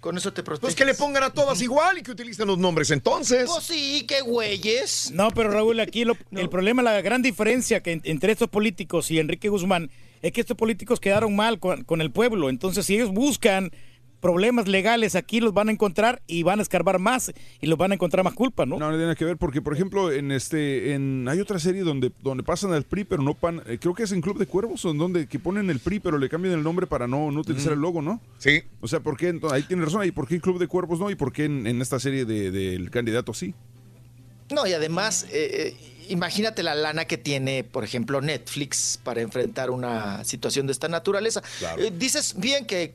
[0.00, 0.60] con eso te proteges.
[0.60, 3.50] Pues que le pongan a todas igual y que utilicen los nombres entonces.
[3.52, 5.10] Pues sí, qué güeyes.
[5.12, 9.10] No, pero Raúl, aquí lo- el problema, la gran diferencia que en- entre estos políticos
[9.10, 9.90] y Enrique Guzmán
[10.22, 12.48] es que estos políticos quedaron mal con, con el pueblo.
[12.48, 13.70] Entonces, si ellos buscan
[14.20, 17.92] problemas legales, aquí los van a encontrar y van a escarbar más y los van
[17.92, 18.78] a encontrar más culpa, ¿no?
[18.78, 21.82] No, no tiene nada que ver porque, por ejemplo, en este, en hay otra serie
[21.82, 24.46] donde, donde pasan al PRI, pero no pan, eh, creo que es en Club de
[24.46, 27.40] Cuervos, en donde que ponen el PRI, pero le cambian el nombre para no, no
[27.40, 28.20] utilizar el logo, ¿no?
[28.38, 28.62] Sí.
[28.80, 29.28] O sea, ¿por qué?
[29.28, 31.10] Entonces, ahí tiene razón, ¿y por qué en Club de Cuervos no?
[31.10, 33.54] ¿Y por qué en, en esta serie del de, candidato sí?
[34.50, 39.70] No, y además, eh, eh, imagínate la lana que tiene, por ejemplo, Netflix para enfrentar
[39.70, 41.42] una situación de esta naturaleza.
[41.58, 41.82] Claro.
[41.82, 42.92] Eh, dices bien que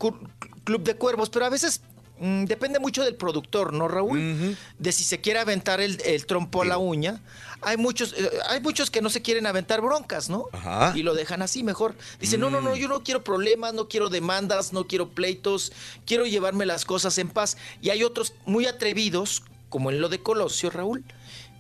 [0.64, 1.82] Club de Cuervos, pero a veces
[2.20, 4.58] mm, depende mucho del productor, ¿no, Raúl?
[4.80, 7.22] De si se quiere aventar el, el trompo a la uña.
[7.62, 10.48] Hay muchos, eh, hay muchos que no se quieren aventar broncas, ¿no?
[10.52, 10.94] Ajá.
[10.96, 11.96] Y lo dejan así mejor.
[12.20, 15.72] Dicen, no, no, no, yo no quiero problemas, no quiero demandas, no quiero pleitos,
[16.06, 17.58] quiero llevarme las cosas en paz.
[17.82, 21.04] Y hay otros muy atrevidos, como en lo de Colosio, Raúl,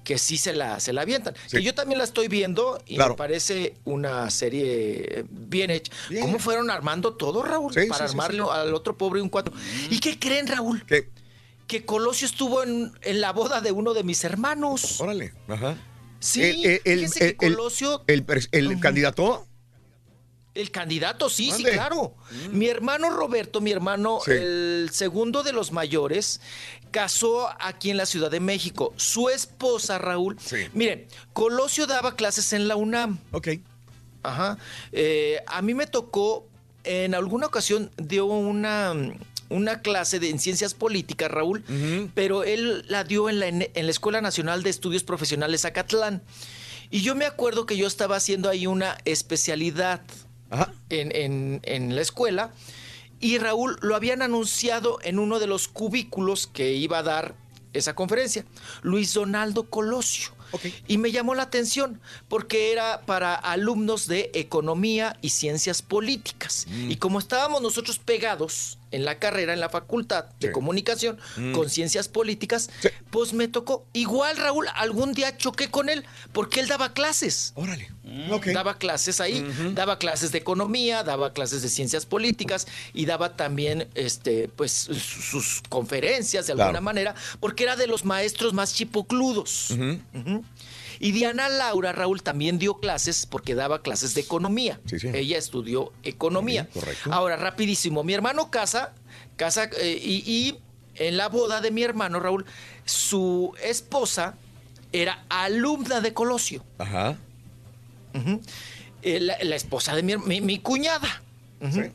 [0.03, 1.33] que sí se la, se la avientan.
[1.47, 1.57] Sí.
[1.57, 3.11] Que yo también la estoy viendo y Claro.
[3.13, 5.91] me parece una serie bien hecha.
[6.21, 7.73] ¿Cómo fueron armando todo, Raúl?
[7.73, 9.53] Sí, para sí, armarlo al otro pobre un cuatro.
[9.89, 10.83] ¿Y qué creen, Raúl?
[10.85, 11.09] ¿Qué?
[11.67, 14.99] Que Colosio estuvo en, en la boda de uno de mis hermanos.
[14.99, 15.33] Órale.
[15.47, 15.77] Ajá.
[16.19, 18.03] Sí, Eh, eh, el, que el- el- Colosio...
[18.07, 19.47] el el candidato.
[20.55, 22.13] El candidato, sí, sí, claro.
[22.51, 24.31] Mi hermano Roberto, mi hermano, Sí.
[24.31, 26.41] el segundo de los mayores,
[26.91, 28.93] casó aquí en la Ciudad de México.
[28.95, 30.37] Su esposa, Raúl.
[30.39, 30.57] Sí.
[30.73, 33.17] Miren, Colosio daba clases en la UNAM.
[33.31, 33.47] Ok.
[34.21, 34.57] Ajá.
[34.91, 36.47] Eh, a mí me tocó,
[36.83, 38.93] en alguna ocasión dio una,
[39.49, 41.63] una clase de, en ciencias políticas, Raúl,
[42.13, 46.21] pero él la dio en la, en la Escuela Nacional de Estudios Profesionales Acatlán.
[46.91, 50.01] Y yo me acuerdo que yo estaba haciendo ahí una especialidad
[50.89, 52.51] en, en- en la escuela.
[53.19, 57.35] Y Raúl lo habían anunciado en uno de los cubículos que iba a dar
[57.71, 58.45] esa conferencia.
[58.81, 60.29] Luis Donaldo Colosio.
[60.87, 66.67] Y me llamó la atención porque era para alumnos de economía y ciencias políticas.
[66.69, 71.51] Y como estábamos nosotros pegados en la carrera, en la facultad de comunicación Mm.
[71.53, 72.69] con ciencias políticas,
[73.09, 73.85] pues me tocó.
[73.93, 77.51] Igual, Raúl, algún día choqué con él porque él daba clases.
[77.55, 77.89] Órale.
[78.53, 83.87] Daba clases ahí, daba clases de economía, daba clases de ciencias políticas y daba también
[83.95, 86.83] este, pues, sus- conferencias de alguna Claro.
[86.83, 89.71] manera, porque era de los maestros más chipocludos.
[89.71, 90.43] Ujú.
[91.03, 94.79] Y Diana Laura, Raúl, también dio clases porque daba clases de economía.
[95.13, 96.67] Ella estudió economía.
[96.73, 97.11] correcto.
[97.13, 98.93] Ahora, rapidísimo, mi hermano casa,
[99.35, 100.59] casa eh, y, y
[100.95, 102.45] en la boda de mi hermano, Raúl,
[102.85, 104.35] su esposa
[104.93, 106.63] era alumna de Colosio.
[106.77, 107.17] Ajá.
[109.01, 111.21] Eh, la, la esposa de mi, mi- mi cuñada.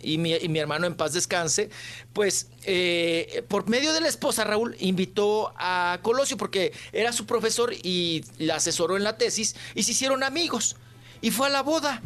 [0.02, 1.68] Y, mi, y mi hermano en paz descanse,
[2.14, 7.74] pues eh, por medio de la esposa Raúl invitó a Colosio porque era su profesor
[7.74, 10.76] y la asesoró en la tesis y se hicieron amigos
[11.20, 12.02] y fue a la boda,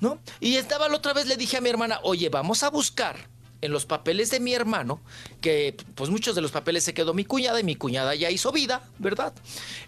[0.00, 0.20] ¿no?
[0.40, 3.16] Y estaba la otra vez le dije a mi hermana, oye, vamos a buscar
[3.62, 5.00] en los papeles de mi hermano,
[5.40, 8.52] que pues muchos de los papeles se quedó mi cuñada y mi cuñada ya hizo
[8.52, 9.32] vida, ¿verdad?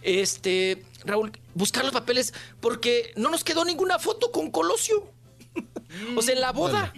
[0.02, 5.12] Este, Raúl, buscar los papeles porque no nos quedó ninguna foto con Colosio.
[6.17, 6.92] O sea, en la boda.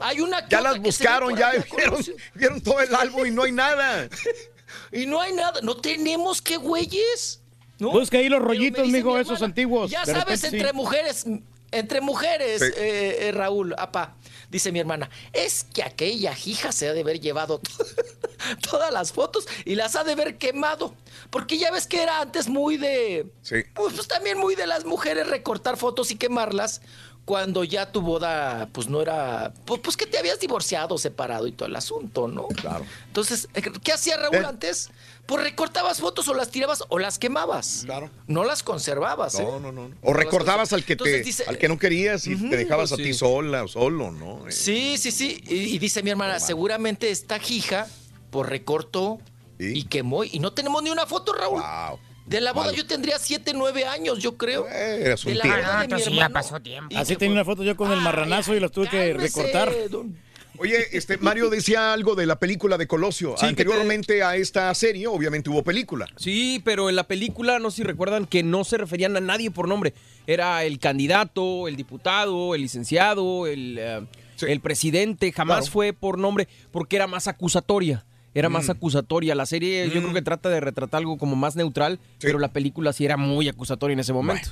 [0.00, 4.08] Hay una Ya las buscaron, ya vieron, vieron todo el álbum y no hay nada.
[4.92, 7.40] y no hay nada, no tenemos qué güeyes.
[7.78, 7.90] ¿no?
[7.92, 9.90] Busca ahí los rollitos, mijo, mi esos antiguos.
[9.90, 10.74] Ya sabes, repente, entre sí.
[10.74, 11.24] mujeres,
[11.70, 12.72] entre mujeres, Sí.
[12.76, 14.16] eh, eh, Raúl, apá,
[14.50, 17.60] dice mi hermana, es que aquella hija se ha de haber llevado
[18.70, 20.94] todas las fotos y las ha de haber quemado.
[21.30, 23.26] Porque ya ves que era antes muy de.
[23.42, 23.56] Sí.
[23.74, 26.80] Pues, pues, también muy de las mujeres recortar fotos y quemarlas
[27.26, 29.52] cuando ya tu boda, pues no era.
[29.66, 32.46] Pues, pues que te habías divorciado, separado y todo el asunto, ¿no?
[32.48, 32.86] Claro.
[33.08, 33.48] Entonces,
[33.82, 34.44] ¿qué hacía Raúl Eh.
[34.46, 34.90] antes?
[35.26, 37.82] Pues recortabas fotos o las tirabas o las quemabas.
[37.84, 38.10] Claro.
[38.28, 39.42] No las conservabas, ¿eh?
[39.42, 39.90] No, no, no.
[40.02, 43.02] O recordabas al que te, dice- al que no querías y te dejabas pues a
[43.02, 43.14] ti sí.
[43.14, 44.46] sola o solo, ¿no?
[44.48, 45.42] Eh, Sí, sí, sí.
[45.48, 47.88] Y, y dice mi hermana, seguramente esta hija,
[48.30, 49.18] pues recortó
[49.58, 50.22] y quemó.
[50.22, 51.60] Y no tenemos ni una foto, Raúl.
[52.26, 54.66] De la boda yo tendría 7, 9 años, yo creo.
[54.68, 55.52] eras un de la tío.
[55.52, 56.32] boda de mi entonces ya hermano.
[56.32, 56.96] pasó tiempo.
[56.98, 59.72] Así tenía una foto yo con el marranazo y los tuve que cálmese, recortar.
[59.90, 60.16] don-
[60.58, 63.34] Oye, este, Mario decía algo de la película de Colosio.
[63.36, 66.06] Sí, que Anteriormente a esta serie, obviamente hubo película.
[66.16, 69.50] Sí, pero en la película, no sé si recuerdan que no se referían a nadie
[69.50, 69.92] por nombre.
[70.26, 74.00] Era el candidato, el diputado, el licenciado, el, eh,
[74.48, 75.30] el presidente.
[75.30, 75.72] Jamás Claro.
[75.72, 78.05] fue por nombre porque era más acusatoria.
[78.38, 78.72] Era más Mm.
[78.72, 79.34] acusatoria.
[79.34, 82.92] La serie yo creo que trata de retratar algo como más neutral, pero la película
[82.92, 84.50] sí era muy acusatoria en ese momento.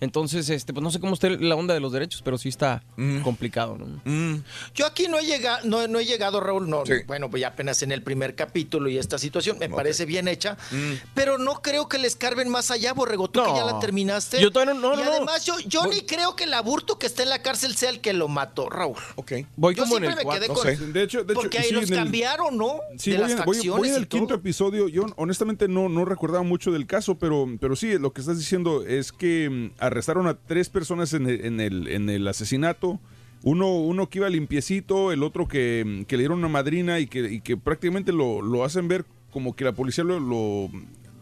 [0.00, 2.82] Entonces, este, pues no sé cómo esté la onda de los derechos, pero sí está
[2.96, 3.20] Mm.
[3.22, 4.42] complicado, ¿no?
[4.74, 6.92] Yo aquí no he llegado, no, no he llegado, Raúl, no, Sí.
[7.06, 10.56] bueno, pues ya apenas en el primer capítulo y esta situación me parece bien hecha,
[10.70, 10.92] Mm.
[11.14, 14.40] pero no creo que le escarben más allá, Borrego, tú que ya la terminaste.
[14.40, 15.10] Yo todavía no- no, y no, no.
[15.12, 18.00] además yo, yo ni creo que el aburto que está en la cárcel sea el
[18.00, 18.96] que lo mató, Raúl.
[19.16, 19.32] Ok.
[19.56, 20.54] Voy Yo como en siempre el me quedé cuatro.
[20.62, 20.72] con...
[20.72, 20.92] No sé.
[20.92, 22.80] De hecho, de hecho, porque ahí sí, los en el- cambiaron, ¿no?
[22.98, 24.38] Sí, de voy, las en, voy- facciones voy en el quinto todo.
[24.38, 24.88] episodio.
[24.88, 28.82] Yo honestamente no, no recordaba mucho del caso, pero, pero sí, lo que estás diciendo
[28.84, 33.00] es que mm, arrestaron a tres personas en el, en el, en el asesinato.
[33.42, 37.30] Uno, uno que iba limpiecito, el otro que, que le dieron una madrina y que,
[37.30, 40.70] y que prácticamente lo, lo hacen ver como que la policía lo, lo,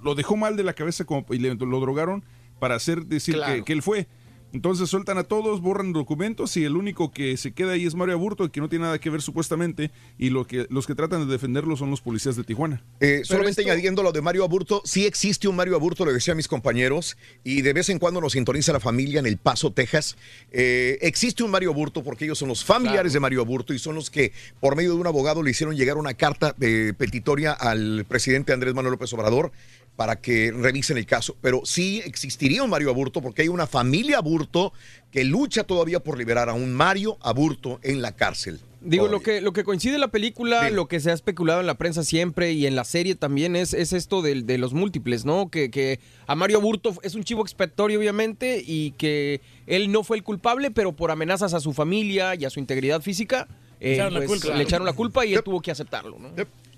[0.02, 2.22] lo dejó mal de la cabeza como, y le- lo drogaron
[2.60, 3.54] para hacer decir Claro.
[3.56, 4.06] que, que él fue.
[4.54, 8.14] Entonces sueltan a todos, borran documentos y el único que se queda ahí es Mario
[8.14, 11.32] Aburto, que no tiene nada que ver supuestamente, y lo que, los que tratan de
[11.32, 12.80] defenderlo son los policías de Tijuana.
[13.00, 16.36] Eh, solamente añadiendo lo de Mario Aburto, sí existe un Mario Aburto, le decía a
[16.36, 20.16] mis compañeros, y de vez en cuando nos sintoniza la familia en El Paso, Texas.
[20.52, 23.96] Eh, existe un Mario Aburto porque ellos son los familiares de Mario Aburto y son
[23.96, 28.04] los que, por medio de un abogado, le hicieron llegar una carta eh, petitoria al
[28.06, 29.50] presidente Andrés Manuel López Obrador
[29.96, 31.36] para que revisen el caso.
[31.40, 34.72] Pero sí existiría un Mario Aburto porque hay una familia Aburto
[35.10, 38.60] que lucha todavía por liberar a un Mario Aburto en la cárcel.
[38.86, 41.66] Digo, lo que, lo que coincide en la película, lo que se ha especulado en
[41.66, 45.24] la prensa siempre y en la serie también es, es esto del- de, los múltiples,
[45.24, 45.48] ¿no?
[45.48, 50.18] Que, que a Mario Burto es un chivo expiatorio, obviamente, y que él no fue
[50.18, 53.48] el culpable, pero por amenazas a su familia y a su integridad física,
[53.80, 54.54] eh, Echaron pues, culpa.
[54.58, 56.28] le echaron la culpa y él tuvo que aceptarlo, ¿no?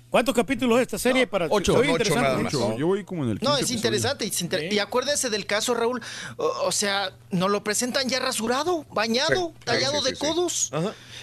[0.09, 1.27] ¿Cuántos capítulos es esta serie?
[1.27, 1.73] para ocho.
[1.73, 2.21] ocho interesante.
[2.23, 2.53] nada más.
[2.53, 2.77] Ocho.
[2.77, 4.25] Yo voy como en el No, es interesante.
[4.25, 6.01] y es inter- Y acuérdese del caso, Raúl.
[6.37, 10.71] O, o sea, nos lo presentan ya rasurado, bañado, Sí, tallado sí, de sí, codos.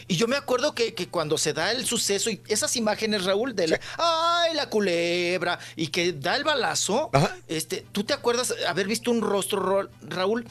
[0.07, 3.55] Y yo me acuerdo que, que cuando se da el suceso y esas imágenes, Raúl,
[3.57, 7.11] de la, ay, la culebra, y que da el balazo,
[7.49, 10.45] este, ¿tú te acuerdas haber visto un rostro, Ro- Raúl,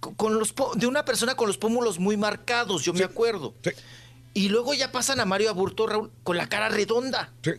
[0.00, 2.82] con con los po- de una persona con los pómulos muy marcados?
[2.84, 3.54] Yo me acuerdo.
[4.36, 7.32] Y luego ya pasan a Mario Aburto, Raúl, con la cara redonda.
[7.42, 7.52] Sí,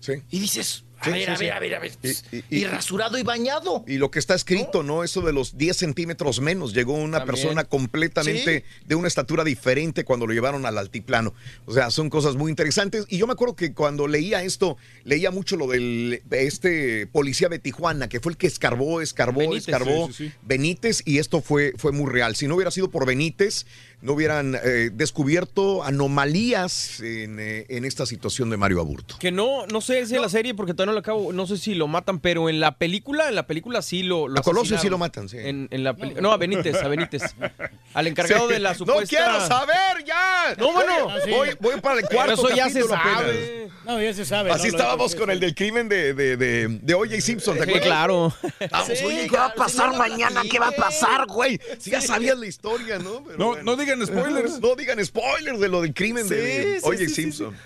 [0.00, 0.12] sí.
[0.30, 1.44] Y dices, a Sí, ver, sí, a sí.
[1.44, 1.92] ver, a ver, a ver.
[2.02, 3.84] Y- Y, y- y- rasurado y bañado.
[3.86, 5.04] Y lo que está escrito, ¿no?
[5.04, 6.72] Eso de los 10 centímetros menos.
[6.72, 7.34] Llegó una También.
[7.36, 11.34] persona completamente de una estatura diferente cuando lo llevaron al altiplano.
[11.66, 13.04] O sea, son cosas muy interesantes.
[13.10, 17.50] Y yo me acuerdo que cuando leía esto, leía mucho lo del de este policía
[17.50, 19.68] de Tijuana, que fue el que escarbó, escarbó, Benítez.
[19.68, 20.06] escarbó.
[20.06, 20.34] Sí, sí, sí.
[20.42, 22.36] Benítez, y esto fue, fue muy real.
[22.36, 23.66] Si no hubiera sido por Benítez,
[24.02, 29.16] no hubieran eh, descubierto anomalías en, eh, en esta situación de Mario Aburto.
[29.18, 31.56] Que no, no sé si en la serie, porque todavía no lo acabo, no sé
[31.56, 34.78] si lo matan, pero en la película, en la película sí lo, lo A Colosio
[34.78, 35.38] sí lo matan, sí.
[35.38, 37.22] En, en la peli- no, a Benítez, a Benítez.
[37.94, 38.52] Al encargado Sí.
[38.54, 39.06] de la No supuesta...
[39.08, 40.54] quiero saber ya.
[40.58, 41.06] No, bueno.
[41.06, 43.02] Oye, voy, voy para el Pero cuarto eso ya se apenas.
[43.02, 43.68] sabe.
[43.86, 44.50] No, ya se sabe.
[44.50, 47.20] Así no, lo- estábamos con el del crimen de, de, de, de O.J.
[47.20, 47.86] Simpson, ¿te Sí, acuerdas?
[47.88, 48.34] claro.
[48.70, 50.42] Vamos, Sí, oye, ¿qué va a sí, pasar no, mañana?
[50.42, 51.58] sí, ¿Qué va a pasar, güey?
[51.78, 53.22] Si ya sabías la historia, ¿no?
[53.24, 53.62] Pero No, bueno.
[53.62, 54.60] no digan spoilers.
[54.60, 57.56] No digan spoilers de lo del crimen de- de Sí, sí, sí, sí, Simpson.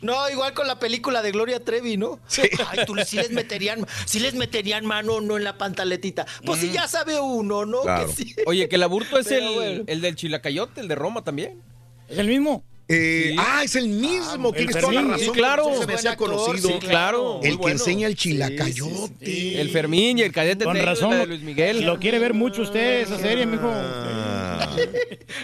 [0.00, 2.20] No, igual con la película de Gloria Trevi, ¿no?
[2.68, 6.26] Ay, tú sí les meterían, sí les meterían mano no en la pantaletita.
[6.44, 7.82] Pues si ya sabe uno, ¿no?
[7.82, 8.06] Claro.
[8.06, 8.34] Que sí.
[8.46, 9.84] Oye, que el aburto es el, bueno.
[9.86, 11.60] el del chilacayote, el de Roma también.
[12.08, 12.62] ¿Es el mismo?
[12.88, 14.50] Eh, Ah, es el mismo.
[14.50, 15.10] el Tienes toda la Fermín.
[15.12, 15.26] razón.
[15.26, 15.78] Sí, claro.
[15.80, 16.68] Se me hacía conocido.
[16.68, 17.40] sí, claro.
[17.42, 17.72] El que bueno.
[17.72, 19.60] enseña el chilacayote.
[19.60, 21.10] El Fermín y el cadete Con razón.
[21.10, 21.82] de Luis Miguel.
[21.84, 23.68] Lo quiere ver mucho usted, esa serie, mijo.
[23.72, 24.68] Ah.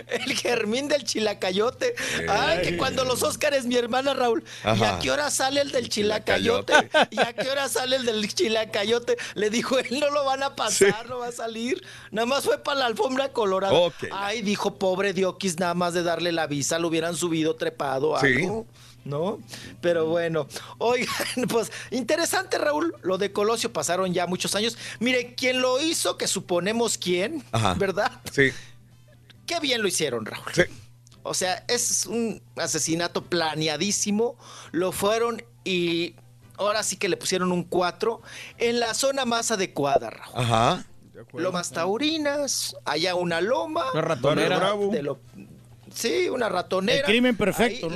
[0.08, 1.94] El germín del chilacayote.
[2.28, 4.44] Ay, que cuando los Óscares, mi hermana Raúl.
[4.64, 6.72] ¿Y a qué hora sale el del chilacayote?
[7.10, 9.16] ¿Y a qué hora sale el del chilacayote?
[9.34, 11.82] Le dijo, él no lo van a pasar, no va a salir.
[12.10, 13.74] Nada más fue para la alfombra colorada.
[14.12, 18.20] Ay, dijo, pobre Diokis, nada más de darle la visa, lo hubieran subido trepado o
[18.20, 18.26] Sí.
[18.42, 18.66] algo.
[19.04, 19.40] ¿No?
[19.80, 20.46] Pero bueno,
[20.78, 21.08] oigan,
[21.48, 24.78] pues interesante Raúl, lo de Colosio pasaron ya muchos años.
[25.00, 27.74] Mire, quien lo hizo, que suponemos quién, Ajá.
[27.74, 28.12] ¿verdad?
[28.32, 28.50] Sí,
[29.44, 30.46] Qué bien lo hicieron, Raúl.
[30.54, 30.62] sí.
[31.24, 34.36] O sea, es un asesinato planeadísimo.
[34.70, 36.14] Lo fueron y
[36.56, 38.22] ahora sí que le pusieron un 4
[38.58, 40.32] en la zona más adecuada, Raúl.
[40.36, 40.84] Ajá.
[41.34, 43.84] Lomas Taurinas, allá una loma.
[43.92, 44.58] Una ratonera.
[44.58, 44.88] Bravo.
[44.92, 45.18] de lo-
[45.94, 46.98] sí, una ratonera.
[47.00, 47.88] El crimen perfecto,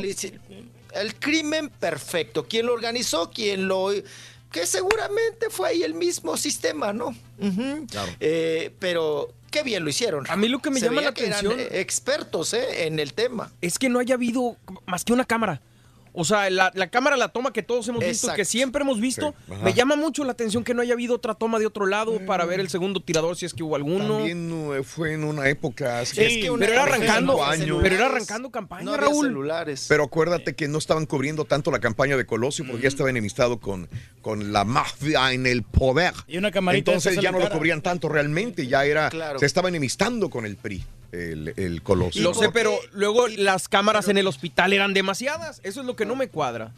[0.95, 2.47] El crimen perfecto.
[2.49, 3.31] ¿Quién lo organizó?
[3.31, 3.91] ¿Quién lo...?
[4.51, 7.15] Que seguramente fue ahí el mismo sistema, ¿no?
[7.91, 8.13] Claro.
[8.21, 10.25] Eh, pero qué bien lo hicieron.
[10.31, 12.87] A mí lo que me Se llama veía la que eran, atención- eh, expertos eh,
[12.87, 13.53] en el tema.
[13.61, 15.61] es que no haya habido más que una cámara.
[16.19, 19.35] O sea, la, la cámara, la toma que todos hemos visto, que siempre hemos visto,
[19.47, 22.19] Sí, me llama mucho la atención que no haya habido otra toma de otro lado
[22.27, 24.17] para ver el segundo tirador si es que hubo alguno.
[24.17, 26.01] También eh, fue en una época.
[26.03, 27.79] Es que una- pero era arrancando, años.
[27.83, 29.27] pero era arrancando campaña, No había Raúl.
[29.27, 29.87] celulares.
[29.89, 33.61] Pero acuérdate que no estaban cubriendo tanto la campaña de Colosio porque ya estaba enemistado
[33.61, 33.89] con,
[34.23, 36.15] con la mafia en el poder.
[36.27, 39.39] Y una camarita Entonces ya no la lo cubrían tanto realmente, ya era, Claro.
[39.39, 42.23] se estaba enemistando con el PRI, el, el Colosio.
[42.23, 45.61] Lo sé, pero luego las cámaras en el hospital eran demasiadas.
[45.63, 46.73] Eso es lo que no me cuadra.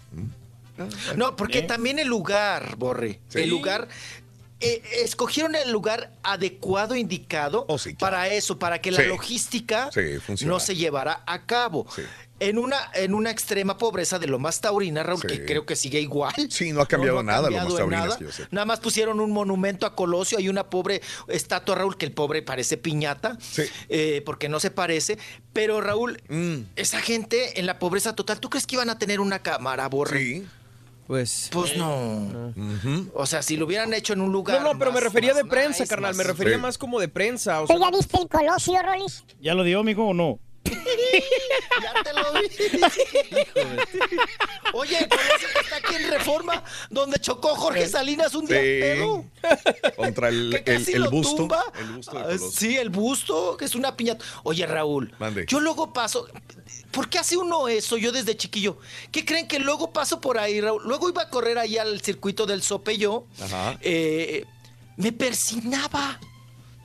[1.17, 3.41] No, porque también el lugar, Borre, Sí.
[3.41, 3.89] el lugar,
[4.61, 7.99] eh, escogieron el lugar adecuado, indicado Oh, sí, claro.
[8.15, 9.09] para eso, para que la Sí.
[9.09, 9.91] logística
[10.45, 11.87] no se llevara a cabo.
[12.41, 15.27] En una, en una extrema pobreza de lo más taurina, Raúl, Sí.
[15.27, 16.35] que creo que sigue igual.
[16.51, 18.19] Sí, no ha cambiado nada lo más en taurinas nada.
[18.19, 18.47] que yo sé.
[18.53, 20.39] Nada más pusieron un monumento a Colosio.
[20.39, 23.63] Hay una pobre estatua, Raúl, que el pobre parece piñata, Sí.
[23.89, 25.19] eh, porque no se parece.
[25.53, 26.59] Pero, Raúl, Mm.
[26.77, 30.19] esa gente en la pobreza total, ¿tú crees que iban a tener una cámara, Borre?
[30.21, 30.47] Sí.
[31.09, 31.49] Pues.
[31.51, 32.53] Pues no.
[33.15, 34.61] O sea, si lo hubieran hecho en un lugar.
[34.63, 36.11] No, no, pero me refería más de prensa, nice, carnal.
[36.11, 36.61] más- Me refería Sí.
[36.61, 37.63] más como de prensa.
[37.63, 39.25] O ¿Tú sea, ya viste el Colosio, Rolis?
[39.41, 40.39] ¿Ya lo dio, mijo, o no?
[41.83, 42.49] Ya te lo vi.
[44.75, 48.81] Oye, Colosio que está aquí en Reforma, donde chocó Jorge Salinas un día Sí.
[48.81, 49.25] pedo.
[49.97, 51.37] Contra el, Que el, busto.
[51.37, 51.63] tumba.
[51.79, 54.25] El busto de Ah, sí, el busto, que es una piñata.
[54.43, 55.47] Oye, Raúl, Mande.
[55.49, 56.29] yo luego paso.
[56.91, 58.79] ¿Por qué hace uno eso yo desde chiquillo?
[59.13, 60.83] ¿Qué creen que luego paso por ahí, Raúl?
[60.85, 63.27] Luego iba a correr ahí al circuito del sope yo.
[63.41, 63.79] Ajá.
[63.83, 64.45] eh,
[64.97, 66.19] me persignaba.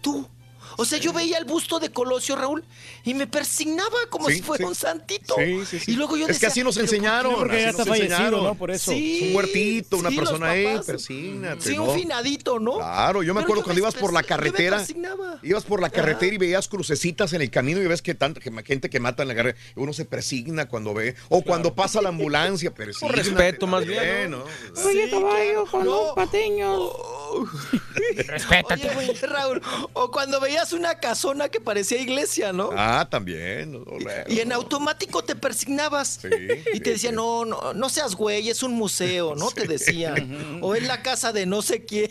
[0.02, 0.28] Tú.
[0.78, 2.64] O sea, yo veía el busto de Colosio, Raúl,
[3.04, 4.68] y me persignaba como Sí, si fuera sí.
[4.70, 5.36] un santito.
[5.38, 5.92] Sí, sí, sí.
[5.92, 7.32] Y luego yo es que decía, así nos "¿Pero por qué enseñaron.
[7.34, 7.38] no?".
[7.40, 8.44] porque ya está nos fallecido, enseñaron.
[8.44, 8.56] ¿no?
[8.56, 8.92] Por eso.
[8.92, 10.86] Sí, un muertito, una persona ahí, papás.
[10.86, 11.84] persínate, Sí, ¿no?
[11.86, 12.76] un finadito, ¿no?
[12.78, 15.40] Claro, yo me Pero acuerdo yo cuando me ibas por la carretera, persignaba.
[15.44, 18.52] ibas por la carretera y veías crucecitas en el camino y ves que tanta que,
[18.64, 22.10] gente que mata en la carretera, uno se persigna cuando ve, o cuando pasa la
[22.10, 24.44] ambulancia, pero Por respeto, más bien, ¿no?
[24.86, 26.92] Oye, caballo, con los pateños.
[28.28, 29.62] Respétate, Raúl,
[29.94, 32.70] o cuando veías una casona que parecía iglesia, ¿no?
[32.78, 33.84] Ah, también.
[34.28, 36.20] Y en automático te persignabas.
[36.22, 36.30] Sí,
[36.74, 39.52] y te decían, no, no, no seas güey, es un museo, ¿no?
[39.64, 40.60] Te decían.
[40.62, 42.10] o es la casa de no sé quién.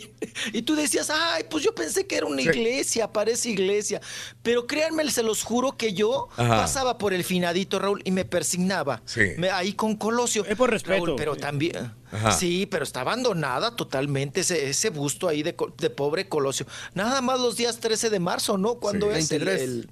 [0.51, 2.49] Y tú decías, ay, pues yo pensé que era una Sí.
[2.49, 4.01] iglesia, parece iglesia.
[4.43, 6.57] Pero créanme, se los juro que yo Ajá.
[6.57, 9.01] pasaba por el finadito, Raúl, y me persignaba.
[9.05, 9.21] Sí.
[9.37, 10.45] Me- ahí con Colosio.
[10.45, 11.05] Es por respeto.
[11.05, 11.93] Raúl, pero también.
[12.11, 12.31] Ajá.
[12.33, 16.67] Sí, pero está abandonada totalmente ese, ese busto ahí de pobre Colosio.
[16.93, 18.75] Nada más los días 13 de marzo, ¿no?
[18.75, 19.19] Cuando Sí.
[19.19, 19.61] es el- 23.
[19.61, 19.89] el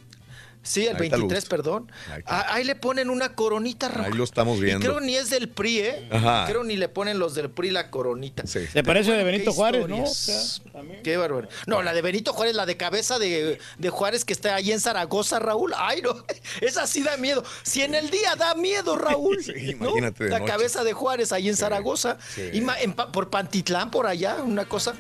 [0.64, 1.50] Sí, el Ahí está el 23, busto.
[1.56, 1.92] perdón.
[2.12, 2.22] Ahí.
[2.28, 4.06] Ah, Ahí le ponen una coronita, Raúl.
[4.06, 4.86] Ahí lo estamos Y viendo.
[4.86, 6.08] creo ni es del PRI, ¿eh?
[6.12, 6.46] Ajá.
[6.48, 8.44] Creo ni le ponen los del PRI la coronita.
[8.46, 8.68] Sí.
[8.72, 9.96] Se parece de Benito Juárez, ¿no?
[9.98, 10.62] O historias.
[10.64, 11.02] sea, también.
[11.04, 11.48] Qué bárbaro.
[11.66, 14.80] No, la de Benito Juárez, la de cabeza de, de Juárez que está ahí en
[14.80, 15.74] Zaragoza, Raúl.
[15.76, 16.14] Ay, no.
[16.62, 17.44] Esa sí da miedo.
[17.64, 19.40] Si en el día da miedo, Raúl.
[19.44, 19.88] Sí, ¿no?
[19.90, 20.52] imagínate de La noche.
[20.52, 22.18] cabeza de Juárez ahí en Zaragoza.
[22.54, 24.94] Ima- en por Pantitlán, por allá, una cosa.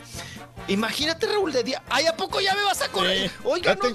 [0.68, 1.82] Imagínate, Raúl, de día.
[1.90, 3.30] Ay, ¿a poco ya me vas a correr?
[3.30, 3.36] Sí.
[3.44, 3.90] Oiga, no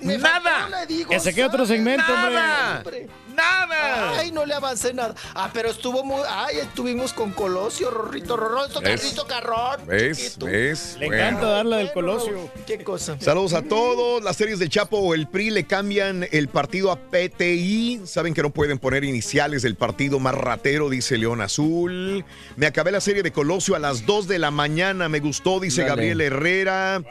[0.00, 0.40] me Nada.
[0.68, 3.08] faltó, le digo, Que se quede otro segmento, hombre.
[3.34, 4.18] ¡Nada!
[4.18, 5.14] Ay, no le avancé nada.
[5.34, 6.20] Ah, pero estuvo muy.
[6.28, 8.80] Ay, estuvimos con Colosio, Rorrito, Rorrito.
[8.80, 9.80] Carrito, Carrón.
[9.86, 10.36] ¿Ves?
[10.38, 10.96] ¿Ves?
[10.98, 11.22] Le Bueno.
[11.22, 12.50] encanta darla del Colosio.
[12.66, 13.16] Qué cosa.
[13.20, 14.22] Saludos a todos.
[14.22, 18.02] Las series del Chapo o el PRI le cambian el partido a PTI.
[18.04, 22.24] Saben que no pueden poner iniciales del partido más ratero, dice León Azul.
[22.56, 25.08] Me acabé la serie de Colosio a las 2 de la mañana.
[25.08, 25.88] Me gustó, dice Dale.
[25.90, 27.02] Gabriel Herrera.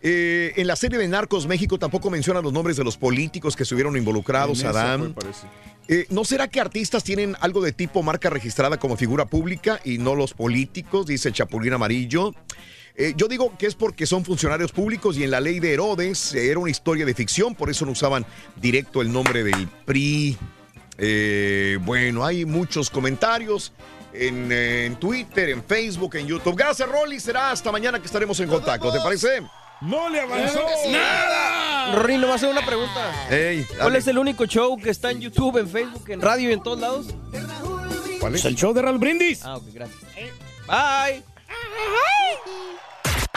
[0.00, 3.64] Eh, en la serie de Narcos México tampoco mencionan los nombres de los políticos que
[3.64, 5.14] estuvieron involucrados, En
[5.90, 9.96] Eh, ¿No será que artistas tienen algo de tipo marca registrada como figura pública y
[9.96, 11.06] no los políticos?
[11.06, 12.34] Dice Chapulín Amarillo.
[12.94, 16.34] Eh, yo digo que es porque son funcionarios públicos y en la ley de Herodes
[16.34, 18.26] era una historia de ficción, por eso no usaban
[18.56, 20.36] directo el nombre del PRI.
[20.98, 23.72] Eh, bueno, hay muchos comentarios
[24.12, 26.56] en, en Twitter, en Facebook, en YouTube.
[26.56, 27.18] Gracias, Rolly.
[27.18, 28.92] Será hasta mañana que estaremos en contacto.
[28.92, 29.42] ¿Te parece?
[29.80, 30.60] ¡No le avanzó!
[31.94, 33.28] Rorín, va a hacer una pregunta.
[33.30, 36.52] Ey, ¿Cuál es el único show que está en YouTube, en Facebook, en radio y
[36.52, 37.06] en todos lados?
[38.20, 38.46] ¿Cuál Es es?
[38.46, 39.44] el show de Raúl Brindis.
[39.44, 40.00] Ah, ok, gracias.
[40.66, 41.22] Bye.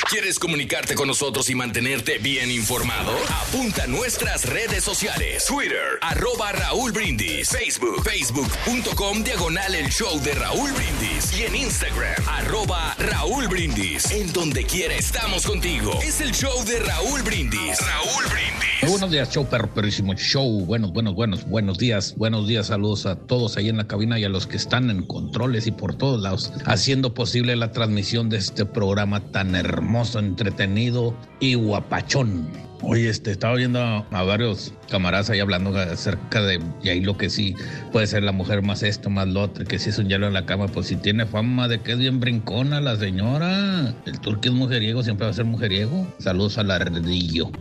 [0.09, 3.11] ¿Quieres comunicarte con nosotros y mantenerte bien informado?
[3.47, 5.45] Apunta a nuestras redes sociales.
[5.45, 7.49] Twitter, arroba Raúl Brindis.
[7.49, 11.37] Facebook, facebook.com, diagonal el show de Raúl Brindis.
[11.37, 14.11] Y en Instagram, arroba Raúl Brindis.
[14.11, 15.99] En donde quiera estamos contigo.
[16.03, 17.79] Es el show de Raúl Brindis.
[17.79, 18.89] Raúl Brindis.
[18.89, 20.65] Buenos días, show perro, perrísimo show.
[20.65, 22.15] Buenos, buenos, buenos, buenos días.
[22.17, 25.05] Buenos días, saludos a todos ahí en la cabina y a los que están en
[25.05, 31.13] controles y por todos lados, haciendo posible la transmisión de este programa tan hermoso, entretenido
[31.39, 32.47] y guapachón.
[32.83, 37.29] Oye, este, estaba viendo a, varios camaradas ahí hablando acerca de, y ahí lo que
[37.29, 37.53] sí
[37.91, 40.33] puede ser la mujer más esto, más lo otro, que si es un hielo en
[40.33, 43.93] la cama, pues si tiene fama de que es bien brincona la señora.
[44.05, 46.07] El turqui es mujeriego, siempre va a ser mujeriego.
[46.17, 47.51] Saludos al ardillo.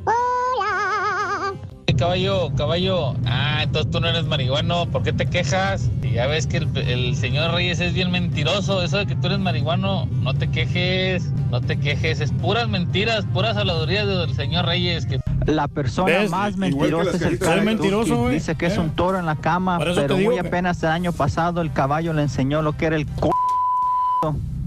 [2.00, 3.14] Caballo, caballo.
[3.26, 4.86] Ah, entonces tú no eres marihuano.
[4.86, 5.90] ¿Por qué te quejas?
[6.02, 8.82] Y ya ves que el, el señor Reyes es bien mentiroso.
[8.82, 11.30] Eso de que tú eres marihuano, no te quejes.
[11.50, 12.20] No te quejes.
[12.22, 15.04] Es puras mentiras, puras habladurías del señor Reyes.
[15.04, 15.20] Que...
[15.44, 16.30] La persona ¿Ves?
[16.30, 18.28] más mentirosa es el caballo mentiroso.
[18.30, 18.80] Dice que es Eh.
[18.80, 22.14] un toro en la cama, pero digo muy que- apenas el año pasado el caballo
[22.14, 23.30] le enseñó lo que era el c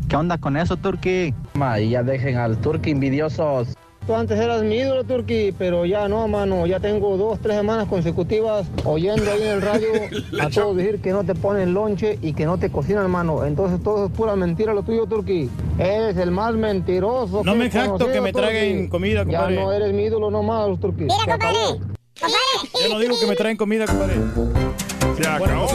[0.08, 1.34] ¿Qué onda con eso, Turqui?
[1.82, 3.70] Y ya dejen al Turqui envidiosos.
[4.06, 6.66] Tú antes eras mi ídolo, Turqui, pero ya no, mano.
[6.68, 9.88] Ya tengo dos, tres semanas consecutivas oyendo ahí en el radio
[10.42, 13.46] a todos decir que no te ponen lonche y que no te cocinan, mano.
[13.46, 15.50] Entonces todo es pura mentira lo tuyo, Turqui.
[15.80, 17.44] Eres el más mentiroso.
[17.46, 18.90] No que me jacto conocido, que me traguen Turqui.
[18.90, 19.56] comida, Ya compadre.
[19.56, 21.08] no eres mi ídolo nomás, Turqui.
[21.10, 21.78] Se acabó.
[22.82, 24.16] Yo no digo que me traen comida, compadre.
[25.18, 25.68] Se acabó.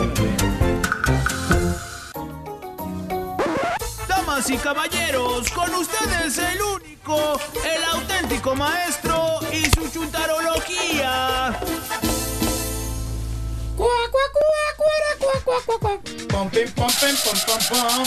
[4.07, 11.59] Damas y caballeros, con ustedes el único, el auténtico maestro y su chuntarología.
[16.29, 18.05] Pom, pim, pom, pim, pom, pom, pom.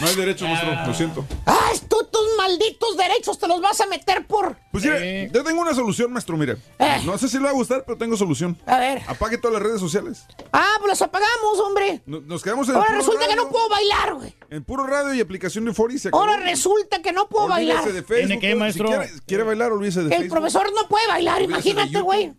[0.00, 1.24] No hay derecho, maestro, lo siento.
[1.46, 4.56] ¡Ah, tú tus malditos derechos te los vas a meter por...
[4.70, 6.56] Pues mire, yo tengo una solución, maestro, mire.
[7.04, 8.56] No sé si le va a gustar, pero tengo solución.
[8.60, 8.70] Eh.
[8.70, 9.02] A ver.
[9.08, 10.24] Apague todas las redes sociales.
[10.52, 12.00] Ah, pues los apagamos, hombre.
[12.06, 14.34] No- Nos quedamos en el Ahora puro resulta que no puedo bailar, güey.
[14.50, 16.22] En puro radio y aplicación de Euphoria y se acabó.
[16.24, 17.92] Ahora resulta que no puedo Olvídese bailar.
[17.92, 18.40] de Facebook.
[18.40, 18.88] qué, maestro?
[18.88, 20.30] Si quiere, quiere bailar, olvídese de El Facebook.
[20.38, 22.32] profesor no puede bailar, Olvídese imagínate, güey.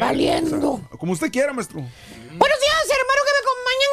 [0.00, 0.72] Valiendo.
[0.72, 1.76] O sea, como usted quiera, maestro.
[1.80, 3.90] Buenos días, hermano, que me acompañan.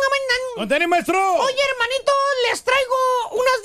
[0.55, 1.17] ¡Contene, maestro!
[1.17, 1.80] Oye, unas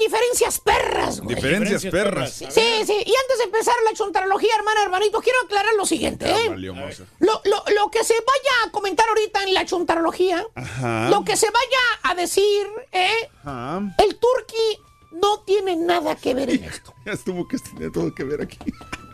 [0.06, 1.34] diferencias perras, güey.
[1.34, 2.32] Diferencias perras.
[2.32, 2.92] Sí, sí.
[3.04, 6.48] Y antes de empezar la chontarología, hermana, hermanito, quiero aclarar lo siguiente, ¿eh?
[6.48, 6.74] Valió.
[7.18, 11.10] Lo, lo- lo que se vaya a comentar ahorita en la chontarología, Ajá.
[11.10, 13.30] lo que se vaya a decir, ¿eh?
[13.40, 13.80] Ajá.
[13.98, 14.80] El turqui
[15.12, 16.94] no tiene nada que ver en esto.
[17.06, 18.58] Ya estuvo que tiene todo que ver aquí.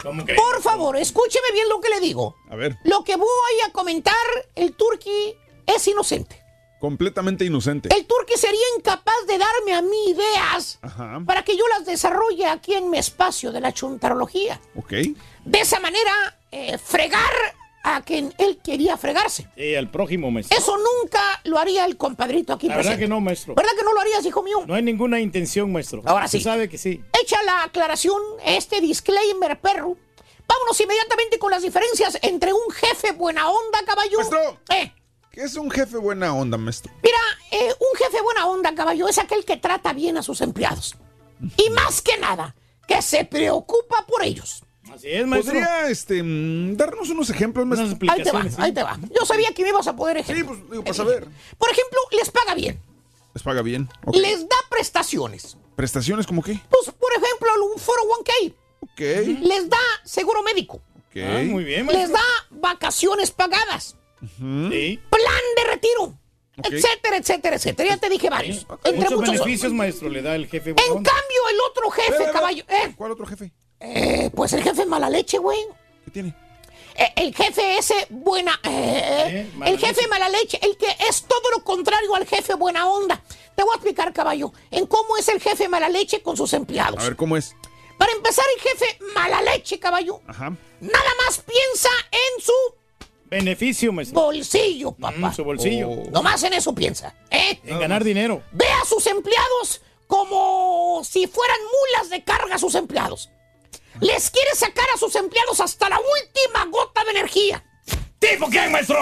[0.02, 2.34] Por favor, escúcheme bien lo que le digo.
[2.50, 3.28] A ver, Lo que voy
[3.66, 4.14] a comentar,
[4.56, 6.41] el turqui es inocente.
[6.82, 7.88] Completamente inocente.
[7.94, 11.22] El turqui sería incapaz de darme a mí ideas Ajá.
[11.24, 14.60] para que yo las desarrolle aquí en mi espacio de la chuntarología.
[14.74, 14.90] Ok.
[15.44, 16.10] De esa manera,
[16.50, 17.30] eh, fregar
[17.84, 19.46] a quien él quería fregarse.
[19.56, 20.58] Sí, al prójimo, maestro.
[20.58, 23.04] Eso nunca lo haría el compadrito aquí La verdad presente.
[23.04, 23.54] que no, maestro.
[23.54, 24.64] ¿Verdad que no lo harías, hijo mío?
[24.66, 26.02] No hay ninguna intención, maestro.
[26.04, 26.44] Ahora Usted sí.
[26.44, 27.00] sabe que sí.
[27.22, 29.96] Hecha la aclaración, este disclaimer, perro.
[30.48, 34.16] Vámonos inmediatamente con las diferencias entre un jefe buena onda, caballo.
[34.18, 34.58] Maestro.
[34.70, 34.92] Eh,
[35.32, 36.92] ¿Qué es un jefe buena onda, maestro?
[37.02, 37.16] Mira,
[37.50, 40.96] eh, un jefe buena onda, caballo, es aquel que trata bien a sus empleados.
[41.56, 42.54] Y más que nada,
[42.86, 44.62] que se preocupa por ellos.
[44.94, 45.54] Así es, maestro.
[45.54, 47.96] ¿Podría este, mm, darnos unos ejemplos, maestro?
[48.10, 48.98] Ahí te va, ahí te va.
[49.18, 50.54] Yo sabía que me ibas a poder ejemplo.
[50.54, 51.26] Sí, pues digo, para saber.
[51.56, 52.78] Por ejemplo, les paga bien.
[53.32, 53.88] Les paga bien.
[54.04, 54.14] Ok.
[54.16, 55.56] Les da prestaciones.
[55.76, 56.60] ¿Prestaciones como qué?
[56.68, 58.54] Pues, por ejemplo, un 401k.
[58.80, 59.00] Ok.
[59.48, 60.82] Les da seguro médico.
[61.08, 61.16] Ok.
[61.24, 62.18] Ah, muy bien, Les maestro.
[62.18, 63.96] da vacaciones pagadas.
[64.38, 65.00] Sí.
[65.10, 66.18] Plan de retiro.
[66.56, 67.88] Etcétera, etcétera, etcétera.
[67.88, 68.66] Ya te dije varios.
[68.84, 70.70] Entre Muchos muchos beneficios, maestro, le da el jefe.
[70.70, 72.64] En cambio, el otro jefe, caballo.
[72.68, 72.94] ¿eh?
[72.96, 73.52] ¿Cuál otro jefe?
[73.80, 75.58] Eh, pues el jefe mala leche, güey.
[76.04, 76.34] ¿Qué tiene?
[76.94, 78.60] Eh, el jefe ese buena...
[78.64, 83.22] eh, el jefe mala leche, el que es todo lo contrario al jefe buena onda.
[83.56, 87.00] Te voy a explicar, caballo, en cómo es el jefe mala leche con sus empleados.
[87.00, 87.56] A ver, ¿cómo es?
[87.96, 90.50] Para empezar, el jefe mala leche, caballo, Ajá.
[90.80, 92.52] nada más piensa en su
[93.32, 94.20] Beneficio, maestro.
[94.20, 95.30] bolsillo, papá.
[95.30, 95.88] Mm, su bolsillo.
[95.88, 96.10] Oh.
[96.10, 97.58] Nomás en eso piensa, ¿eh?
[97.64, 98.42] En ganar dinero.
[98.52, 103.30] Ve a sus empleados como si fueran mulas de carga a sus empleados.
[104.00, 107.64] Les quiere sacar a sus empleados hasta la última gota de energía.
[108.18, 108.98] ¿Tipo quién, maestro?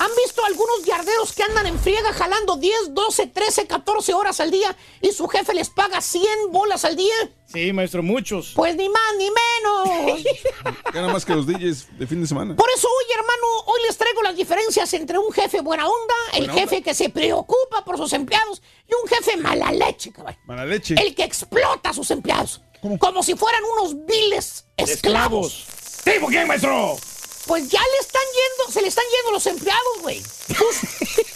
[0.00, 4.50] ¿Han visto algunos yarderos que andan en friega jalando 10, 12, 13, 14 horas al
[4.50, 7.12] día y su jefe les paga 100 bolas al día?
[7.44, 8.52] Sí, maestro, muchos.
[8.56, 10.24] Pues ni más ni menos.
[10.94, 12.56] Gana más que los DJs de fin de semana.
[12.56, 16.46] Por eso hoy, hermano, hoy les traigo las diferencias entre un jefe buena onda, el
[16.46, 20.38] Buena jefe que se preocupa por sus empleados y un jefe mala leche, caballo.
[20.46, 20.94] Mala leche.
[20.98, 22.62] El que explota a sus empleados.
[22.98, 25.66] Como si fueran unos viles esclavos.
[26.02, 26.96] ¿Tipo quién, maestro?
[27.46, 30.22] Pues ya le están yendo, se le están yendo los empleados, güey.
[30.48, 30.86] Puso,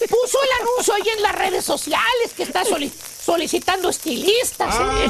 [0.09, 2.93] puso el anuncio ahí en las redes sociales que está soli-
[3.25, 4.75] solicitando estilistas.
[4.77, 5.09] ¿eh?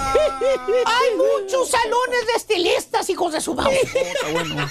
[0.87, 3.81] Hay muchos salones de estilistas, hijos de su madre.
[4.33, 4.71] Bueno.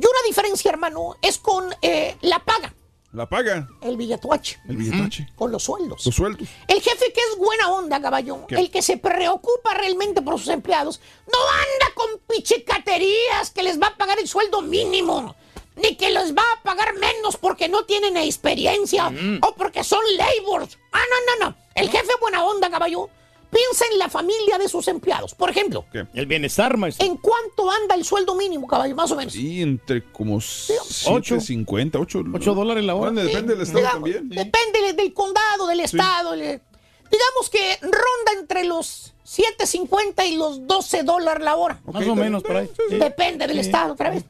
[0.00, 2.72] Y una diferencia, hermano, es con eh, la paga.
[3.12, 3.66] La paga.
[3.80, 4.58] El billetuache.
[4.68, 5.28] El billetache.
[5.34, 6.04] Con los sueldos.
[6.04, 6.46] Los sueldos.
[6.66, 8.56] El jefe que es buena onda, caballo, ¿Qué?
[8.56, 11.00] el que se preocupa realmente por sus empleados,
[11.32, 15.34] no anda con pichicaterías que les va a pagar el sueldo mínimo,
[15.76, 20.78] ni que les va a pagar menos porque no tienen experiencia o porque son labors.
[20.92, 21.56] Ah, no, no, no.
[21.74, 23.08] El jefe buena onda, caballo,
[23.50, 25.34] piensa en la familia de sus empleados.
[25.34, 27.06] Por ejemplo, El bienestar, maestro.
[27.06, 29.32] ¿en cuánto anda el sueldo mínimo, caballo, más o menos?
[29.32, 31.36] Sí, entre como Ocho.
[31.36, 32.22] 7.50, 8.
[32.34, 33.10] Ocho dólares la hora.
[33.12, 34.28] Bueno, depende del estado Digamos, también.
[34.28, 36.32] Depende del condado, del estado.
[36.32, 41.80] digamos que ronda entre los 7.50 y los 12 dólares la hora.
[41.92, 42.70] Más o menos por ahí.
[42.88, 42.96] Sí.
[42.96, 43.66] Depende del Sí.
[43.66, 44.24] estado, otra vez.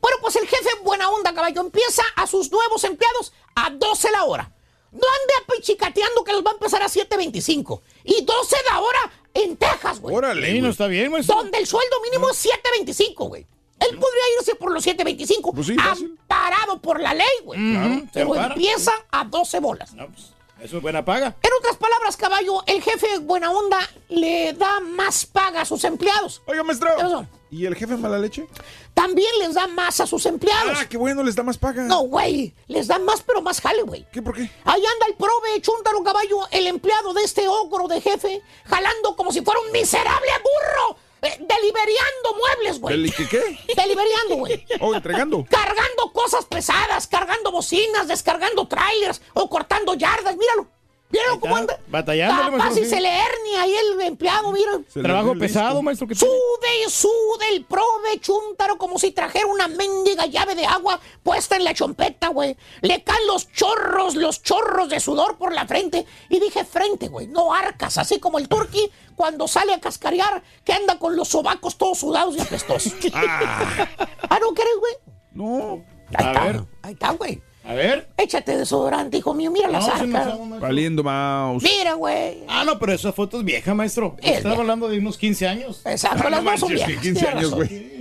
[0.00, 4.24] Bueno, pues el jefe buena onda, caballo, empieza a sus nuevos empleados a 12 la
[4.24, 4.50] hora.
[4.94, 7.80] No ande apichicateando que los va a empezar a 7.25.
[8.04, 10.14] Y 12 la hora en Texas, güey.
[10.14, 10.60] Órale.
[10.60, 11.36] No está bien, maestro.
[11.36, 13.46] Donde el sueldo mínimo es 7.25, güey.
[13.80, 15.52] Él podría irse por los 7.25.
[15.52, 17.58] Pues sí, amparado por la ley, güey.
[17.72, 19.92] Claro, Pero empieza a 12 bolas.
[19.94, 21.34] No, pues, eso es buena paga.
[21.42, 26.40] En otras palabras, caballo, el jefe buena onda le da más paga a sus empleados.
[26.46, 26.90] Oiga, maestro.
[26.96, 27.26] ¿Qué pasó?
[27.54, 28.48] ¿Y el jefe mala leche?
[28.94, 30.76] También les da más a sus empleados.
[30.76, 31.84] Ah, qué bueno, les da más paga.
[31.84, 34.04] No, güey, les dan más, pero más jale, güey.
[34.12, 34.50] ¿Qué, por qué?
[34.64, 39.30] Ahí anda el prove, chúntaro caballo, el empleado de este ogro de jefe, jalando como
[39.30, 42.94] si fuera un miserable burro, eh, deliberiando muebles, güey.
[42.96, 43.38] ¿El qué qué?
[43.76, 44.66] Deliberiando, güey.
[44.80, 45.46] Oh, entregando.
[45.48, 50.66] Cargando cosas pesadas, cargando bocinas, descargando trailers o cortando yardas, míralo.
[51.10, 51.78] Míralo cómo anda.
[51.86, 52.94] Batallándole, Capaz maestro, si sí.
[52.96, 55.82] se le hernia ahí el empleado, le Trabajo pesado, disco.
[55.82, 56.06] maestro.
[56.08, 61.54] que y sude el prove, chúntaro, como si trajera una mendiga llave de agua puesta
[61.56, 62.56] en la chompeta, güey.
[62.80, 66.04] Le caen los chorros, los chorros de sudor por la frente.
[66.30, 70.72] Y dije frente, güey, no arcas, así como el turqui cuando sale a cascarear, que
[70.72, 72.92] anda con los sobacos todos sudados y apestosos.
[73.14, 74.94] ah, ¿no querés, güey?
[75.32, 75.84] No.
[76.16, 76.64] Ahí A está, ver.
[76.82, 77.42] ahí está, güey.
[77.66, 78.08] A ver.
[78.18, 80.60] Échate desodorante, hijo mío, mira las No, si no arcas.
[80.60, 81.62] Valiendo mouse.
[81.62, 82.44] Mira, güey.
[82.46, 84.16] Ah, no, pero esa foto es vieja, maestro.
[84.20, 85.80] Es Estaba hablando de unos 15 años.
[85.86, 87.02] Exacto, Ah, las no son manches, que viejas.
[87.02, 87.94] 15 tienes años, güey.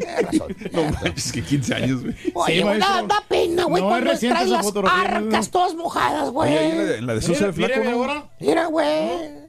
[0.74, 2.16] No manches, que 15 años, güey.
[2.34, 6.30] Oye, Sí, da, pena, güey, No, es cuando reciente traes esa las arcas todas mojadas,
[6.30, 7.02] güey.
[7.02, 7.90] La de, socio del flaco, ¿no?
[7.92, 8.30] ahora.
[8.42, 9.44] Mira, güey.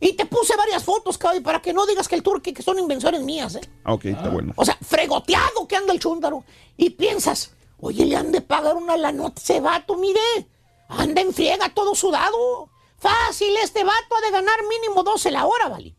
[0.00, 2.78] Y te puse varias fotos, cabrón, para que no digas que el turqui, que son
[2.78, 3.60] invenciones mías, ¿eh?
[3.84, 4.52] Ah, ok, está bueno.
[4.56, 6.44] O sea, fregoteado que anda el chúndaro.
[6.76, 10.20] Y piensas, oye, le han de pagar una lanota a ese vato, mire.
[10.88, 12.70] Anda en friega todo sudado.
[12.98, 15.94] Fácil, este vato ha de ganar mínimo 12 la hora, ¿vale?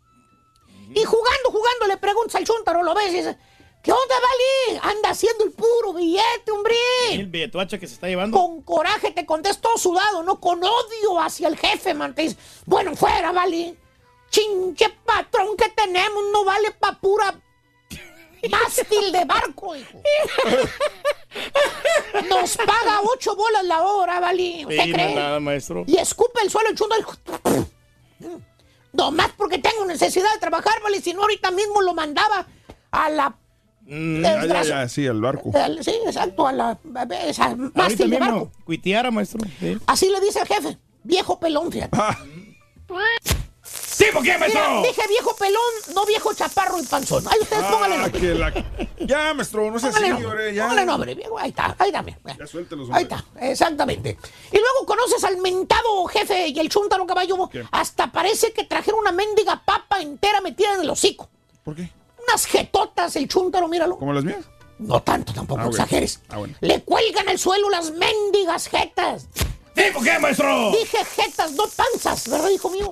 [0.94, 3.36] Y jugando, jugando, le preguntas al chúntaro, lo ves y dices,
[3.84, 4.80] ¿qué onda, Vali?
[4.82, 6.76] Anda haciendo el puro billete, hombre.
[7.12, 8.38] El billetuacha que se está llevando.
[8.38, 12.16] Con coraje te contesto sudado, no con odio hacia el jefe, man.
[12.16, 13.78] Te dice, bueno, fuera, Vali.
[14.32, 17.40] Chinche patrón que tenemos no vale pa' pura
[18.50, 20.02] mástil de barco, hijo.
[22.30, 24.66] Nos paga ocho bolas la hora, Vali.
[24.66, 25.16] ¿Usted Sí, cree?
[25.16, 25.84] nada, maestro.
[25.88, 26.96] Y escupe el suelo el chundo.
[26.98, 27.14] dijo,
[28.94, 31.00] No más porque tengo necesidad de trabajar, Vali.
[31.02, 32.46] Si no, ahorita mismo lo mandaba
[32.92, 33.36] a la.
[33.82, 35.52] Mm, Ya, ya, ya, sí, al barco.
[35.56, 36.78] al- sí, exacto, a la.
[37.26, 38.52] Esa mástil de barco.
[38.66, 39.40] cuiteara, maestro.
[39.60, 39.78] Sí.
[39.88, 40.78] Así le dice el jefe.
[41.04, 41.98] Viejo pelón, fíjate.
[42.00, 42.18] Ah,
[44.00, 45.62] ¿Sí, por qué, Mira, dije viejo pelón,
[45.94, 47.28] no viejo chaparro y panzón.
[47.28, 48.22] Ahí ustedes pónganle ah, nombre.
[48.22, 48.54] que la...
[49.02, 50.64] Ya, maestro, no sé si, nombre, ya.
[50.70, 51.38] póngale nombre, viejo.
[51.38, 52.38] Ahí está, ahí mira.
[52.38, 54.18] Ya suéltelos, Ahí está, exactamente.
[54.54, 57.50] Y luego conoces al mentado jefe y el chúntaro caballo.
[57.50, 57.66] ¿Qué?
[57.72, 61.28] Hasta parece que trajeron una mendiga papa entera metida en el hocico.
[61.66, 61.92] ¿Por qué?
[62.26, 63.98] Unas jetotas el chúntaro, míralo.
[63.98, 64.46] ¿Como las mías?
[64.78, 65.76] No tanto, tampoco Ah, bueno.
[65.78, 66.22] exageres.
[66.30, 66.56] Ah, bueno.
[66.62, 69.28] Le cuelgan al suelo las mendigas jetas.
[69.76, 70.72] ¿Sí, por qué, maestro?
[70.72, 72.90] Dije jetas, no panzas, ¿verdad, hijo mío?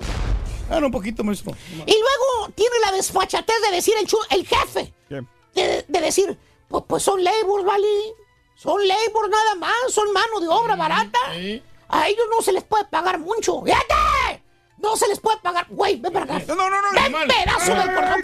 [0.70, 1.52] Ah, no, un poquito, maestro.
[1.86, 4.92] Y luego tiene la desfachatez de decir el, chu- el jefe.
[5.54, 6.38] De, de decir,
[6.68, 7.86] pues, pues son labors, ¿vale?
[8.54, 11.18] Son labors nada más, son mano de obra barata.
[11.34, 11.62] sí.
[11.90, 13.62] A ellos no se les puede pagar mucho.
[13.62, 14.42] ¡Fíjate!
[14.76, 15.66] No se les puede pagar.
[15.70, 16.44] Güey, ven para acá.
[16.48, 17.02] No, no, no, no.
[17.02, 17.26] Ven, mal.
[17.26, 18.22] pedazo del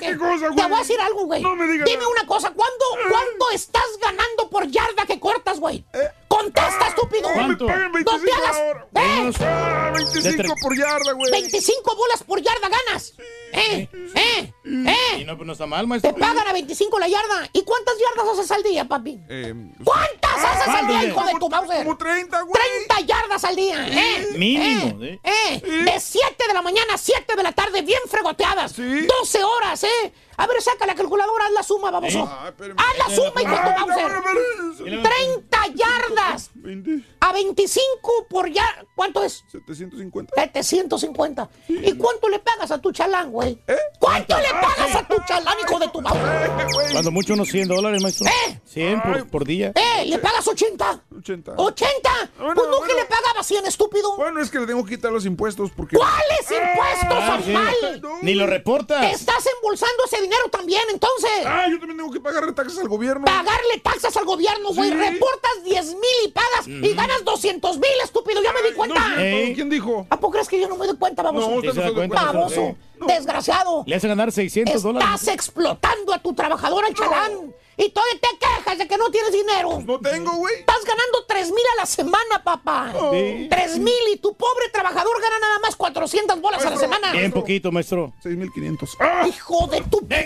[0.54, 1.40] Te voy a decir algo, güey.
[1.40, 2.10] No me digas Dime nada.
[2.10, 2.50] una cosa.
[2.52, 5.82] ¿Cuánto, ¿Cuánto estás ganando por yarda que cortas, güey?
[5.94, 6.10] Eh.
[6.36, 7.22] Contesta, estúpido.
[7.22, 7.66] No, me ¿Cuánto?
[7.66, 8.56] pagan No te 25 hagas.
[8.58, 9.32] ¡Eh!
[9.44, 11.30] Ah, 25 De tre- por yarda, güey.
[11.30, 13.14] 25 bolas por yarda ganas.
[13.52, 13.88] ¿Eh?
[14.16, 14.52] ¿Eh?
[14.64, 15.18] ¿Eh?
[15.20, 16.14] Y no, pues no está mal, Te maestro.
[16.16, 17.48] pagan a 25 la yarda.
[17.52, 19.20] ¿Y cuántas yardas haces al día, papi?
[19.28, 19.54] Eh,
[19.84, 21.84] ¿Cuántas haces al día, hijo de tu Bowser?
[21.84, 22.62] como 30, güey.
[22.88, 24.28] 30 yardas al día, ¿eh?
[24.36, 25.20] Mínimo, ¿Eh?
[25.22, 25.60] ¿Eh?
[25.62, 28.72] De 7 de la mañana a 7 de la tarde, bien fregoteadas.
[28.72, 29.06] Sí.
[29.06, 30.12] 12 horas, ¿eh?
[30.36, 32.28] A ver, saca la calculadora, haz la suma, baboso.
[32.30, 32.52] Ah.
[32.76, 35.02] Haz la suma, hijo de tu Ah, no.
[35.02, 38.84] 30 yardas 20, a 25 por yarda.
[38.94, 39.44] ¿Cuánto es?
[39.52, 40.32] 750.
[40.34, 41.48] 750.
[41.68, 43.58] ¿Y cuánto le pagas a tu chalán, güey?
[43.66, 43.76] ¿Eh?
[43.98, 46.50] ¿Cuánto le pagas a tu chalán, hijo de tu Bowser?
[46.72, 46.92] Güey.
[46.92, 48.26] Cuando mucho unos 100 dólares, maestro.
[48.26, 48.60] ¿Eh?
[48.64, 49.72] 100 por, por día.
[49.74, 50.04] ¡Eh!
[50.06, 51.04] ¿Le pagas 80?
[51.18, 51.56] 80.
[51.56, 52.30] ¿80?
[52.36, 54.16] pues no que le pagaba 100, estúpido.
[54.16, 55.96] Bueno, es que le tengo que quitar los impuestos porque...
[55.96, 57.54] ¿Cuáles impuestos, Ah, sí.
[57.54, 58.02] animal?
[58.22, 59.12] Ni lo reportas.
[59.14, 61.30] Estás embolsando ese dinero también, entonces.
[61.46, 63.24] Ah, yo también tengo que pagarle taxas al gobierno.
[63.24, 64.90] Pagarle taxas al gobierno, güey.
[64.90, 64.96] Sí.
[64.96, 68.42] Reportas 10 mil y pagas y ganas 200 mil, estúpido.
[68.42, 69.02] Ya me di cuenta.
[69.16, 70.06] ¿Quién dijo?
[70.10, 71.50] ¿A poco crees que yo no me doy cuenta, baboso?
[71.50, 73.06] No, usted no se da cuenta, Baboso, no.
[73.06, 73.84] desgraciado.
[73.86, 75.08] Le hace ganar 600 dólares.
[75.14, 77.54] Estás explotando a tu trabajador, al chalán.
[77.76, 79.80] Y todavía te quejas de que no tienes dinero.
[79.84, 80.54] No tengo, güey.
[80.60, 82.92] Estás ganando 3 mil a la semana, papá.
[83.12, 83.48] Sí.
[83.50, 87.12] 3 mil y tu pobre trabajador gana nada más 400 bolas a la semana.
[87.12, 88.12] Bien poquito, maestro.
[88.22, 88.96] 6500.
[89.26, 90.00] Hijo de tu...
[90.08, 90.24] ¿Qué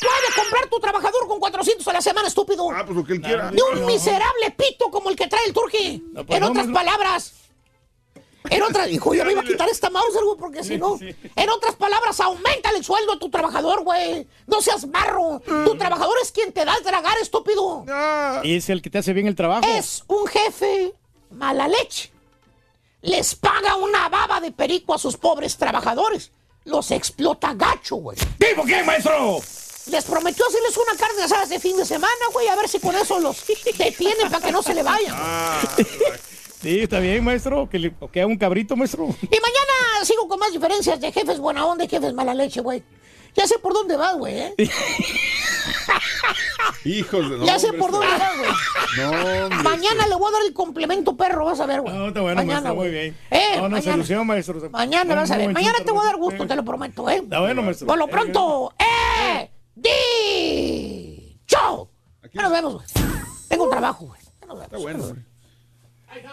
[0.00, 2.70] puede comprar tu trabajador con 400 a la semana, estúpido?
[2.70, 3.50] Ah, pues lo que él quiera.
[3.50, 6.02] De un miserable pito como el que trae el turqui.
[6.14, 7.34] pues en no, otras palabras.
[8.50, 10.98] En otras, hijo, yo me iba a quitar esta Mauser, güey, porque si no.
[11.00, 14.26] En otras palabras, aumenta el sueldo a tu trabajador, güey.
[14.46, 15.40] No seas barro.
[15.44, 17.84] Tu trabajador es quien te da el tragar, estúpido.
[18.42, 19.66] Y es el que te hace bien el trabajo.
[19.66, 20.94] Es un jefe
[21.30, 22.10] mala leche.
[23.02, 26.32] Les paga una baba de perico a sus pobres trabajadores.
[26.64, 28.18] Los explota gacho, güey.
[28.38, 29.40] ¿Tipo qué, maestro?
[29.86, 32.96] Les prometió hacerles una carne asada de fin de semana, güey, a ver si con
[32.96, 33.44] eso los
[33.78, 35.14] detienen para que no se le vayan.
[36.60, 37.68] Sí, está bien, maestro.
[37.68, 39.04] Que, le, que haga un cabrito, maestro.
[39.06, 42.82] Y mañana sigo con más diferencias de jefes buena onda y jefes mala leche, güey.
[43.34, 44.54] Ya sé por dónde vas, güey, ¿eh?
[46.86, 47.36] Hijos de...
[47.36, 48.50] no, ya sé hombre, por dónde vas, güey.
[48.96, 51.92] No, hombre, Mañana le voy a dar el complemento perro, vas a ver, güey.
[51.94, 53.00] No, está bueno, mañana, maestro, muy güey.
[53.00, 53.16] bien.
[53.30, 53.92] Eh, no, no, mañana.
[53.92, 54.70] solución, maestro.
[54.70, 55.52] Mañana vas a ver.
[55.52, 57.16] Mañana te voy a dar gusto, te lo prometo, ¿eh?
[57.16, 57.86] Está bueno, maestro.
[57.86, 59.50] Por lo Eh, pronto, ¡eh!
[59.74, 61.38] ¡Di!
[61.46, 61.90] ¡Chao!
[62.32, 62.86] Ya nos vemos, güey.
[63.48, 64.20] Tengo trabajo, güey.
[64.40, 64.64] Ya nos vemos.
[64.64, 65.24] Está bueno, hombre.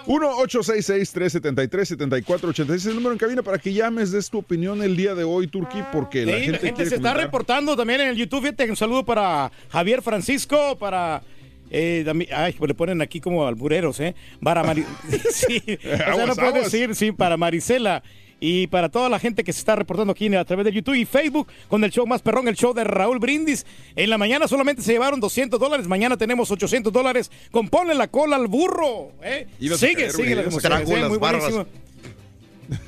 [0.06, 5.24] 1-866-373-7486 es el número en cabina para que llames, des tu opinión el día de
[5.24, 8.42] hoy, Turki, porque la Sí, gente, quiere se está reportando también en el YouTube.
[8.42, 11.22] Fíjate, un saludo para Javier Francisco, para.
[11.70, 12.06] eh,
[12.36, 14.16] ay, le ponen aquí como albureros, ¿eh?
[14.42, 14.86] Para Mari-
[15.32, 16.72] sí, o sea, no Aguas, puedo aguas.
[16.72, 18.04] decir, sí, para Marisela.
[18.46, 21.06] Y para toda la gente que se está reportando aquí a través de YouTube y
[21.06, 23.66] Facebook con el show más perrón, el show de Raúl Brindis.
[23.96, 28.10] En la mañana solamente se llevaron 200 dólares, mañana tenemos 800 dólares con ponle la
[28.10, 29.14] cola al burro.
[29.24, 29.48] ¿eh?
[29.60, 31.02] Sigue, caer, sigue güey, las ibas a emociones, caer ¿eh?
[31.02, 31.66] con muy buenísimo.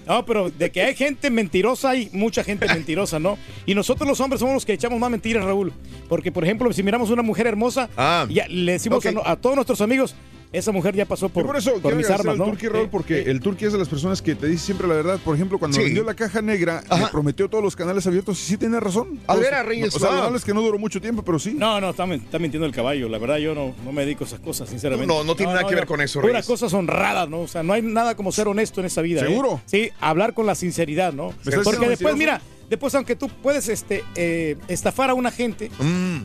[0.06, 3.38] No, pero de que hay gente mentirosa, hay mucha gente mentirosa, ¿no?
[3.66, 5.72] Y nosotros los hombres somos los que echamos más mentiras, Raúl.
[6.10, 8.28] Porque, por ejemplo, si miramos una mujer hermosa, Ah.
[8.30, 10.16] ya le decimos a, todos nuestros amigos,
[10.58, 12.46] esa mujer ya pasó por, Yo por eso por mis armas, ¿no?
[12.46, 15.20] Turki Raúl, porque el Turki es de las personas que te dice siempre la verdad.
[15.24, 15.84] Por ejemplo, cuando Sí.
[15.84, 19.20] vendió la caja negra, me prometió todos los canales abiertos y sí tiene razón.
[19.28, 21.54] A ver, a Reyes, O sea, malo es que no duró mucho tiempo, pero sí.
[21.54, 23.10] No, no, está, mintiendo el caballo.
[23.10, 25.14] La verdad, yo no, no me dedico a esas cosas, sinceramente.
[25.14, 26.48] No, no tiene nada que ver con eso, Puras Reyes.
[26.48, 27.42] cosas honradas, ¿no?
[27.42, 29.22] O sea, no hay nada como ser honesto en esa vida.
[29.22, 29.28] ¿eh?
[29.28, 29.62] ¿Seguro?
[29.66, 31.34] Sí, hablar con la sinceridad, ¿no?
[31.44, 32.18] Porque después, mentiroso?
[32.18, 36.22] mira, después, aunque tú puedes este, eh, estafar a una gente, Mm.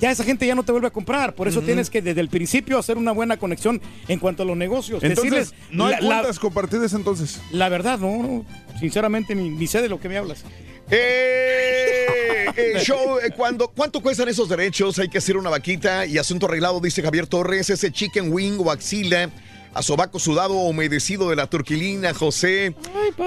[0.00, 1.34] Ya esa gente ya no te vuelve a comprar.
[1.34, 4.56] Por eso tienes que desde el principio hacer una buena conexión en cuanto a los
[4.56, 5.02] negocios.
[5.02, 7.40] Entonces, Decirles no hay la, la- cuentas compartidas entonces.
[7.52, 8.44] la verdad, no, no.
[8.80, 10.44] Sinceramente, ni, ni sé de lo que me hablas.
[10.90, 14.98] Eh, eh, show, eh, cuando, ¿cuánto cuestan esos derechos?
[14.98, 17.70] Hay que hacer una vaquita y asunto arreglado, dice Javier Torres.
[17.70, 19.30] Ese chicken wing o axila
[19.74, 22.74] a sobaco sudado o humedecido de la turquilina, José.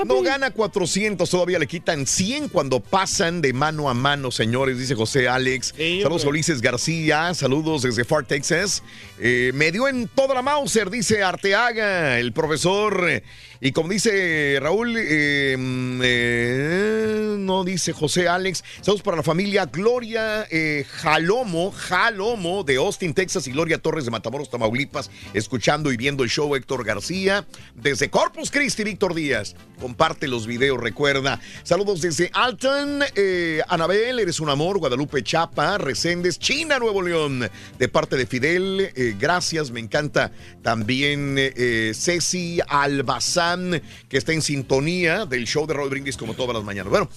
[0.06, 4.96] No gana 400, todavía le quitan 100 cuando pasan de mano a mano, señores, dice
[4.96, 5.74] José Alex.
[5.78, 6.26] Saludos.
[6.26, 7.34] Ulises García.
[7.34, 8.84] Saludos desde Far Texas.
[9.20, 13.22] Eh, me dio en toda la Mauser, dice Arteaga, el profesor.
[13.64, 18.64] Y como dice Raúl, eh, mm, eh, no dice José Alex.
[18.82, 24.10] Saludos para la familia Gloria eh, Jalomo, Jalomo de Austin, Texas y Gloria Torres de
[24.10, 27.46] Matamoros, Tamaulipas, escuchando y viendo el show Héctor García.
[27.76, 29.56] Desde Corpus Christi, Víctor Díaz.
[29.82, 31.40] Comparte los videos, recuerda.
[31.64, 37.50] Saludos desde Alton, eh, Anabel, eres un amor, Guadalupe Chapa, Reséndez, China, Nuevo León.
[37.80, 44.44] De parte de Fidel, eh, gracias, me encanta también eh, Ceci Albazán, que está en
[44.44, 46.92] sintonía del show de Roy Brindis como todas las mañanas.
[46.92, 47.10] Bueno,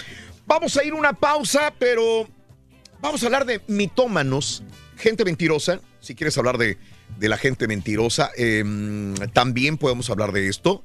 [0.47, 2.27] vamos a ir una pausa, pero
[3.03, 4.63] vamos a hablar de mitómanos,
[4.97, 5.81] gente mentirosa.
[6.01, 6.79] Si quieres hablar de,
[7.19, 8.65] de la gente mentirosa, eh,
[9.35, 10.83] también podemos hablar de esto.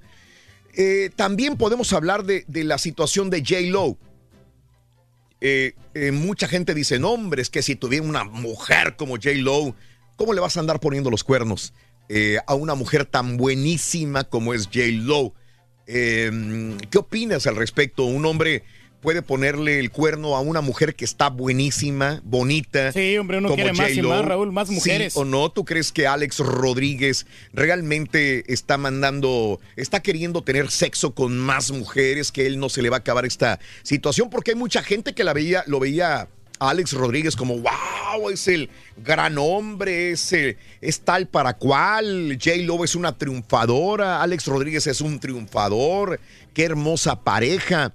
[0.74, 3.62] Eh, también podemos hablar de, la situación de J.
[3.72, 3.98] Lo.
[5.42, 9.32] Eh, eh, mucha gente dice, no, hombre, es que si tuviera una mujer como J.
[9.36, 9.76] Lo,
[10.16, 11.74] ¿cómo le vas a andar poniendo los cuernos
[12.48, 14.80] a una mujer tan buenísima como es J.
[14.92, 15.34] Lo?
[15.92, 18.04] Eh, ¿Qué opinas al respecto?
[18.04, 18.64] Un hombre
[19.02, 22.92] puede ponerle el cuerno a una mujer que está buenísima, bonita.
[22.92, 25.14] Sí, hombre, uno como quiere más y más, Raúl, más mujeres.
[25.14, 25.50] ¿Sí o no?
[25.52, 32.32] ¿Tú crees que Alex Rodríguez realmente está mandando, está queriendo tener sexo con más mujeres,
[32.32, 34.30] que él no se le va a acabar esta situación?
[34.30, 36.28] Porque hay mucha gente que la veía, lo veía
[36.60, 42.38] a Alex Rodríguez como, wow, es el gran hombre, es, eh, es tal para cual.
[42.44, 46.20] J-Lo es una triunfadora, Alex Rodríguez es un triunfador,
[46.54, 47.94] qué hermosa pareja.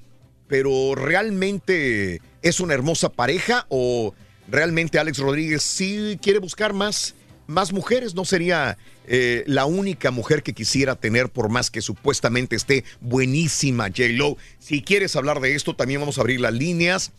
[0.56, 4.14] Pero realmente es una hermosa pareja o
[4.48, 7.16] realmente Alex Rodríguez sí quiere buscar más,
[7.48, 8.14] más mujeres.
[8.14, 13.88] No sería eh, la única mujer que quisiera tener por más que supuestamente esté buenísima
[13.88, 14.36] J-Lo.
[14.60, 17.10] Si quieres hablar de esto, también vamos a abrir las líneas.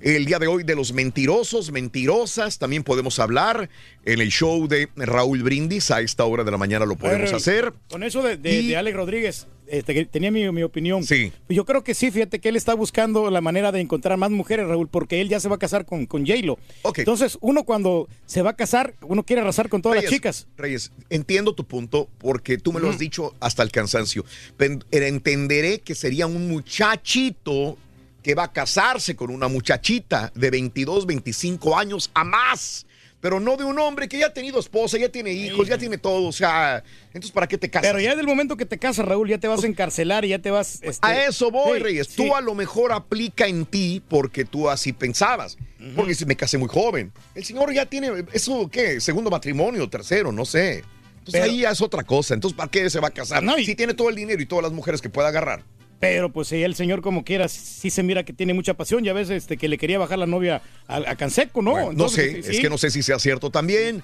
[0.00, 3.68] El día de hoy de los mentirosos, mentirosas, también podemos hablar
[4.06, 5.90] en el show de Raúl Brindis.
[5.90, 7.74] A esta hora de la mañana lo podemos hacer.
[7.90, 11.02] Con eso de, de- Y- de Alex Rodríguez, este, tenía mi, mi opinión.
[11.04, 11.32] Sí.
[11.48, 14.66] Yo creo que sí, fíjate que él está buscando la manera de encontrar más mujeres,
[14.66, 16.58] Raúl, porque él ya se va a casar con, con J-Lo.
[17.00, 20.46] Entonces, uno cuando se va a casar, uno quiere arrasar con todas las chicas.
[20.56, 24.24] Reyes, entiendo tu punto porque tú me lo has dicho hasta el cansancio.
[24.56, 27.76] Pen- Entenderé que sería un muchachito
[28.22, 32.84] que va a casarse con una muchachita de 22, 25 años a más.
[33.20, 35.98] Pero no de un hombre que ya ha tenido esposa, ya tiene hijos, ya tiene
[35.98, 36.28] todo.
[36.28, 37.88] O sea, entonces, ¿para qué te casas?
[37.88, 40.38] Pero ya del momento que te casas, Raúl, ya te vas a encarcelar y ya
[40.38, 40.78] te vas...
[40.82, 42.06] este, A eso voy, sí, Reyes.
[42.06, 42.14] sí.
[42.16, 45.58] Tú a lo mejor aplica en ti porque tú así pensabas.
[45.96, 47.12] Porque si me casé muy joven.
[47.34, 49.00] El señor ya tiene, ¿eso qué?
[49.00, 50.84] Segundo matrimonio, tercero, no sé.
[51.18, 52.34] Entonces Pero- ahí ya es otra cosa.
[52.34, 53.42] Entonces, ¿para qué se va a casar?
[53.64, 55.64] Si tiene todo el dinero y todas las mujeres que pueda agarrar.
[56.00, 59.02] Pero pues el señor como quiera, sí se mira que tiene mucha pasión.
[59.02, 61.72] Ya ves este, que le quería bajar la novia a, a Canseco, ¿no?
[61.72, 64.02] Bueno, no sé, sí, es que no sé si sea cierto también.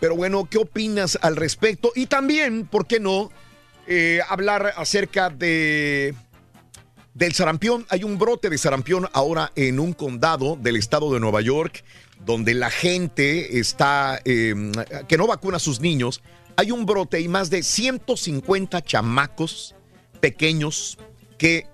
[0.00, 1.92] Pero bueno, ¿qué opinas al respecto?
[1.94, 3.30] Y también, ¿por qué no?
[3.86, 6.14] eh, hablar acerca de
[7.14, 7.86] del sarampión.
[7.90, 11.84] Hay un brote de sarampión ahora en un condado del estado de Nueva York,
[12.24, 14.54] donde la gente está, eh,
[15.06, 16.22] que no vacuna a sus niños.
[16.56, 19.76] Hay un brote y más de 150 chamacos
[20.20, 20.98] pequeños
[21.44, 21.66] que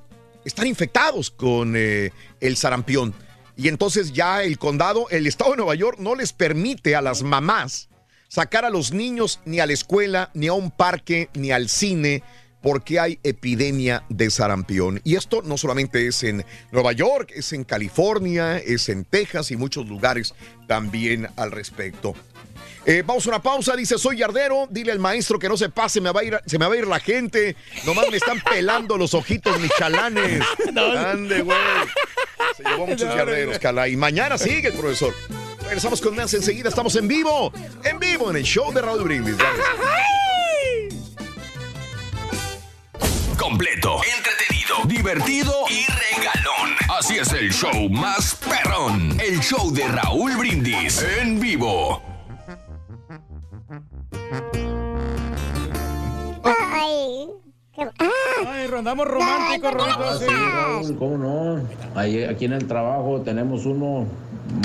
[0.45, 3.15] están infectados con eh, el sarampión.
[3.57, 7.23] Y entonces ya el condado, el estado de Nueva York no les permite a las
[7.23, 7.89] mamás
[8.27, 12.25] sacar a los niños ni a la escuela, ni a un parque, ni al cine,
[12.63, 15.01] porque hay epidemia de sarampión.
[15.05, 19.57] Y esto no solamente es en Nueva York, es en California, es en Texas y
[19.57, 20.35] muchos lugares
[20.67, 22.17] también al respecto.
[22.91, 26.01] Eh, vamos a una pausa, dice, soy yardero, dile al maestro que no se pase,
[26.01, 27.55] me va a ir, se me va a ir la gente,
[27.85, 30.43] nomás me están pelando los ojitos mis chalanes.
[30.77, 31.57] Ande, güey.
[32.57, 33.87] Se llevó muchos No, yarderos, cala.
[33.87, 35.15] Y mañana sigue el profesor.
[35.63, 37.53] Regresamos con más enseguida, estamos en vivo,
[37.85, 39.37] en vivo en el show de Raúl Brindis.
[43.39, 46.75] Completo, entretenido, divertido y regalón.
[46.99, 49.17] Así es el show más perrón.
[49.21, 52.03] El show de Raúl Brindis en vivo.
[56.45, 57.29] Ay,
[57.75, 57.89] qué-
[58.47, 60.27] Ay, rondamos románticos, Rolito, sí.
[60.27, 61.63] Raúl, ¿cómo no?
[61.95, 64.07] Ahí, aquí en el trabajo tenemos uno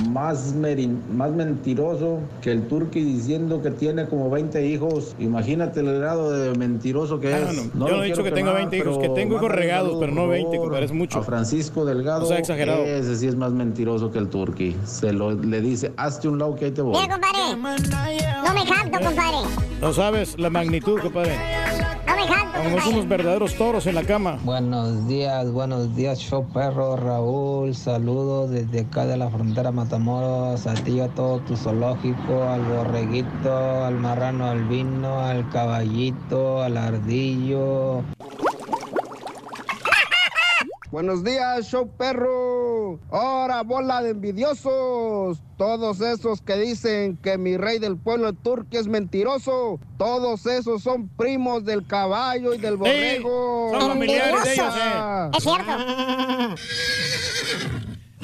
[0.10, 5.16] más, meri- más mentiroso que el turqui diciendo que tiene como 20 hijos.
[5.20, 7.74] Imagínate el grado de mentiroso que Ah, es.
[7.76, 10.22] no, yo no he dicho que quemar, 20 hijos, que tengo hijos regados, pero no
[10.22, 11.20] por 20, favor, compadre, es mucho.
[11.20, 12.22] A Francisco Delgado.
[12.22, 12.84] No sea exagerado.
[12.84, 14.76] Ese sí es más mentiroso que el turqui.
[14.86, 16.96] Se lo, le dice, hazte un lado que ahí te voy.
[17.02, 17.56] mira, compadre.
[17.56, 19.38] No me canto, compadre.
[19.82, 21.34] No sabes la magnitud, compadre.
[22.64, 24.40] Somos unos verdaderos toros en la cama.
[24.44, 30.74] Buenos días, buenos días, show perro, Raúl, saludos desde acá de la frontera Matamoros, a
[30.74, 38.04] ti, a todo tu zoológico, al borreguito, al marrano albino, al caballito, al ardillo.
[40.96, 43.02] Buenos días, show perro.
[43.12, 45.42] Ahora, bola de envidiosos.
[45.58, 49.78] Todos esos que dicen que mi rey del pueblo turque es mentiroso.
[49.98, 53.72] Todos esos son primos del caballo y del borrego.
[53.78, 55.32] son familiares de ellos, Ah.
[55.38, 55.74] Es cierto.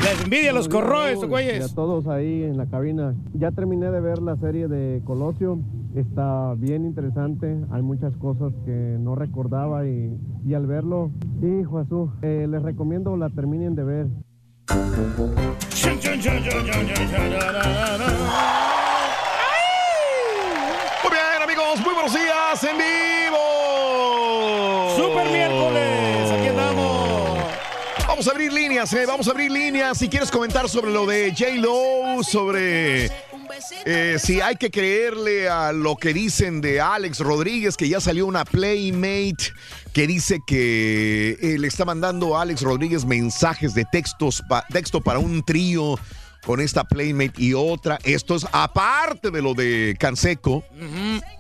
[0.03, 1.75] Les envidia los corroes, Y a güeyes.
[1.75, 3.13] todos ahí en la cabina.
[3.33, 5.59] Ya terminé de ver la serie de Colosio.
[5.95, 7.57] Está bien interesante.
[7.71, 13.15] Hay muchas cosas que no recordaba y, y al verlo, hijo azul, eh, les recomiendo
[13.17, 14.07] la terminen de ver.
[21.03, 23.37] Muy bien, amigos, muy buenos días en vivo.
[24.95, 25.31] Super
[28.81, 29.99] eh, vamos a abrir líneas.
[29.99, 33.11] Si quieres comentar sobre lo de J-Lo, sobre
[33.85, 38.25] eh, si hay que creerle a lo que dicen de Alex Rodríguez, que ya salió
[38.25, 39.53] una Playmate
[39.93, 45.19] que dice que eh, le está mandando a Alex Rodríguez mensajes de textos texto para
[45.19, 45.99] un trío
[46.45, 47.99] con esta Playmate y otra.
[48.03, 50.63] Esto es aparte de lo de Canseco.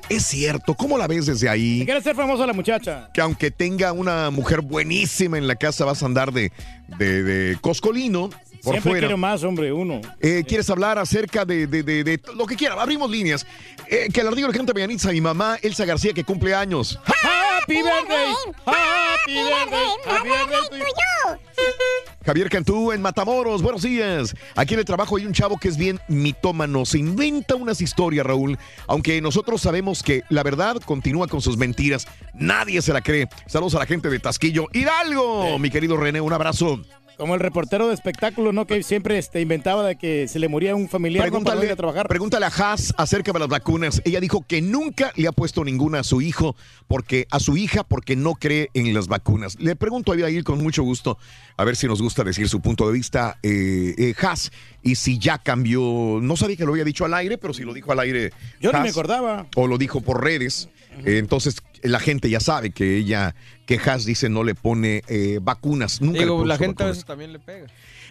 [0.09, 1.83] Es cierto, ¿cómo la ves desde ahí?
[1.85, 3.09] Quiere ser famosa la muchacha.
[3.13, 6.51] que aunque tenga una mujer buenísima en la casa, vas a andar de,
[6.99, 8.29] de, de coscolino.
[8.63, 9.07] Por Siempre fuera.
[9.07, 10.01] quiero más, hombre, uno.
[10.19, 12.75] Eh, ¿Quieres hablar acerca de, de- de- de lo que quiera?
[12.81, 13.45] Abrimos líneas.
[13.87, 16.99] Eh, que le digo le canta mañanitas a mi mamá, Elsa García, que cumple años.
[17.05, 18.33] Happy birthday,
[18.65, 21.37] happy birthday, happy birthday to you.
[22.25, 24.35] Javier Cantú en Matamoros, buenos días.
[24.55, 28.25] Aquí en el trabajo hay un chavo que es bien mitómano, se inventa unas historias,
[28.25, 32.07] Raúl, aunque nosotros sabemos que la verdad continúa con sus mentiras.
[32.35, 33.27] Nadie se la cree.
[33.47, 34.67] Saludos a la gente de Tasquillo.
[34.71, 36.81] Hidalgo, mi querido René, un abrazo.
[37.21, 38.65] Como el reportero de espectáculo, ¿no?
[38.65, 41.43] Que siempre este, inventaba de que se le moría un familiar ¿no?
[41.43, 42.07] para no ir Pregúntale, a trabajar.
[42.07, 44.01] pregúntale a Haas acerca de las vacunas.
[44.05, 46.55] Ella dijo que nunca le ha puesto ninguna a su hijo,
[46.87, 49.55] porque a su hija, porque no cree en las vacunas.
[49.59, 51.19] Le pregunto a Abigail con mucho gusto,
[51.57, 54.51] a ver si nos gusta decir su punto de vista, eh, eh, Haas,
[54.81, 56.17] y si ya cambió.
[56.23, 58.31] No sabía que lo había dicho al aire, pero si lo dijo al aire.
[58.59, 59.45] Yo Haas, me acordaba.
[59.55, 60.69] O lo dijo por redes.
[61.05, 63.35] Eh, entonces la gente ya sabe que ella,
[63.65, 66.01] que Haas dice no le pone eh, vacunas.
[66.01, 66.89] Nunca le Digo, la gente a vacunas.
[66.97, 67.67] veces también le pega.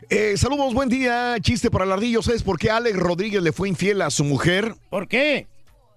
[0.09, 1.37] Eh, saludos, buen día.
[1.41, 2.23] Chiste para el ardillo.
[2.23, 4.75] ¿Sabes por qué Alex Rodríguez le fue infiel a su mujer?
[4.89, 5.47] ¿Por qué?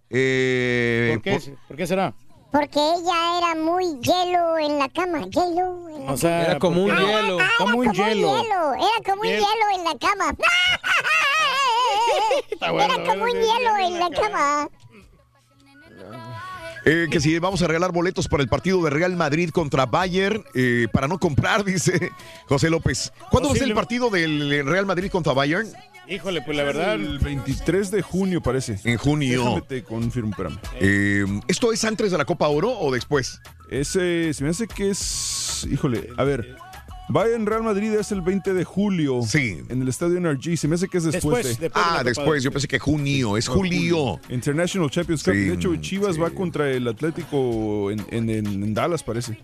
[0.09, 2.13] Eh, ¿Por qué, ¿Por qué será?
[2.51, 5.21] Porque ella era muy hielo en la cama.
[5.25, 7.39] Hielo en la O sea, Era como un hielo.
[7.39, 8.37] Ah, Como un era hielo.
[8.75, 10.35] Era como un Hiel- hielo en la cama.
[12.71, 14.69] bueno, era como un hielo en la cama.
[16.85, 20.43] Eh, que si vamos a regalar boletos para el partido de Real Madrid contra Bayern,
[20.53, 22.11] eh, para no comprar, dice
[22.47, 23.13] José López.
[23.31, 25.67] ¿Cuándo va a ser el partido del Real Madrid contra Bayern?
[26.07, 26.95] Híjole, pues la verdad.
[26.95, 28.79] El 23 de junio parece.
[28.83, 29.39] En junio.
[29.39, 30.59] Déjame te confirmo, espérame.
[30.79, 33.39] Eh, ¿Esto es antes de la Copa Oro o después?
[33.69, 35.65] Ese, se me hace que es.
[35.71, 36.57] Híjole, a ver.
[37.09, 39.21] Bayern Real Madrid es el 20 de julio.
[39.27, 39.59] Sí.
[39.69, 40.57] En el estadio NRG.
[40.57, 41.63] Se me hace que es después, Después, de.
[41.65, 42.43] después de la Ah, después.
[42.43, 43.37] Yo pensé que junio.
[43.37, 44.19] Es julio.
[44.29, 45.33] International Champions Cup.
[45.33, 49.37] Sí, de hecho, Chivas va contra el Atlético en, en- en- en Dallas, parece.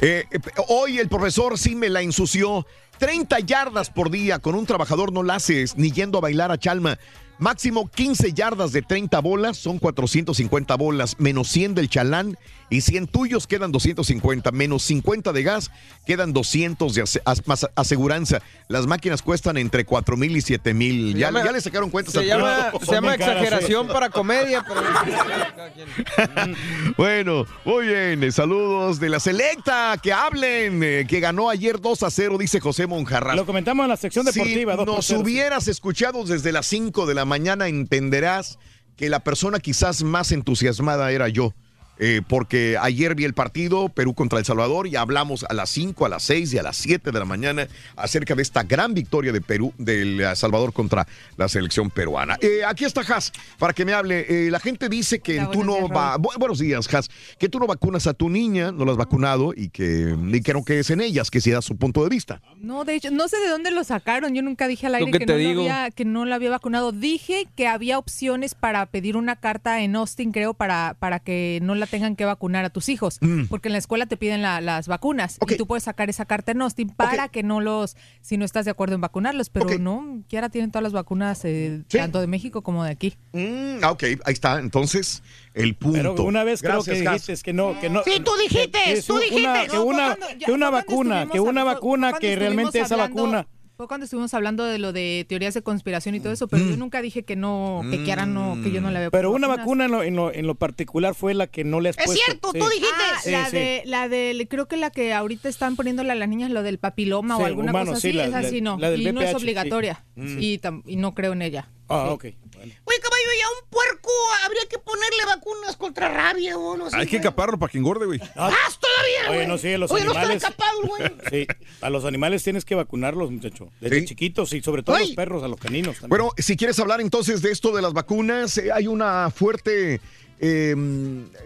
[0.00, 2.66] Eh, eh, hoy el profesor sí me la ensució.
[2.98, 6.58] 30 yardas por día con un trabajador no la haces, ni yendo a bailar a
[6.58, 6.98] Chalma.
[7.38, 12.36] Máximo 15 yardas de 30 bolas son 450 bolas, menos 100 del chalán
[12.70, 15.70] y 100 tuyos quedan 250, menos 50 de gas
[16.06, 18.40] quedan 200 de ase- más aseguranza.
[18.68, 21.14] Las máquinas cuestan entre 4 mil y 7 mil.
[21.16, 24.80] Ya, ya le sacaron cuentas Se al llama, se llama caras, exageración para comedia, pero...
[26.96, 28.22] Bueno, muy bien.
[28.24, 29.96] eh, Saludos de la selecta.
[30.02, 30.82] Que hablen.
[30.82, 33.36] eh, que ganó ayer 2 a 0, dice José Monjarras.
[33.36, 34.76] Lo comentamos en la sección deportiva.
[34.76, 38.58] Si nos hubieras escuchado desde las 5 de la mañana, entenderás
[38.96, 41.54] que la persona quizás más entusiasmada era yo.
[42.00, 46.06] Eh, porque ayer vi el partido Perú contra El Salvador y hablamos a las 5,
[46.06, 49.32] a las 6 y a las 7 de la mañana acerca de esta gran victoria
[49.32, 52.36] de Perú, del eh, Salvador contra la selección peruana.
[52.40, 54.26] Eh, aquí está Has para que me hable.
[54.46, 57.58] Eh, la gente dice que Hola, tú no va, bu- buenos días, Has, que tú
[57.58, 60.90] no vacunas a tu niña, no la has vacunado y que, y que no quedes
[60.90, 62.40] en ellas, que si da su punto de vista.
[62.58, 64.34] No, de hecho, no sé de dónde lo sacaron.
[64.34, 66.92] Yo nunca dije al aire que te no, había, que no la había vacunado.
[66.92, 71.74] Dije que había opciones para pedir una carta en Austin, creo, para, para que no
[71.74, 73.18] la tengan que vacunar a tus hijos.
[73.20, 73.44] Mm.
[73.46, 75.38] Porque en la escuela te piden la- las vacunas.
[75.48, 78.64] Y tú puedes sacar esa carta en Austin para que no los, si no estás
[78.64, 79.50] de acuerdo en vacunarlos.
[79.50, 83.14] Pero no, que ahora tienen todas las vacunas, eh, tanto de México como de aquí.
[83.32, 84.58] Mm, ah, ok, ahí está.
[84.58, 85.22] Entonces,
[85.54, 86.14] el punto.
[86.14, 87.26] Pero una vez creo Gracias, que Gas.
[87.26, 88.02] dijiste que no, que no.
[88.04, 89.66] Sí, tú dijiste, que- que tú una- dijiste.
[89.70, 93.22] que No, una, cuando- ya- que una vacuna, que una vacuna que realmente esa hablando-
[93.22, 93.46] vacuna.
[93.78, 96.76] Fue cuando estuvimos hablando de lo de teorías de conspiración y todo eso, pero yo
[96.76, 99.10] nunca dije que no, que Kiara no, que yo no había Mm.
[99.12, 101.80] Pero puesto una vacuna en lo, en, lo, en lo particular fue la que no
[101.80, 102.24] le has Es puesto.
[102.24, 102.58] cierto, Sí.
[102.58, 102.88] tú dijiste.
[103.14, 103.56] Ah, Sí, la sí.
[103.56, 106.78] de, la de, creo que la que ahorita están poniéndole a las niñas lo del
[106.78, 109.00] papiloma Sí, o alguna humano, cosa sí, así, la- esa la- sí no, la del
[109.00, 110.38] y no es obligatoria Mm.
[110.40, 111.68] y, tam- y no creo en ella.
[111.88, 112.24] Ah, ok.
[112.64, 114.10] Oye, caballo, y a un puerco
[114.44, 116.96] habría que ponerle vacunas contra rabia o no sé.
[116.96, 118.20] Hay que caparlo para que engorde, güey.
[118.36, 119.46] ¡Ah, todavía, Oye, güey!
[119.48, 120.42] no, sí, los Oye, no está animales.
[120.42, 121.02] capado, güey.
[121.30, 121.46] Sí,
[121.80, 123.70] a los animales tienes que vacunarlos, muchacho.
[123.80, 124.06] Desde Sí.
[124.06, 126.08] chiquitos y sobre todo a los perros, a los caninos también.
[126.10, 130.00] Bueno, si quieres hablar entonces de esto de las vacunas, eh, hay una fuerte
[130.40, 130.74] eh,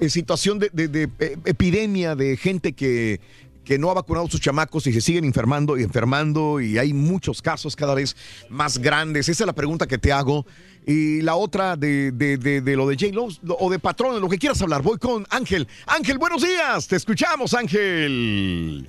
[0.01, 3.21] eh, situación de, de- de, eh, epidemia de gente que,
[3.65, 6.93] que no ha vacunado a sus chamacos y se siguen enfermando y enfermando y hay
[6.93, 8.17] muchos casos cada vez
[8.49, 9.29] más grandes.
[9.29, 10.45] Esa es la pregunta que te hago.
[10.85, 14.37] Y la otra de, de- de- de lo de J-Lo o de patrones, lo que
[14.39, 14.83] quieras hablar.
[14.83, 15.69] Voy con Ángel.
[15.87, 16.89] Ángel, buenos días.
[16.89, 18.89] Te escuchamos, Ángel.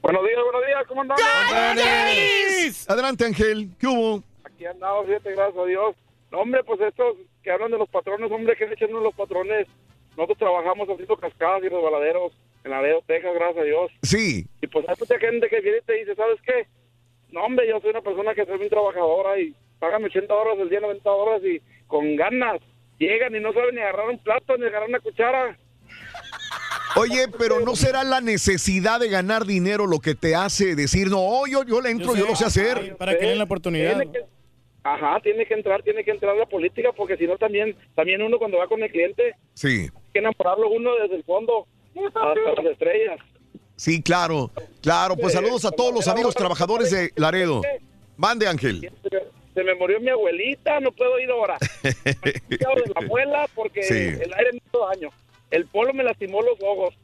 [0.00, 1.22] Buenos días, buenos días, ¿cómo andamos?
[2.86, 3.70] Adelante, Ángel.
[3.78, 4.22] ¿Qué hubo?
[4.44, 5.96] Aquí andamos, fíjate, gracias a Dios.
[6.30, 9.66] No, hombre, pues estos que hablan de los patrones, hombre, que le echan los patrones.
[10.16, 12.32] Nosotros trabajamos haciendo cascadas y resbaladeros
[12.68, 13.90] en Laredo, Texas, gracias a Dios.
[14.02, 14.46] Sí.
[14.60, 16.66] Y pues hay mucha gente que viene y te dice, ¿sabes qué?
[17.30, 20.68] No, hombre, yo soy una persona que soy muy trabajadora y págame 80 horas al
[20.70, 22.60] día, 90 horas y con ganas.
[22.98, 25.56] Llegan y no saben ni agarrar un plato ni agarrar una cuchara.
[26.96, 31.46] Oye, pero ¿no será la necesidad de ganar dinero lo que te hace decir, no,
[31.46, 32.96] yo, yo le entro, yo, lo sé hacer?
[32.96, 33.96] Para que den la oportunidad.
[33.98, 34.24] Tiene que-
[34.82, 38.38] ajá, tiene que entrar, tiene que entrar la política, porque si no también, también uno
[38.38, 41.66] cuando va con el cliente, Sí, hay que enamorarlo uno desde el fondo
[41.96, 43.18] hasta las estrellas.
[43.76, 44.50] sí, claro,
[44.82, 45.16] claro.
[45.16, 45.38] Pues Sí.
[45.38, 47.62] saludos a todos los amigos trabajadores de Laredo.
[48.16, 48.90] Mande, Ángel.
[49.54, 51.58] Se me murió mi abuelita, no puedo ir ahora.
[52.48, 52.58] De
[52.94, 53.94] la muela porque Sí.
[53.94, 55.08] el aire me hizo daño.
[55.50, 56.94] El polo me lastimó los ojos.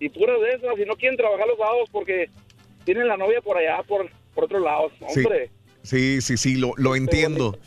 [0.00, 2.30] Y puras de esas, y no quieren trabajar los sábados porque
[2.84, 4.92] tienen la novia por allá, por, por otros lados.
[5.08, 5.20] Sí.
[5.24, 5.50] Hombre.
[5.82, 7.58] Sí, sí, sí, lo, lo entiendo.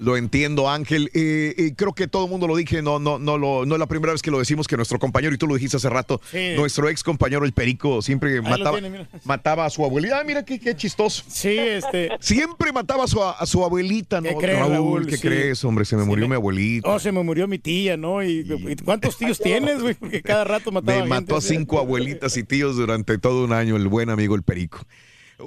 [0.00, 1.10] Lo entiendo, Ángel.
[1.12, 3.78] Eh, eh, creo que todo el mundo lo dije, no, no, no, lo, no es
[3.80, 6.20] la primera vez que lo decimos que nuestro compañero, y tú lo dijiste hace rato,
[6.30, 6.54] Sí.
[6.56, 10.20] nuestro ex compañero el Perico siempre mataba, tiene, mataba a su abuelita.
[10.20, 11.24] Ah, mira qué, qué chistoso.
[11.26, 12.10] Sí, este.
[12.20, 14.28] Siempre mataba a su, a su abuelita, ¿no?
[14.28, 15.06] ¿Qué crees, Raúl, Raúl?
[15.08, 15.22] ¿qué Sí.
[15.26, 15.84] crees, hombre?
[15.84, 16.88] Se me murió mi abuelita.
[16.88, 18.22] Oh, se me murió mi tía, ¿no?
[18.22, 19.94] ¿Y, y cuántos tíos tienes, güey?
[19.94, 21.56] Porque cada rato mataba Me mató a gente.
[21.56, 24.78] cinco abuelitas y tíos durante todo un año, el buen amigo el Perico.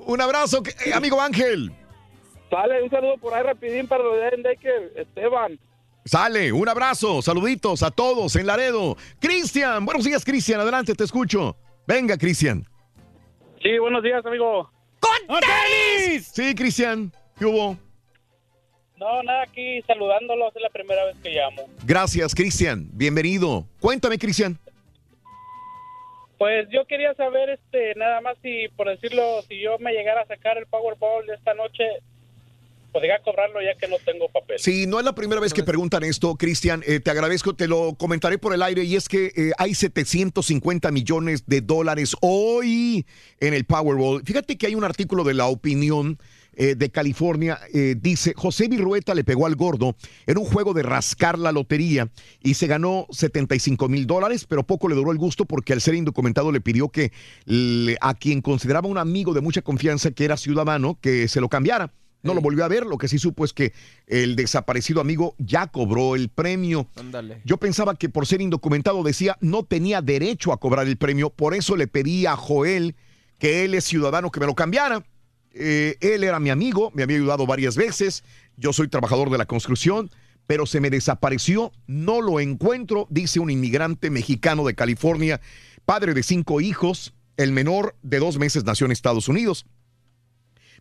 [0.07, 1.71] Un abrazo, eh, amigo Ángel.
[2.51, 5.57] Sale, un saludo por ahí rapidín para los de Endecker, Esteban.
[6.03, 8.97] Sale, un abrazo, saluditos a todos en Laredo.
[9.21, 11.55] Cristian, buenos días, Cristian, adelante, te escucho.
[11.87, 12.65] Venga, Cristian.
[13.63, 14.69] Sí, buenos días, amigo.
[16.19, 17.77] Sí, Cristian, ¿qué hubo?
[18.97, 21.63] No, nada, aquí saludándolos, es la primera vez que llamo.
[21.85, 23.65] Gracias, Cristian, bienvenido.
[23.79, 24.59] Cuéntame, Cristian.
[26.37, 30.27] Pues yo quería saber, este, nada más si, por decirlo, si yo me llegara a
[30.27, 31.83] sacar el Powerball de esta noche,
[32.91, 34.57] podría cobrarlo ya que no tengo papel.
[34.59, 36.83] Sí, no es la primera vez que preguntan esto, Cristian.
[36.85, 38.83] eh, te agradezco, te lo comentaré por el aire.
[38.83, 43.05] Y es que eh, hay 750 millones de dólares hoy
[43.39, 44.23] en el Powerball.
[44.25, 46.17] Fíjate que hay un artículo de La Opinión
[46.53, 47.59] eh, de California.
[47.73, 49.95] eh, dice: José Virrueta le pegó al gordo
[50.27, 52.09] en un juego de rascar la lotería
[52.43, 55.95] y se ganó 75 mil dólares, pero poco le duró el gusto porque al ser
[55.95, 57.11] indocumentado le pidió que
[58.01, 61.93] a quien consideraba un amigo de mucha confianza, que era ciudadano, que se lo cambiara.
[62.23, 63.73] No lo volvió a ver, lo que sí supo es que
[64.07, 66.87] el desaparecido amigo ya cobró el premio.
[66.95, 67.41] Ándale.
[67.45, 71.55] Yo pensaba que por ser indocumentado decía no tenía derecho a cobrar el premio, por
[71.55, 72.95] eso le pedí a Joel,
[73.39, 75.03] que él es ciudadano, que me lo cambiara.
[75.53, 78.23] Eh, él era mi amigo, me había ayudado varias veces,
[78.55, 80.09] yo soy trabajador de la construcción,
[80.47, 85.41] pero se me desapareció, no lo encuentro, dice un inmigrante mexicano de California,
[85.85, 89.65] padre de cinco hijos, el menor de dos meses nació en Estados Unidos.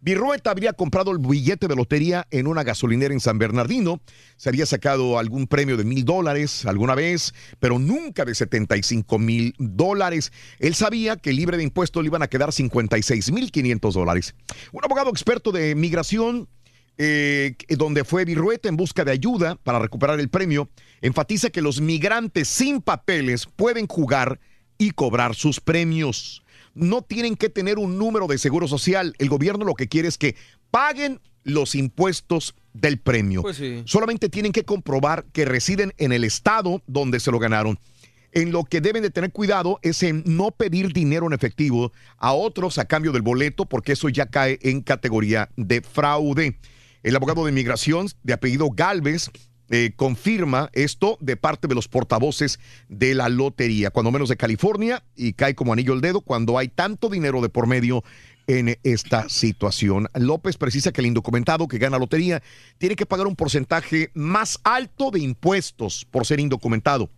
[0.02, 4.00] Virrueta habría comprado el billete de lotería en una gasolinera en San Bernardino.
[4.36, 9.54] Se había sacado algún premio de mil dólares alguna vez, pero nunca de 75 mil
[9.58, 10.32] dólares.
[10.58, 14.34] Él sabía que libre de impuestos le iban a quedar 56 mil 500 dólares.
[14.72, 16.48] Un abogado experto de migración
[16.96, 20.70] eh, donde fue Virrueta en busca de ayuda para recuperar el premio,
[21.02, 24.40] enfatiza que los migrantes sin papeles pueden jugar
[24.78, 26.42] y cobrar sus premios.
[26.74, 29.15] No tienen que tener un número de seguro social.
[29.18, 30.36] El gobierno lo que quiere es que
[30.70, 33.42] paguen los impuestos del premio.
[33.42, 33.82] Pues sí.
[33.86, 37.78] Solamente tienen que comprobar que residen en el estado donde se lo ganaron.
[38.32, 42.32] En lo que deben de tener cuidado es en no pedir dinero en efectivo a
[42.32, 46.57] otros a cambio del boleto, porque eso ya cae en categoría de fraude.
[47.02, 49.31] El abogado de inmigración de apellido Galvez
[49.70, 52.58] eh, confirma esto de parte de los portavoces
[52.89, 56.68] de la lotería, cuando menos de California, y cae como anillo al dedo cuando hay
[56.68, 58.02] tanto dinero de por medio
[58.49, 60.08] en esta situación.
[60.15, 62.42] López precisa que el indocumentado que gana lotería
[62.78, 67.08] tiene que pagar un porcentaje más alto de impuestos por ser indocumentado.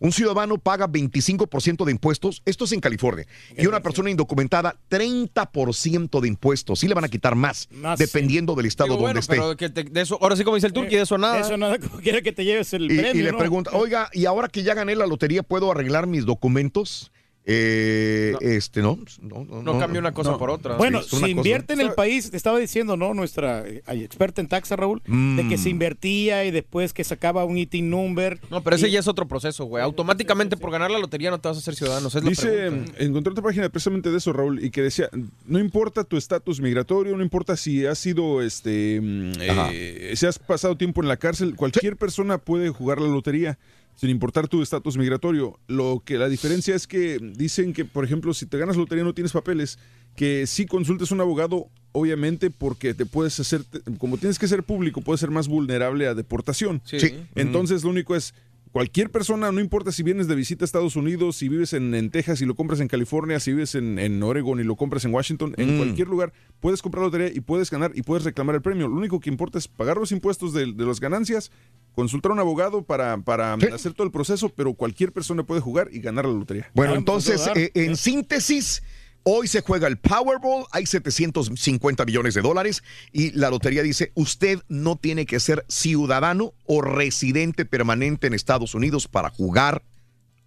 [0.00, 6.20] Un ciudadano paga 25% de impuestos, esto es en California, y una persona indocumentada 30%
[6.20, 6.78] de impuestos.
[6.80, 9.34] Sí le van a quitar más, Más, dependiendo del estado Digo, donde bueno, esté.
[9.34, 11.34] pero que te- de eso, ahora sí como dice el turqui, de eso nada.
[11.36, 13.38] De eso nada, como quiera que te lleves el Y, y premio, le ¿no?
[13.38, 17.10] pregunta, oiga, ¿y ahora que ya gané la lotería, puedo arreglar mis documentos?
[17.50, 18.98] Eh, Este, ¿no?
[19.22, 20.76] No, no, No cambia una cosa por otra.
[20.76, 23.14] Bueno, Sí, si cosa- invierte en el país, te estaba diciendo, ¿no?
[23.14, 25.58] Nuestra experta en taxa, Raúl, de que Mm.
[25.58, 28.38] se invertía y después que sacaba un ITIN number.
[28.50, 29.82] No, pero ese ya es otro proceso, güey.
[29.82, 32.08] Automáticamente por ganar la lotería no te vas a hacer ciudadano.
[32.08, 32.66] Es Dice,
[32.98, 35.08] encontré otra página precisamente de eso, Raúl, y que decía,
[35.46, 40.38] no importa tu estatus migratorio, no importa si has sido, este, mm, eh, si has
[40.38, 43.58] pasado tiempo en la cárcel, cualquier persona puede jugar la lotería
[43.98, 45.58] sin importar tu estatus migratorio.
[45.66, 49.12] Lo que la diferencia es que dicen que, por ejemplo, si te ganas lotería no
[49.12, 49.76] tienes papeles,
[50.14, 53.62] que sí consultes un abogado, obviamente, porque te puedes hacer,
[53.98, 56.80] como tienes que ser público, puedes ser más vulnerable a deportación.
[56.84, 57.00] Sí.
[57.00, 57.14] Sí.
[57.34, 58.34] Entonces, lo único es,
[58.70, 62.10] cualquier persona, no importa si vienes de visita a Estados Unidos, si vives en, en
[62.10, 65.12] Texas y lo compras en California, si vives en, en Oregon y lo compras en
[65.14, 65.78] Washington, en Mm.
[65.78, 68.86] cualquier lugar puedes comprar lotería y puedes ganar y puedes reclamar el premio.
[68.86, 71.50] Lo único que importa es pagar los impuestos de, de las ganancias,
[71.98, 75.88] consultar a un abogado para, para hacer todo el proceso, pero cualquier persona puede jugar
[75.90, 76.70] y ganar la lotería.
[76.72, 78.84] Bueno, entonces, eh, en síntesis,
[79.24, 84.60] hoy se juega el Powerball, hay 750 millones de dólares y la lotería dice, usted
[84.68, 89.82] no tiene que ser ciudadano o residente permanente en Estados Unidos para jugar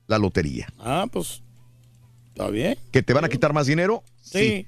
[0.08, 0.70] la lotería.
[0.80, 1.44] Ah, pues,
[2.30, 2.78] está bien.
[2.94, 4.06] ¿Que te van a quitar más dinero?
[4.22, 4.68] Sí.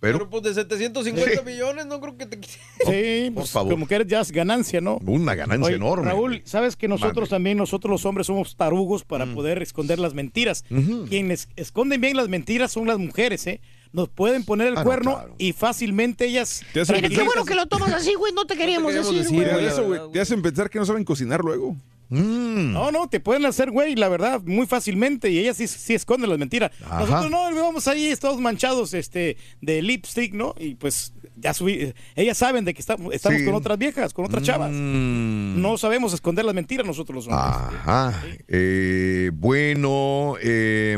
[0.00, 2.38] Pero, pues de 750 millones no creo que te
[2.86, 3.72] Sí, por pues, favor.
[3.72, 4.98] como que eres ya es ganancia, ¿no?
[5.04, 6.06] Una ganancia Oye, enorme.
[6.06, 7.30] Raúl, sabes que nosotros Madre.
[7.30, 9.34] también, nosotros los hombres somos tarugos para Mm.
[9.34, 10.64] poder esconder las mentiras.
[11.08, 13.60] Quienes esconden bien las mentiras son las mujeres, ¿eh?
[13.92, 15.34] Nos pueden poner el Ah, no, cuerno claro.
[15.36, 16.62] y fácilmente ellas...
[16.72, 18.32] Te hacen Mira, qué bueno que lo tomas así, güey.
[18.32, 19.50] No te queríamos decir, güey.
[19.52, 21.76] Por eso, güey, te hacen pensar que no saben cocinar luego.
[22.10, 22.72] Mm.
[22.72, 25.30] No, no, te pueden hacer, güey, la verdad, muy fácilmente.
[25.30, 26.72] Y ellas sí, sí esconden las mentiras.
[26.84, 27.00] Ajá.
[27.00, 30.54] Nosotros no, vamos ahí, estamos manchados este, de lipstick, ¿no?
[30.58, 31.94] Y pues ya subí.
[32.16, 33.44] Ellas saben de que estamos, estamos Sí.
[33.44, 34.70] con otras viejas, con otras chavas.
[34.72, 35.62] Mm.
[35.62, 37.46] No sabemos esconder las mentiras nosotros los hombres.
[37.46, 38.20] Ajá.
[38.48, 40.96] Eh, bueno, eh,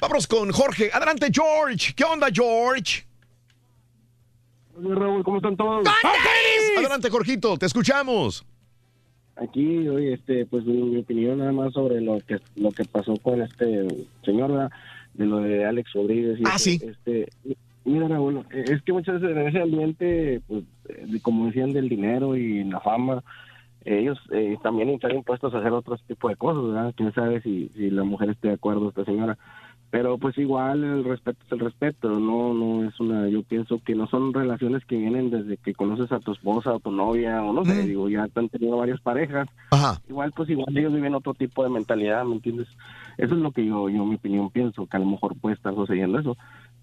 [0.00, 0.90] vámonos con Jorge.
[0.92, 1.94] Adelante, George.
[1.94, 3.06] ¿Qué onda, George?
[4.76, 5.86] Raúl, ¿cómo están todos?
[6.78, 8.44] Adelante, Jorgito, te escuchamos.
[9.36, 13.16] Aquí, oye, este, pues mi, mi opinión nada más sobre lo que lo que pasó
[13.16, 13.88] con este
[14.24, 14.70] señor, ¿verdad?
[15.14, 16.38] de lo de Alex Rodríguez.
[16.40, 16.80] y Ah, eso, sí.
[16.82, 17.28] Este,
[17.84, 20.64] mira, Raúl, es que muchas veces en ese ambiente, pues,
[21.22, 23.22] como decían, del dinero y la fama,
[23.84, 26.94] ellos eh, también están impuestos a hacer otro tipo de cosas, ¿verdad?
[26.96, 29.36] Quién sabe si, si la mujer esté de acuerdo, esta señora.
[29.92, 33.94] Pero pues igual el respeto es el respeto, no no es una, yo pienso que
[33.94, 37.52] no son relaciones que vienen desde que conoces a tu esposa o tu novia o
[37.52, 39.48] no sé, digo, ya han tenido varias parejas.
[40.08, 42.68] Igual pues igual ellos viven otro tipo de mentalidad, ¿me entiendes?
[43.18, 45.74] Eso es lo que yo, yo mi opinión pienso, que a lo mejor puede estar
[45.74, 46.38] sucediendo eso.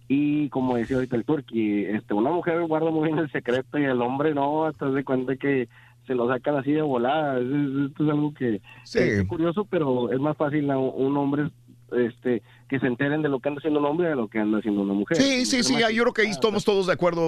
[0.07, 3.85] Y como decía ahorita el Turqui, este, una mujer guarda muy bien el secreto y
[3.85, 5.67] el hombre no, hasta de cuenta que
[6.05, 7.39] se lo sacan así de volada.
[7.39, 8.99] Es- es- Esto es algo que Sí.
[8.99, 11.49] es curioso, pero es más fácil a un hombre
[11.91, 14.59] este que se enteren de lo que anda haciendo un hombre de lo que anda
[14.59, 15.17] haciendo una mujer.
[15.17, 17.21] Sí, sí, sí, yo creo que ahí estamos todos de acuerdo.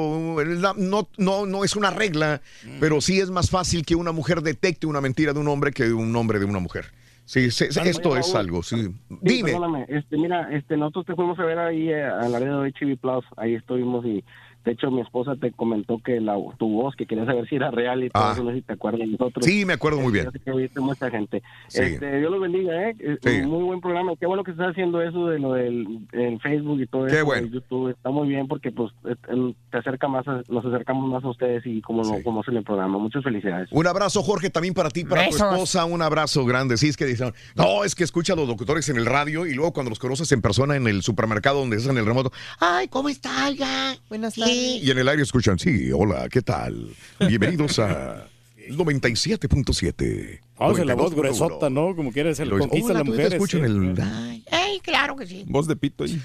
[0.78, 2.42] No, no, no es una regla,
[2.80, 5.86] pero sí es más fácil que una mujer detecte una mentira de un hombre que
[5.86, 6.86] de un hombre de una mujer.
[7.26, 8.88] Sí, sí, esto es algo, sí.
[8.88, 9.52] Sí, Dime.
[9.52, 12.74] perdóname, este, mira, este, nosotros te fuimos a ver ahí eh, a la red de
[12.74, 14.24] HB Plus, ahí estuvimos y
[14.66, 17.72] de hecho mi esposa te comentó que la, tu voz, que quería saber si era
[17.72, 18.32] real y todo Ah.
[18.34, 19.46] eso, no sé si te acuerdas de nosotros.
[19.46, 20.26] Sí, me acuerdo muy bien.
[20.26, 21.42] Yo sé que viste mucha gente.
[21.68, 21.82] Sí.
[21.82, 22.96] Este, Dios los bendiga, ¿eh?
[23.00, 23.42] Eh, Sí.
[23.48, 26.88] Muy buen programa, qué bueno que estás haciendo eso de lo del en Facebook y
[26.88, 27.48] todo Qué eso, bueno.
[27.48, 31.10] en YouTube, está muy bien porque pues eh, el- te acerca más, a- nos acercamos
[31.10, 32.98] más a ustedes y como, lo- como hacen el programa.
[32.98, 33.70] Muchas felicidades.
[33.72, 35.86] Un abrazo, Jorge, también para ti, para tu esposa.
[35.86, 36.78] Un abrazo grande.
[36.78, 39.54] Sí, es que dicen, no, es que escucha a los locutores en el radio y
[39.54, 42.88] luego cuando los conoces en persona en el supermercado donde estás en el remoto, Ay,
[42.88, 43.96] ¿cómo está, oiga?
[44.10, 46.88] Buenas y en el aire escuchan, sí, hola, ¿qué tal?
[47.20, 48.28] Bienvenidos a
[48.70, 50.40] 97.7.
[50.58, 51.16] Vamos en la voz 92.1.
[51.16, 51.96] gruesota, ¿no?
[51.96, 53.34] Como quieres el Lo- conquista a Hola, las tú te mujeres.
[53.34, 53.66] escucho en
[53.96, 54.02] sí.
[54.02, 55.44] el- Ey, claro que sí.
[55.48, 56.22] Voz de pito ahí.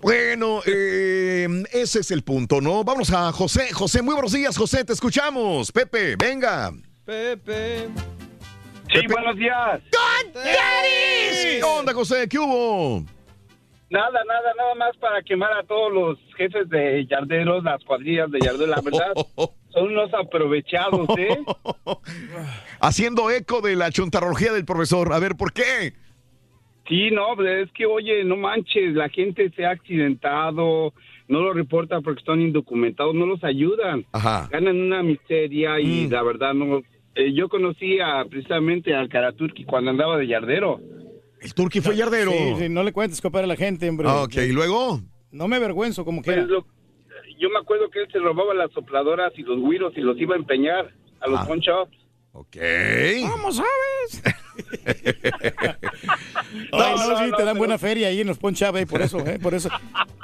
[0.00, 2.84] Bueno, eh, ese es el punto, ¿no?
[2.84, 3.72] Vamos a José.
[3.72, 5.70] José, muy buenos días, José, te escuchamos.
[5.72, 6.72] Pepe, venga.
[7.04, 7.88] Pepe.
[8.92, 9.80] Sí, buenos días.
[10.32, 12.28] ¿Qué onda, José?
[12.28, 13.04] ¿Qué hubo?
[13.92, 18.40] Nada, nada, nada más para quemar a todos los jefes de yarderos, las cuadrillas de
[18.40, 18.68] yarderos.
[18.68, 19.12] La verdad,
[19.68, 21.38] son unos aprovechados, ¿eh?
[22.80, 25.12] Haciendo eco de la chuntarología del profesor.
[25.12, 25.92] A ver, ¿por qué?
[26.88, 30.92] Sí, no, pues, es que, oye, no manches, la gente se ha accidentado,
[31.28, 34.04] no lo reporta porque están indocumentados, no los ayudan.
[34.12, 34.48] Ajá.
[34.50, 36.12] Ganan una miseria y Mm.
[36.12, 36.78] la verdad no...
[37.14, 40.80] eh, yo conocí a, precisamente al Karaturki cuando andaba de yardero.
[41.42, 42.30] El Turqui fue yardero.
[42.30, 44.06] Sí, sí, no le cuentes, compadre, a la gente, hombre.
[44.08, 45.00] Ah, ok, ¿y luego?
[45.30, 46.42] No me avergüenzo, como quiera.
[46.42, 46.66] Lo-
[47.38, 50.34] yo me acuerdo que él se robaba las sopladoras y los güiros y los iba
[50.34, 51.46] a empeñar a los Ah.
[51.46, 51.96] pawn shops.
[52.32, 52.56] Ok.
[53.30, 54.22] ¿Cómo sabes?
[56.72, 59.38] Ay, no, sí, te dan buena feria ahí en los ponchaves, por eso, ¿eh?
[59.38, 59.68] Por eso.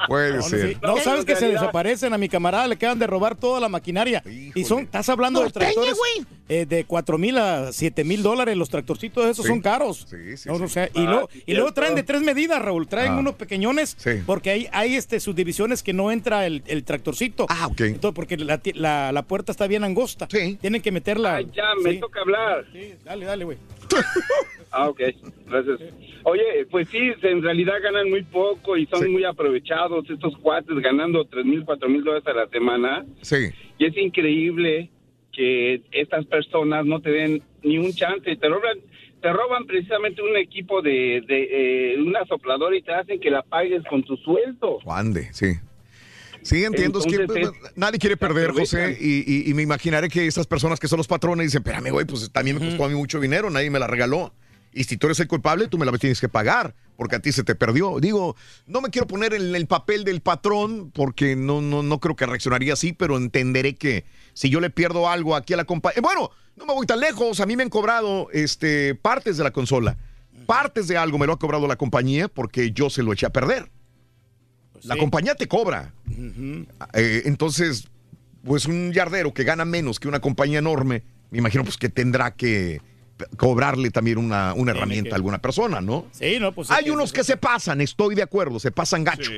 [0.07, 0.68] Puede No, no, ser.
[0.73, 0.76] sí.
[0.82, 4.23] No, sabes que se desaparecen a mi camarada, le acaban de robar toda la maquinaria.
[4.55, 6.26] Y son, estás hablando de tractores güey.
[6.48, 8.57] eh, de 4 mil a 7 mil dólares.
[8.57, 9.50] Los tractorcitos esos Sí.
[9.50, 10.07] son caros.
[10.08, 10.65] Sí, sí, No, sí.
[10.65, 11.81] o sea, y, Ah, luego, sí, y luego cierto.
[11.81, 12.86] traen de tres medidas, Raúl.
[12.89, 13.18] Traen Ah.
[13.18, 14.10] unos pequeñones Sí.
[14.24, 17.47] porque hay, hay este, subdivisiones que no entra el, el tractorcito.
[17.48, 17.81] Ah, ok.
[17.82, 20.26] Entonces, porque la, la, la puerta está bien angosta.
[20.31, 20.57] Sí.
[20.60, 21.36] Tienen que meterla.
[21.36, 21.98] Ay, ya, me Sí.
[22.00, 22.65] toca hablar.
[22.73, 23.58] Sí, dale, dale, güey.
[24.70, 25.00] Ah, ok,
[25.47, 25.81] gracias.
[26.25, 29.08] Oye, pues sí, en realidad ganan muy poco y son Sí.
[29.08, 33.07] muy aprovechados estos cuates ganando tres mil, cuatro mil dólares a la semana.
[33.23, 33.49] Sí.
[33.78, 34.91] Y es increíble
[35.33, 38.36] que estas personas no te den ni un chance.
[38.36, 38.78] Te roban,
[39.23, 43.41] te roban precisamente un equipo de, de eh, una sopladora y te hacen que la
[43.42, 44.81] pagues con tu sueldo.
[44.86, 45.55] Ande, sí.
[46.49, 46.99] Sí, entiendo.
[47.01, 47.27] es que
[47.77, 51.07] nadie quiere perder, José, y, y- y me imaginaré que esas personas que son los
[51.07, 53.86] patrones dicen, espérame, güey, pues también me costó a mí mucho dinero, nadie me la
[53.86, 54.33] regaló.
[54.73, 57.33] Y si tú eres el culpable, tú me la tienes que pagar, porque a ti
[57.33, 57.99] se te perdió.
[58.01, 58.36] Digo,
[58.67, 62.27] no me quiero poner en el papel del patrón, porque no, no, no creo que
[62.27, 64.05] reaccionaría así, pero entenderé que
[64.35, 66.01] si yo le pierdo algo aquí a la compañía...
[66.02, 69.52] Bueno, no me voy tan lejos, a mí me han cobrado este, partes de la
[69.52, 69.97] consola.
[70.47, 73.31] Partes de algo me lo ha cobrado la compañía porque yo se lo eché a
[73.31, 73.70] perder.
[74.84, 75.92] La compañía te cobra.
[76.94, 77.89] Eh, entonces,
[78.44, 82.34] pues un yardero que gana menos que una compañía enorme, me imagino pues que tendrá
[82.34, 82.81] que
[83.36, 86.07] cobrarle también una, una herramienta que- a alguna persona, ¿no?
[86.12, 86.70] Sí, no, pues.
[86.70, 89.32] es Hay que- unos que se pasan, estoy de acuerdo, se pasan gacho.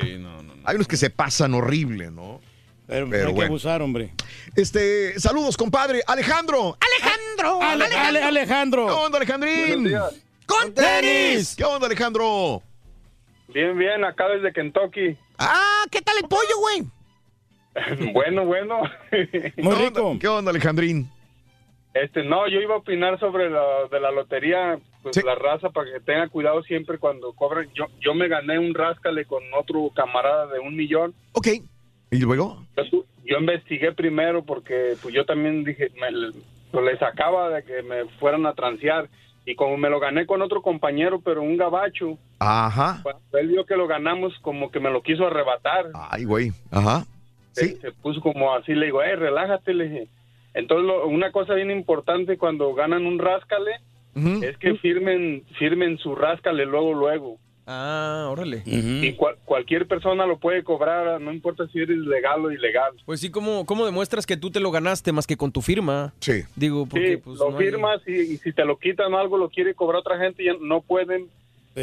[0.64, 2.40] Hay unos que se pasan horrible, ¿no?
[2.86, 3.50] Pero, Pero hay que bueno.
[3.50, 4.12] abusar, hombre.
[4.56, 6.02] Este, saludos, compadre.
[6.06, 6.76] Alejandro.
[6.80, 7.62] Alejandro.
[7.62, 8.86] Ale- Ale- Alejandro.
[8.86, 9.84] ¿Qué onda, Alejandrín?
[9.84, 10.22] Buenos días.
[10.44, 11.54] Con tenis.
[11.56, 12.62] ¿Qué onda, Alejandro?
[13.54, 15.16] Bien, bien, acá desde Kentucky.
[15.40, 18.12] Ah, ¿qué tal el pollo, güey?
[18.12, 18.82] bueno, bueno.
[19.56, 20.16] Muy rico.
[20.20, 21.08] ¿Qué onda, Alejandrín?
[21.94, 25.90] Este, no, yo iba a opinar sobre la de la lotería, pues la raza para
[25.92, 27.68] que tenga cuidado siempre cuando cobren.
[27.74, 31.14] Yo, yo me gané un ráscale con otro camarada de un millón.
[31.32, 31.48] Ok.
[32.12, 32.64] ¿Y luego?
[32.76, 36.32] Yo, yo investigué primero porque pues yo también dije, me, le-
[36.70, 39.08] pues, le sacaba de que me fueran a transear.
[39.50, 43.00] Y como me lo gané con otro compañero, pero un gabacho, Ajá.
[43.02, 45.86] cuando él vio que lo ganamos, como que me lo quiso arrebatar.
[45.94, 46.52] Ay, güey.
[46.70, 47.04] Ajá.
[47.52, 50.08] Se, se puso como así, le digo, eh, relájate, le dije.
[50.54, 53.72] Entonces, lo- una cosa bien importante cuando ganan un ráscale
[54.42, 57.38] es que firmen firmen su ráscale luego, luego.
[57.72, 58.62] Ah, órale.
[58.66, 62.92] Y cual- cualquier persona lo puede cobrar, no importa si eres legal o ilegal.
[63.06, 66.12] Pues sí, ¿cómo, ¿cómo demuestras que tú te lo ganaste más que con tu firma?
[66.18, 66.42] Sí.
[66.56, 69.38] Digo, porque Sí, pues lo no hay- firmas y, y si te lo quitan algo,
[69.38, 71.28] lo quiere cobrar otra gente, ya no pueden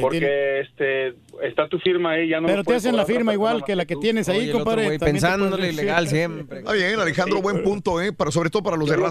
[0.02, 3.76] porque este está tu firma ahí, ya no Pero te hacen la firma igual que
[3.76, 4.84] la que tienes ahí, Oye, el otro compadre.
[4.86, 5.82] pueden pensándole decir.
[5.82, 6.60] legal siempre.
[6.60, 8.12] Está bien, Alejandro, buen punto, ¿eh?
[8.12, 9.10] Para, sobre todo para los Yo de lo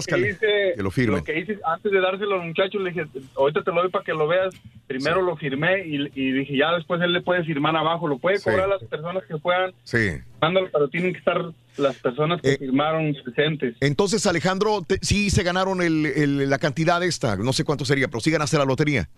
[0.75, 1.17] que lo firmen.
[1.19, 4.03] Lo que hice antes de dárselo al muchacho, le dije, ahorita te lo doy para
[4.05, 4.53] que lo veas.
[4.87, 8.07] Primero lo firmé y, y dije, ya después él le puede firmar abajo.
[8.07, 8.43] Lo puede Sí.
[8.49, 10.11] cobrar las personas que puedan, Sí.
[10.41, 11.43] mándalo, pero tienen que estar
[11.77, 13.75] las personas Eh, que firmaron presentes.
[13.81, 18.07] Entonces, Alejandro, te- sí se ganaron el- el- la cantidad esta, no sé cuánto sería,
[18.07, 19.09] pero sí ganaste la lotería.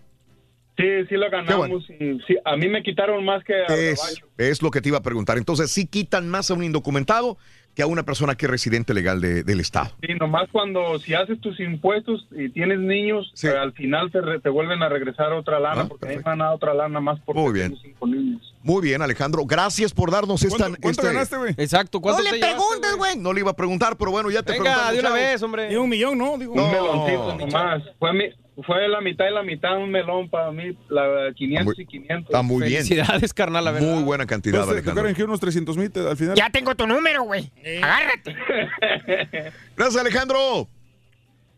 [0.80, 1.86] Sí, sí lo ganamos.
[2.26, 5.02] sí, a mí me quitaron más que a Es, es lo que te iba a
[5.02, 5.36] preguntar.
[5.38, 7.36] Entonces, sí quitan más a un indocumentado
[7.74, 9.90] que a una persona que es residente legal de- del Estado.
[10.00, 14.48] Sí, nomás cuando si haces tus impuestos y tienes niños, al final te, re- te
[14.48, 17.20] vuelven a regresar otra lana, porque a mí me van a dar otra lana más
[17.20, 17.76] por Ah, Muy bien.
[17.80, 18.54] cinco niños.
[18.62, 19.44] Muy bien, Alejandro.
[19.46, 20.68] Gracias por darnos esta.
[20.80, 21.54] cuánto ganaste, güey?
[21.56, 23.16] Exacto, ¿cuánto no te le preguntes, güey.
[23.16, 25.20] No le iba a preguntar, pero bueno, ya te Venga, preguntamos, de una chavos.
[25.22, 25.72] vez, hombre.
[25.72, 26.36] Y un millón, ¿no?
[26.36, 27.82] Digo, Un meloncito nomás.
[27.98, 28.30] Fue, mi-
[28.66, 32.26] fue la mitad y la mitad, un melón para mí, la 500 y 500.
[32.28, 32.84] Está muy bien.
[32.86, 33.94] Felicidades, carnal, la verdad.
[33.94, 35.02] Muy buena cantidad, Entonces, Alejandro.
[35.04, 36.34] tocaron que unos 300 mil al final.
[36.36, 37.50] Ya tengo tu número, güey.
[37.82, 38.36] Agárrate.
[39.76, 40.68] Gracias, Alejandro.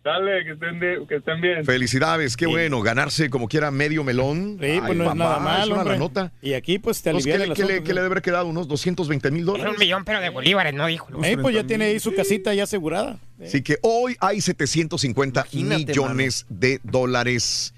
[0.05, 1.65] Dale, que estén, de- que estén bien.
[1.65, 2.81] Felicidades, qué bueno.
[2.83, 4.59] Ganarse como quiera medio melón.
[4.61, 5.99] Sí, pues no es nada malo, una hombre.
[5.99, 6.33] nota.
[6.43, 8.47] Y aquí, pues, te Entonces, alivia ¿qué, le- qué le, qué le debe haber quedado?
[8.47, 9.73] ¿Unos 220 mil Era dólares?
[9.75, 11.07] un millón, pero de bolívares, no dijo.
[11.23, 13.21] Eh, pues ya tiene ahí su casita ya asegurada.
[13.41, 17.73] Así que hoy hay 750 Imagínate, millones de dólares.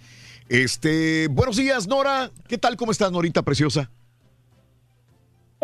[0.48, 2.30] Este, buenos días, Nora.
[2.48, 2.76] ¿Qué tal?
[2.76, 3.90] ¿Cómo estás, Norita preciosa?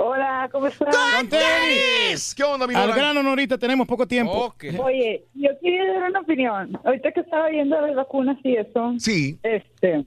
[0.03, 0.97] Hola, ¿cómo estás?
[0.97, 2.35] ¡Con tenis!
[2.35, 4.55] ¿Qué onda, mi Al grano, Norita, tenemos poco tiempo.
[4.83, 6.79] Oye, yo quería dar una opinión.
[6.85, 8.95] Ahorita que estaba viendo las vacunas y eso.
[8.99, 9.39] Sí.
[9.43, 10.07] Este.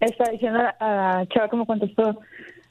[0.00, 2.20] Estaba diciendo a a Chava como contestó.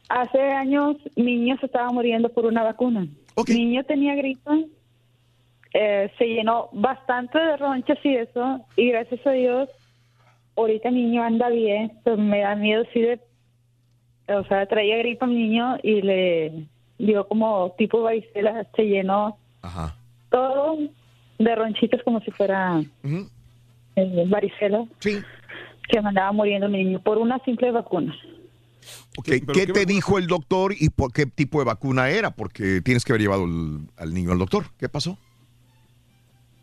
[0.07, 3.07] Hace años niños estaban muriendo por una vacuna.
[3.47, 4.55] Niño tenía gripa.
[5.73, 8.63] eh, se llenó bastante de ronchas y eso.
[8.75, 9.67] Y gracias a Dios,
[10.55, 11.91] ahorita el niño anda bien.
[12.03, 13.19] Pero me da miedo si de
[14.27, 16.65] o sea, traía gripa al niño y le
[16.97, 19.95] dio como tipo varicela, se llenó Ajá.
[20.29, 20.77] todo
[21.39, 22.81] de ronchitas como si fuera
[23.95, 24.85] eh, varicela.
[24.99, 25.19] Sí.
[25.89, 28.15] Que me andaba muriendo mi niño por una simple vacuna.
[29.17, 32.31] Ok, ¿Qué, te dijo el doctor y por qué tipo de vacuna era?
[32.31, 34.65] Porque tienes que haber llevado el- al niño al doctor.
[34.77, 35.17] ¿Qué pasó?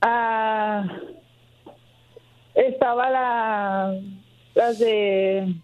[0.02, 0.84] Ah,
[2.54, 3.94] estaba la
[4.54, 5.54] las de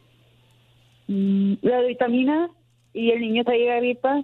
[1.09, 2.51] la de vitaminas
[2.93, 4.23] y el niño traía gripa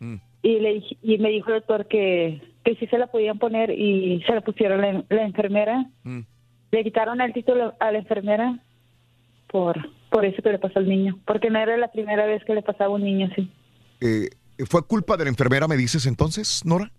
[0.00, 0.16] Mm.
[0.42, 4.22] y le y me dijo el doctor que que sí se la podían poner y
[4.26, 6.20] se la pusieron la, la enfermera Mm.
[6.72, 8.58] le quitaron el título a la enfermera
[9.48, 9.76] por
[10.10, 12.62] por eso que le pasó al niño porque no era la primera vez que le
[12.62, 13.48] pasaba a un niño así
[14.00, 14.28] Eh,
[14.68, 16.90] ¿Fue culpa de la enfermera, me dices entonces, Nora?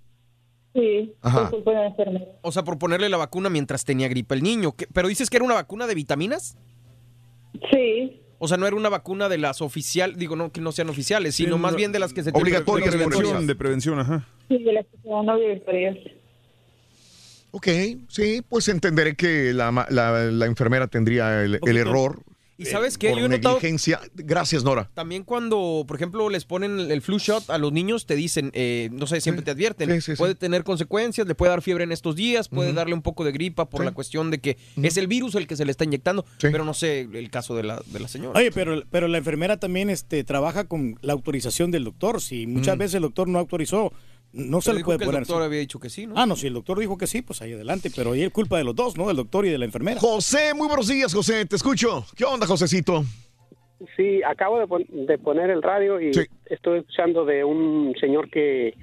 [0.73, 1.41] sí Ajá.
[1.41, 4.43] por culpa de la enfermera O sea, por ponerle la vacuna mientras tenía gripa el
[4.43, 4.71] niño.
[4.73, 6.57] ¿Qué- ¿Pero dices que era una vacuna de vitaminas?
[7.71, 10.89] sí O sea, no era una vacuna de las oficiales, digo, no que no sean
[10.89, 13.17] oficiales, sino Sí, más no- bien de las que se Obligatorias de obligatorias.
[13.21, 14.27] prevención, de prevención, ajá.
[14.49, 15.97] Sí, de las que se dan obligatorias.
[17.51, 17.67] Ok,
[18.09, 22.21] sí, pues entenderé que la, ma- la- la enfermera tendría el, el error.
[22.57, 23.09] ¿Y sabes eh, qué?
[23.09, 23.99] Por Yo he notado- negligencia.
[24.13, 24.89] Gracias, Nora.
[24.93, 28.89] También cuando, por ejemplo, les ponen el flu shot a los niños, te dicen, eh,
[28.93, 30.17] no sé, siempre te advierten, Sí, sí, sí.
[30.17, 32.77] puede tener consecuencias, le puede dar fiebre en estos días, puede Ujú.
[32.77, 33.85] darle un poco de gripa por Sí.
[33.85, 36.73] la cuestión de que es el virus el que se le está inyectando, pero no
[36.73, 38.39] sé el caso de la, de la señora.
[38.39, 42.21] Oye, pero, pero la enfermera también este, trabaja con la autorización del doctor.
[42.21, 43.91] Si muchas veces el doctor no autorizó,
[44.35, 45.21] no se le puede que el poner.
[45.21, 45.45] doctor así.
[45.47, 46.13] había dicho que sí, ¿no?
[46.17, 47.89] Ah, no, si el doctor dijo que sí, pues ahí adelante.
[47.95, 49.07] Pero ahí es culpa de los dos, ¿no?
[49.07, 49.99] Del doctor y de la enfermera.
[49.99, 51.45] José, muy buenos días, José.
[51.45, 52.05] Te escucho.
[52.15, 53.03] ¿Qué onda, Josecito?
[53.97, 56.11] Sí, acabo de, pon- de poner el radio y
[56.45, 58.73] estoy escuchando de un señor que,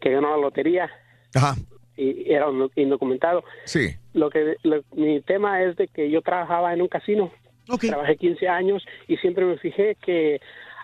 [0.00, 0.90] que ganó la lotería
[1.34, 1.56] Ajá.
[1.96, 3.42] y era un indocumentado.
[3.64, 3.94] Sí.
[4.12, 7.32] Lo que lo- mi tema es de que yo trabajaba en un casino.
[7.80, 10.40] Trabajé 15 años y siempre me fijé que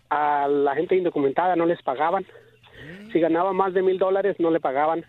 [0.08, 2.24] a la gente indocumentada no les pagaban.
[3.12, 5.04] Si ganaba más de mil dólares no le pagaban.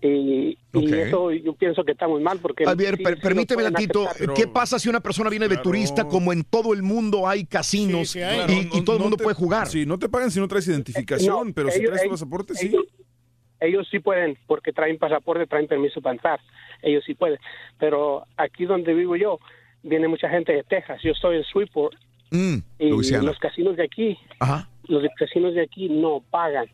[0.00, 2.64] Y, y eso yo pienso que está muy mal porque...
[2.66, 4.06] A ver, sí- per- sí lo permíteme tantito.
[4.36, 6.04] ¿Qué pasa si una persona viene de turista?
[6.04, 9.34] Como en todo el mundo hay casinos y, y no- todo el mundo te- puede
[9.34, 9.66] jugar.
[9.66, 12.54] Sí, no te pagan si no traes identificación, No, pero si traes tu ellos- pasaporte,
[12.54, 12.66] sí.
[12.68, 12.84] ellos-
[13.60, 16.40] ellos sí pueden, porque traen pasaporte, traen permiso para entrar.
[16.80, 17.38] Ellos sí pueden.
[17.80, 19.40] Pero aquí donde vivo yo,
[19.82, 21.00] viene mucha gente de Texas.
[21.02, 21.96] Yo estoy en Sweetport
[22.30, 23.24] Mm, y Luisiana.
[23.24, 24.68] los casinos de aquí, Ajá.
[24.88, 26.66] Los casinos de aquí no pagan.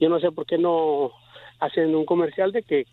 [0.00, 1.10] Yo no sé por qué no
[1.60, 2.86] hacen un comercial de que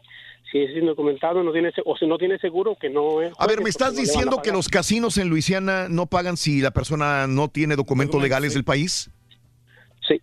[0.51, 3.33] si es indocumentado no tiene se- o si no tiene seguro que no es.
[3.37, 6.71] A ver, ¿me estás no diciendo que los casinos en Luisiana no pagan si la
[6.71, 9.11] persona no tiene documentos legales del país?
[10.07, 10.19] Sí,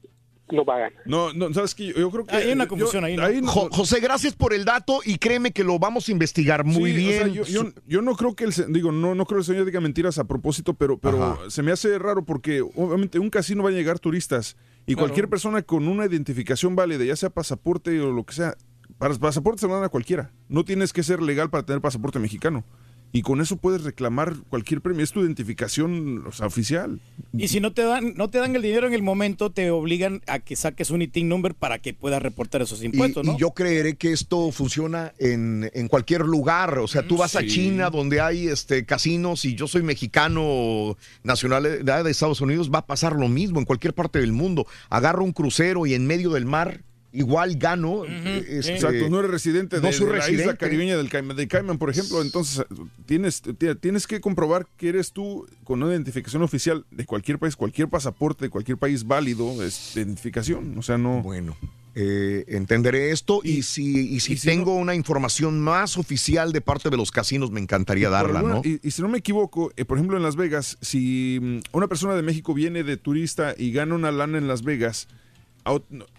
[0.51, 0.93] no pagan.
[1.05, 3.49] No, no, sabes que yo, yo creo que Hay una yo- confusión ahí, ¿no?
[3.49, 7.09] Jo- José, gracias por el dato y créeme que lo vamos a investigar muy Sí,
[7.09, 7.35] o sea, bien.
[7.35, 9.81] yo, yo- yo no creo que el digo no no creo que el señor diga
[9.81, 13.73] mentiras a propósito, pero pero se me hace raro porque obviamente un casino va a
[13.73, 14.99] llegar turistas y Claro.
[15.09, 18.57] cualquier persona con una identificación válida, ya sea pasaporte o lo que sea,
[18.99, 20.31] para pasaporte se lo dan a cualquiera.
[20.49, 22.65] No tienes que ser legal para tener pasaporte mexicano.
[23.13, 27.01] Y con eso puedes reclamar cualquier premio, es tu identificación o sea, oficial.
[27.33, 30.21] Y si no te dan no te dan el dinero en el momento, te obligan
[30.27, 33.39] a que saques un ITIN number para que puedas reportar esos Y, impuestos, y ¿no?
[33.39, 36.79] yo creeré que esto funciona en, en cualquier lugar.
[36.79, 37.47] O sea, tú vas a.
[37.47, 42.87] China donde hay este casinos y yo soy mexicano nacionalidad de Estados Unidos, va a
[42.87, 44.67] pasar lo mismo en cualquier parte del mundo.
[44.91, 46.83] Agarro un crucero y en medio del mar
[47.17, 48.05] igual gano.
[48.05, 50.57] este, Exacto, no eres residente no de, soy de la isla residente.
[50.59, 52.65] caribeña del Cayman, de Cayman, por ejemplo, entonces
[53.07, 57.57] tienes, ti- tienes que comprobar que eres tú con una identificación oficial de cualquier país,
[57.57, 61.23] cualquier pasaporte de cualquier país válido, es identificación, o sea, no...
[61.23, 61.57] Bueno.
[61.99, 66.99] Eh, entenderé esto y, si, y si tengo una información más oficial de parte de
[66.99, 68.61] los casinos, me encantaría darla, alguna- ¿no?
[68.63, 71.89] Y, y si no me equivoco, eh, por ejemplo en Las Vegas, si mm, una
[71.89, 75.09] persona de México viene de turista y gana una lana en Las Vegas,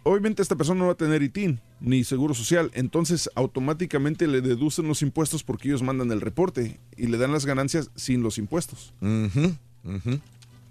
[0.03, 4.87] obviamente esta persona no va a tener ITIN ni seguro social, entonces automáticamente le deducen
[4.87, 8.93] los impuestos porque ellos mandan el reporte y le dan las ganancias sin los impuestos.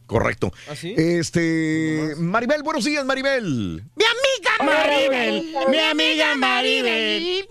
[0.07, 0.53] Correcto.
[0.71, 0.95] ¿Ah, sí?
[0.97, 3.83] Este, Maribel, buenos días, Maribel.
[3.97, 7.49] Mi amiga Maribel, mi amiga Maribel.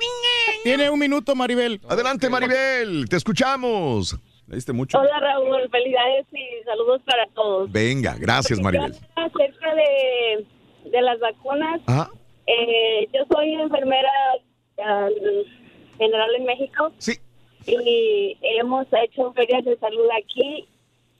[0.63, 1.81] Tiene un minuto, Maribel.
[1.89, 4.17] Adelante, Maribel, te escuchamos.
[4.47, 4.99] Le diste mucho.
[4.99, 7.71] Hola Raúl, felicidades y saludos para todos.
[7.71, 8.93] Venga, gracias, Maribel.
[9.15, 10.45] Acerca de,
[10.91, 12.09] de las vacunas, Ajá.
[12.47, 14.11] eh, yo soy enfermera
[14.83, 15.09] ah,
[15.97, 16.91] general en México.
[16.97, 17.13] Sí.
[17.67, 20.67] Y hemos hecho ferias de salud aquí.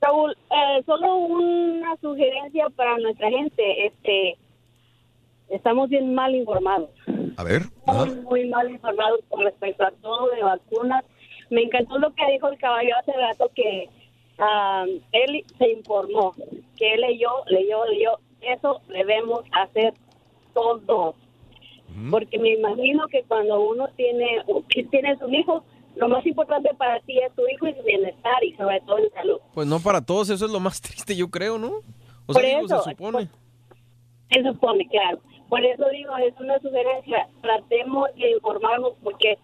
[0.02, 3.88] Raúl, eh, solo una sugerencia para nuestra gente.
[3.88, 4.38] Este,
[5.50, 6.90] estamos bien mal informados.
[7.38, 7.64] A ver.
[7.85, 11.03] muy, muy mal informados con respecto a todo de vacunas.
[11.50, 13.90] Me encantó lo que dijo el caballo hace rato que
[14.38, 16.35] ah, él se informó,
[16.77, 18.19] que él leyó, leyó, leyó.
[18.54, 19.94] Eso debemos hacer
[20.54, 21.16] todos.
[22.12, 25.64] Porque me imagino que cuando uno tiene, que tiene su hijo,
[25.96, 29.12] lo más importante para ti es tu hijo y su bienestar y sobre todo en
[29.12, 29.40] salud.
[29.54, 31.78] Pues no para todos, eso es lo más triste, yo creo, ¿no?
[32.26, 33.30] O Por sea, digo, eso, se supone.
[34.32, 35.20] Se supone, claro.
[35.48, 37.28] Por eso digo, es una sugerencia.
[37.42, 39.38] Tratemos de informarnos porque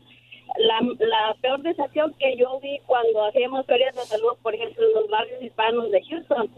[0.58, 4.94] la, la peor decepción que yo vi cuando hacíamos ferias de salud, por ejemplo, en
[4.94, 6.50] los barrios hispanos de Houston,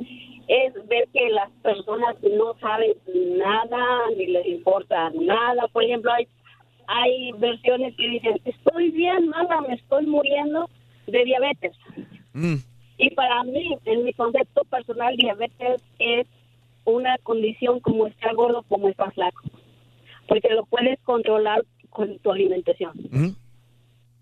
[0.48, 2.94] es ver que las personas no saben
[3.38, 5.68] nada, ni les importa nada.
[5.72, 6.28] Por ejemplo, hay,
[6.88, 10.70] hay versiones que dicen, estoy bien, mamá, me estoy muriendo
[11.08, 11.76] de diabetes.
[12.98, 16.28] Y para mí, en mi concepto personal, diabetes es
[16.86, 19.42] una condición como estar gordo, como estar flaco.
[20.28, 22.94] Porque lo puedes controlar con tu alimentación.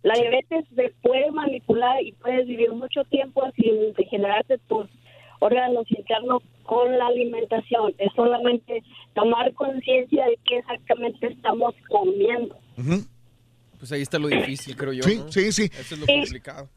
[0.04, 4.88] La diabetes se puede manipular y puedes vivir mucho tiempo sin degenerarte tus
[5.42, 7.94] órganos internos con la alimentación.
[7.98, 8.82] Es solamente
[9.14, 12.58] tomar conciencia de qué exactamente estamos comiendo.
[13.78, 15.04] Pues ahí está lo difícil, creo yo.
[15.04, 15.32] Sí, ¿no?
[15.32, 15.64] sí, sí.
[15.66, 16.14] Eso es lo Sí.
[16.22, 16.70] complicado.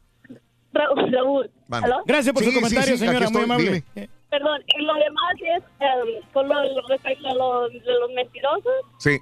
[0.73, 1.85] Raúl, Raúl, Mande.
[1.87, 2.03] ¿aló?
[2.05, 3.83] Gracias por Sí, su comentario, sí, señora, muy amable.
[3.95, 4.09] dime.
[4.29, 8.73] Perdón, y lo demás es em, con lo, lo respecto a los, de los mentirosos.
[8.99, 9.17] Sí.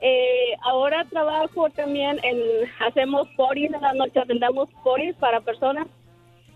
[0.00, 2.38] Eh, ahora trabajo también en,
[2.84, 5.86] hacemos poris en la noche, atendamos poris para personas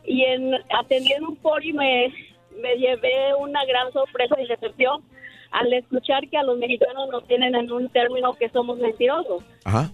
[0.07, 2.13] y en atendiendo un pori me,
[2.61, 5.03] me llevé una gran sorpresa y decepción
[5.51, 9.43] al escuchar que a los mexicanos nos tienen en un término que somos mentirosos.
[9.65, 9.91] Ajá.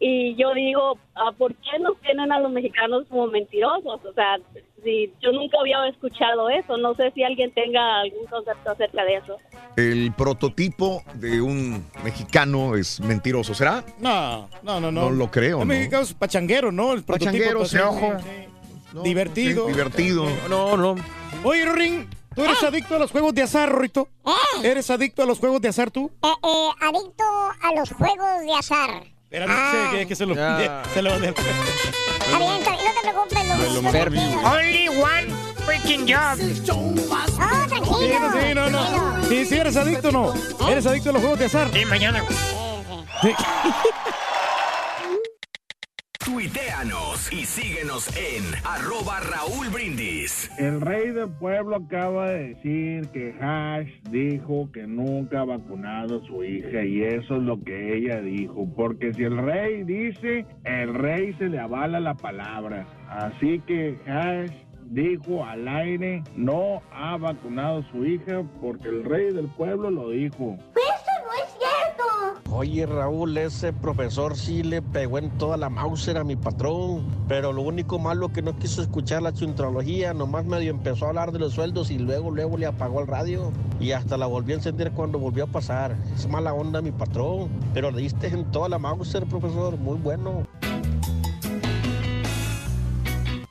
[0.00, 4.00] Y yo digo, ah, ¿por qué nos tienen a los mexicanos como mentirosos?
[4.04, 4.38] O sea,
[4.84, 9.16] si yo nunca había escuchado eso, no sé si alguien tenga algún concepto acerca de
[9.16, 9.38] eso.
[9.76, 13.82] El prototipo de un mexicano es mentiroso, ¿será?
[13.98, 15.02] No, no, no, no.
[15.06, 15.74] No lo creo, El ¿no?
[15.74, 16.92] mexicano es pachanguero, ¿no?
[16.92, 18.47] El prototipo Pachanguero, pues, sí, sí,
[18.92, 18.98] sí.
[19.02, 19.66] divertido.
[19.66, 20.26] sí, divertido.
[20.48, 20.96] No, no.
[21.44, 24.08] Oye, Ring, ¿tú eres adicto a los juegos de azar, Rorito?
[24.62, 26.10] ¿Eres adicto a los juegos de azar tú?
[26.22, 27.24] Eh, eh, adicto
[27.62, 29.02] a los juegos de azar.
[29.24, 29.88] Espérame, Ah.
[29.92, 30.82] que, que se lo, Ya.
[30.94, 31.22] se lo Está
[32.38, 34.08] bien, está bien, no te preocupes, lo mejor.
[34.54, 35.26] Only one
[35.66, 36.38] freaking job.
[36.40, 38.20] Oh, Sí, tranquilo.
[38.20, 39.24] no, sí, no, no.
[39.28, 40.34] Sí, sí, eres adicto o no.
[40.70, 41.70] ¿Eres adicto a los juegos de azar?
[41.72, 42.24] Sí, mañana.
[43.20, 43.32] Sí.
[46.30, 50.50] Tuiteanos y síguenos en arroba Raúl Brindis.
[50.58, 56.26] El rey del pueblo acaba de decir que Hash dijo que nunca ha vacunado a
[56.26, 60.92] su hija y eso es lo que ella dijo, porque si el rey dice, el
[60.92, 62.86] rey se le avala la palabra.
[63.08, 64.52] Así que Hash
[64.84, 70.10] dijo al aire, no ha vacunado a su hija porque el rey del pueblo lo
[70.10, 70.58] dijo.
[70.76, 72.40] Eso no es cierto.
[72.50, 77.52] Oye Raúl, ese profesor sí le pegó en toda la Mauser a mi patrón, pero
[77.52, 81.38] lo único malo que no quiso escuchar la chuntrología, nomás medio empezó a hablar de
[81.38, 84.92] los sueldos y luego luego le apagó el radio y hasta la volvió a encender
[84.92, 85.96] cuando volvió a pasar.
[86.14, 90.42] Es mala onda mi patrón, pero le diste en toda la Mauser, profesor, muy bueno.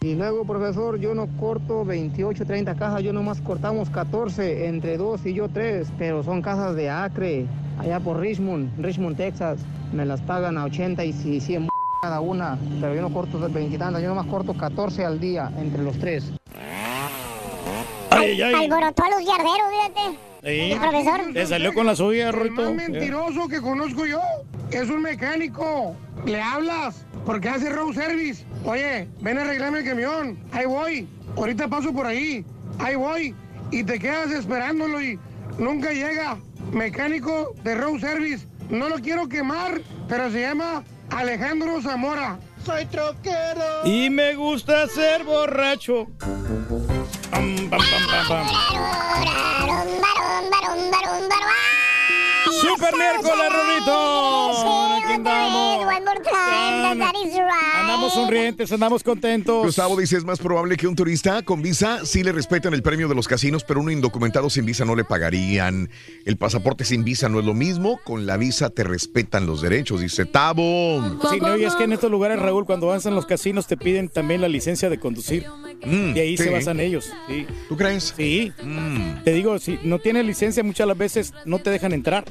[0.02, 5.26] Y luego, profesor, yo no corto 28, 30 cajas, yo nomás cortamos 14, entre dos
[5.26, 7.46] y yo tres, pero son cajas de Acre,
[7.78, 9.60] allá por Richmond, Richmond, Texas.
[9.94, 11.68] Me las pagan a 80 y 100
[12.02, 15.52] cada una, pero yo no corto 20 y tantas, yo nomás corto 14 al día
[15.58, 16.32] entre los tres.
[18.12, 18.66] Ay, ay, ay.
[18.66, 20.18] Alborotó a los yarderos, fíjate.
[20.44, 20.72] Sí.
[20.72, 21.34] El profesor.
[21.34, 22.62] Te salió con la suya, El Rorito.
[22.62, 24.22] más mentiroso que conozco yo
[24.72, 25.96] es un mecánico.
[26.26, 28.46] Le hablas porque hace road service.
[28.66, 30.40] Oye, ven a arreglarme el camión.
[30.52, 31.08] Ahí voy.
[31.36, 32.46] Ahorita paso por ahí.
[32.80, 33.36] Ahí voy.
[33.72, 35.20] Y te quedas esperándolo y
[35.58, 36.38] nunca llega.
[36.72, 38.48] Mecánico de road service.
[38.70, 42.40] No lo quiero quemar, pero se llama Alejandro Zamora.
[42.66, 43.86] Soy troquero.
[43.86, 46.08] Y me gusta ser borracho.
[52.62, 54.96] Super miércoles, Rorito.
[54.98, 55.88] Aquí andamos.
[57.80, 59.66] Andamos sonrientes, andamos contentos.
[59.66, 63.08] Gustavo dice, es más probable que un turista con visa sí le respetan el premio
[63.08, 65.90] de los casinos, pero un indocumentado sin visa no le pagarían.
[66.26, 70.02] El pasaporte sin visa no es lo mismo, con la visa te respetan los derechos,
[70.02, 71.02] dice Tabo.
[71.30, 74.10] Sí, no, y es que en estos lugares, Raúl, cuando en los casinos te piden
[74.10, 75.46] también la licencia de conducir.
[75.86, 76.44] Y ahí sí.
[76.44, 77.12] se basan ellos.
[77.28, 77.46] sí.
[77.70, 78.14] ¿Tú crees?
[78.18, 78.52] Sí.
[78.64, 79.24] Mm.
[79.24, 82.26] Te digo, si no tienes licencia, muchas las veces no te dejan entrar.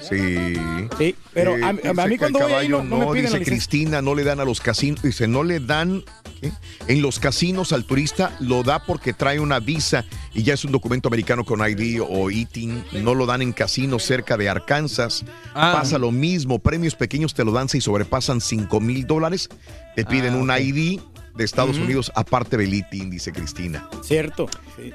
[0.00, 0.54] Sí.
[0.98, 3.50] Sí, pero a- a mí cuando voy ahí no- no me piden la dice.
[3.50, 6.04] Cristina, no le dan a los casinos, dice, no le dan,
[6.42, 6.52] ¿qué?
[6.88, 10.72] en los casinos al turista lo da porque trae una visa y ya es un
[10.72, 15.24] documento americano con ID o ITIN, no lo dan en casinos cerca de Arkansas,
[15.54, 15.72] Ah.
[15.74, 19.48] pasa lo mismo, premios pequeños te lo dan si sobrepasan 5 mil dólares,
[19.96, 20.50] te piden Ah, un.
[20.50, 21.00] ID
[21.36, 21.78] de Estados.
[21.78, 23.88] Unidos aparte del ITIN, dice Cristina.
[24.02, 24.48] Cierto.
[24.76, 24.92] sí.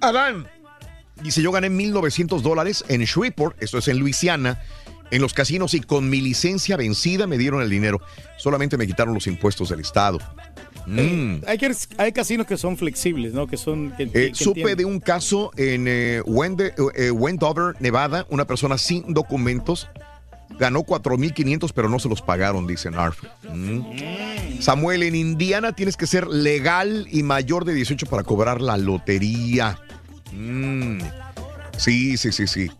[0.00, 0.46] Adán.
[1.22, 4.60] Dice, yo gané 1.900 dólares en Shreveport, esto es en Luisiana,
[5.12, 8.00] en los casinos y con mi licencia vencida me dieron el dinero.
[8.36, 10.18] Solamente me quitaron los impuestos del Estado.
[10.86, 11.36] Mm.
[11.46, 13.46] Hay, que- hay casinos que son flexibles, ¿no?
[13.46, 13.92] Que son.
[13.96, 14.76] que- Eh, que supe entienden.
[14.78, 19.88] de un caso en eh, Wende- eh, Wendover, Nevada, una persona sin documentos
[20.58, 23.22] ganó 4.500 pero no se los pagaron, dice Narf.
[23.52, 24.60] Mm.
[24.60, 29.78] Samuel, en Indiana tienes que ser legal y mayor de 18 para cobrar la lotería.
[30.32, 31.00] Mm.
[31.76, 32.70] Sí, sí, sí, sí.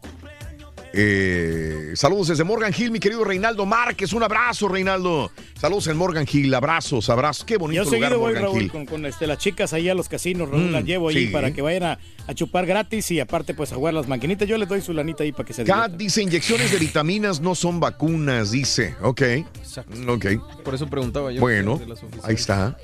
[0.97, 4.13] Eh, saludos desde Morgan Hill, mi querido Reinaldo Márquez.
[4.13, 5.33] Un abrazo, Reinaldo.
[5.59, 6.55] Saludos en Morgan Hill.
[6.55, 7.45] Abrazos, abrazos.
[7.45, 8.71] Qué bonito Yo lugar, seguido voy, Morgan Raúl, Hill.
[8.71, 11.33] con, con, este, las chicas ahí a los casinos, Raúl, Mm, las llevo ahí sí.
[11.33, 11.99] para que vayan a,
[12.29, 14.49] a chupar gratis y aparte pues a jugar las maquinitas.
[14.49, 15.99] Yo les doy su lanita ahí para que se Kat diviertan.
[15.99, 18.95] dice, inyecciones de vitaminas no son vacunas, dice.
[19.03, 19.23] Ok.
[20.07, 20.27] Ok.
[20.65, 21.41] Por eso preguntaba yo.
[21.41, 21.81] Bueno,
[22.23, 22.77] ahí está.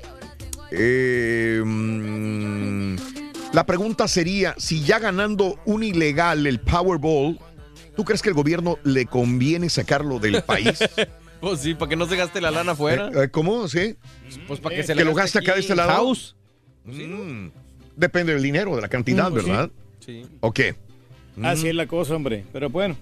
[0.71, 2.95] Eh, mm,
[3.53, 7.37] la pregunta sería, si ya ganando un ilegal el Powerball,
[7.95, 10.79] ¿tú crees que el gobierno le conviene sacarlo del país?
[11.39, 13.09] Pues sí, para que no se gaste la lana afuera.
[13.13, 13.67] Eh, eh, ¿Cómo?
[13.67, 13.95] ¿Sí?
[14.47, 15.89] Pues para que se que le lo gaste acá de este lado.
[15.91, 16.35] House.
[16.85, 17.47] Mm,
[17.95, 19.49] Depende del dinero, de la cantidad, Mm, pues sí.
[19.51, 19.71] ¿verdad?
[20.05, 20.25] Sí.
[20.39, 20.75] ¿O qué?
[21.43, 22.45] Así es la cosa, hombre.
[22.53, 22.95] Pero bueno.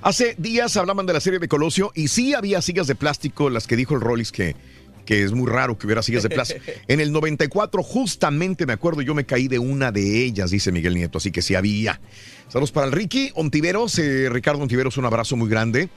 [0.00, 3.66] Hace días hablaban de la serie de Colosio y sí había sillas de plástico, las
[3.66, 4.56] que dijo el Rollis que,
[5.08, 6.60] que es muy raro que hubiera sillas de plástico.
[6.86, 10.94] En el 94, justamente me acuerdo, yo me caí de una de ellas, dice Miguel
[10.96, 11.98] Nieto, así que sí había.
[12.48, 15.88] Saludos para el Ricky Ontiveros, eh, Ricardo Ontiveros, un abrazo muy grande.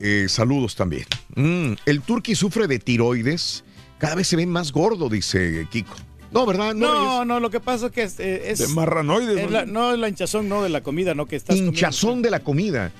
[0.00, 1.04] Eh, saludos también.
[1.36, 3.62] Mm, el Turqui sufre de tiroides,
[3.98, 5.94] cada vez se ve más gordo, dice Kiko.
[6.32, 6.74] No, ¿verdad?
[6.74, 8.18] No, no, lo que pasa es que es.
[8.18, 9.50] es De marranoides, es ¿no?
[9.50, 11.54] la- no, es la hinchazón, no de la comida, no que estás.
[11.54, 11.70] comiendo.
[11.78, 12.90] Hinchazón de la comida.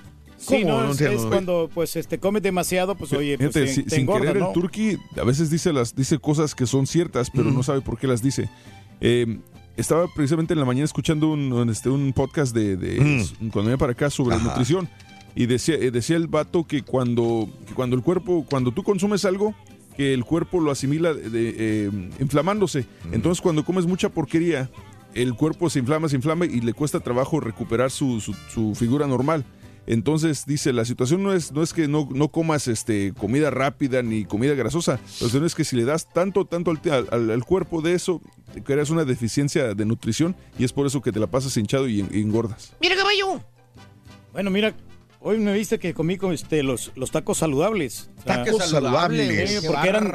[0.46, 3.82] Sí, no, No es, cuando pues este comes demasiado, pues oye, pues, Fíjate, te, si-
[3.84, 4.48] te sin engorda, querer ¿no?
[4.48, 7.98] el turqui a veces dice las dice cosas que son ciertas, pero no sabe por
[7.98, 8.48] qué las dice.
[9.00, 9.38] Eh,
[9.76, 13.92] estaba precisamente en la mañana escuchando un, este, un podcast de, de- cuando venía para
[13.92, 14.44] acá sobre Ajá.
[14.48, 14.88] nutrición
[15.34, 19.24] y decía, eh, decía el vato que cuando, que cuando el cuerpo, cuando tú consumes
[19.24, 19.54] algo,
[19.96, 21.90] que el cuerpo lo asimila de- de, eh,
[22.20, 22.84] inflamándose.
[23.12, 24.68] Entonces cuando comes mucha porquería,
[25.14, 29.06] el cuerpo se inflama, se inflama y le cuesta trabajo recuperar su, su- su figura
[29.06, 29.44] normal.
[29.86, 34.02] Entonces dice, la situación no es, no es que no, no comas este, comida rápida
[34.02, 34.92] ni comida grasosa.
[35.02, 36.80] La situación es que si le das tanto, tanto al,
[37.10, 38.20] al- al cuerpo de eso,
[38.54, 41.88] te creas una deficiencia de nutrición y es por eso que te la pasas hinchado
[41.88, 42.74] y, y engordas.
[42.80, 43.40] Mira, caballo.
[44.32, 44.72] Bueno, mira,
[45.20, 48.08] hoy me viste que comí con este, los, los tacos saludables.
[48.20, 49.50] O sea, Tacos saludables.
[49.60, 50.12] Sí, porque eran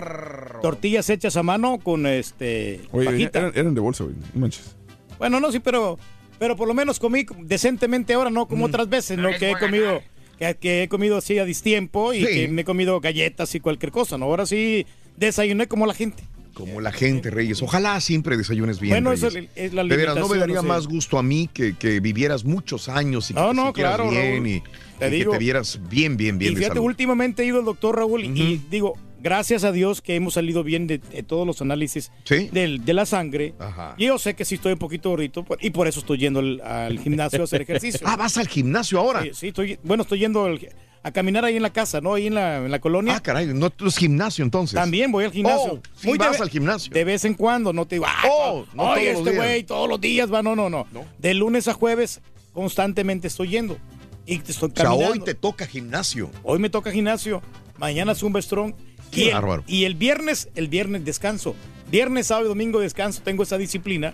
[0.61, 4.15] tortillas hechas a mano con este Oye, eran de bolsa, güey.
[4.33, 4.75] No manches.
[5.19, 5.97] Bueno, no, sí, pero,
[6.39, 9.29] pero por lo menos comí decentemente ahora, no como otras veces, ¿no?
[9.37, 10.01] Que he comido,
[10.39, 12.33] que, que he comido así a distiempo y Sí.
[12.33, 14.25] que me he comido galletas y cualquier cosa, ¿no?
[14.25, 14.85] Ahora sí
[15.15, 16.23] desayuné como la gente.
[16.53, 17.61] Como la gente, Reyes.
[17.61, 18.93] Ojalá siempre desayunes bien.
[18.95, 19.35] Bueno, Reyes.
[19.35, 22.45] eso es- la De veras, no me daría más gusto a mí que, que vivieras
[22.45, 24.47] muchos años y que No, te no, claro, bien Raúl.
[24.47, 24.63] y,
[24.97, 25.31] Te y digo.
[25.33, 26.87] que te vieras bien, bien, bien y de fíjate, salud.
[26.87, 30.87] últimamente he ido al doctor Raúl y digo, gracias a Dios que hemos salido bien
[30.87, 32.11] de, de todos los análisis
[32.51, 33.53] del- de la sangre.
[33.97, 36.61] Y yo sé que sí estoy un poquito gordito y por eso estoy yendo al,
[36.61, 37.99] al gimnasio a hacer ejercicio.
[38.07, 39.23] Ah, vas al gimnasio ahora.
[39.23, 40.59] Sí, sí, estoy, bueno, estoy yendo al-
[41.03, 42.15] a caminar ahí en la casa, ¿no?
[42.15, 43.15] Ahí en la, en la colonia.
[43.15, 44.75] Ah, caray, no es gimnasio entonces.
[44.75, 45.73] También voy al gimnasio.
[45.75, 46.91] Oh, sí Muy vas al gimnasio.
[46.93, 49.87] De vez en cuando, no te digo, "Ay, Oh, to- no oye, este güey todos
[49.87, 50.85] los días va, no, no, no.
[51.17, 52.19] De lunes a jueves
[52.53, 53.77] constantemente estoy yendo.
[54.25, 55.13] Y te estoy O sea, caminando.
[55.13, 56.29] hoy te toca gimnasio.
[56.43, 57.41] Hoy me toca gimnasio,
[57.77, 58.73] mañana Zumba Strong.
[59.11, 59.63] Qué Y el, bárbaro.
[59.67, 61.55] y el viernes, el viernes descanso.
[61.89, 63.21] Viernes, sábado y domingo descanso.
[63.23, 64.13] Tengo esa disciplina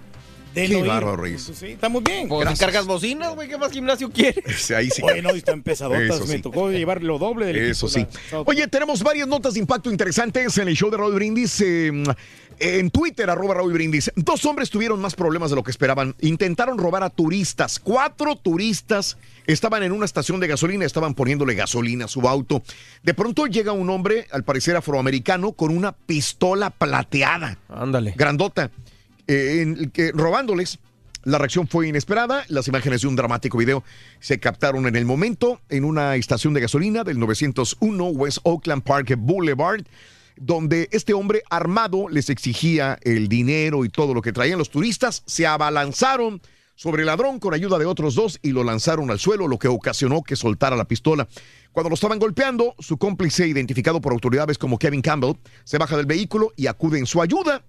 [0.54, 1.52] de Qué no bárbaro, Reyes.
[1.56, 2.28] Sí, estamos bien.
[2.28, 2.60] Pues Gracias.
[2.60, 4.44] cargas bocinas, güey, ¿qué más gimnasio quieres?
[4.62, 5.02] Sí, ahí sí.
[5.02, 6.18] Bueno, y están pesadotas.
[6.18, 6.42] Eso Me sí.
[6.44, 8.06] tocó llevar lo doble del Eso sí.
[8.32, 11.60] la- Oye, tenemos varias notas de impacto interesantes en el show de Raúl Brindis.
[11.62, 11.92] eh,
[12.60, 14.12] en Twitter, arroba Raúl Brindis.
[14.16, 16.16] Dos hombres tuvieron más problemas de lo que esperaban.
[16.22, 17.80] Intentaron robar a turistas.
[17.80, 22.64] Cuatro turistas estaban en una estación de gasolina, estaban poniéndole gasolina a su auto.
[23.04, 27.58] De pronto llega un hombre, al parecer afroamericano, con una pistola plateada.
[27.70, 28.14] Ándale.
[28.16, 28.72] Grandota.
[29.28, 30.80] eh, en robándoles.
[31.26, 32.44] La reacción fue inesperada.
[32.50, 33.84] Las imágenes de un dramático video
[34.20, 39.16] se captaron en el momento en una estación de gasolina del 901 West Oakland Park
[39.18, 39.84] Boulevard,
[40.36, 45.24] donde este hombre armado les exigía el dinero y todo lo que traían los turistas.
[45.26, 46.42] Se abalanzaron
[46.76, 49.68] sobre el ladrón con ayuda de otros dos y lo lanzaron al suelo, lo que
[49.68, 51.28] ocasionó que soltara la pistola.
[51.72, 56.06] Cuando lo estaban golpeando, su cómplice, identificado por autoridades como Kevin Campbell, se baja del
[56.06, 57.64] vehículo y acude en su ayuda.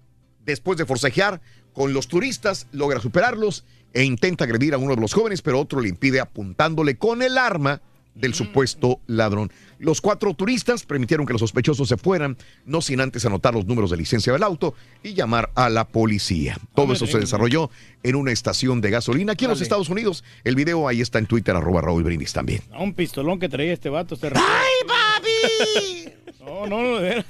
[0.45, 1.41] Después de forcejear
[1.73, 5.81] con los turistas, logra superarlos e intenta agredir a uno de los jóvenes, pero otro
[5.81, 7.81] le impide apuntándole con el arma
[8.15, 9.51] del supuesto ladrón.
[9.79, 13.91] Los cuatro turistas permitieron que los sospechosos se fueran, no sin antes anotar los números
[13.91, 16.57] de licencia del auto y llamar a la policía.
[16.75, 17.71] Todo eso se desarrolló
[18.03, 19.65] en una estación de gasolina aquí en los.
[19.65, 20.25] Estados Unidos.
[20.45, 22.61] El video ahí está en Twitter, arroba Raúl Brindis también.
[22.71, 24.15] A un pistolón que traía este vato.
[24.15, 26.04] Este ¡Ay, papi!
[26.45, 27.27] No, no, no, de veras.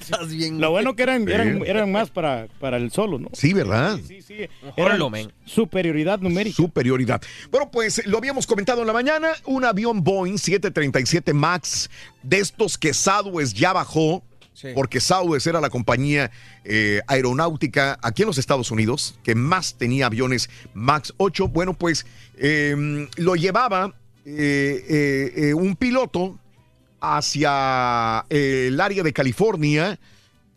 [0.52, 3.28] Lo bueno que eran, eran, eran más para, para el solo, ¿no?
[3.32, 3.98] Sí, ¿verdad?
[4.06, 4.34] Sí, sí.
[4.76, 5.32] Era Órale, men.
[5.44, 6.56] superioridad numérica.
[6.56, 7.22] Superioridad.
[7.50, 9.28] Bueno, pues lo habíamos comentado en la mañana.
[9.46, 11.90] Un avión Boeing 737 MAX
[12.22, 14.22] de estos que Southwest ya bajó.
[14.74, 16.30] Porque Southwest era la compañía
[16.62, 21.48] eh, aeronáutica aquí en los Estados Unidos que más tenía aviones MAX 8.
[21.48, 22.06] Bueno, pues
[22.38, 23.92] eh, lo llevaba
[24.24, 26.38] eh, eh, eh, un piloto
[27.16, 29.98] hacia eh, el área de California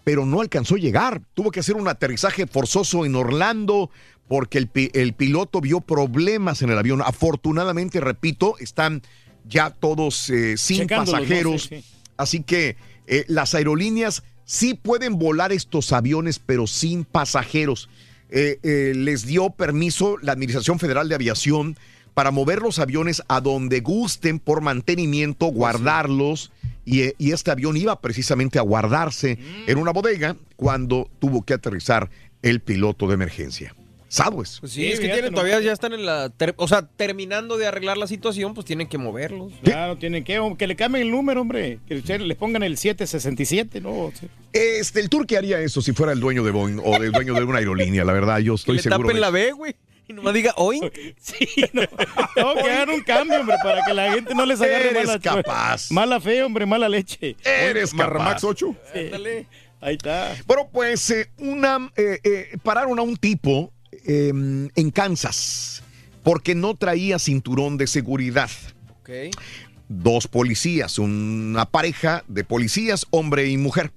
[0.03, 1.22] pero no alcanzó a llegar.
[1.34, 3.92] Tuvo que hacer un aterrizaje forzoso en Orlando
[4.30, 7.01] porque el, pi- el piloto vio problemas en el avión.
[7.01, 9.01] Afortunadamente, repito, están
[9.43, 11.64] ya todos eh, sin pasajeros.
[11.64, 11.85] Sí, sí.
[12.16, 17.90] Así que eh, las aerolíneas sí pueden volar estos aviones, pero sin pasajeros.
[18.30, 21.76] Eh, les dio permiso la Administración Federal de Aviación
[22.18, 26.52] para mover los aviones a donde gusten por mantenimiento, guardarlos.
[26.84, 29.38] Y, eh, y este avión iba precisamente a guardarse
[29.68, 32.10] en una bodega cuando tuvo que aterrizar
[32.42, 33.76] el piloto de emergencia.
[34.10, 34.58] ¿Sabes?
[34.62, 36.30] Pues sí, es que tienen, todavía ya están en la.
[36.30, 39.52] ter- o sea, terminando de arreglar la situación, pues tienen que moverlos.
[39.64, 41.78] Claro, tienen que, que le cambien el número, hombre.
[41.88, 44.12] Que ustedes le pongan el 767, ¿no?
[44.54, 47.44] Este, el Turque haría eso si fuera el dueño de Boeing o el dueño de
[47.44, 49.02] una aerolínea, la verdad, yo Que estoy le seguro.
[49.02, 49.30] tapen de la.
[49.30, 49.76] B, güey.
[50.08, 50.80] Y nomás diga hoy.
[51.19, 51.82] Sí, no.
[52.36, 55.19] No, que hagan un cambio, hombre, para que la gente no les agarre Eres mala,
[55.19, 55.92] capaz.
[55.92, 57.36] mala fe, hombre, mala leche.
[57.44, 58.44] Eres capaz.
[58.44, 58.76] 8.
[58.94, 59.10] Sí.
[59.82, 60.36] Ahí está.
[60.45, 64.30] Bueno, pues eh, una, eh, eh, pararon a un tipo eh,
[64.76, 65.84] en Kansas
[66.24, 68.50] porque no traía cinturón de seguridad.
[69.00, 69.10] Ok.
[69.88, 73.94] Dos policías, una pareja de policías, hombre y mujer.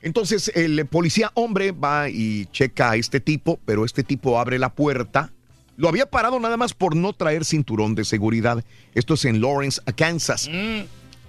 [0.00, 4.70] Entonces el policía hombre va y checa a este tipo, pero este tipo abre la
[4.70, 5.33] puerta.
[5.76, 8.64] Lo había parado nada más por no traer cinturón de seguridad.
[8.94, 10.48] Esto es en Lawrence, Kansas.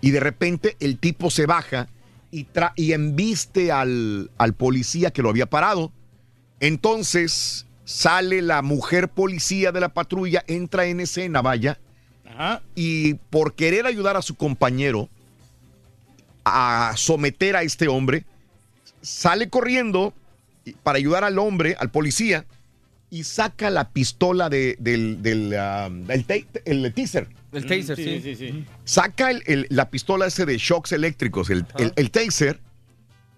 [0.02, 1.88] Y de repente el tipo se baja
[2.32, 5.92] y, tra- y embiste al, al policía que lo había parado.
[6.60, 11.80] Entonces sale la mujer policía de la patrulla, entra en escena, vaya,
[12.76, 15.08] y por querer ayudar a su compañero
[16.44, 18.26] a someter a este hombre,
[19.02, 20.14] sale corriendo
[20.84, 22.46] para ayudar al hombre, al policía,
[23.16, 26.26] y saca la pistola de- del, del, ah, el,
[26.66, 27.28] el teaser.
[27.54, 28.04] El taser, sí.
[28.04, 28.66] Sí, sí, sí.
[28.84, 32.60] Saca el- el- la pistola ese de shocks eléctricos, el, el- el taser,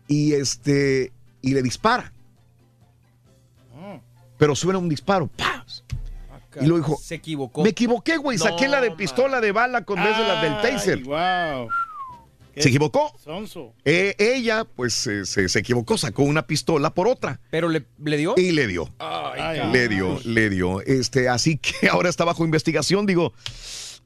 [0.08, 1.12] y este
[1.44, 2.12] y le dispara.
[4.40, 5.28] Pero suena un disparo.
[5.28, 5.84] ¡paz!
[6.60, 7.64] Y lo dijo, Se equivocó.
[7.64, 8.98] me equivoqué, güey, saqué la de man.
[8.98, 11.04] pistola de bala con vez de la del taser.
[11.04, 11.70] wow.
[12.62, 13.14] ¿Se equivocó?
[13.24, 13.74] Sonso.
[13.86, 17.40] Eh, ella, pues, eh, se, se equivocó, sacó una pistola por otra.
[17.52, 18.34] ¿Pero le, le dio?
[18.38, 18.94] Y le dio.
[19.00, 20.82] Ay, le dio, le dio.
[20.82, 23.34] Este, así que ahora está bajo investigación, digo.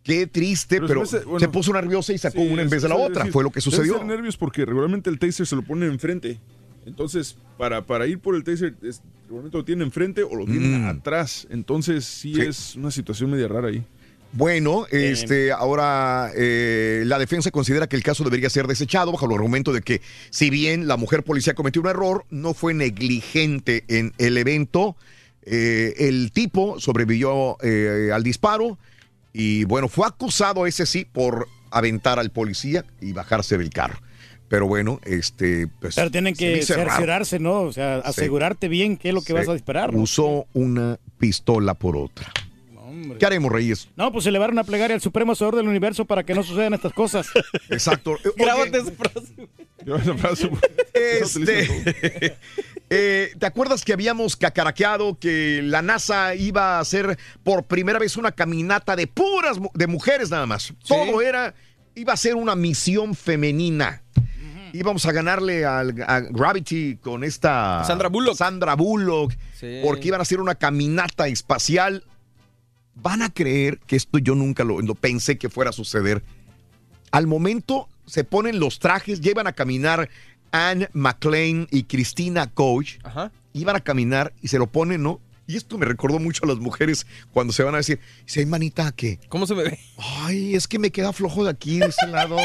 [0.04, 2.90] Qué triste, Pero pero, se bueno, puso nerviosa y sacó Sí, una en vez de
[2.90, 3.20] la otra.
[3.20, 3.98] decir, Fue lo que sucedió.
[4.00, 6.40] ser nervios porque regularmente el taser se lo pone enfrente.
[6.88, 10.82] Entonces, para, para ir por el taser, es- regularmente lo tienen enfrente o lo tienen
[10.86, 10.88] Mm.
[10.90, 11.46] atrás.
[11.52, 12.42] Entonces, sí, Sí.
[12.42, 13.84] es una situación media rara ahí.
[14.34, 19.34] Bueno, este, ahora eh, la defensa considera que el caso debería ser desechado bajo el
[19.34, 24.14] argumento de que si bien la mujer policía cometió un error, no fue negligente en
[24.18, 24.96] el evento.
[25.44, 28.78] Eh, el tipo sobrevivió eh, al disparo
[29.34, 34.00] y bueno, fue acusado ese sí por aventar al policía y bajarse del carro.
[34.48, 37.62] Pero bueno, este, pues, Pero tienen que cerciorarse, ¿no?
[37.62, 39.94] O sea, asegurarte bien qué es lo que vas a disparar.
[39.94, 40.02] ¿no?
[40.02, 42.32] Usó una pistola por otra.
[42.92, 43.18] Hombre.
[43.18, 43.88] ¿Qué haremos, Reyes?
[43.96, 46.94] No, pues elevar una plegaria al Supremo Hacedor del Universo para que no sucedan estas
[46.94, 47.28] cosas.
[47.70, 48.18] Exacto.
[48.38, 48.92] Grábate esa
[50.18, 50.50] frase.
[50.94, 52.38] Este,
[52.90, 58.18] eh, ¿Te acuerdas que habíamos cacaraqueado que la NASA iba a hacer por primera vez
[58.18, 60.74] una caminata de puras mu- de mujeres nada más?
[60.88, 61.54] Todo era,
[61.96, 64.04] iba a ser una misión femenina.
[64.74, 68.36] Íbamos a ganarle al, a Gravity con esta Sandra Bullock.
[68.38, 69.82] Sandra Bullock, Sí.
[69.84, 72.04] porque iban a hacer una caminata espacial.
[72.96, 76.24] Van a creer que esto yo nunca lo, lo pensé que fuera a suceder.
[77.12, 80.10] Al momento se ponen los trajes, llevan a caminar
[80.52, 82.98] Anne McLean y Christina Coach.
[83.04, 83.32] Ajá.
[83.54, 85.20] Iban a caminar y se lo ponen, ¿no?
[85.52, 88.46] Y esto me recordó mucho a las mujeres cuando se van a decir, dice, ay,
[88.46, 89.20] manita, ¿qué?
[89.28, 89.80] ¿Cómo se me ve?
[89.98, 92.38] Ay, es que me queda flojo de aquí, de ese lado.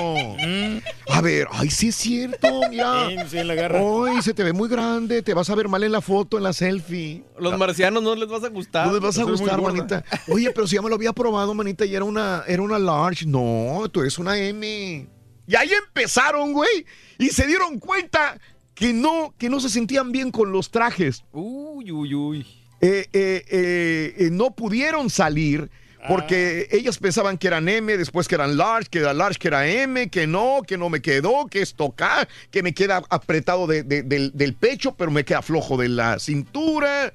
[1.09, 3.07] A ver, ay, sí es cierto, mira.
[3.09, 3.79] Sí, sí, la agarra.
[3.79, 6.43] Ay, se te ve muy grande, te vas a ver mal en la foto, en
[6.43, 7.23] la selfie.
[7.39, 8.89] Los marcianos no les vas a gustar.
[8.89, 10.05] No les vas a gustar, manita.
[10.27, 13.25] Oye, pero si ya me lo había probado, manita, y era una, era una large.
[13.25, 15.07] No, tú eres una M.
[15.47, 16.85] Y ahí empezaron, güey.
[17.21, 18.37] Y se dieron cuenta
[18.75, 21.23] que no, que no se sentían bien con los trajes.
[21.31, 22.66] Uy, uy, uy.
[22.81, 25.71] Eh, eh, eh, eh, no pudieron salir
[26.09, 29.67] porque ellas pensaban que eran M, después que eran large, que era large, que era
[29.67, 33.83] M, que no, que no me quedó, que esto acá, que me queda apretado de-
[33.83, 37.13] de- del, del pecho, pero me queda flojo de la cintura.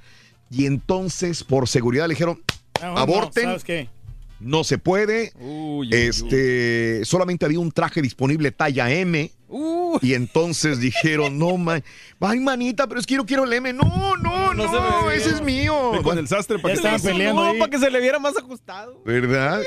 [0.49, 2.41] Y entonces, por seguridad, le dijeron,
[2.81, 3.43] Ah, bueno, aborten.
[3.45, 3.87] ¿Sabes qué?
[4.41, 5.31] No se puede.
[5.39, 9.31] Uy, uy, este, solamente había un traje disponible talla M.
[10.01, 11.83] Y entonces dijeron, no, man,
[12.19, 13.73] ay, manita, pero es que yo quiero el M.
[13.73, 15.15] No, no, no, ve.
[15.15, 15.91] ese es mío.
[15.91, 19.01] Ve con el sastre para que peleando No, para que se le viera más ajustado.
[19.05, 19.61] ¿Verdad?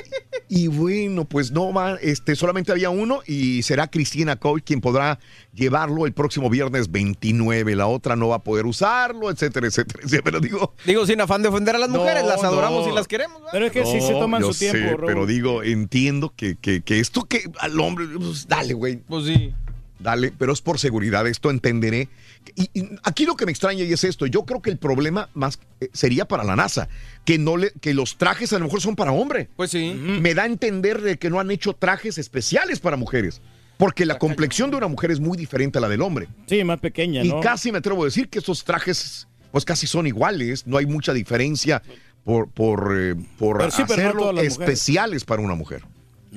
[0.49, 5.19] Y bueno, pues no, man, este, solamente había uno y será Cristina Coach quien podrá
[5.53, 7.77] llevarlo el próximo viernes 29.
[7.77, 10.23] La otra no va a poder usarlo, etcétera, etcétera.
[10.25, 12.93] Pero digo, Digo, sin afán de ofender a las No, mujeres, las adoramos no.
[12.93, 13.39] y las queremos.
[13.39, 13.51] ¿verdad?
[13.53, 16.83] Pero es que sí se toman yo su tiempo, sé, pero digo, entiendo que, que,
[16.83, 18.97] que esto que al hombre, pues, dale, güey.
[18.97, 19.53] Pues sí.
[19.99, 22.09] Dale, pero es por seguridad, esto entenderé.
[22.55, 22.71] Y,
[23.03, 25.89] aquí lo que me extraña y es esto, yo creo que el problema más eh,
[25.93, 26.89] sería para la NASA,
[27.25, 29.49] que no le, que los trajes a lo mejor son para hombre.
[29.57, 29.95] Pues sí.
[29.95, 33.41] Me da a entender de que no han hecho trajes especiales para mujeres.
[33.77, 36.29] Porque la complexión de una mujer es muy diferente a la del hombre.
[36.47, 40.07] Sí, más pequeña, Y casi me atrevo a decir que estos trajes, pues casi son
[40.07, 41.83] iguales, no hay mucha diferencia
[42.25, 45.83] por, por, eh, por hacerlo especiales para una mujer.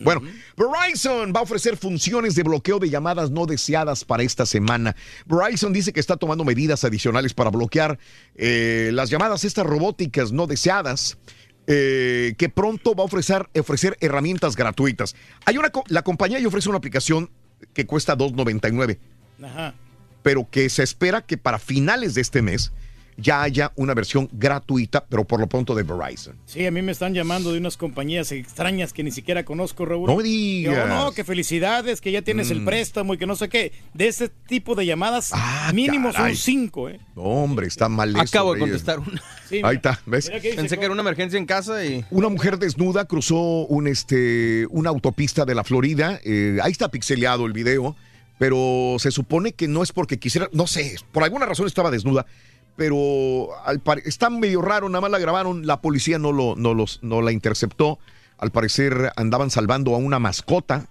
[0.04, 0.22] Bueno,
[0.56, 4.96] Verizon va a ofrecer funciones de bloqueo de llamadas no deseadas para esta semana.
[5.26, 7.98] Verizon dice que está tomando medidas adicionales para bloquear
[8.36, 11.18] eh, las llamadas estas robóticas no deseadas.
[11.70, 15.18] Eh, que pronto va a ofrecer, ofrecer herramientas gratuitas.
[15.44, 17.30] Hay una, la compañía ya ofrece una aplicación
[17.74, 18.98] que cuesta $2.99,
[20.24, 22.72] pero que se espera que para finales de este mes
[23.18, 26.36] ya haya una versión gratuita, pero por lo pronto de Verizon.
[26.46, 30.08] Sí, a mí me están llamando de unas compañías extrañas que ni siquiera conozco, Raúl.
[30.08, 30.88] No me digas.
[30.88, 32.66] no, que felicidades, que ya tienes el mm.
[32.66, 33.74] préstamo y que no sé qué.
[33.94, 37.00] De ese tipo de llamadas, ah, mínimo son cinco, ¿eh?
[37.16, 39.22] hombre, está mal Acabo de contestar una.
[39.64, 40.30] Ahí está, ¿ves?
[40.30, 42.06] Pensé que era una emergencia en casa y...
[42.12, 46.20] Una mujer desnuda cruzó un, este, una autopista de la Florida.
[46.24, 47.96] Eh, ahí está pixeleado el video
[48.38, 52.26] pero se supone que no es porque quisiera, no sé, por alguna razón estaba desnuda,
[52.78, 57.00] pero al está medio raro, nada más la grabaron, la policía no, lo, no, los,
[57.04, 58.00] no la interceptó.
[58.38, 60.88] Al parecer andaban salvando a una mascota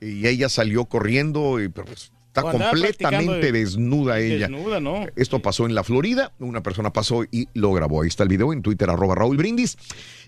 [0.00, 4.48] y ella salió corriendo, y, pero pues, está completamente desnuda ella.
[4.48, 5.06] Desnuda, ¿no?
[5.16, 8.02] Esto pasó en la Florida, una persona pasó y lo grabó.
[8.02, 9.76] Ahí está el video en Twitter, arroba Raúl Brindis.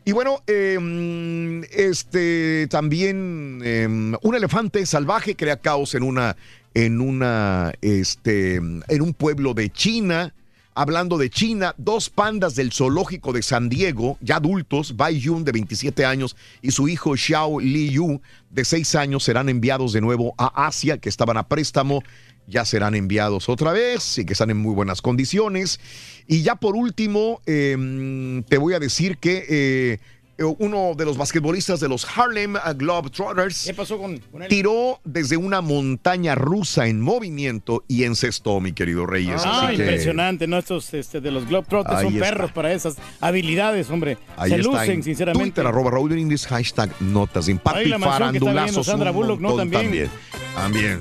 [0.05, 6.37] Y bueno, em, este también em, un elefante salvaje crea caos en una,
[6.75, 10.35] en una, este, en un pueblo de China.
[10.81, 15.51] Hablando de China, dos pandas del zoológico de San Diego, ya adultos, Bai Yun de
[15.51, 20.37] 27 años y su hijo Xiao Li Yu de 6 años serán enviados de nuevo
[20.39, 22.05] a Asia, que estaban a préstamo,
[22.47, 25.81] ya serán enviados otra vez y que están en muy buenas condiciones.
[26.29, 29.99] Y ya por último, em, te voy a decir que eh,
[30.45, 36.35] uno de los basquetbolistas de los Harlem Globetrotters ¿Qué pasó con, tiró desde una montaña
[36.35, 39.43] rusa en movimiento y encestó, mi querido Reyes.
[39.45, 40.59] Ah, impresionante, ¿no?
[40.59, 44.19] Estos este, de los Globetrotters son perros para esas habilidades, hombre.
[44.37, 45.45] Ahí Se lucen, sinceramente.
[45.45, 46.09] Twitter, arroba Raúl
[46.49, 48.87] hashtag notas de impacto y farandulazos.
[48.87, 49.57] Sandra Bullock, ¿no?
[49.57, 50.11] También.
[50.55, 51.01] También.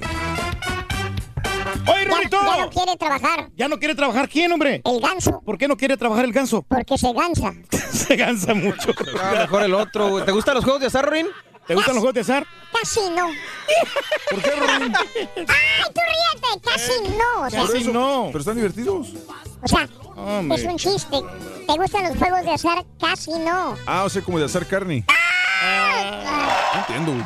[1.87, 2.37] ¡Oye, Rorito!
[2.45, 3.49] Ya, no quiere trabajar.
[3.55, 4.81] ¿Ya no quiere trabajar quién, hombre?
[4.83, 5.41] El ganso.
[5.45, 6.63] ¿Por qué no quiere trabajar el ganso?
[6.67, 7.53] Porque se gansa.
[7.91, 8.91] se gansa mucho.
[9.19, 10.23] Ah, mejor el otro.
[10.23, 11.27] ¿Te gustan los juegos de azar, Rorín?
[11.65, 12.45] ¿Te gustan los juegos de azar?
[12.71, 13.27] Casi no.
[14.31, 14.93] ¿Por qué, Rorín?
[14.95, 16.61] ¡Ay, tú ríete!
[16.63, 17.41] Casi no.
[17.45, 18.25] O sea, casi no.
[18.27, 19.13] Pero están divertidos.
[19.61, 21.17] O sea, es un chiste.
[21.67, 22.85] ¿Te gustan los juegos de azar?
[22.99, 23.75] Casi no.
[23.85, 25.03] Ah, o sea, como de azar carne.
[25.09, 26.71] Ah.
[26.73, 27.25] No entiendo, güey.